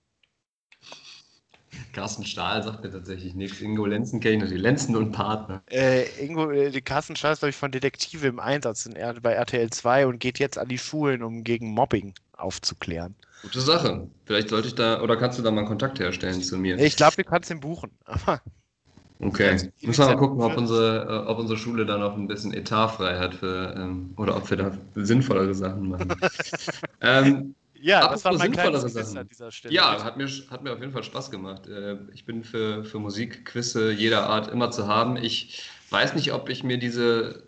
Carsten 1.94 2.26
Stahl 2.26 2.64
sagt 2.64 2.84
mir 2.84 2.92
tatsächlich 2.92 3.36
nichts. 3.36 3.62
Ingo 3.62 3.86
Lenzen 3.86 4.20
kenne 4.20 4.36
ich 4.36 4.42
natürlich. 4.42 4.64
Lenzen 4.64 4.96
und 4.96 5.12
Partner. 5.12 5.62
Äh, 5.70 6.04
Ingo, 6.24 6.52
äh, 6.52 6.82
Carsten 6.82 7.16
Stahl 7.16 7.34
ist, 7.34 7.40
glaube 7.40 7.50
ich, 7.52 7.56
von 7.56 7.72
Detektive 7.72 8.28
im 8.28 8.40
Einsatz 8.40 8.86
in, 8.86 8.94
bei 9.22 9.34
RTL 9.34 9.70
2 9.70 10.08
und 10.08 10.20
geht 10.20 10.40
jetzt 10.40 10.58
an 10.58 10.68
die 10.68 10.78
Schulen, 10.78 11.24
um 11.24 11.44
gegen 11.44 11.72
Mobbing 11.72 12.14
aufzuklären. 12.34 13.16
Gute 13.42 13.62
Sache. 13.62 14.08
Vielleicht 14.26 14.50
sollte 14.50 14.68
ich 14.68 14.76
da, 14.76 15.02
oder 15.02 15.16
kannst 15.16 15.38
du 15.38 15.44
da 15.44 15.52
mal 15.52 15.66
Kontakt 15.66 16.00
herstellen 16.00 16.42
zu 16.42 16.58
mir? 16.58 16.78
Ich 16.80 16.96
glaube, 16.96 17.16
du 17.18 17.24
kannst 17.24 17.50
ihn 17.52 17.60
buchen. 17.60 17.92
okay. 19.20 19.72
Müssen 19.82 20.04
wir 20.04 20.08
mal 20.08 20.18
gucken, 20.18 20.42
ob 20.42 20.58
unsere, 20.58 21.26
äh, 21.26 21.30
ob 21.30 21.38
unsere 21.38 21.58
Schule 21.58 21.86
da 21.86 21.98
noch 21.98 22.16
ein 22.16 22.28
bisschen 22.28 22.54
Etat 22.54 22.90
frei 22.90 23.18
hat 23.18 23.36
für, 23.36 23.76
ähm, 23.78 24.14
oder 24.18 24.36
ob 24.36 24.50
wir 24.50 24.58
da 24.58 24.78
sinnvollere 24.96 25.54
Sachen 25.54 25.90
machen. 25.90 26.14
ähm, 27.02 27.56
ja, 27.82 28.00
Apropos 28.00 28.24
das 28.24 28.32
war 28.32 28.38
mein 28.38 28.52
kleines 28.52 28.82
Sachen. 28.94 29.18
an 29.18 29.28
dieser 29.28 29.52
Stelle. 29.52 29.74
Ja, 29.74 30.04
hat 30.04 30.18
mir, 30.18 30.28
hat 30.28 30.64
mir 30.64 30.74
auf 30.74 30.80
jeden 30.80 30.92
Fall 30.92 31.04
Spaß 31.04 31.32
gemacht. 31.32 31.68
Äh, 31.68 31.98
ich 32.14 32.26
bin 32.26 32.44
für, 32.44 32.84
für 32.84 33.00
Musikquizze 33.00 33.92
jeder 33.92 34.28
Art 34.28 34.52
immer 34.52 34.72
zu 34.72 34.88
haben. 34.88 35.18
Ich 35.18 35.70
weiß 35.90 36.14
nicht, 36.16 36.34
ob 36.34 36.50
ich 36.50 36.64
mir 36.64 36.78
diese 36.78 37.44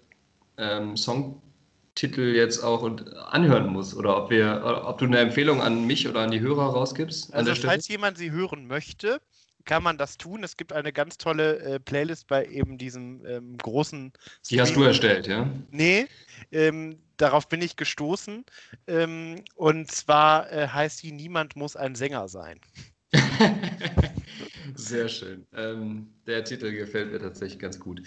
ähm, 0.58 0.96
Songtitel 0.98 2.36
jetzt 2.36 2.64
auch 2.64 2.84
anhören 3.30 3.68
muss 3.68 3.96
oder 3.96 4.18
ob, 4.18 4.30
wir, 4.30 4.84
ob 4.86 4.98
du 4.98 5.06
eine 5.06 5.20
Empfehlung 5.20 5.62
an 5.62 5.86
mich 5.86 6.08
oder 6.08 6.22
an 6.22 6.32
die 6.32 6.40
Hörer 6.40 6.74
rausgibst. 6.74 7.34
Also, 7.34 7.56
falls 7.56 7.88
jemand 7.88 8.18
sie 8.18 8.32
hören 8.32 8.68
möchte, 8.68 9.20
kann 9.66 9.84
man 9.84 9.98
das 9.98 10.18
tun. 10.18 10.44
Es 10.44 10.58
gibt 10.58 10.74
eine 10.74 10.92
ganz 10.92 11.18
tolle 11.18 11.60
äh, 11.60 11.80
Playlist 11.80 12.28
bei 12.28 12.46
eben 12.46 12.78
diesem 12.78 13.26
ähm, 13.26 13.58
großen. 13.58 14.12
Die 14.50 14.60
hast 14.60 14.76
du 14.76 14.84
erstellt, 14.84 15.28
ja? 15.28 15.48
Nee, 15.72 16.08
ähm, 16.52 16.98
darauf 17.22 17.48
bin 17.48 17.62
ich 17.62 17.76
gestoßen. 17.76 18.46
Ähm, 18.88 19.44
und 19.56 19.92
zwar 19.92 20.52
äh, 20.52 20.68
heißt 20.68 21.04
die 21.04 21.12
Niemand 21.12 21.56
muss 21.56 21.76
ein 21.76 21.96
Sänger 21.96 22.28
sein. 22.28 22.60
Sehr 24.76 25.10
schön. 25.10 25.46
Ähm, 25.56 26.08
der 26.28 26.44
Titel 26.44 26.72
gefällt 26.72 27.12
mir 27.12 27.20
tatsächlich 27.20 27.60
ganz 27.60 27.80
gut. 27.80 28.02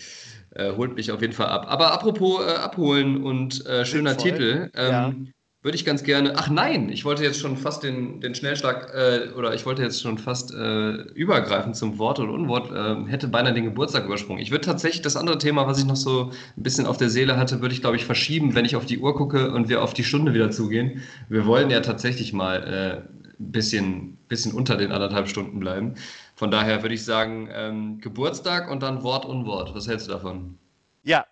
Äh, 0.51 0.73
holt 0.73 0.95
mich 0.95 1.11
auf 1.11 1.21
jeden 1.21 1.33
Fall 1.33 1.49
ab. 1.49 1.67
Aber 1.69 1.93
apropos 1.93 2.45
äh, 2.45 2.55
abholen 2.55 3.23
und 3.23 3.67
äh, 3.67 3.85
schöner. 3.85 4.17
Titel. 4.17 4.71
Ja. 4.75 5.09
Ähm, 5.09 5.33
würde 5.63 5.77
ich 5.77 5.85
ganz 5.85 6.03
gerne. 6.03 6.35
Ach 6.37 6.51
nein, 6.51 6.89
ich 6.89 7.05
wollte 7.05 7.23
jetzt 7.23 7.39
schon 7.39 7.57
fast 7.57 7.85
den, 7.85 8.21
den 8.21 8.35
Schnellschlag 8.35 8.93
äh, 8.95 9.29
oder 9.37 9.55
ich 9.55 9.65
wollte 9.65 9.83
jetzt 9.83 10.03
schon 10.03 10.19
fast 10.19 10.53
äh, 10.53 10.93
übergreifen 11.13 11.73
zum 11.73 11.99
Wort 11.99 12.19
und 12.19 12.31
Unwort, 12.31 12.73
äh, 12.73 13.09
hätte 13.09 13.29
beinahe 13.29 13.55
den 13.55 13.65
Geburtstag 13.65 14.05
übersprungen. 14.05 14.43
Ich 14.43 14.51
würde 14.51 14.67
tatsächlich 14.67 15.03
das 15.03 15.17
andere 15.17 15.39
Thema, 15.39 15.67
was 15.67 15.79
ich 15.79 15.85
noch 15.85 15.97
so 15.97 16.33
ein 16.57 16.63
bisschen 16.63 16.87
auf 16.87 16.97
der 16.97 17.11
Seele 17.11 17.37
hatte, 17.37 17.61
würde 17.61 17.75
ich 17.75 17.81
glaube 17.81 17.97
ich 17.97 18.05
verschieben, 18.05 18.55
wenn 18.57 18.65
ich 18.65 18.75
auf 18.75 18.87
die 18.87 18.99
Uhr 18.99 19.15
gucke 19.15 19.53
und 19.53 19.69
wir 19.69 19.83
auf 19.83 19.95
die 19.95 20.05
Stunde 20.05 20.35
wieder 20.35 20.51
zugehen. 20.51 21.03
Wir 21.29 21.47
wollen 21.47 21.71
ja 21.71 21.81
tatsächlich 21.81 22.33
mal 22.33 22.65
ein 22.65 22.73
äh, 22.73 23.03
bisschen, 23.39 24.19
bisschen 24.29 24.53
unter 24.53 24.77
den 24.77 24.91
anderthalb 24.91 25.29
Stunden 25.29 25.61
bleiben. 25.61 25.95
Von 26.35 26.51
daher 26.51 26.83
würde 26.83 26.95
ich 26.95 27.05
sagen, 27.05 27.49
ähm, 27.53 28.01
Geburtstag 28.01 28.69
und 28.69 28.83
dann 28.83 29.05
Wort, 29.05 29.25
Unwort. 29.25 29.75
Was 29.77 29.87
hältst 29.87 30.09
du 30.09 30.13
davon? 30.13 30.59
Ja, 31.05 31.25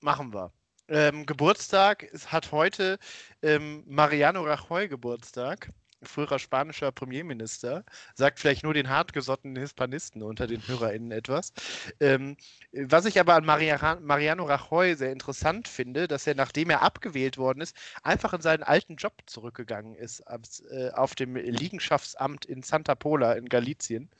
machen 0.00 0.32
wir. 0.32 0.52
Ähm, 0.88 1.24
Geburtstag 1.24 2.06
es 2.12 2.30
hat 2.30 2.52
heute 2.52 2.98
ähm, 3.42 3.84
Mariano 3.86 4.42
Rajoy 4.42 4.88
Geburtstag, 4.88 5.70
früherer 6.02 6.38
spanischer 6.38 6.92
Premierminister, 6.92 7.84
sagt 8.14 8.38
vielleicht 8.38 8.62
nur 8.64 8.74
den 8.74 8.90
hartgesottenen 8.90 9.56
Hispanisten 9.56 10.22
unter 10.22 10.46
den 10.46 10.66
HörerInnen 10.68 11.10
etwas. 11.12 11.54
Ähm, 12.00 12.36
was 12.72 13.06
ich 13.06 13.18
aber 13.18 13.34
an 13.34 13.46
Maria 13.46 13.98
Mariano 14.02 14.44
Rajoy 14.44 14.94
sehr 14.94 15.12
interessant 15.12 15.68
finde, 15.68 16.06
dass 16.06 16.26
er, 16.26 16.34
nachdem 16.34 16.68
er 16.68 16.82
abgewählt 16.82 17.38
worden 17.38 17.62
ist, 17.62 17.74
einfach 18.02 18.34
in 18.34 18.42
seinen 18.42 18.62
alten 18.62 18.96
Job 18.96 19.14
zurückgegangen 19.24 19.94
ist, 19.94 20.20
als, 20.22 20.60
äh, 20.70 20.90
auf 20.92 21.14
dem 21.14 21.36
Liegenschaftsamt 21.36 22.44
in 22.44 22.62
Santa 22.62 22.94
Pola 22.94 23.32
in 23.32 23.48
Galicien. 23.48 24.10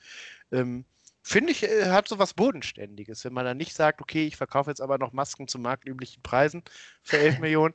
Finde 1.27 1.53
ich, 1.53 1.62
äh, 1.62 1.91
hat 1.91 2.07
so 2.07 2.18
was 2.18 2.35
Bodenständiges, 2.35 3.25
wenn 3.25 3.33
man 3.33 3.47
dann 3.47 3.57
nicht 3.57 3.75
sagt, 3.75 4.03
okay, 4.03 4.27
ich 4.27 4.37
verkaufe 4.37 4.70
jetzt 4.70 4.83
aber 4.83 4.99
noch 4.99 5.14
Masken 5.14 5.49
zu 5.49 5.59
marktüblichen 5.59 6.22
Preisen 6.22 6.62
für 7.03 7.16
11 7.18 7.39
Millionen, 7.41 7.72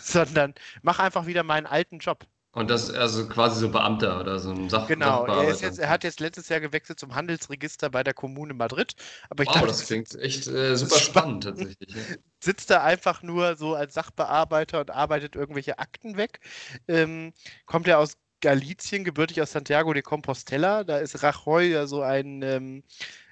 sondern 0.00 0.54
mach 0.82 1.00
einfach 1.00 1.26
wieder 1.26 1.42
meinen 1.42 1.66
alten 1.66 1.98
Job. 1.98 2.24
Und 2.52 2.70
das 2.70 2.90
also 2.90 3.26
quasi 3.28 3.58
so 3.60 3.70
Beamter 3.70 4.20
oder 4.20 4.38
so 4.38 4.50
ein 4.50 4.68
Sach 4.68 4.86
Genau, 4.86 5.24
er, 5.24 5.48
jetzt, 5.48 5.78
er, 5.78 5.88
hat 5.88 6.04
jetzt 6.04 6.20
letztes 6.20 6.50
Jahr 6.50 6.60
gewechselt 6.60 7.00
zum 7.00 7.14
Handelsregister 7.14 7.88
bei 7.90 8.04
der 8.04 8.12
Kommune 8.12 8.52
Madrid. 8.54 8.94
Aber 9.30 9.42
ich 9.42 9.48
wow, 9.48 9.54
dachte, 9.54 9.68
das 9.68 9.86
klingt 9.86 10.14
echt 10.16 10.46
äh, 10.46 10.76
super 10.76 10.98
spannend, 10.98 11.44
spannend 11.44 11.76
tatsächlich. 11.78 11.96
Ja. 11.96 12.16
Sitzt 12.40 12.70
da 12.70 12.84
einfach 12.84 13.22
nur 13.22 13.56
so 13.56 13.74
als 13.74 13.94
Sachbearbeiter 13.94 14.80
und 14.80 14.90
arbeitet 14.90 15.34
irgendwelche 15.34 15.78
Akten 15.78 16.18
weg. 16.18 16.40
Ähm, 16.88 17.32
kommt 17.64 17.88
er 17.88 17.98
aus 17.98 18.18
Galizien, 18.42 19.04
gebürtig 19.04 19.40
aus 19.40 19.52
Santiago 19.52 19.94
de 19.94 20.02
Compostela. 20.02 20.84
Da 20.84 20.98
ist 20.98 21.22
Rajoy 21.22 21.70
ja 21.70 21.86
so 21.86 22.02
ein 22.02 22.42
ähm, 22.42 22.82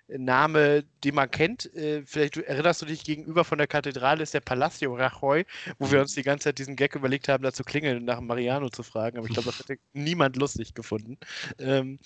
Name, 0.09 0.85
den 1.05 1.15
man 1.15 1.31
kennt. 1.31 1.73
Äh, 1.75 2.03
vielleicht 2.07 2.37
erinnerst 2.39 2.81
du 2.83 2.87
dich 2.87 3.05
gegenüber 3.05 3.45
von 3.45 3.59
der 3.59 3.67
Kathedrale 3.67 4.23
ist 4.23 4.35
der 4.35 4.41
Palacio 4.41 4.95
Rajoy, 4.95 5.45
wo 5.79 5.91
wir 5.91 6.01
uns 6.01 6.15
die 6.15 6.23
ganze 6.23 6.45
Zeit 6.45 6.59
diesen 6.59 6.77
Gag 6.77 6.95
überlegt 6.95 7.29
haben, 7.29 7.43
da 7.43 7.53
zu 7.53 7.65
klingeln 7.65 7.99
und 7.99 8.05
nach 8.05 8.21
Mariano 8.21 8.71
zu 8.71 8.83
fragen. 8.83 9.19
Aber 9.19 9.27
ich 9.27 9.35
glaube, 9.35 9.51
das 9.51 9.59
hätte 9.59 9.79
niemand 9.93 10.37
lustig 10.37 10.75
gefunden. 10.75 11.19
Ähm, 11.59 11.99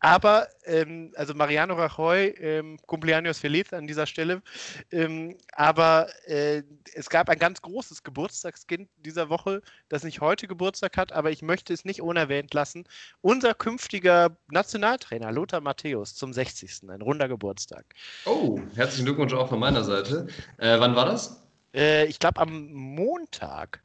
aber, 0.00 0.48
ähm, 0.64 1.12
also 1.14 1.34
Mariano 1.34 1.74
Rajoy, 1.74 2.28
ähm, 2.38 2.78
Cumpleaños 2.86 3.38
feliz 3.38 3.72
an 3.74 3.86
dieser 3.86 4.06
Stelle. 4.06 4.42
Ähm, 4.90 5.36
aber 5.52 6.08
äh, 6.26 6.62
es 6.94 7.10
gab 7.10 7.28
ein 7.28 7.38
ganz 7.38 7.60
großes 7.60 8.02
Geburtstagskind 8.02 8.88
dieser 8.96 9.28
Woche, 9.28 9.60
das 9.90 10.02
nicht 10.02 10.22
heute 10.22 10.48
Geburtstag 10.48 10.96
hat, 10.96 11.12
aber 11.12 11.30
ich 11.30 11.42
möchte 11.42 11.74
es 11.74 11.84
nicht 11.84 12.00
unerwähnt 12.00 12.54
lassen. 12.54 12.84
Unser 13.20 13.52
künftiger 13.52 14.36
Nationaltrainer 14.50 15.32
Lothar 15.32 15.60
Matthäus 15.60 16.14
zum 16.14 16.32
60. 16.32 16.88
Ein 16.88 17.02
runder 17.02 17.28
Geburtstag. 17.28 17.84
Oh, 18.24 18.58
herzlichen 18.74 19.04
Glückwunsch 19.04 19.34
auch 19.34 19.50
von 19.50 19.60
meiner 19.60 19.84
Seite. 19.84 20.28
Äh, 20.56 20.80
wann 20.80 20.96
war 20.96 21.04
das? 21.04 21.42
Äh, 21.74 22.06
ich 22.06 22.18
glaube 22.18 22.40
am 22.40 22.72
Montag. 22.72 23.82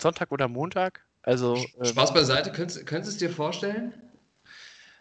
Sonntag 0.00 0.32
oder 0.32 0.48
Montag? 0.48 1.04
Also, 1.22 1.56
Spaß 1.56 2.10
ähm, 2.10 2.14
beiseite, 2.14 2.50
könntest, 2.50 2.84
könntest 2.84 3.20
du 3.20 3.26
es 3.26 3.30
dir 3.30 3.36
vorstellen? 3.36 3.94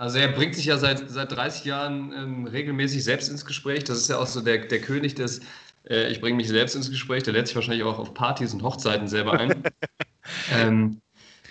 Also 0.01 0.17
er 0.17 0.29
bringt 0.29 0.55
sich 0.55 0.65
ja 0.65 0.79
seit, 0.79 1.11
seit 1.11 1.31
30 1.31 1.63
Jahren 1.63 2.11
ähm, 2.11 2.47
regelmäßig 2.47 3.03
selbst 3.03 3.29
ins 3.29 3.45
Gespräch. 3.45 3.83
Das 3.83 3.99
ist 3.99 4.09
ja 4.09 4.17
auch 4.17 4.25
so 4.25 4.41
der, 4.41 4.65
der 4.65 4.81
König 4.81 5.13
des, 5.13 5.41
äh, 5.87 6.09
ich 6.11 6.19
bringe 6.19 6.37
mich 6.37 6.47
selbst 6.47 6.75
ins 6.75 6.89
Gespräch. 6.89 7.21
Der 7.21 7.33
lädt 7.33 7.45
sich 7.45 7.55
wahrscheinlich 7.55 7.83
auch 7.83 7.99
auf 7.99 8.15
Partys 8.15 8.51
und 8.51 8.63
Hochzeiten 8.63 9.07
selber 9.07 9.39
ein. 9.39 9.61
ähm, 10.55 11.01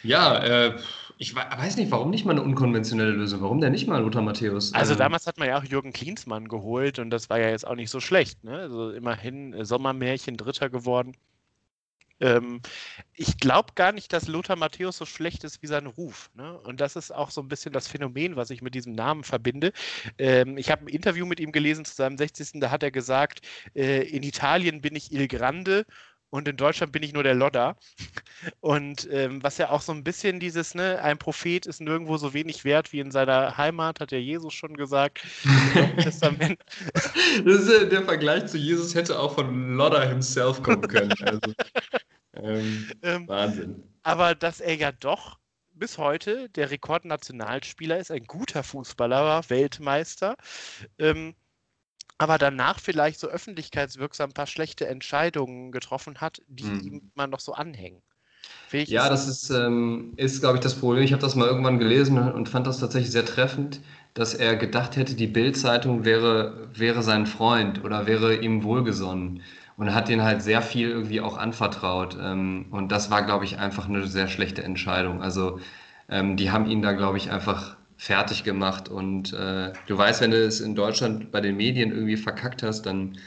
ja, 0.03 0.37
äh, 0.39 0.77
ich 1.19 1.33
weiß 1.37 1.77
nicht, 1.77 1.93
warum 1.93 2.11
nicht 2.11 2.25
mal 2.25 2.33
eine 2.33 2.43
unkonventionelle 2.43 3.13
Lösung? 3.13 3.41
Warum 3.41 3.61
denn 3.61 3.71
nicht 3.71 3.87
mal 3.87 4.03
Lothar 4.03 4.23
Matthäus? 4.23 4.75
Also 4.75 4.95
ähm, 4.95 4.99
damals 4.99 5.29
hat 5.29 5.39
man 5.39 5.47
ja 5.47 5.57
auch 5.57 5.65
Jürgen 5.65 5.93
Klinsmann 5.93 6.49
geholt 6.49 6.99
und 6.99 7.11
das 7.11 7.31
war 7.31 7.39
ja 7.39 7.51
jetzt 7.51 7.65
auch 7.65 7.77
nicht 7.77 7.91
so 7.91 8.01
schlecht. 8.01 8.43
Ne? 8.43 8.57
Also 8.59 8.91
immerhin 8.91 9.53
äh, 9.53 9.65
Sommermärchen 9.65 10.37
Dritter 10.37 10.71
geworden. 10.71 11.13
Ähm, 12.21 12.61
ich 13.15 13.39
glaube 13.39 13.73
gar 13.75 13.93
nicht, 13.93 14.13
dass 14.13 14.29
Lothar 14.29 14.57
Matthäus 14.57 14.97
so 14.99 15.07
schlecht 15.07 15.45
ist 15.45 15.63
wie 15.63 15.67
sein 15.67 15.87
Ruf. 15.87 16.31
Ne? 16.35 16.59
Und 16.61 16.81
das 16.81 16.97
ist 16.97 17.11
auch 17.11 17.31
so 17.31 17.41
ein 17.41 17.49
bisschen 17.49 17.73
das 17.73 17.89
Phänomen, 17.89 18.37
was 18.37 18.51
ich 18.51 18.63
mit 18.63 18.75
diesem 18.75 18.93
Namen 18.95 19.25
verbinde. 19.25 19.73
Ähm, 20.19 20.59
ich 20.59 20.71
habe 20.71 20.85
ein 20.85 20.89
Interview 20.89 21.27
mit 21.27 21.41
ihm 21.41 21.53
gelesen 21.53 21.85
zu 21.85 21.95
seinem 21.95 22.17
60. 22.17 22.61
Da 22.61 22.71
hat 22.71 22.83
er 22.83 22.91
gesagt, 22.91 23.41
äh, 23.75 24.03
in 24.09 24.23
Italien 24.23 24.81
bin 24.81 24.97
ich 24.97 25.13
Il 25.13 25.29
Grande 25.29 25.87
und 26.31 26.47
in 26.47 26.57
Deutschland 26.57 26.93
bin 26.93 27.03
ich 27.03 27.13
nur 27.13 27.23
der 27.23 27.35
Lodder. 27.35 27.77
Und 28.61 29.09
ähm, 29.11 29.43
was 29.43 29.59
ja 29.59 29.71
auch 29.71 29.83
so 29.83 29.93
ein 29.93 30.05
bisschen 30.05 30.41
dieses, 30.41 30.75
ne, 30.75 31.03
ein 31.03 31.19
Prophet 31.19 31.67
ist 31.67 31.81
nirgendwo 31.81 32.17
so 32.17 32.33
wenig 32.33 32.65
wert 32.65 32.93
wie 32.93 33.01
in 33.01 33.11
seiner 33.11 33.57
Heimat, 33.57 34.01
hat 34.01 34.13
ja 34.13 34.19
Jesus 34.19 34.55
schon 34.55 34.77
gesagt. 34.77 35.21
Im 35.75 35.97
Testament. 35.99 36.61
Das 37.45 37.63
ist, 37.63 37.93
der 37.93 38.05
Vergleich 38.05 38.47
zu 38.47 38.57
Jesus 38.57 38.95
hätte 38.95 39.19
auch 39.19 39.35
von 39.35 39.75
Lodder 39.75 40.09
himself 40.09 40.63
kommen 40.63 40.83
können. 40.83 41.13
Also. 41.21 41.41
Ähm, 42.35 42.91
ähm, 43.03 43.29
Wahnsinn. 43.29 43.83
Aber 44.03 44.35
dass 44.35 44.61
er 44.61 44.77
ja 44.77 44.93
doch 44.93 45.39
bis 45.73 45.99
heute 45.99 46.49
der 46.51 46.71
Rekordnationalspieler 46.71 47.99
ist, 47.99 48.11
ein 48.11 48.25
guter 48.25 48.63
Fußballer 48.63 49.25
war, 49.25 49.51
Weltmeister, 49.51 50.37
ähm, 50.99 51.35
aber 52.21 52.37
danach 52.37 52.79
vielleicht 52.79 53.19
so 53.19 53.29
öffentlichkeitswirksam 53.29 54.29
ein 54.29 54.35
paar 54.35 54.47
schlechte 54.47 54.87
Entscheidungen 54.87 55.73
getroffen 55.73 56.21
hat, 56.21 56.43
die 56.49 56.65
hm. 56.65 56.81
ihm 56.81 57.13
immer 57.15 57.27
noch 57.27 57.41
so 57.41 57.55
anhängen. 57.55 58.03
Ja, 58.73 59.09
das 59.09 59.27
ist, 59.27 59.49
ähm, 59.49 60.13
ist 60.17 60.41
glaube 60.41 60.59
ich, 60.59 60.63
das 60.63 60.75
Problem. 60.75 61.03
Ich 61.03 61.13
habe 61.13 61.23
das 61.23 61.35
mal 61.35 61.49
irgendwann 61.49 61.79
gelesen 61.79 62.19
und 62.19 62.51
fand 62.51 62.67
das 62.67 62.79
tatsächlich 62.79 63.11
sehr 63.11 63.25
treffend, 63.25 63.81
dass 64.13 64.35
er 64.35 64.57
gedacht 64.57 64.97
hätte, 64.97 65.15
die 65.15 65.29
Bild-Zeitung 65.29 66.05
wäre, 66.05 66.69
wäre 66.75 67.03
sein 67.03 67.25
Freund 67.25 67.85
oder 67.85 68.07
wäre 68.07 68.37
ihm 68.37 68.65
wohlgesonnen 68.65 69.43
und 69.79 69.95
hat 69.95 70.09
den 70.09 70.23
halt 70.23 70.43
sehr 70.43 70.61
viel 70.61 70.91
irgendwie 70.91 71.23
auch 71.23 71.39
anvertraut. 71.39 72.19
Ähm, 72.21 72.67
und 72.71 72.93
das 72.93 73.11
war, 73.11 73.25
glaube 73.25 73.47
ich, 73.47 73.59
einfach 73.59 73.89
eine 73.89 74.07
sehr 74.07 74.29
schlechte 74.29 74.63
Entscheidung. 74.63 75.23
Also 75.23 75.59
ähm, 76.11 76.37
die 76.37 76.51
haben 76.51 76.67
ihn 76.67 76.83
da, 76.83 76.93
glaube 76.93 77.17
ich, 77.17 77.31
einfach 77.31 77.77
fertig 78.01 78.45
gemacht. 78.45 78.89
Und 78.89 79.35
äh, 79.35 79.73
du 79.87 79.99
weißt, 79.99 80.23
wenn 80.23 80.31
du 80.31 80.43
es 80.43 80.61
in 80.61 80.75
Deutschland 80.75 81.31
bei 81.31 81.43
den 81.43 81.57
Medien 81.57 81.93
irgendwie 81.93 82.17
verkackt 82.17 82.63
hast, 82.63 82.87
dann 82.87 83.19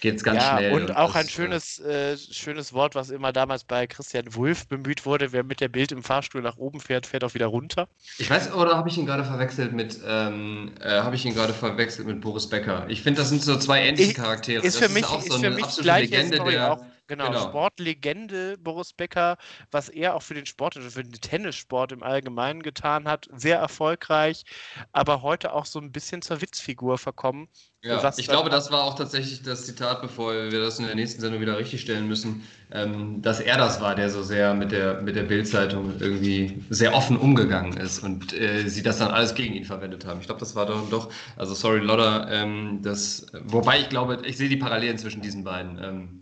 geht 0.00 0.16
es 0.16 0.24
ganz 0.24 0.42
ja, 0.42 0.56
schnell. 0.56 0.72
Und, 0.72 0.82
und 0.84 0.96
auch 0.96 1.12
das, 1.12 1.16
ein 1.16 1.26
äh, 1.26 1.30
schönes, 1.30 1.78
äh, 1.80 2.16
schönes 2.16 2.72
Wort, 2.72 2.94
was 2.94 3.10
immer 3.10 3.34
damals 3.34 3.64
bei 3.64 3.86
Christian 3.86 4.34
Wulff 4.34 4.66
bemüht 4.66 5.04
wurde, 5.04 5.32
wer 5.32 5.44
mit 5.44 5.60
der 5.60 5.68
Bild 5.68 5.92
im 5.92 6.02
Fahrstuhl 6.02 6.40
nach 6.40 6.56
oben 6.56 6.80
fährt, 6.80 7.06
fährt 7.06 7.22
auch 7.22 7.34
wieder 7.34 7.46
runter. 7.46 7.86
Ich 8.16 8.30
weiß, 8.30 8.54
oder 8.54 8.78
habe 8.78 8.88
ich 8.88 8.96
ihn 8.96 9.04
gerade 9.04 9.24
verwechselt 9.24 9.74
mit, 9.74 9.98
ähm, 10.06 10.72
äh, 10.80 11.02
habe 11.02 11.14
ich 11.14 11.26
ihn 11.26 11.34
gerade 11.34 11.52
verwechselt 11.52 12.08
mit 12.08 12.22
Boris 12.22 12.48
Becker? 12.48 12.86
Ich 12.88 13.02
finde, 13.02 13.20
das 13.20 13.28
sind 13.28 13.42
so 13.42 13.58
zwei 13.58 13.82
ähnliche 13.82 14.14
Charaktere. 14.14 14.64
Ist 14.64 14.80
das 14.80 14.88
für 14.88 14.92
mich, 14.92 15.02
ist 15.02 15.10
auch 15.10 15.20
so 15.20 15.36
ist 15.36 15.44
eine 15.44 15.62
absolute 15.62 16.00
Legende 16.00 16.38
der. 16.38 16.80
Genau, 17.12 17.26
genau, 17.26 17.42
Sportlegende 17.42 18.56
Boris 18.56 18.94
Becker, 18.94 19.36
was 19.70 19.90
er 19.90 20.14
auch 20.14 20.22
für 20.22 20.32
den 20.32 20.46
Sport, 20.46 20.78
also 20.78 20.88
für 20.88 21.02
den 21.02 21.12
Tennissport 21.12 21.92
im 21.92 22.02
Allgemeinen 22.02 22.62
getan 22.62 23.06
hat, 23.06 23.28
sehr 23.36 23.58
erfolgreich, 23.58 24.44
aber 24.92 25.20
heute 25.20 25.52
auch 25.52 25.66
so 25.66 25.78
ein 25.78 25.92
bisschen 25.92 26.22
zur 26.22 26.40
Witzfigur 26.40 26.96
verkommen. 26.96 27.48
Ja, 27.82 28.14
ich 28.16 28.28
glaube, 28.28 28.48
das 28.48 28.70
war 28.70 28.84
auch 28.84 28.94
tatsächlich 28.94 29.42
das 29.42 29.66
Zitat, 29.66 30.00
bevor 30.00 30.32
wir 30.32 30.60
das 30.60 30.78
in 30.78 30.86
der 30.86 30.94
nächsten 30.94 31.20
Sendung 31.20 31.42
wieder 31.42 31.58
richtigstellen 31.58 32.08
müssen, 32.08 32.48
ähm, 32.70 33.20
dass 33.20 33.40
er 33.40 33.58
das 33.58 33.78
war, 33.82 33.94
der 33.94 34.08
so 34.08 34.22
sehr 34.22 34.54
mit 34.54 34.72
der, 34.72 35.02
mit 35.02 35.14
der 35.14 35.24
Bildzeitung 35.24 36.00
irgendwie 36.00 36.64
sehr 36.70 36.94
offen 36.94 37.18
umgegangen 37.18 37.76
ist 37.76 37.98
und 37.98 38.32
äh, 38.32 38.66
sie 38.68 38.82
das 38.82 39.00
dann 39.00 39.10
alles 39.10 39.34
gegen 39.34 39.52
ihn 39.52 39.66
verwendet 39.66 40.06
haben. 40.06 40.20
Ich 40.20 40.26
glaube, 40.26 40.40
das 40.40 40.54
war 40.54 40.64
doch, 40.64 40.88
doch 40.88 41.12
also 41.36 41.52
sorry, 41.52 41.80
Lodder, 41.80 42.26
ähm, 42.30 42.80
das, 42.82 43.26
wobei 43.44 43.80
ich 43.80 43.90
glaube, 43.90 44.22
ich 44.24 44.38
sehe 44.38 44.48
die 44.48 44.56
Parallelen 44.56 44.96
zwischen 44.96 45.20
diesen 45.20 45.44
beiden. 45.44 45.78
Ähm, 45.82 46.21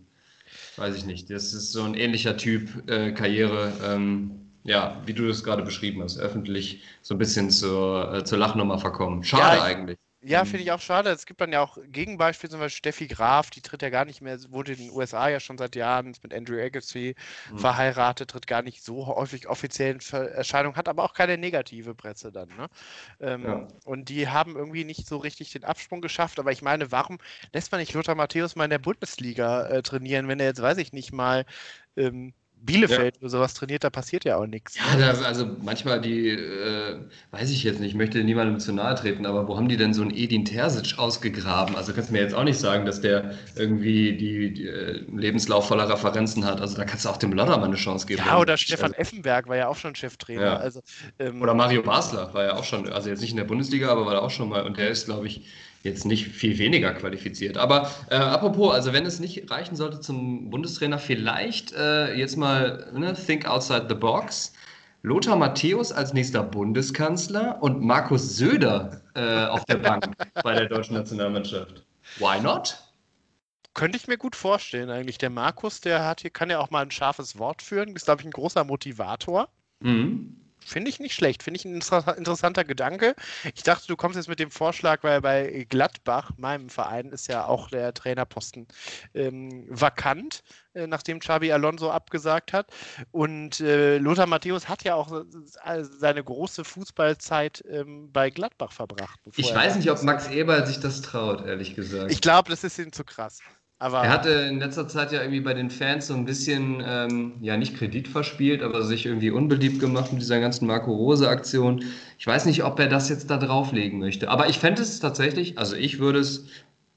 weiß 0.81 0.95
ich 0.95 1.05
nicht. 1.05 1.29
Das 1.29 1.53
ist 1.53 1.71
so 1.71 1.83
ein 1.83 1.93
ähnlicher 1.93 2.35
Typ 2.35 2.89
äh, 2.89 3.11
Karriere. 3.11 3.71
Ähm, 3.85 4.31
ja, 4.63 5.01
wie 5.05 5.13
du 5.13 5.27
das 5.27 5.43
gerade 5.43 5.63
beschrieben 5.63 6.03
hast, 6.03 6.17
öffentlich 6.17 6.83
so 7.01 7.15
ein 7.15 7.17
bisschen 7.17 7.49
zur, 7.49 8.13
äh, 8.13 8.23
zur 8.23 8.37
Lachnummer 8.37 8.77
verkommen. 8.77 9.23
Schade 9.23 9.57
ja, 9.57 9.63
eigentlich. 9.63 9.97
Ja, 10.23 10.43
mhm. 10.43 10.47
finde 10.49 10.63
ich 10.63 10.71
auch 10.71 10.79
schade. 10.79 11.09
Es 11.09 11.25
gibt 11.25 11.41
dann 11.41 11.51
ja 11.51 11.61
auch 11.61 11.79
Gegenbeispiele, 11.83 12.51
zum 12.51 12.59
Beispiel 12.59 12.77
Steffi 12.77 13.07
Graf, 13.07 13.49
die 13.49 13.61
tritt 13.61 13.81
ja 13.81 13.89
gar 13.89 14.05
nicht 14.05 14.21
mehr, 14.21 14.37
wurde 14.49 14.73
in 14.73 14.77
den 14.77 14.91
USA 14.91 15.29
ja 15.29 15.39
schon 15.39 15.57
seit 15.57 15.75
Jahren 15.75 16.13
mit 16.21 16.33
Andrew 16.33 16.61
Agassi 16.61 17.15
mhm. 17.51 17.57
verheiratet, 17.57 18.29
tritt 18.29 18.45
gar 18.45 18.61
nicht 18.61 18.83
so 18.83 19.07
häufig 19.07 19.47
offiziell 19.47 19.95
in 19.95 20.19
Erscheinung, 20.27 20.75
hat 20.75 20.87
aber 20.87 21.03
auch 21.03 21.13
keine 21.13 21.39
negative 21.39 21.95
Presse 21.95 22.31
dann. 22.31 22.49
Ne? 22.49 22.67
Ähm, 23.19 23.43
ja. 23.45 23.67
Und 23.83 24.09
die 24.09 24.27
haben 24.27 24.55
irgendwie 24.55 24.83
nicht 24.83 25.07
so 25.07 25.17
richtig 25.17 25.51
den 25.51 25.63
Absprung 25.63 26.01
geschafft. 26.01 26.39
Aber 26.39 26.51
ich 26.51 26.61
meine, 26.61 26.91
warum 26.91 27.17
lässt 27.51 27.71
man 27.71 27.81
nicht 27.81 27.93
Lothar 27.93 28.15
Matthäus 28.15 28.55
mal 28.55 28.65
in 28.65 28.69
der 28.69 28.79
Bundesliga 28.79 29.67
äh, 29.67 29.81
trainieren, 29.81 30.27
wenn 30.27 30.39
er 30.39 30.47
jetzt, 30.47 30.61
weiß 30.61 30.77
ich 30.77 30.93
nicht, 30.93 31.11
mal 31.13 31.45
ähm, 31.97 32.33
Bielefeld 32.63 33.15
ja. 33.15 33.21
oder 33.21 33.29
sowas 33.29 33.53
trainiert, 33.53 33.83
da 33.83 33.89
passiert 33.89 34.23
ja 34.23 34.37
auch 34.37 34.45
nichts. 34.45 34.77
Ja, 34.77 34.97
das, 34.97 35.23
also 35.23 35.45
manchmal 35.61 35.99
die, 35.99 36.29
äh, 36.29 36.99
weiß 37.31 37.49
ich 37.49 37.63
jetzt 37.63 37.79
nicht, 37.79 37.89
ich 37.89 37.95
möchte 37.95 38.23
niemandem 38.23 38.59
zu 38.59 38.71
nahe 38.73 38.95
treten, 38.95 39.25
aber 39.25 39.47
wo 39.47 39.57
haben 39.57 39.67
die 39.67 39.77
denn 39.77 39.93
so 39.93 40.01
einen 40.01 40.11
Edin 40.11 40.45
Terzic 40.45 40.97
ausgegraben? 40.97 41.75
Also 41.75 41.93
kannst 41.93 42.09
du 42.09 42.13
mir 42.13 42.21
jetzt 42.21 42.35
auch 42.35 42.43
nicht 42.43 42.59
sagen, 42.59 42.85
dass 42.85 43.01
der 43.01 43.35
irgendwie 43.55 44.15
die, 44.15 44.53
die 44.53 44.67
äh, 44.67 45.03
Lebenslauf 45.11 45.67
voller 45.67 45.89
Referenzen 45.89 46.45
hat. 46.45 46.61
Also 46.61 46.77
da 46.77 46.85
kannst 46.85 47.05
du 47.05 47.09
auch 47.09 47.17
dem 47.17 47.33
Lodder 47.33 47.57
mal 47.57 47.65
eine 47.65 47.75
Chance 47.75 48.05
geben. 48.05 48.23
Ja, 48.25 48.37
oder 48.37 48.57
Stefan 48.57 48.91
also, 48.91 49.01
Effenberg 49.01 49.47
war 49.47 49.57
ja 49.57 49.67
auch 49.67 49.77
schon 49.77 49.95
Cheftrainer. 49.95 50.41
Ja. 50.41 50.57
Also, 50.57 50.81
ähm, 51.19 51.41
oder 51.41 51.53
Mario 51.53 51.81
Basler 51.81 52.33
war 52.33 52.43
ja 52.43 52.53
auch 52.55 52.63
schon, 52.63 52.91
also 52.91 53.09
jetzt 53.09 53.21
nicht 53.21 53.31
in 53.31 53.37
der 53.37 53.45
Bundesliga, 53.45 53.89
aber 53.89 54.05
war 54.05 54.13
da 54.13 54.19
auch 54.19 54.31
schon 54.31 54.49
mal 54.49 54.63
und 54.63 54.77
der 54.77 54.89
ist, 54.89 55.05
glaube 55.05 55.27
ich, 55.27 55.41
jetzt 55.83 56.05
nicht 56.05 56.27
viel 56.27 56.57
weniger 56.57 56.93
qualifiziert. 56.93 57.57
Aber 57.57 57.89
äh, 58.09 58.15
apropos, 58.15 58.73
also 58.73 58.93
wenn 58.93 59.05
es 59.05 59.19
nicht 59.19 59.49
reichen 59.49 59.75
sollte 59.75 59.99
zum 59.99 60.49
Bundestrainer, 60.49 60.99
vielleicht 60.99 61.73
äh, 61.73 62.13
jetzt 62.13 62.37
mal 62.37 62.91
ne, 62.93 63.13
think 63.13 63.45
outside 63.45 63.85
the 63.89 63.95
box. 63.95 64.53
Lothar 65.03 65.35
Matthäus 65.35 65.91
als 65.91 66.13
nächster 66.13 66.43
Bundeskanzler 66.43 67.57
und 67.61 67.81
Markus 67.81 68.37
Söder 68.37 69.01
äh, 69.15 69.45
auf 69.45 69.65
der 69.65 69.77
Bank 69.77 70.05
bei 70.43 70.53
der 70.53 70.67
deutschen 70.67 70.95
Nationalmannschaft. 70.95 71.83
Why 72.17 72.39
not? 72.39 72.77
Könnte 73.73 73.97
ich 73.97 74.07
mir 74.07 74.17
gut 74.17 74.35
vorstellen, 74.35 74.89
eigentlich. 74.89 75.17
Der 75.17 75.29
Markus, 75.29 75.81
der 75.81 76.05
hat 76.05 76.21
hier, 76.21 76.29
kann 76.29 76.49
ja 76.49 76.59
auch 76.59 76.69
mal 76.69 76.83
ein 76.83 76.91
scharfes 76.91 77.39
Wort 77.39 77.61
führen, 77.61 77.95
ist, 77.95 78.05
glaube 78.05 78.21
ich, 78.21 78.27
ein 78.27 78.31
großer 78.31 78.63
Motivator. 78.63 79.49
Mhm. 79.79 80.35
Finde 80.65 80.89
ich 80.89 80.99
nicht 80.99 81.15
schlecht, 81.15 81.43
finde 81.43 81.59
ich 81.59 81.65
ein 81.65 81.73
interessanter 81.73 82.63
Gedanke. 82.63 83.15
Ich 83.55 83.63
dachte, 83.63 83.87
du 83.87 83.95
kommst 83.95 84.15
jetzt 84.15 84.29
mit 84.29 84.39
dem 84.39 84.51
Vorschlag, 84.51 85.03
weil 85.03 85.21
bei 85.21 85.65
Gladbach, 85.69 86.31
meinem 86.37 86.69
Verein, 86.69 87.11
ist 87.11 87.27
ja 87.27 87.45
auch 87.45 87.69
der 87.69 87.93
Trainerposten 87.93 88.67
ähm, 89.13 89.65
vakant, 89.69 90.43
äh, 90.73 90.87
nachdem 90.87 91.19
Xabi 91.19 91.51
Alonso 91.51 91.89
abgesagt 91.89 92.53
hat. 92.53 92.67
Und 93.11 93.59
äh, 93.59 93.97
Lothar 93.97 94.27
Matthäus 94.27 94.69
hat 94.69 94.83
ja 94.83 94.95
auch 94.95 95.11
äh, 95.11 95.83
seine 95.83 96.23
große 96.23 96.63
Fußballzeit 96.63 97.63
ähm, 97.69 98.11
bei 98.11 98.29
Gladbach 98.29 98.71
verbracht. 98.71 99.19
Ich 99.35 99.53
weiß 99.53 99.75
nicht, 99.75 99.89
ob 99.89 100.03
Max 100.03 100.29
Eberl 100.29 100.65
sich 100.65 100.79
das 100.79 101.01
traut, 101.01 101.45
ehrlich 101.45 101.75
gesagt. 101.75 102.11
Ich 102.11 102.21
glaube, 102.21 102.49
das 102.49 102.63
ist 102.63 102.77
ihm 102.77 102.91
zu 102.91 103.03
krass. 103.03 103.39
Aber 103.81 104.03
er 104.03 104.11
hatte 104.11 104.29
in 104.29 104.59
letzter 104.59 104.87
Zeit 104.87 105.11
ja 105.11 105.21
irgendwie 105.21 105.39
bei 105.39 105.55
den 105.55 105.71
Fans 105.71 106.05
so 106.05 106.13
ein 106.13 106.23
bisschen, 106.23 106.83
ähm, 106.85 107.33
ja 107.41 107.57
nicht 107.57 107.75
Kredit 107.75 108.07
verspielt, 108.07 108.61
aber 108.61 108.83
sich 108.83 109.07
irgendwie 109.07 109.31
unbeliebt 109.31 109.79
gemacht 109.79 110.13
mit 110.13 110.21
dieser 110.21 110.39
ganzen 110.39 110.67
Marco 110.67 110.93
Rose-Aktion. 110.93 111.83
Ich 112.19 112.27
weiß 112.27 112.45
nicht, 112.45 112.63
ob 112.63 112.79
er 112.79 112.87
das 112.87 113.09
jetzt 113.09 113.31
da 113.31 113.37
drauflegen 113.37 113.97
möchte. 113.97 114.29
Aber 114.29 114.49
ich 114.49 114.59
fände 114.59 114.83
es 114.83 114.99
tatsächlich, 114.99 115.57
also 115.57 115.75
ich 115.75 115.97
würde 115.97 116.19
es 116.19 116.45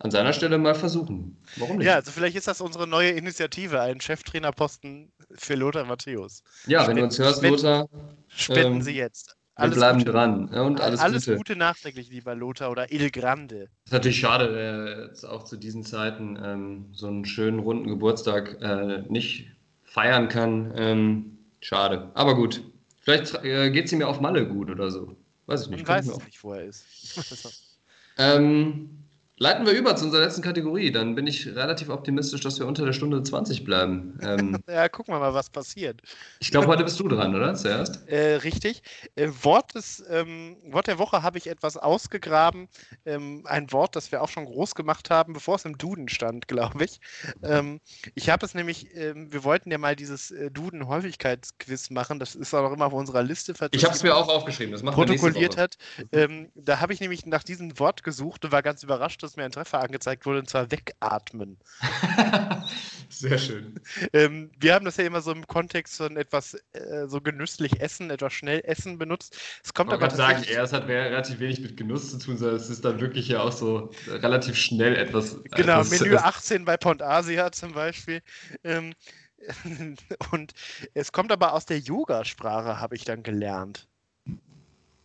an 0.00 0.10
seiner 0.10 0.34
Stelle 0.34 0.58
mal 0.58 0.74
versuchen. 0.74 1.38
Warum 1.56 1.78
nicht? 1.78 1.86
Ja, 1.86 1.94
also 1.94 2.10
vielleicht 2.10 2.36
ist 2.36 2.48
das 2.48 2.60
unsere 2.60 2.86
neue 2.86 3.12
Initiative, 3.12 3.80
ein 3.80 4.02
Cheftrainerposten 4.02 5.10
für 5.36 5.54
Lothar 5.54 5.86
Matthäus. 5.86 6.42
Ja, 6.66 6.82
Spenden, 6.82 6.88
wenn 6.88 6.96
du 6.96 7.04
uns 7.04 7.18
hörst, 7.18 7.42
Lothar. 7.42 7.88
Spenden 8.28 8.74
ähm, 8.74 8.82
Sie 8.82 8.94
jetzt. 8.94 9.38
Alles 9.56 9.76
wir 9.76 9.80
bleiben 9.80 9.98
Gute. 9.98 10.10
dran. 10.10 10.50
Ja, 10.52 10.62
und 10.62 10.80
alles, 10.80 11.00
alles 11.00 11.24
Gute. 11.26 11.36
Gute 11.36 11.56
nachträglich, 11.56 12.10
lieber 12.10 12.34
Lothar 12.34 12.70
oder 12.70 12.90
Il 12.90 13.10
Grande. 13.10 13.60
Das 13.60 13.86
ist 13.86 13.92
natürlich 13.92 14.18
schade, 14.18 15.12
äh, 15.22 15.26
auch 15.26 15.44
zu 15.44 15.56
diesen 15.56 15.84
Zeiten 15.84 16.38
ähm, 16.42 16.86
so 16.92 17.06
einen 17.06 17.24
schönen 17.24 17.60
runden 17.60 17.88
Geburtstag 17.88 18.60
äh, 18.60 19.02
nicht 19.08 19.50
feiern 19.84 20.28
kann. 20.28 20.72
Ähm, 20.76 21.38
schade. 21.60 22.10
Aber 22.14 22.34
gut. 22.34 22.62
Vielleicht 23.00 23.34
äh, 23.44 23.70
geht 23.70 23.86
es 23.86 23.92
ihm 23.92 24.00
ja 24.00 24.06
auf 24.08 24.20
Malle 24.20 24.48
gut 24.48 24.70
oder 24.70 24.90
so. 24.90 25.14
Weiß 25.46 25.62
ich 25.62 25.68
nicht. 25.70 25.86
Man 25.86 25.98
weiß 25.98 26.08
es 26.08 26.24
nicht, 26.24 26.42
wo 26.42 26.54
er 26.54 26.64
ist. 26.64 27.78
ähm, 28.18 29.03
Leiten 29.44 29.66
wir 29.66 29.74
über 29.74 29.94
zu 29.94 30.06
unserer 30.06 30.22
letzten 30.22 30.40
Kategorie. 30.40 30.90
Dann 30.90 31.14
bin 31.14 31.26
ich 31.26 31.46
relativ 31.46 31.90
optimistisch, 31.90 32.40
dass 32.40 32.58
wir 32.58 32.66
unter 32.66 32.86
der 32.86 32.94
Stunde 32.94 33.22
20 33.22 33.62
bleiben. 33.62 34.18
Ähm, 34.22 34.56
ja, 34.66 34.88
gucken 34.88 35.12
wir 35.12 35.18
mal, 35.18 35.34
was 35.34 35.50
passiert. 35.50 36.00
Ich 36.40 36.50
glaube, 36.50 36.66
heute 36.66 36.82
bist 36.82 36.98
du 36.98 37.06
dran, 37.08 37.34
oder? 37.34 37.54
Zuerst? 37.54 38.08
Äh, 38.08 38.36
richtig. 38.36 38.82
Äh, 39.16 39.28
Wort, 39.42 39.74
des, 39.74 40.02
ähm, 40.08 40.56
Wort 40.70 40.86
der 40.86 40.98
Woche 40.98 41.22
habe 41.22 41.36
ich 41.36 41.48
etwas 41.48 41.76
ausgegraben. 41.76 42.68
Ähm, 43.04 43.42
ein 43.44 43.70
Wort, 43.70 43.96
das 43.96 44.12
wir 44.12 44.22
auch 44.22 44.30
schon 44.30 44.46
groß 44.46 44.74
gemacht 44.74 45.10
haben, 45.10 45.34
bevor 45.34 45.56
es 45.56 45.66
im 45.66 45.76
Duden 45.76 46.08
stand, 46.08 46.48
glaube 46.48 46.82
ich. 46.82 47.00
Ähm, 47.42 47.80
ich 48.14 48.30
habe 48.30 48.46
es 48.46 48.54
nämlich, 48.54 48.96
ähm, 48.96 49.30
wir 49.30 49.44
wollten 49.44 49.70
ja 49.70 49.76
mal 49.76 49.94
dieses 49.94 50.30
äh, 50.30 50.50
Duden-Häufigkeitsquiz 50.50 51.90
machen. 51.90 52.18
Das 52.18 52.34
ist 52.34 52.54
auch 52.54 52.72
immer 52.72 52.86
auf 52.86 52.94
unserer 52.94 53.22
Liste. 53.22 53.52
Ich 53.72 53.84
habe 53.84 53.94
es 53.94 54.02
mir 54.02 54.16
auch 54.16 54.28
aufgeschrieben. 54.28 54.72
Das 54.72 54.82
machen 54.82 54.94
protokolliert 54.94 55.58
hat. 55.58 55.76
Ähm, 56.12 56.48
da 56.54 56.80
habe 56.80 56.94
ich 56.94 57.00
nämlich 57.00 57.26
nach 57.26 57.42
diesem 57.42 57.78
Wort 57.78 58.02
gesucht 58.04 58.46
und 58.46 58.50
war 58.50 58.62
ganz 58.62 58.82
überrascht, 58.82 59.22
dass 59.22 59.33
mir 59.36 59.44
ein 59.44 59.52
Treffer 59.52 59.80
angezeigt 59.80 60.26
wurde, 60.26 60.40
und 60.40 60.48
zwar 60.48 60.70
wegatmen. 60.70 61.58
Sehr 63.08 63.38
schön. 63.38 63.80
Ähm, 64.12 64.50
wir 64.58 64.74
haben 64.74 64.84
das 64.84 64.96
ja 64.96 65.04
immer 65.04 65.20
so 65.20 65.32
im 65.32 65.46
Kontext 65.46 65.96
von 65.96 66.16
etwas 66.16 66.54
äh, 66.72 67.06
so 67.06 67.20
genüsslich 67.20 67.80
essen, 67.80 68.10
etwas 68.10 68.32
schnell 68.32 68.60
essen 68.64 68.98
benutzt. 68.98 69.36
Es 69.62 69.72
kommt 69.72 69.90
Man 69.90 69.98
aber 69.98 70.08
kann 70.08 70.16
sagen, 70.16 70.42
eher, 70.44 70.62
es 70.62 70.72
hat 70.72 70.88
relativ 70.88 71.38
wenig 71.38 71.60
mit 71.60 71.76
Genuss 71.76 72.10
zu 72.10 72.18
tun, 72.18 72.36
sondern 72.36 72.56
es 72.56 72.70
ist 72.70 72.84
dann 72.84 73.00
wirklich 73.00 73.28
ja 73.28 73.40
auch 73.40 73.52
so 73.52 73.90
relativ 74.08 74.56
schnell 74.56 74.96
etwas. 74.96 75.42
Genau, 75.54 75.80
etwas, 75.80 76.00
Menü 76.00 76.16
18 76.16 76.64
bei 76.64 76.76
Pont 76.76 77.02
Asia 77.02 77.52
zum 77.52 77.72
Beispiel. 77.72 78.20
Ähm, 78.64 78.94
und 80.32 80.52
es 80.94 81.12
kommt 81.12 81.30
aber 81.30 81.52
aus 81.52 81.66
der 81.66 81.78
Yoga-Sprache, 81.78 82.80
habe 82.80 82.96
ich 82.96 83.04
dann 83.04 83.22
gelernt. 83.22 83.86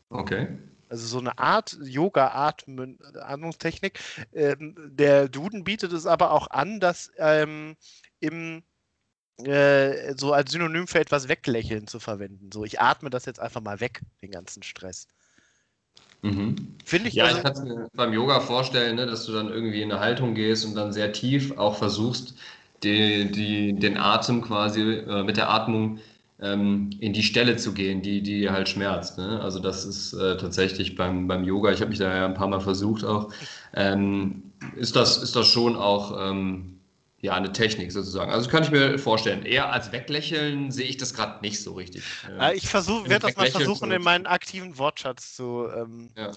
Okay. 0.09 0.47
Also 0.89 1.05
so 1.05 1.19
eine 1.19 1.37
Art 1.37 1.77
Yoga-Atmungstechnik. 1.81 3.99
Ähm, 4.33 4.75
der 4.77 5.29
Duden 5.29 5.63
bietet 5.63 5.93
es 5.93 6.05
aber 6.05 6.31
auch 6.31 6.49
an, 6.49 6.79
dass 6.79 7.11
ähm, 7.17 7.75
im 8.19 8.63
äh, 9.43 10.15
so 10.17 10.33
als 10.33 10.51
Synonym 10.51 10.87
für 10.87 10.99
etwas 10.99 11.29
weglächeln 11.29 11.87
zu 11.87 11.99
verwenden. 11.99 12.51
So, 12.51 12.65
ich 12.65 12.81
atme 12.81 13.09
das 13.09 13.25
jetzt 13.25 13.39
einfach 13.39 13.61
mal 13.61 13.79
weg, 13.79 14.01
den 14.21 14.31
ganzen 14.31 14.63
Stress. 14.63 15.07
Mhm. 16.21 16.75
Finde 16.83 17.09
ich. 17.09 17.15
Ja, 17.15 17.25
also, 17.25 17.37
ich 17.37 17.43
kann 17.43 17.53
es 17.53 17.61
mir 17.61 17.87
beim 17.93 18.11
Yoga 18.11 18.41
vorstellen, 18.41 18.97
ne, 18.97 19.05
dass 19.05 19.25
du 19.25 19.31
dann 19.31 19.49
irgendwie 19.49 19.81
in 19.81 19.91
eine 19.91 20.01
Haltung 20.01 20.35
gehst 20.35 20.65
und 20.65 20.75
dann 20.75 20.91
sehr 20.91 21.13
tief 21.13 21.57
auch 21.57 21.77
versuchst, 21.77 22.35
die, 22.83 23.31
die, 23.31 23.73
den 23.73 23.97
Atem 23.97 24.41
quasi 24.41 24.81
äh, 24.81 25.23
mit 25.23 25.37
der 25.37 25.49
Atmung 25.49 25.99
ähm, 26.41 26.89
in 26.99 27.13
die 27.13 27.23
Stelle 27.23 27.57
zu 27.57 27.73
gehen, 27.73 28.01
die, 28.01 28.21
die 28.21 28.49
halt 28.49 28.69
schmerzt. 28.69 29.17
Ne? 29.17 29.39
Also 29.41 29.59
das 29.59 29.85
ist 29.85 30.13
äh, 30.13 30.37
tatsächlich 30.37 30.95
beim, 30.95 31.27
beim 31.27 31.43
Yoga, 31.43 31.71
ich 31.71 31.81
habe 31.81 31.89
mich 31.89 31.99
da 31.99 32.15
ja 32.15 32.25
ein 32.25 32.33
paar 32.33 32.47
Mal 32.47 32.61
versucht 32.61 33.03
auch, 33.03 33.31
ähm, 33.73 34.51
ist, 34.75 34.95
das, 34.95 35.21
ist 35.21 35.35
das 35.35 35.47
schon 35.47 35.75
auch 35.75 36.29
ähm, 36.29 36.79
ja, 37.21 37.33
eine 37.33 37.51
Technik 37.51 37.91
sozusagen. 37.91 38.31
Also 38.31 38.49
kann 38.49 38.63
ich 38.63 38.71
mir 38.71 38.97
vorstellen. 38.97 39.45
Eher 39.45 39.71
als 39.73 39.91
Weglächeln 39.91 40.71
sehe 40.71 40.87
ich 40.87 40.97
das 40.97 41.13
gerade 41.13 41.41
nicht 41.41 41.61
so 41.61 41.73
richtig. 41.73 42.03
Äh, 42.39 42.55
ich 42.55 42.73
werde 42.73 43.19
das 43.19 43.35
mal 43.35 43.51
versuchen, 43.51 43.91
in 43.91 44.01
meinen 44.01 44.25
aktiven 44.25 44.77
Wortschatz 44.77 45.35
zu, 45.35 45.67
ähm, 45.75 46.09
ja 46.15 46.31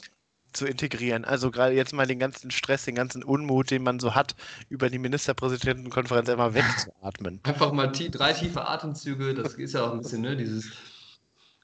zu 0.52 0.66
integrieren. 0.66 1.24
Also 1.24 1.50
gerade 1.50 1.74
jetzt 1.74 1.92
mal 1.92 2.06
den 2.06 2.18
ganzen 2.18 2.50
Stress, 2.50 2.84
den 2.84 2.94
ganzen 2.94 3.22
Unmut, 3.22 3.70
den 3.70 3.82
man 3.82 3.98
so 4.00 4.14
hat, 4.14 4.34
über 4.68 4.90
die 4.90 4.98
Ministerpräsidentenkonferenz 4.98 6.28
einmal 6.28 6.54
wegzuatmen. 6.54 7.40
Einfach 7.42 7.72
mal 7.72 7.86
drei 7.88 8.32
tiefe 8.32 8.66
Atemzüge, 8.66 9.34
das 9.34 9.54
ist 9.54 9.74
ja 9.74 9.84
auch 9.84 9.92
ein 9.92 10.00
bisschen, 10.00 10.22
ne, 10.22 10.36
dieses 10.36 10.72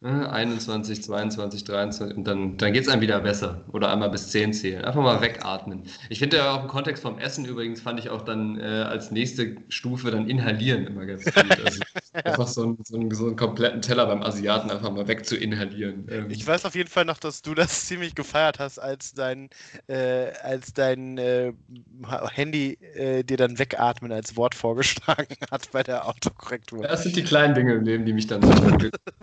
21, 0.00 1.02
22, 1.02 1.64
23 1.64 2.16
und 2.16 2.24
dann, 2.24 2.56
dann 2.56 2.72
geht 2.72 2.84
es 2.84 2.88
einem 2.88 3.02
wieder 3.02 3.20
besser. 3.20 3.64
Oder 3.72 3.92
einmal 3.92 4.10
bis 4.10 4.28
10 4.30 4.52
zählen. 4.52 4.84
Einfach 4.84 5.02
mal 5.02 5.20
wegatmen. 5.20 5.82
Ich 6.08 6.20
finde 6.20 6.36
ja 6.36 6.52
auch 6.54 6.62
im 6.62 6.68
Kontext 6.68 7.02
vom 7.02 7.18
Essen 7.18 7.44
übrigens, 7.44 7.80
fand 7.80 7.98
ich 7.98 8.08
auch 8.08 8.22
dann 8.22 8.60
äh, 8.60 8.62
als 8.62 9.10
nächste 9.10 9.56
Stufe 9.68 10.12
dann 10.12 10.28
inhalieren 10.28 10.86
immer 10.86 11.04
ganz 11.04 11.24
gut. 11.24 11.64
Also 11.64 11.80
einfach 12.12 12.46
so, 12.46 12.64
ein, 12.64 12.78
so, 12.84 12.96
einen, 12.96 13.10
so 13.10 13.26
einen 13.26 13.36
kompletten 13.36 13.82
Teller 13.82 14.06
beim 14.06 14.22
Asiaten 14.22 14.70
einfach 14.70 14.90
mal 14.90 15.08
weg 15.08 15.26
zu 15.26 15.36
inhalieren. 15.36 16.06
Ähm. 16.10 16.30
Ich 16.30 16.46
weiß 16.46 16.64
auf 16.64 16.76
jeden 16.76 16.88
Fall 16.88 17.04
noch, 17.04 17.18
dass 17.18 17.42
du 17.42 17.54
das 17.54 17.86
ziemlich 17.86 18.14
gefeiert 18.14 18.60
hast, 18.60 18.78
als 18.78 19.14
dein, 19.14 19.50
äh, 19.88 20.30
als 20.42 20.72
dein 20.74 21.18
äh, 21.18 21.52
Handy 22.32 22.78
äh, 22.94 23.24
dir 23.24 23.36
dann 23.36 23.58
wegatmen 23.58 24.12
als 24.12 24.36
Wort 24.36 24.54
vorgeschlagen 24.54 25.34
hat 25.50 25.70
bei 25.72 25.82
der 25.82 26.06
Autokorrektur. 26.06 26.82
Das 26.82 27.02
sind 27.02 27.16
die 27.16 27.24
kleinen 27.24 27.54
Dinge 27.54 27.74
im 27.74 27.84
Leben, 27.84 28.06
die 28.06 28.12
mich 28.12 28.28
dann 28.28 28.44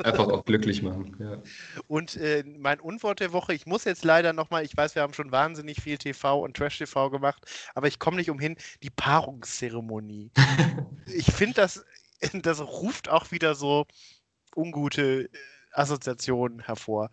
einfach 0.04 0.28
auch 0.28 0.44
glücklich 0.44 0.65
glücklich 0.66 0.82
machen. 0.82 1.16
Ja. 1.20 1.42
Und 1.88 2.16
äh, 2.18 2.44
mein 2.58 2.80
Unwort 2.80 3.20
der 3.20 3.32
Woche, 3.32 3.54
ich 3.54 3.66
muss 3.66 3.84
jetzt 3.84 4.04
leider 4.04 4.34
nochmal, 4.34 4.64
ich 4.64 4.76
weiß, 4.76 4.96
wir 4.96 5.02
haben 5.02 5.14
schon 5.14 5.32
wahnsinnig 5.32 5.82
viel 5.82 5.98
TV 5.98 6.42
und 6.42 6.58
Trash-TV 6.58 7.10
gemacht, 7.10 7.46
aber 7.74 7.88
ich 7.88 8.00
komme 8.00 8.18
nicht 8.18 8.30
umhin, 8.30 8.56
die 8.84 8.90
Paarungszeremonie. 8.90 10.32
ich 11.06 11.32
finde, 11.32 11.56
das, 11.56 11.86
das 12.34 12.62
ruft 12.62 13.10
auch 13.10 13.32
wieder 13.32 13.56
so 13.56 13.86
ungute 14.56 15.24
äh, 15.24 15.30
Assoziationen 15.72 16.60
hervor. 16.60 17.12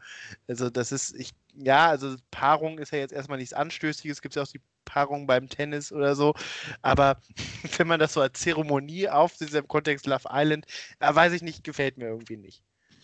Also 0.49 0.71
das 0.71 0.93
ist, 0.93 1.15
ich, 1.17 1.33
ja, 1.55 1.89
also 1.89 2.17
Paarung 2.31 2.79
ist 2.79 2.93
ja 2.93 2.99
jetzt 2.99 3.13
erstmal 3.13 3.39
nichts 3.39 3.53
Anstößiges, 3.53 4.19
es 4.19 4.23
gibt 4.23 4.37
ja 4.37 4.43
auch 4.43 4.49
die 4.49 4.61
Paarung 4.85 5.27
beim 5.27 5.49
Tennis 5.49 5.93
oder 5.93 6.15
so, 6.15 6.35
aber 6.81 7.21
wenn 7.77 7.89
man 7.89 8.01
das 8.01 8.15
so 8.15 8.21
als 8.21 8.41
Zeremonie 8.41 9.09
auf 9.09 9.37
diesem 9.37 9.67
Kontext 9.69 10.07
Love 10.07 10.29
Island, 10.31 10.67
da 11.01 11.15
weiß 11.15 11.33
ich 11.33 11.43
nicht, 11.43 11.65
gefällt 11.65 11.99
mir 11.99 12.07
irgendwie 12.07 12.37
nicht. 12.37 12.63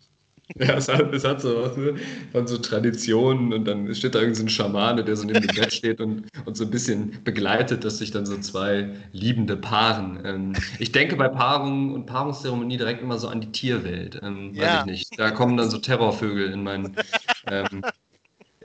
Ja, 0.58 0.74
es 0.74 0.88
hat, 0.88 1.12
es 1.14 1.24
hat 1.24 1.40
so 1.40 1.62
was 1.62 1.76
ne? 1.76 1.94
von 2.32 2.46
so 2.46 2.58
Traditionen 2.58 3.52
und 3.54 3.64
dann 3.64 3.92
steht 3.94 4.14
da 4.14 4.18
irgendein 4.18 4.48
so 4.48 4.54
Schamane, 4.54 5.02
der 5.02 5.16
so 5.16 5.24
neben 5.24 5.40
dem 5.40 5.56
Bett 5.56 5.72
steht 5.72 6.00
und, 6.02 6.26
und 6.44 6.56
so 6.56 6.64
ein 6.64 6.70
bisschen 6.70 7.24
begleitet, 7.24 7.82
dass 7.82 7.98
sich 7.98 8.10
dann 8.10 8.26
so 8.26 8.36
zwei 8.38 8.90
Liebende 9.12 9.56
paaren. 9.56 10.20
Ähm, 10.24 10.52
ich 10.78 10.92
denke 10.92 11.16
bei 11.16 11.28
Paarungen 11.28 11.94
und 11.94 12.04
Paarungszeremonie 12.04 12.76
direkt 12.76 13.00
immer 13.00 13.18
so 13.18 13.28
an 13.28 13.40
die 13.40 13.52
Tierwelt. 13.52 14.20
Ähm, 14.22 14.52
ja. 14.54 14.64
Weiß 14.64 14.80
ich 14.80 14.86
nicht. 14.86 15.18
Da 15.18 15.30
kommen 15.30 15.56
dann 15.56 15.70
so 15.70 15.78
Terrorvögel 15.78 16.52
in 16.52 16.62
mein, 16.62 16.94
ähm, 17.46 17.82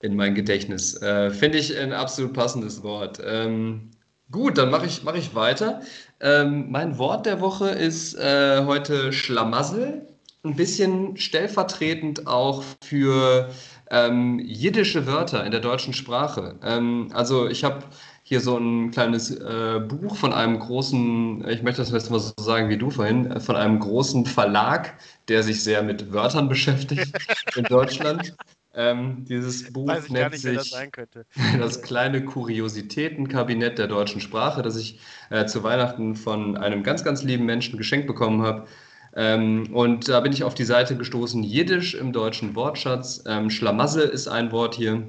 in 0.02 0.18
mein 0.18 0.36
Gedächtnis. 0.36 1.02
Äh, 1.02 1.32
Finde 1.32 1.60
ich 1.60 1.78
ein 1.78 1.94
absolut 1.94 2.34
passendes 2.34 2.84
Wort. 2.84 3.22
Ähm, 3.26 3.92
gut, 4.32 4.58
dann 4.58 4.70
mache 4.70 4.86
ich, 4.86 5.04
mach 5.04 5.16
ich 5.16 5.34
weiter. 5.34 5.82
Ähm, 6.20 6.70
mein 6.70 6.98
Wort 6.98 7.26
der 7.26 7.40
Woche 7.40 7.70
ist 7.70 8.16
äh, 8.16 8.66
heute 8.66 9.14
Schlamassel 9.14 10.09
ein 10.44 10.56
bisschen 10.56 11.18
stellvertretend 11.18 12.28
auch 12.28 12.64
für 12.84 13.50
ähm, 13.92 14.40
jiddische 14.40 15.06
Wörter 15.06 15.46
in 15.46 15.52
der 15.52 15.60
deutschen 15.60 15.94
Sprache. 15.94 16.56
Ähm, 16.64 17.10
also 17.14 17.48
ich 17.48 17.64
habe 17.64 17.84
hier 18.24 18.40
so 18.40 18.58
ein 18.58 18.92
kleines 18.92 19.32
äh, 19.32 19.80
Buch 19.80 20.16
von 20.16 20.34
einem 20.34 20.60
großen, 20.60 21.48
ich 21.50 21.64
möchte 21.64 21.82
das 21.82 21.92
jetzt 21.92 22.12
mal 22.12 22.20
so 22.20 22.32
sagen 22.40 22.70
wie 22.70 22.78
du 22.78 22.92
vorhin, 22.92 23.32
äh, 23.32 23.40
von 23.40 23.56
einem 23.56 23.80
großen 23.80 24.26
Verlag, 24.26 24.94
der 25.28 25.44
sich 25.44 25.64
sehr 25.64 25.82
mit 25.82 26.14
Wörtern 26.14 26.48
beschäftigt 26.48 27.12
in 27.56 27.64
Deutschland. 27.66 28.36
Ähm, 28.76 29.26
dieses 29.28 29.74
Buch 29.74 29.92
nennt 30.10 30.32
nicht, 30.32 30.42
sich 30.42 30.56
das, 30.56 30.72
das, 31.60 31.82
kleine 31.82 32.24
Kuriositätenkabinett 32.24 33.80
der 33.80 33.88
deutschen 33.88 34.22
Sprache, 34.22 34.62
das 34.62 34.78
ich 34.78 35.00
äh, 35.32 35.48
zu 35.48 35.64
Weihnachten 35.64 36.16
von 36.16 36.56
einem 36.56 36.84
ganz, 36.84 37.04
ganz 37.04 37.24
lieben 37.24 37.46
Menschen 37.46 37.78
geschenkt 37.78 38.06
bekommen 38.06 38.44
habe. 38.44 38.68
Ähm, 39.16 39.74
und 39.74 40.08
da 40.08 40.20
bin 40.20 40.34
ich 40.34 40.44
auf 40.44 40.54
die 40.54 40.66
Seite 40.66 40.96
gestoßen, 40.96 41.44
Jiddisch 41.44 41.96
im 41.96 42.14
deutschen 42.14 42.56
Wortschatz. 42.56 43.24
Ähm, 43.26 43.50
Schlamassel 43.50 44.08
ist 44.08 44.28
ein 44.28 44.52
Wort 44.52 44.76
hier, 44.76 45.04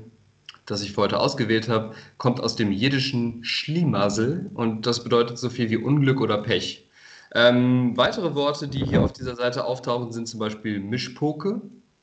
das 0.67 0.83
ich 0.83 0.93
für 0.93 1.03
heute 1.03 1.21
ausgewählt 1.21 1.69
habe, 1.69 1.95
kommt 2.17 2.41
aus 2.41 2.57
dem 2.57 2.73
jiddischen 2.73 3.45
Schlimassel 3.45 4.51
und 4.55 4.87
das 4.87 5.03
bedeutet 5.03 5.39
so 5.39 5.51
viel 5.51 5.71
wie 5.71 5.77
Unglück 5.77 6.21
oder 6.21 6.39
Pech. 6.39 6.87
Ähm, 7.33 7.97
weitere 7.97 8.35
Worte, 8.35 8.69
die 8.69 8.85
hier 8.85 9.03
auf 9.03 9.13
dieser 9.13 9.37
Seite 9.37 9.65
auftauchen, 9.65 10.11
sind 10.13 10.27
zum 10.27 10.41
Beispiel 10.41 10.81
Mischpoke, 10.81 11.61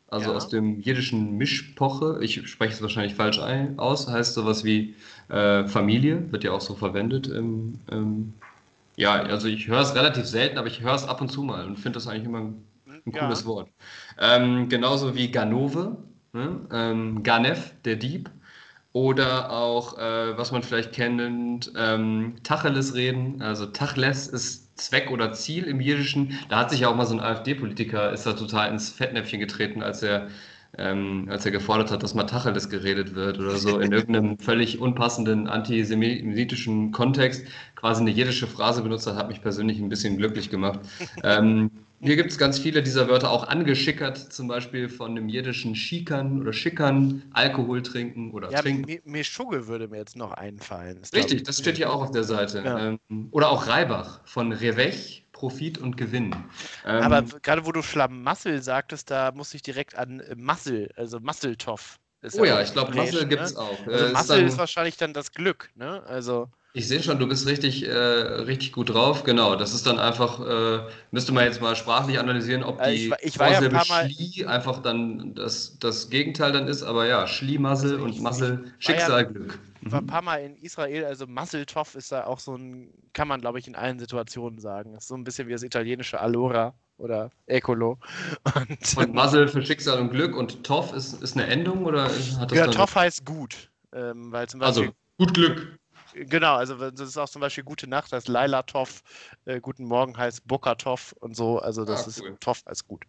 also 0.07 0.31
ja. 0.31 0.37
aus 0.37 0.47
dem 0.47 0.79
jiddischen 0.79 1.37
Mischpoche. 1.37 2.19
Ich 2.21 2.47
spreche 2.47 2.73
es 2.73 2.81
wahrscheinlich 2.81 3.15
falsch 3.15 3.39
ein, 3.39 3.77
aus, 3.77 4.07
heißt 4.07 4.33
sowas 4.33 4.63
wie 4.63 4.95
äh, 5.29 5.67
Familie, 5.67 6.31
wird 6.31 6.45
ja 6.45 6.51
auch 6.51 6.61
so 6.61 6.75
verwendet. 6.75 7.27
Im, 7.27 7.79
im, 7.91 8.33
ja, 8.97 9.13
also 9.13 9.47
ich 9.47 9.67
höre 9.67 9.81
es 9.81 9.95
relativ 9.95 10.25
selten, 10.25 10.57
aber 10.57 10.67
ich 10.67 10.81
höre 10.81 10.95
es 10.95 11.07
ab 11.07 11.21
und 11.21 11.31
zu 11.31 11.43
mal 11.43 11.65
und 11.65 11.77
finde 11.77 11.97
das 11.97 12.07
eigentlich 12.07 12.25
immer 12.25 12.39
ein, 12.39 12.63
ein 12.87 13.13
ja. 13.13 13.21
cooles 13.21 13.45
Wort. 13.45 13.69
Ähm, 14.19 14.67
genauso 14.69 15.15
wie 15.15 15.31
Ganove, 15.31 15.97
ne? 16.33 16.67
ähm, 16.71 17.23
Ganef, 17.23 17.73
der 17.85 17.95
Dieb. 17.95 18.29
Oder 18.93 19.51
auch, 19.51 19.99
äh, 19.99 20.35
was 20.37 20.51
man 20.51 20.63
vielleicht 20.63 20.91
kennt, 20.91 21.71
ähm, 21.75 22.35
Tacheles 22.41 22.95
reden. 22.95 23.43
Also 23.43 23.67
Tachles 23.67 24.27
ist 24.27 24.75
Zweck 24.79 25.11
oder 25.11 25.33
Ziel 25.33 25.65
im 25.65 25.79
Jiddischen. 25.79 26.39
Da 26.49 26.57
hat 26.59 26.71
sich 26.71 26.79
ja 26.79 26.89
auch 26.89 26.95
mal 26.95 27.05
so 27.05 27.13
ein 27.13 27.19
AfD-Politiker, 27.19 28.11
ist 28.11 28.25
da 28.25 28.33
total 28.33 28.71
ins 28.71 28.89
Fettnäpfchen 28.89 29.39
getreten, 29.39 29.83
als 29.83 30.01
er, 30.01 30.29
ähm, 30.77 31.27
als 31.29 31.45
er 31.45 31.51
gefordert 31.51 31.91
hat, 31.91 32.03
dass 32.03 32.13
mal 32.13 32.23
Tacheles 32.23 32.69
geredet 32.69 33.15
wird 33.15 33.39
oder 33.39 33.55
so 33.55 33.79
in 33.79 33.91
irgendeinem 33.91 34.37
völlig 34.39 34.79
unpassenden 34.79 35.47
antisemitischen 35.47 36.91
Kontext 36.91 37.45
quasi 37.75 38.01
eine 38.01 38.11
jiddische 38.11 38.47
Phrase 38.47 38.81
benutzt 38.81 39.07
hat, 39.07 39.15
hat 39.15 39.29
mich 39.29 39.41
persönlich 39.41 39.79
ein 39.79 39.89
bisschen 39.89 40.17
glücklich 40.17 40.49
gemacht. 40.49 40.79
Ähm, 41.23 41.71
hier 41.99 42.15
gibt 42.15 42.29
es 42.29 42.37
ganz 42.37 42.59
viele 42.59 42.83
dieser 42.83 43.09
Wörter 43.09 43.31
auch 43.31 43.47
angeschickert, 43.47 44.17
zum 44.17 44.47
Beispiel 44.47 44.87
von 44.87 45.15
dem 45.15 45.29
jiddischen 45.29 45.75
Schickern 45.75 46.39
oder 46.39 46.53
Schickern, 46.53 47.23
Alkohol 47.33 47.81
trinken 47.81 48.31
oder 48.31 48.51
ja, 48.51 48.61
trinken. 48.61 48.99
Meschugge 49.03 49.67
würde 49.67 49.87
mir 49.87 49.97
jetzt 49.97 50.15
noch 50.15 50.31
einfallen. 50.31 50.99
Das 51.01 51.11
Richtig, 51.13 51.43
das 51.43 51.57
steht 51.57 51.77
hier 51.77 51.91
auch 51.91 52.03
auf 52.03 52.11
der 52.11 52.23
Seite. 52.23 52.61
Ja. 52.63 52.87
Ähm, 52.89 53.29
oder 53.31 53.49
auch 53.49 53.67
Reibach 53.67 54.21
von 54.25 54.51
Revech, 54.51 55.25
Profit 55.37 55.77
und 55.77 55.97
Gewinn. 55.97 56.35
Ähm, 56.83 57.03
Aber 57.03 57.21
gerade 57.21 57.63
wo 57.67 57.71
du 57.71 57.83
Schlamassel 57.83 58.63
sagtest, 58.63 59.11
da 59.11 59.31
muss 59.31 59.53
ich 59.53 59.61
direkt 59.61 59.95
an 59.95 60.23
Massel, 60.35 60.89
also 60.95 61.19
Masseltoff. 61.19 61.99
oh 62.33 62.43
ja, 62.43 62.59
ich 62.59 62.73
glaube, 62.73 62.95
Massel 62.95 63.21
ne? 63.21 63.27
gibt 63.27 63.43
es 63.43 63.55
auch. 63.55 63.85
Also 63.85 64.05
äh, 64.05 64.11
Massel 64.13 64.43
ist, 64.43 64.53
ist, 64.53 64.57
wahrscheinlich 64.57 64.97
dann 64.97 65.13
das 65.13 65.31
Glück, 65.31 65.69
ne? 65.75 66.01
Also. 66.07 66.49
Ich 66.77 66.87
sehe 66.87 67.01
schon, 67.01 67.17
du 67.17 67.27
bist 67.27 67.47
richtig, 67.47 67.87
äh, 67.87 67.91
richtig 67.91 68.71
gut 68.71 68.93
drauf. 68.93 69.23
Genau, 69.23 69.55
das 69.55 69.73
ist 69.73 69.87
dann 69.87 69.97
einfach, 69.97 70.39
äh, 70.39 70.87
müsste 71.09 71.31
man 71.31 71.45
jetzt 71.45 71.59
mal 71.59 71.75
sprachlich 71.75 72.19
analysieren, 72.19 72.61
ob 72.61 72.79
äh, 72.79 72.91
die 72.91 73.07
ich, 73.07 73.13
ich 73.33 73.39
war 73.39 73.51
ja 73.51 73.61
ein 73.61 74.11
Schlie 74.11 74.45
einfach 74.45 74.83
dann 74.83 75.33
das, 75.33 75.79
das 75.79 76.11
Gegenteil 76.11 76.51
dann 76.51 76.67
ist. 76.67 76.83
Aber 76.83 77.07
ja, 77.07 77.25
Schliemassel 77.25 77.93
also 77.93 78.05
und 78.05 78.21
Massel, 78.21 78.71
Schicksal, 78.77 79.23
ja, 79.23 79.27
Glück. 79.27 79.57
Ich 79.81 79.91
war 79.91 80.01
ein 80.01 80.03
mhm. 80.03 80.07
paar 80.07 80.21
Mal 80.21 80.37
in 80.43 80.55
Israel, 80.57 81.05
also 81.05 81.25
Masseltoff 81.25 81.95
ist 81.95 82.11
da 82.11 82.25
auch 82.25 82.37
so 82.37 82.55
ein, 82.55 82.93
kann 83.13 83.27
man 83.27 83.41
glaube 83.41 83.57
ich 83.57 83.67
in 83.67 83.75
allen 83.75 83.97
Situationen 83.97 84.59
sagen. 84.59 84.93
Das 84.93 85.05
ist 85.05 85.07
so 85.07 85.15
ein 85.15 85.23
bisschen 85.23 85.47
wie 85.47 85.53
das 85.53 85.63
italienische 85.63 86.21
Allora 86.21 86.75
oder 86.99 87.31
Ecolo. 87.47 87.97
Und, 88.53 88.97
und 88.97 89.15
Muzzle 89.15 89.47
für 89.47 89.65
Schicksal 89.65 89.99
und 89.99 90.11
Glück 90.11 90.35
und 90.35 90.63
Toff 90.63 90.93
ist, 90.93 91.23
ist 91.23 91.35
eine 91.35 91.47
Endung 91.47 91.85
oder 91.85 92.03
hat 92.03 92.51
das 92.51 92.57
Ja, 92.57 92.67
Toff 92.67 92.93
heißt 92.93 93.25
gut. 93.25 93.71
Ähm, 93.93 94.31
weil 94.31 94.47
zum 94.47 94.61
also, 94.61 94.81
Beispiel, 94.81 94.95
also 95.17 95.25
gut 95.25 95.33
Glück. 95.33 95.79
Genau, 96.25 96.55
also 96.55 96.75
das 96.75 97.09
ist 97.09 97.17
auch 97.17 97.29
zum 97.29 97.41
Beispiel 97.41 97.63
Gute 97.63 97.87
Nacht 97.87 98.11
heißt 98.11 98.27
Laila 98.27 98.63
Toff, 98.63 99.03
äh, 99.45 99.59
Guten 99.59 99.85
Morgen 99.85 100.17
heißt 100.17 100.47
Bokatov 100.47 101.13
und 101.19 101.35
so. 101.35 101.59
Also 101.59 101.85
das 101.85 102.01
ah, 102.01 102.21
cool. 102.21 102.29
ist 102.31 102.41
Toff 102.41 102.61
als 102.65 102.87
gut. 102.87 103.03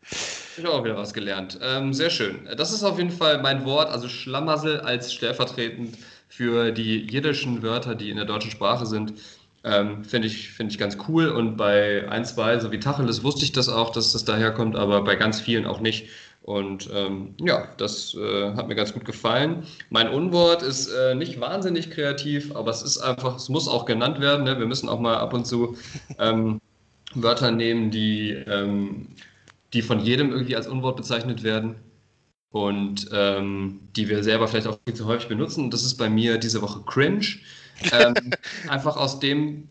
Ich 0.56 0.64
habe 0.64 0.74
auch 0.74 0.84
wieder 0.84 0.96
was 0.96 1.14
gelernt. 1.14 1.58
Ähm, 1.62 1.94
sehr 1.94 2.10
schön. 2.10 2.48
Das 2.56 2.72
ist 2.72 2.82
auf 2.82 2.98
jeden 2.98 3.10
Fall 3.10 3.40
mein 3.40 3.64
Wort, 3.64 3.90
also 3.90 4.08
Schlamassel 4.08 4.80
als 4.80 5.12
stellvertretend 5.12 5.96
für 6.28 6.72
die 6.72 7.06
jiddischen 7.06 7.62
Wörter, 7.62 7.94
die 7.94 8.10
in 8.10 8.16
der 8.16 8.26
deutschen 8.26 8.50
Sprache 8.50 8.86
sind. 8.86 9.14
Ähm, 9.64 10.04
Finde 10.04 10.28
ich, 10.28 10.50
find 10.50 10.70
ich 10.70 10.78
ganz 10.78 10.96
cool 11.08 11.28
und 11.28 11.56
bei 11.56 12.08
ein, 12.08 12.24
zwei, 12.24 12.58
so 12.60 12.70
wie 12.70 12.78
Tacheles, 12.78 13.24
wusste 13.24 13.44
ich 13.44 13.52
das 13.52 13.68
auch, 13.68 13.90
dass 13.90 14.12
das 14.12 14.24
daherkommt, 14.24 14.76
aber 14.76 15.02
bei 15.02 15.16
ganz 15.16 15.40
vielen 15.40 15.66
auch 15.66 15.80
nicht. 15.80 16.08
Und 16.48 16.88
ähm, 16.94 17.34
ja, 17.42 17.68
das 17.76 18.14
äh, 18.14 18.54
hat 18.54 18.68
mir 18.68 18.74
ganz 18.74 18.94
gut 18.94 19.04
gefallen. 19.04 19.64
Mein 19.90 20.08
Unwort 20.08 20.62
ist 20.62 20.88
äh, 20.88 21.14
nicht 21.14 21.38
wahnsinnig 21.38 21.90
kreativ, 21.90 22.56
aber 22.56 22.70
es 22.70 22.80
ist 22.80 22.96
einfach, 22.96 23.36
es 23.36 23.50
muss 23.50 23.68
auch 23.68 23.84
genannt 23.84 24.18
werden. 24.18 24.44
Ne? 24.44 24.58
Wir 24.58 24.64
müssen 24.64 24.88
auch 24.88 24.98
mal 24.98 25.18
ab 25.18 25.34
und 25.34 25.46
zu 25.46 25.76
ähm, 26.18 26.58
Wörter 27.12 27.50
nehmen, 27.50 27.90
die, 27.90 28.30
ähm, 28.30 29.08
die 29.74 29.82
von 29.82 30.00
jedem 30.00 30.30
irgendwie 30.30 30.56
als 30.56 30.66
Unwort 30.66 30.96
bezeichnet 30.96 31.42
werden 31.42 31.74
und 32.50 33.10
ähm, 33.12 33.80
die 33.94 34.08
wir 34.08 34.24
selber 34.24 34.48
vielleicht 34.48 34.68
auch 34.68 34.78
viel 34.86 34.96
zu 34.96 35.04
häufig 35.04 35.28
benutzen. 35.28 35.70
das 35.70 35.82
ist 35.82 35.98
bei 35.98 36.08
mir 36.08 36.38
diese 36.38 36.62
Woche 36.62 36.80
cringe. 36.86 37.26
Ähm, 37.92 38.14
einfach 38.70 38.96
aus 38.96 39.20
dem 39.20 39.68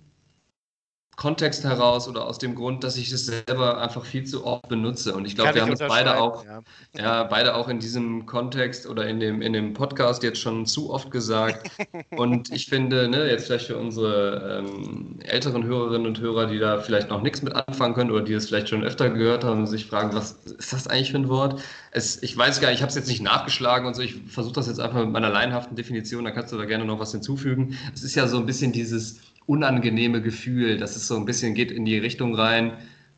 Kontext 1.17 1.63
heraus 1.63 2.07
oder 2.07 2.27
aus 2.27 2.37
dem 2.37 2.53
Grund, 2.53 2.83
dass 2.83 2.95
ich 2.95 3.11
es 3.11 3.25
selber 3.25 3.81
einfach 3.81 4.05
viel 4.05 4.23
zu 4.23 4.45
oft 4.45 4.69
benutze. 4.69 5.15
Und 5.15 5.25
ich 5.25 5.33
glaube, 5.33 5.55
wir 5.55 5.63
haben 5.63 5.73
es 5.73 5.79
beide 5.79 6.21
auch, 6.21 6.45
ja. 6.45 6.61
ja. 6.95 7.23
beide 7.23 7.55
auch 7.55 7.69
in 7.69 7.79
diesem 7.79 8.27
Kontext 8.27 8.85
oder 8.85 9.07
in 9.07 9.19
dem, 9.19 9.41
in 9.41 9.51
dem 9.51 9.73
Podcast 9.73 10.21
jetzt 10.21 10.39
schon 10.39 10.67
zu 10.67 10.91
oft 10.91 11.09
gesagt. 11.09 11.71
und 12.15 12.53
ich 12.53 12.67
finde, 12.67 13.09
ne, 13.09 13.27
jetzt 13.31 13.47
vielleicht 13.47 13.65
für 13.65 13.77
unsere 13.77 14.59
ähm, 14.59 15.17
älteren 15.23 15.63
Hörerinnen 15.63 16.05
und 16.05 16.19
Hörer, 16.19 16.45
die 16.45 16.59
da 16.59 16.81
vielleicht 16.81 17.09
noch 17.09 17.23
nichts 17.23 17.41
mit 17.41 17.55
anfangen 17.55 17.95
können 17.95 18.11
oder 18.11 18.23
die 18.23 18.33
es 18.33 18.47
vielleicht 18.47 18.69
schon 18.69 18.83
öfter 18.83 19.09
gehört 19.09 19.43
haben 19.43 19.61
und 19.61 19.67
sich 19.67 19.87
fragen, 19.87 20.15
was 20.15 20.33
ist 20.33 20.71
das 20.71 20.85
eigentlich 20.85 21.09
für 21.09 21.17
ein 21.17 21.29
Wort? 21.29 21.59
Es, 21.89 22.21
ich 22.21 22.37
weiß 22.37 22.61
gar 22.61 22.69
nicht, 22.69 22.77
ich 22.77 22.81
habe 22.83 22.91
es 22.91 22.95
jetzt 22.95 23.07
nicht 23.07 23.23
nachgeschlagen 23.23 23.87
und 23.87 23.95
so, 23.95 24.03
ich 24.03 24.21
versuche 24.27 24.53
das 24.53 24.67
jetzt 24.67 24.79
einfach 24.79 24.99
mit 24.99 25.09
meiner 25.09 25.29
laienhaften 25.29 25.75
Definition, 25.75 26.25
da 26.25 26.29
kannst 26.29 26.53
du 26.53 26.57
da 26.59 26.65
gerne 26.65 26.85
noch 26.85 26.99
was 26.99 27.11
hinzufügen. 27.11 27.75
Es 27.91 28.03
ist 28.03 28.13
ja 28.13 28.27
so 28.27 28.37
ein 28.37 28.45
bisschen 28.45 28.71
dieses 28.71 29.19
unangenehme 29.47 30.21
Gefühl. 30.21 30.77
Das 30.77 30.95
ist 30.95 31.07
so 31.07 31.15
ein 31.17 31.25
bisschen, 31.25 31.55
geht 31.55 31.71
in 31.71 31.85
die 31.85 31.97
Richtung 31.97 32.35
rein, 32.35 32.73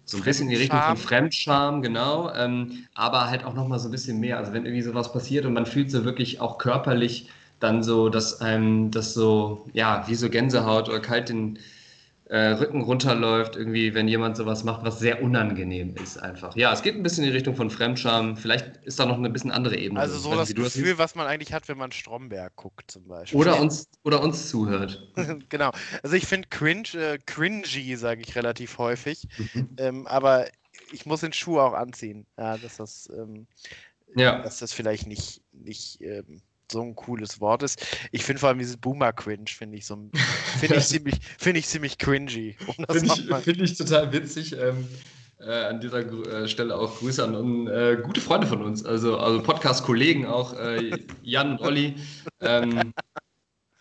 so 0.05 0.17
ein 0.17 0.23
bisschen 0.23 0.45
in 0.45 0.51
die 0.51 0.57
Richtung 0.57 0.81
von 0.81 0.97
Fremdscham, 0.97 1.81
genau, 1.81 2.33
ähm, 2.33 2.85
aber 2.95 3.29
halt 3.29 3.43
auch 3.43 3.53
nochmal 3.53 3.79
so 3.79 3.89
ein 3.89 3.91
bisschen 3.91 4.19
mehr. 4.19 4.37
Also 4.37 4.53
wenn 4.53 4.65
irgendwie 4.65 4.81
sowas 4.83 5.11
passiert 5.11 5.45
und 5.45 5.53
man 5.53 5.65
fühlt 5.65 5.91
so 5.91 6.05
wirklich 6.05 6.39
auch 6.39 6.57
körperlich 6.57 7.29
dann 7.59 7.83
so, 7.83 8.09
dass 8.09 8.41
einem 8.41 8.89
das 8.91 9.13
so, 9.13 9.67
ja, 9.73 10.05
wie 10.07 10.15
so 10.15 10.29
Gänsehaut 10.29 10.87
oder 10.89 10.99
kalt 11.01 11.29
den, 11.29 11.59
äh, 12.29 12.51
Rücken 12.51 12.81
runterläuft, 12.81 13.55
irgendwie, 13.55 13.95
wenn 13.95 14.07
jemand 14.07 14.37
sowas 14.37 14.63
macht, 14.63 14.85
was 14.85 14.99
sehr 14.99 15.23
unangenehm 15.23 15.95
ist 15.95 16.17
einfach. 16.17 16.55
Ja, 16.55 16.71
es 16.71 16.83
geht 16.83 16.95
ein 16.95 17.01
bisschen 17.01 17.23
in 17.23 17.31
die 17.31 17.35
Richtung 17.35 17.55
von 17.55 17.71
Fremdscham. 17.71 18.37
Vielleicht 18.37 18.77
ist 18.83 18.99
da 18.99 19.07
noch 19.07 19.17
eine 19.17 19.31
bisschen 19.31 19.49
andere 19.49 19.75
Ebene. 19.77 19.99
Also 19.99 20.19
so 20.19 20.35
das 20.35 20.53
Gefühl, 20.53 20.99
was 20.99 21.15
man 21.15 21.25
eigentlich 21.25 21.53
hat, 21.53 21.67
wenn 21.67 21.79
man 21.79 21.91
Stromberg 21.91 22.55
guckt 22.55 22.91
zum 22.91 23.07
Beispiel. 23.07 23.39
Oder 23.39 23.59
uns, 23.59 23.89
oder 24.03 24.21
uns 24.21 24.47
zuhört. 24.47 25.11
genau. 25.49 25.71
Also 26.03 26.15
ich 26.15 26.27
finde 26.27 26.47
cringe, 26.49 26.93
äh, 26.93 27.17
cringy, 27.25 27.95
sage 27.95 28.21
ich 28.21 28.35
relativ 28.35 28.77
häufig. 28.77 29.27
Mhm. 29.37 29.69
Ähm, 29.77 30.07
aber 30.07 30.45
ich 30.91 31.07
muss 31.07 31.21
den 31.21 31.33
Schuh 31.33 31.59
auch 31.59 31.73
anziehen. 31.73 32.27
Ja, 32.37 32.59
dass 32.59 32.77
das, 32.77 33.09
ähm, 33.11 33.47
ja. 34.15 34.43
dass 34.43 34.59
das 34.59 34.71
vielleicht 34.71 35.07
nicht, 35.07 35.41
nicht 35.51 35.99
ähm, 36.01 36.43
so 36.71 36.81
ein 36.81 36.95
cooles 36.95 37.39
Wort 37.41 37.63
ist. 37.63 37.85
Ich 38.11 38.23
finde 38.23 38.39
vor 38.39 38.49
allem 38.49 38.59
dieses 38.59 38.77
Boomer-Cringe, 38.77 39.45
finde 39.47 39.77
ich 39.77 39.85
so 39.85 39.97
finde 40.59 40.75
ich 40.75 40.87
ziemlich, 40.87 41.15
finde 41.37 41.59
ich 41.59 41.67
ziemlich 41.67 41.97
cringy. 41.97 42.55
Finde 42.89 43.13
ich, 43.13 43.43
find 43.43 43.61
ich 43.61 43.77
total 43.77 44.11
witzig. 44.11 44.55
Ähm, 44.57 44.87
äh, 45.39 45.65
an 45.65 45.79
dieser 45.79 45.99
äh, 45.99 46.47
Stelle 46.47 46.75
auch 46.75 46.99
Grüße 46.99 47.23
an, 47.23 47.35
an 47.35 47.67
äh, 47.67 47.97
gute 48.03 48.19
Freunde 48.19 48.45
von 48.45 48.61
uns, 48.61 48.83
also, 48.83 49.17
also 49.17 49.41
Podcast-Kollegen 49.41 50.25
auch, 50.25 50.53
äh, 50.53 50.97
Jan 51.21 51.51
und 51.51 51.61
Olli. 51.61 51.95
Ähm, 52.41 52.93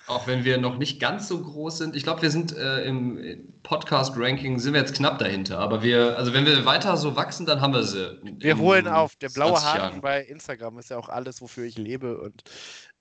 auch 0.09 0.27
wenn 0.27 0.45
wir 0.45 0.59
noch 0.59 0.79
nicht 0.79 1.01
ganz 1.01 1.29
so 1.29 1.43
groß 1.43 1.79
sind. 1.79 1.97
Ich 1.97 2.03
glaube, 2.03 2.23
wir 2.23 2.31
sind 2.31 2.57
äh, 2.57 2.83
im 2.83 3.53
Podcast-Ranking, 3.63 4.59
sind 4.59 4.73
wir 4.73 4.81
jetzt 4.81 4.95
knapp 4.95 5.19
dahinter. 5.19 5.59
Aber 5.59 5.83
wir, 5.83 6.17
also 6.17 6.33
wenn 6.33 6.47
wir 6.47 6.65
weiter 6.65 6.97
so 6.97 7.17
wachsen, 7.17 7.47
dann 7.47 7.61
haben 7.61 7.75
wir 7.75 7.83
sie. 7.83 8.19
Wir 8.23 8.59
holen 8.59 8.89
auf. 8.89 9.17
Der 9.17 9.29
blaue 9.29 9.63
Haken 9.63 10.01
bei 10.01 10.23
Instagram 10.23 10.79
ist 10.79 10.91
ja 10.91 10.99
auch 10.99 11.09
alles, 11.09 11.41
wofür 11.41 11.65
ich 11.65 11.77
lebe 11.77 12.21
und 12.21 12.43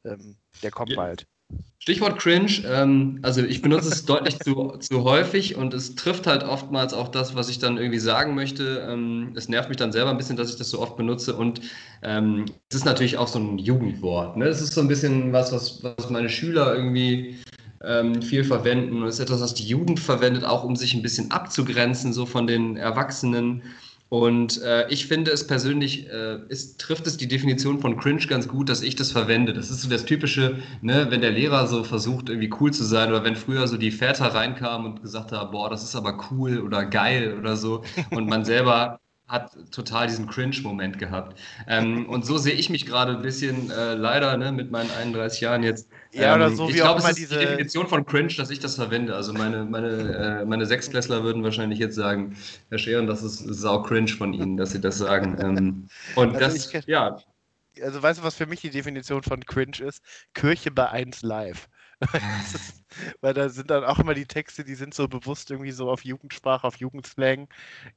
ähm, 0.04 0.38
der 0.64 0.72
kommt 0.72 0.92
ja. 0.92 0.98
bald. 0.98 1.28
Stichwort 1.88 2.20
cringe, 2.20 2.64
ähm, 2.68 3.20
also 3.22 3.42
ich 3.42 3.62
benutze 3.62 3.88
es 3.88 4.04
deutlich 4.04 4.38
zu, 4.40 4.76
zu 4.78 5.06
häufig 5.06 5.56
und 5.56 5.74
es 5.74 5.96
trifft 5.96 6.28
halt 6.28 6.44
oftmals 6.44 6.94
auch 6.94 7.08
das, 7.08 7.34
was 7.34 7.48
ich 7.48 7.60
dann 7.60 7.78
irgendwie 7.78 8.00
sagen 8.00 8.36
möchte. 8.36 8.86
Ähm, 8.90 9.32
es 9.36 9.48
nervt 9.48 9.70
mich 9.70 9.78
dann 9.78 9.94
selber 9.94 10.10
ein 10.10 10.18
bisschen, 10.18 10.36
dass 10.36 10.50
ich 10.50 10.58
das 10.58 10.70
so 10.70 10.82
oft 10.82 10.98
benutze 10.98 11.34
und 11.38 11.62
ähm, 12.04 12.44
es 12.70 12.76
ist 12.76 12.86
natürlich 12.86 13.18
auch 13.18 13.30
so 13.30 13.40
ein 13.40 13.58
Jugendwort. 13.58 14.36
Ne? 14.36 14.48
Es 14.48 14.62
ist 14.62 14.74
so 14.74 14.82
ein 14.82 14.90
bisschen 14.90 15.32
was, 15.32 15.54
was, 15.54 15.82
was 15.82 16.10
meine 16.10 16.28
Schüler 16.28 16.76
irgendwie 16.76 17.38
ähm, 17.82 18.22
viel 18.22 18.44
verwenden 18.44 19.02
und 19.02 19.08
es 19.08 19.16
ist 19.16 19.22
etwas, 19.22 19.40
was 19.40 19.54
die 19.54 19.68
Jugend 19.68 20.02
verwendet, 20.02 20.44
auch 20.44 20.66
um 20.66 20.76
sich 20.76 20.94
ein 20.94 21.02
bisschen 21.02 21.32
abzugrenzen, 21.32 22.12
so 22.12 22.26
von 22.26 22.48
den 22.48 22.76
Erwachsenen. 22.76 23.64
Und 24.10 24.62
äh, 24.62 24.88
ich 24.90 25.08
finde 25.08 25.32
es 25.32 25.48
persönlich, 25.48 26.08
äh, 26.10 26.40
ist, 26.48 26.80
trifft 26.80 27.08
es 27.08 27.18
die 27.18 27.28
Definition 27.28 27.80
von 27.80 27.98
cringe 27.98 28.26
ganz 28.28 28.48
gut, 28.48 28.70
dass 28.70 28.82
ich 28.82 28.96
das 28.96 29.12
verwende. 29.12 29.54
Das 29.54 29.70
ist 29.70 29.82
so 29.82 29.90
das 29.90 30.06
Typische, 30.06 30.60
ne, 30.82 31.08
wenn 31.10 31.20
der 31.22 31.32
Lehrer 31.32 31.68
so 31.68 31.84
versucht, 31.84 32.30
irgendwie 32.30 32.50
cool 32.60 32.72
zu 32.72 32.86
sein 32.86 33.10
oder 33.10 33.24
wenn 33.26 33.36
früher 33.36 33.68
so 33.68 33.76
die 33.78 33.92
Väter 33.92 34.28
reinkamen 34.34 34.94
und 34.94 35.02
gesagt 35.02 35.34
haben, 35.34 35.52
boah, 35.52 35.70
das 35.70 35.84
ist 35.84 35.96
aber 35.96 36.18
cool 36.32 36.60
oder 36.60 36.86
geil 36.86 37.36
oder 37.38 37.58
so 37.58 37.84
und 38.12 38.30
man 38.30 38.46
selber 38.46 39.00
hat 39.28 39.52
total 39.72 40.08
diesen 40.08 40.28
Cringe-Moment 40.28 41.00
gehabt. 41.00 41.38
Ähm, 41.68 42.08
und 42.08 42.26
so 42.26 42.38
sehe 42.38 42.54
ich 42.54 42.70
mich 42.70 42.86
gerade 42.86 43.12
ein 43.14 43.22
bisschen 43.22 43.70
äh, 43.72 43.94
leider 43.94 44.38
ne, 44.38 44.52
mit 44.54 44.72
meinen 44.72 44.90
31 44.90 45.42
Jahren 45.42 45.64
jetzt. 45.64 45.90
Ja, 46.14 46.36
oder 46.36 46.48
ähm, 46.48 46.56
so 46.56 46.68
ich 46.68 46.76
wie 46.76 46.78
glaube, 46.78 46.96
auch 46.96 47.00
immer 47.00 47.10
es 47.10 47.18
ist 47.18 47.32
diese. 47.32 47.40
die 47.40 47.46
Definition 47.46 47.88
von 47.88 48.06
Cringe, 48.06 48.34
dass 48.38 48.50
ich 48.50 48.60
das 48.60 48.76
verwende. 48.76 49.16
Also 49.16 49.34
meine, 49.34 49.66
meine, 49.66 50.42
äh, 50.42 50.46
meine 50.46 50.66
Sechsklässler 50.66 51.24
würden 51.24 51.44
wahrscheinlich 51.44 51.80
jetzt 51.80 51.96
sagen, 51.96 52.36
Herr 52.70 52.78
Scheren, 52.78 53.08
das 53.08 53.24
ist 53.24 53.40
sau 53.40 53.82
cringe 53.82 54.08
von 54.10 54.34
Ihnen, 54.34 54.58
dass 54.58 54.72
Sie 54.72 54.82
das 54.82 54.98
sagen. 54.98 55.38
Ähm, 55.40 55.90
und 56.16 56.36
Also 56.36 56.40
das, 56.40 56.74
ich- 56.74 56.86
ja, 56.88 57.18
Also 57.82 58.02
weißt 58.02 58.20
du, 58.20 58.24
was 58.24 58.36
für 58.36 58.46
mich 58.48 58.62
die 58.62 58.70
Definition 58.70 59.22
von 59.24 59.44
cringe 59.46 59.80
ist? 59.82 60.02
Kirche 60.34 60.72
bei 60.72 60.90
1 60.90 61.22
live. 61.22 61.68
Weil 63.22 63.34
da 63.34 63.50
sind 63.50 63.72
dann 63.72 63.84
auch 63.84 64.00
immer 64.00 64.14
die 64.14 64.26
Texte, 64.28 64.64
die 64.64 64.76
sind 64.76 64.94
so 64.94 65.08
bewusst 65.08 65.50
irgendwie 65.52 65.72
so 65.72 65.90
auf 65.90 66.04
Jugendsprache, 66.06 66.66
auf 66.68 66.76
Jugendslang 66.78 67.50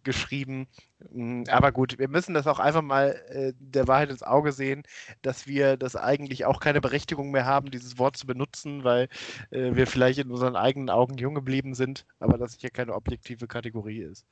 geschrieben. 0.05 0.69
Mm, 1.11 1.45
Aber 1.49 1.73
gut, 1.73 1.99
wir 1.99 2.09
müssen 2.09 2.35
das 2.35 2.47
auch 2.47 2.59
einfach 2.59 2.83
mal 2.83 3.11
äh, 3.29 3.53
der 3.59 3.89
Wahrheit 3.89 4.11
ins 4.11 4.23
Auge 4.23 4.53
sehen, 4.53 4.83
dass 5.23 5.47
wir 5.47 5.77
das 5.77 5.97
eigentlich 5.97 6.47
auch 6.47 6.61
keine 6.61 6.81
Berechtigung 6.81 7.31
mehr 7.31 7.45
haben, 7.47 7.71
dieses 7.71 7.99
Wort 7.99 8.17
zu 8.17 8.27
benutzen, 8.27 8.85
weil 8.85 9.09
äh, 9.51 9.75
wir 9.75 9.87
vielleicht 9.87 10.19
in 10.19 10.31
unseren 10.31 10.57
eigenen 10.57 10.91
Augen 10.91 11.19
jung 11.19 11.35
geblieben 11.35 11.75
sind, 11.75 12.07
aber 12.19 12.39
das 12.39 12.57
hier 12.59 12.71
keine 12.71 12.95
objektive 12.95 13.47
Kategorie 13.49 14.01
ist. 14.03 14.27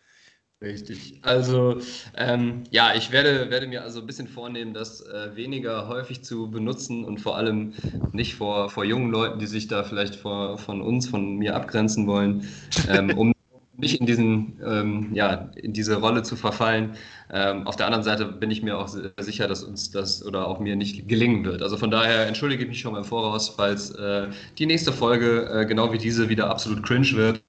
Richtig. 0.61 1.21
Also 1.23 1.77
ähm, 2.17 2.65
ja, 2.73 2.93
ich 2.97 3.13
werde, 3.13 3.49
werde 3.49 3.69
mir 3.69 3.85
also 3.85 4.01
ein 4.01 4.07
bisschen 4.07 4.27
vornehmen, 4.27 4.75
das 4.75 5.01
äh, 5.03 5.37
weniger 5.37 5.87
häufig 5.87 6.25
zu 6.25 6.51
benutzen 6.51 7.05
und 7.05 7.21
vor 7.21 7.37
allem 7.37 7.75
nicht 8.13 8.35
vor, 8.35 8.69
vor 8.69 8.85
jungen 8.85 9.13
Leuten, 9.13 9.39
die 9.39 9.47
sich 9.47 9.69
da 9.69 9.85
vielleicht 9.85 10.17
vor, 10.17 10.59
von 10.59 10.83
uns, 10.83 11.09
von 11.09 11.37
mir 11.37 11.55
abgrenzen 11.55 12.09
wollen, 12.09 12.49
ähm, 12.89 13.11
um 13.17 13.33
nicht 13.77 14.01
in 14.01 14.07
diesen, 14.07 14.61
ähm, 14.67 15.11
ja, 15.15 15.53
in 15.55 15.73
diese 15.73 15.95
Rolle 16.01 16.25
zu 16.25 16.35
verfallen. 16.35 16.97
Ähm, 17.31 17.67
auf 17.67 17.77
der 17.77 17.87
anderen 17.87 18.05
Seite 18.05 18.25
bin 18.27 18.51
ich 18.51 18.63
mir 18.63 18.79
auch 18.79 18.89
sicher, 19.19 19.49
dass 19.49 19.63
uns 19.63 19.91
das 19.91 20.25
oder 20.25 20.47
auch 20.47 20.59
mir 20.61 20.77
nicht 20.77 21.09
gelingen 21.09 21.45
wird. 21.45 21.63
Also 21.63 21.77
von 21.77 21.91
daher 21.91 22.27
entschuldige 22.27 22.63
ich 22.63 22.69
mich 22.69 22.81
schon 22.81 22.93
mal 22.93 22.99
im 22.99 23.05
Voraus, 23.05 23.49
falls 23.49 23.91
äh, 23.91 24.29
die 24.59 24.67
nächste 24.67 24.93
Folge 24.93 25.49
äh, 25.53 25.67
genau 25.67 25.93
wie 25.93 25.99
diese 25.99 26.29
wieder 26.29 26.51
absolut 26.51 26.83
cringe 26.83 27.13
wird. 27.13 27.43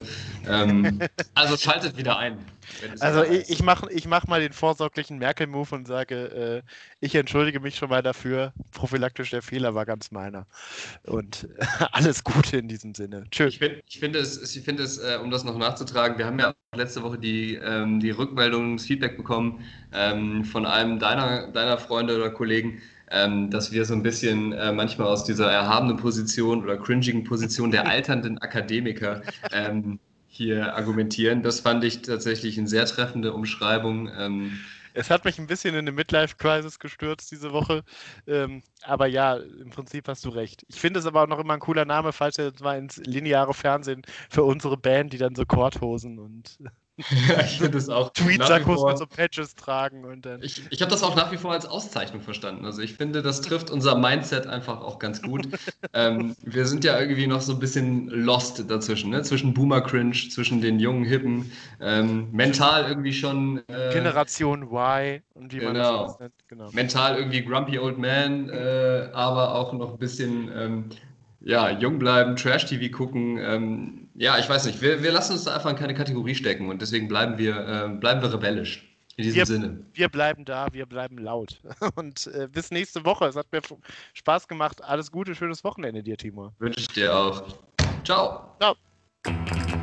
Ähm, 0.48 1.00
also 1.34 1.56
schaltet 1.56 1.96
wieder 1.96 2.18
ein. 2.18 2.38
Also 3.00 3.24
ich, 3.24 3.50
ich 3.50 3.62
mache 3.62 3.90
ich 3.92 4.06
mach 4.06 4.26
mal 4.26 4.40
den 4.40 4.52
vorsorglichen 4.52 5.18
Merkel-Move 5.18 5.74
und 5.74 5.86
sage, 5.86 6.62
äh, 6.64 6.70
ich 7.00 7.14
entschuldige 7.14 7.60
mich 7.60 7.76
schon 7.76 7.90
mal 7.90 8.02
dafür. 8.02 8.52
Prophylaktisch 8.72 9.30
der 9.30 9.42
Fehler 9.42 9.74
war 9.74 9.86
ganz 9.86 10.10
meiner. 10.10 10.46
Und 11.04 11.48
alles 11.92 12.24
Gute 12.24 12.58
in 12.58 12.68
diesem 12.68 12.94
Sinne. 12.94 13.24
Tschüss. 13.30 13.54
Ich, 13.54 13.62
ich 13.86 13.98
finde 13.98 14.18
es, 14.18 14.56
ich 14.56 14.62
finde 14.62 14.82
es 14.82 14.98
äh, 14.98 15.18
um 15.22 15.30
das 15.30 15.44
noch 15.44 15.56
nachzutragen, 15.56 16.18
wir 16.18 16.26
haben 16.26 16.38
ja 16.38 16.54
letzte 16.76 17.02
Woche 17.02 17.18
die, 17.18 17.56
ähm, 17.56 17.98
die 17.98 18.10
Rückmeldung, 18.12 18.76
das 18.76 18.86
Feedback 18.86 19.16
bekommen 19.16 19.64
ähm, 19.92 20.44
von 20.44 20.66
einem 20.66 21.00
deiner, 21.00 21.48
deiner 21.48 21.78
Freunde 21.78 22.14
oder 22.14 22.30
Kollegen, 22.30 22.80
ähm, 23.10 23.50
dass 23.50 23.72
wir 23.72 23.84
so 23.84 23.92
ein 23.92 24.04
bisschen 24.04 24.52
äh, 24.52 24.70
manchmal 24.70 25.08
aus 25.08 25.24
dieser 25.24 25.50
erhabenen 25.50 25.96
Position 25.96 26.62
oder 26.62 26.76
cringigen 26.76 27.24
Position 27.24 27.72
der 27.72 27.86
alternden 27.88 28.38
Akademiker 28.38 29.22
ähm, 29.50 29.98
hier 30.28 30.76
argumentieren. 30.76 31.42
Das 31.42 31.58
fand 31.58 31.82
ich 31.82 32.02
tatsächlich 32.02 32.56
eine 32.56 32.68
sehr 32.68 32.86
treffende 32.86 33.32
Umschreibung. 33.32 34.08
Es 34.94 35.10
hat 35.10 35.24
mich 35.24 35.38
ein 35.38 35.46
bisschen 35.46 35.74
in 35.74 35.80
eine 35.80 35.92
Midlife-Crisis 35.92 36.78
gestürzt 36.78 37.30
diese 37.30 37.52
Woche. 37.52 37.84
Ähm, 38.26 38.62
aber 38.82 39.06
ja, 39.06 39.36
im 39.36 39.70
Prinzip 39.70 40.08
hast 40.08 40.24
du 40.24 40.30
recht. 40.30 40.64
Ich 40.68 40.80
finde 40.80 41.00
es 41.00 41.06
aber 41.06 41.22
auch 41.22 41.28
noch 41.28 41.38
immer 41.38 41.54
ein 41.54 41.60
cooler 41.60 41.84
Name, 41.84 42.12
falls 42.12 42.38
wir 42.38 42.46
jetzt 42.46 42.60
mal 42.60 42.78
ins 42.78 42.96
lineare 42.98 43.54
Fernsehen 43.54 44.02
für 44.28 44.44
unsere 44.44 44.76
Band, 44.76 45.12
die 45.12 45.18
dann 45.18 45.34
so 45.34 45.44
Korthosen 45.46 46.18
und 46.18 46.58
ich 47.44 47.58
finde 47.58 47.78
es 47.78 47.88
auch 47.88 48.10
Tweetsackos 48.10 48.84
mit 48.84 48.98
so 48.98 49.06
Patches 49.06 49.54
tragen 49.54 50.04
und 50.04 50.26
dann. 50.26 50.42
Ich, 50.42 50.62
ich 50.70 50.80
habe 50.80 50.90
das 50.90 51.02
auch 51.02 51.16
nach 51.16 51.32
wie 51.32 51.36
vor 51.36 51.52
als 51.52 51.66
Auszeichnung 51.66 52.22
verstanden. 52.22 52.64
Also 52.64 52.82
ich 52.82 52.94
finde, 52.94 53.22
das 53.22 53.40
trifft 53.40 53.70
unser 53.70 53.96
Mindset 53.96 54.46
einfach 54.46 54.80
auch 54.80 54.98
ganz 54.98 55.22
gut. 55.22 55.48
ähm, 55.94 56.36
wir 56.42 56.66
sind 56.66 56.84
ja 56.84 56.98
irgendwie 56.98 57.26
noch 57.26 57.40
so 57.40 57.54
ein 57.54 57.58
bisschen 57.58 58.08
lost 58.08 58.70
dazwischen, 58.70 59.10
ne? 59.10 59.22
zwischen 59.22 59.54
Boomer 59.54 59.80
Cringe, 59.80 60.12
zwischen 60.12 60.60
den 60.60 60.78
jungen 60.78 61.04
Hippen, 61.04 61.50
ähm, 61.80 62.28
mental 62.32 62.86
irgendwie 62.88 63.12
schon 63.12 63.62
äh, 63.68 63.92
Generation 63.92 64.62
Y 64.62 65.22
und 65.34 65.52
wie 65.52 65.60
man 65.60 65.74
das 65.74 65.88
Genau. 65.88 66.02
alles 66.04 66.18
nennt. 66.18 66.34
Genau. 66.48 66.70
mental 66.72 67.16
irgendwie 67.16 67.44
grumpy 67.44 67.78
old 67.78 67.98
man, 67.98 68.48
äh, 68.48 69.08
aber 69.12 69.54
auch 69.54 69.72
noch 69.72 69.92
ein 69.92 69.98
bisschen 69.98 70.50
ähm, 70.54 70.84
ja, 71.42 71.70
jung 71.70 71.98
bleiben, 71.98 72.36
Trash-TV 72.36 72.94
gucken. 72.94 73.38
Ähm, 73.38 74.08
ja, 74.20 74.38
ich 74.38 74.48
weiß 74.48 74.66
nicht, 74.66 74.82
wir, 74.82 75.02
wir 75.02 75.12
lassen 75.12 75.32
uns 75.32 75.44
da 75.44 75.54
einfach 75.54 75.70
in 75.70 75.76
keine 75.76 75.94
Kategorie 75.94 76.34
stecken 76.34 76.68
und 76.68 76.82
deswegen 76.82 77.08
bleiben 77.08 77.38
wir, 77.38 77.56
äh, 77.56 77.88
bleiben 77.88 78.20
wir 78.20 78.32
rebellisch. 78.32 78.86
In 79.16 79.24
diesem 79.24 79.36
Wir- 79.36 79.46
Sinne. 79.46 79.86
Wir 79.92 80.08
bleiben 80.08 80.44
da, 80.44 80.68
wir 80.72 80.86
bleiben 80.86 81.18
laut. 81.18 81.60
Und 81.96 82.26
äh, 82.28 82.48
bis 82.50 82.70
nächste 82.70 83.04
Woche. 83.04 83.26
Es 83.26 83.36
hat 83.36 83.46
mir 83.52 83.60
Spaß 84.14 84.48
gemacht. 84.48 84.82
Alles 84.82 85.10
Gute, 85.10 85.34
schönes 85.34 85.62
Wünsche 85.62 86.02
dir, 86.02 86.16
Timur. 86.16 86.54
Wünsche 86.58 86.80
ich 86.80 86.88
dir 86.88 87.14
auch. 87.14 87.42
Ciao. 88.04 88.56
Ciao. 88.60 89.79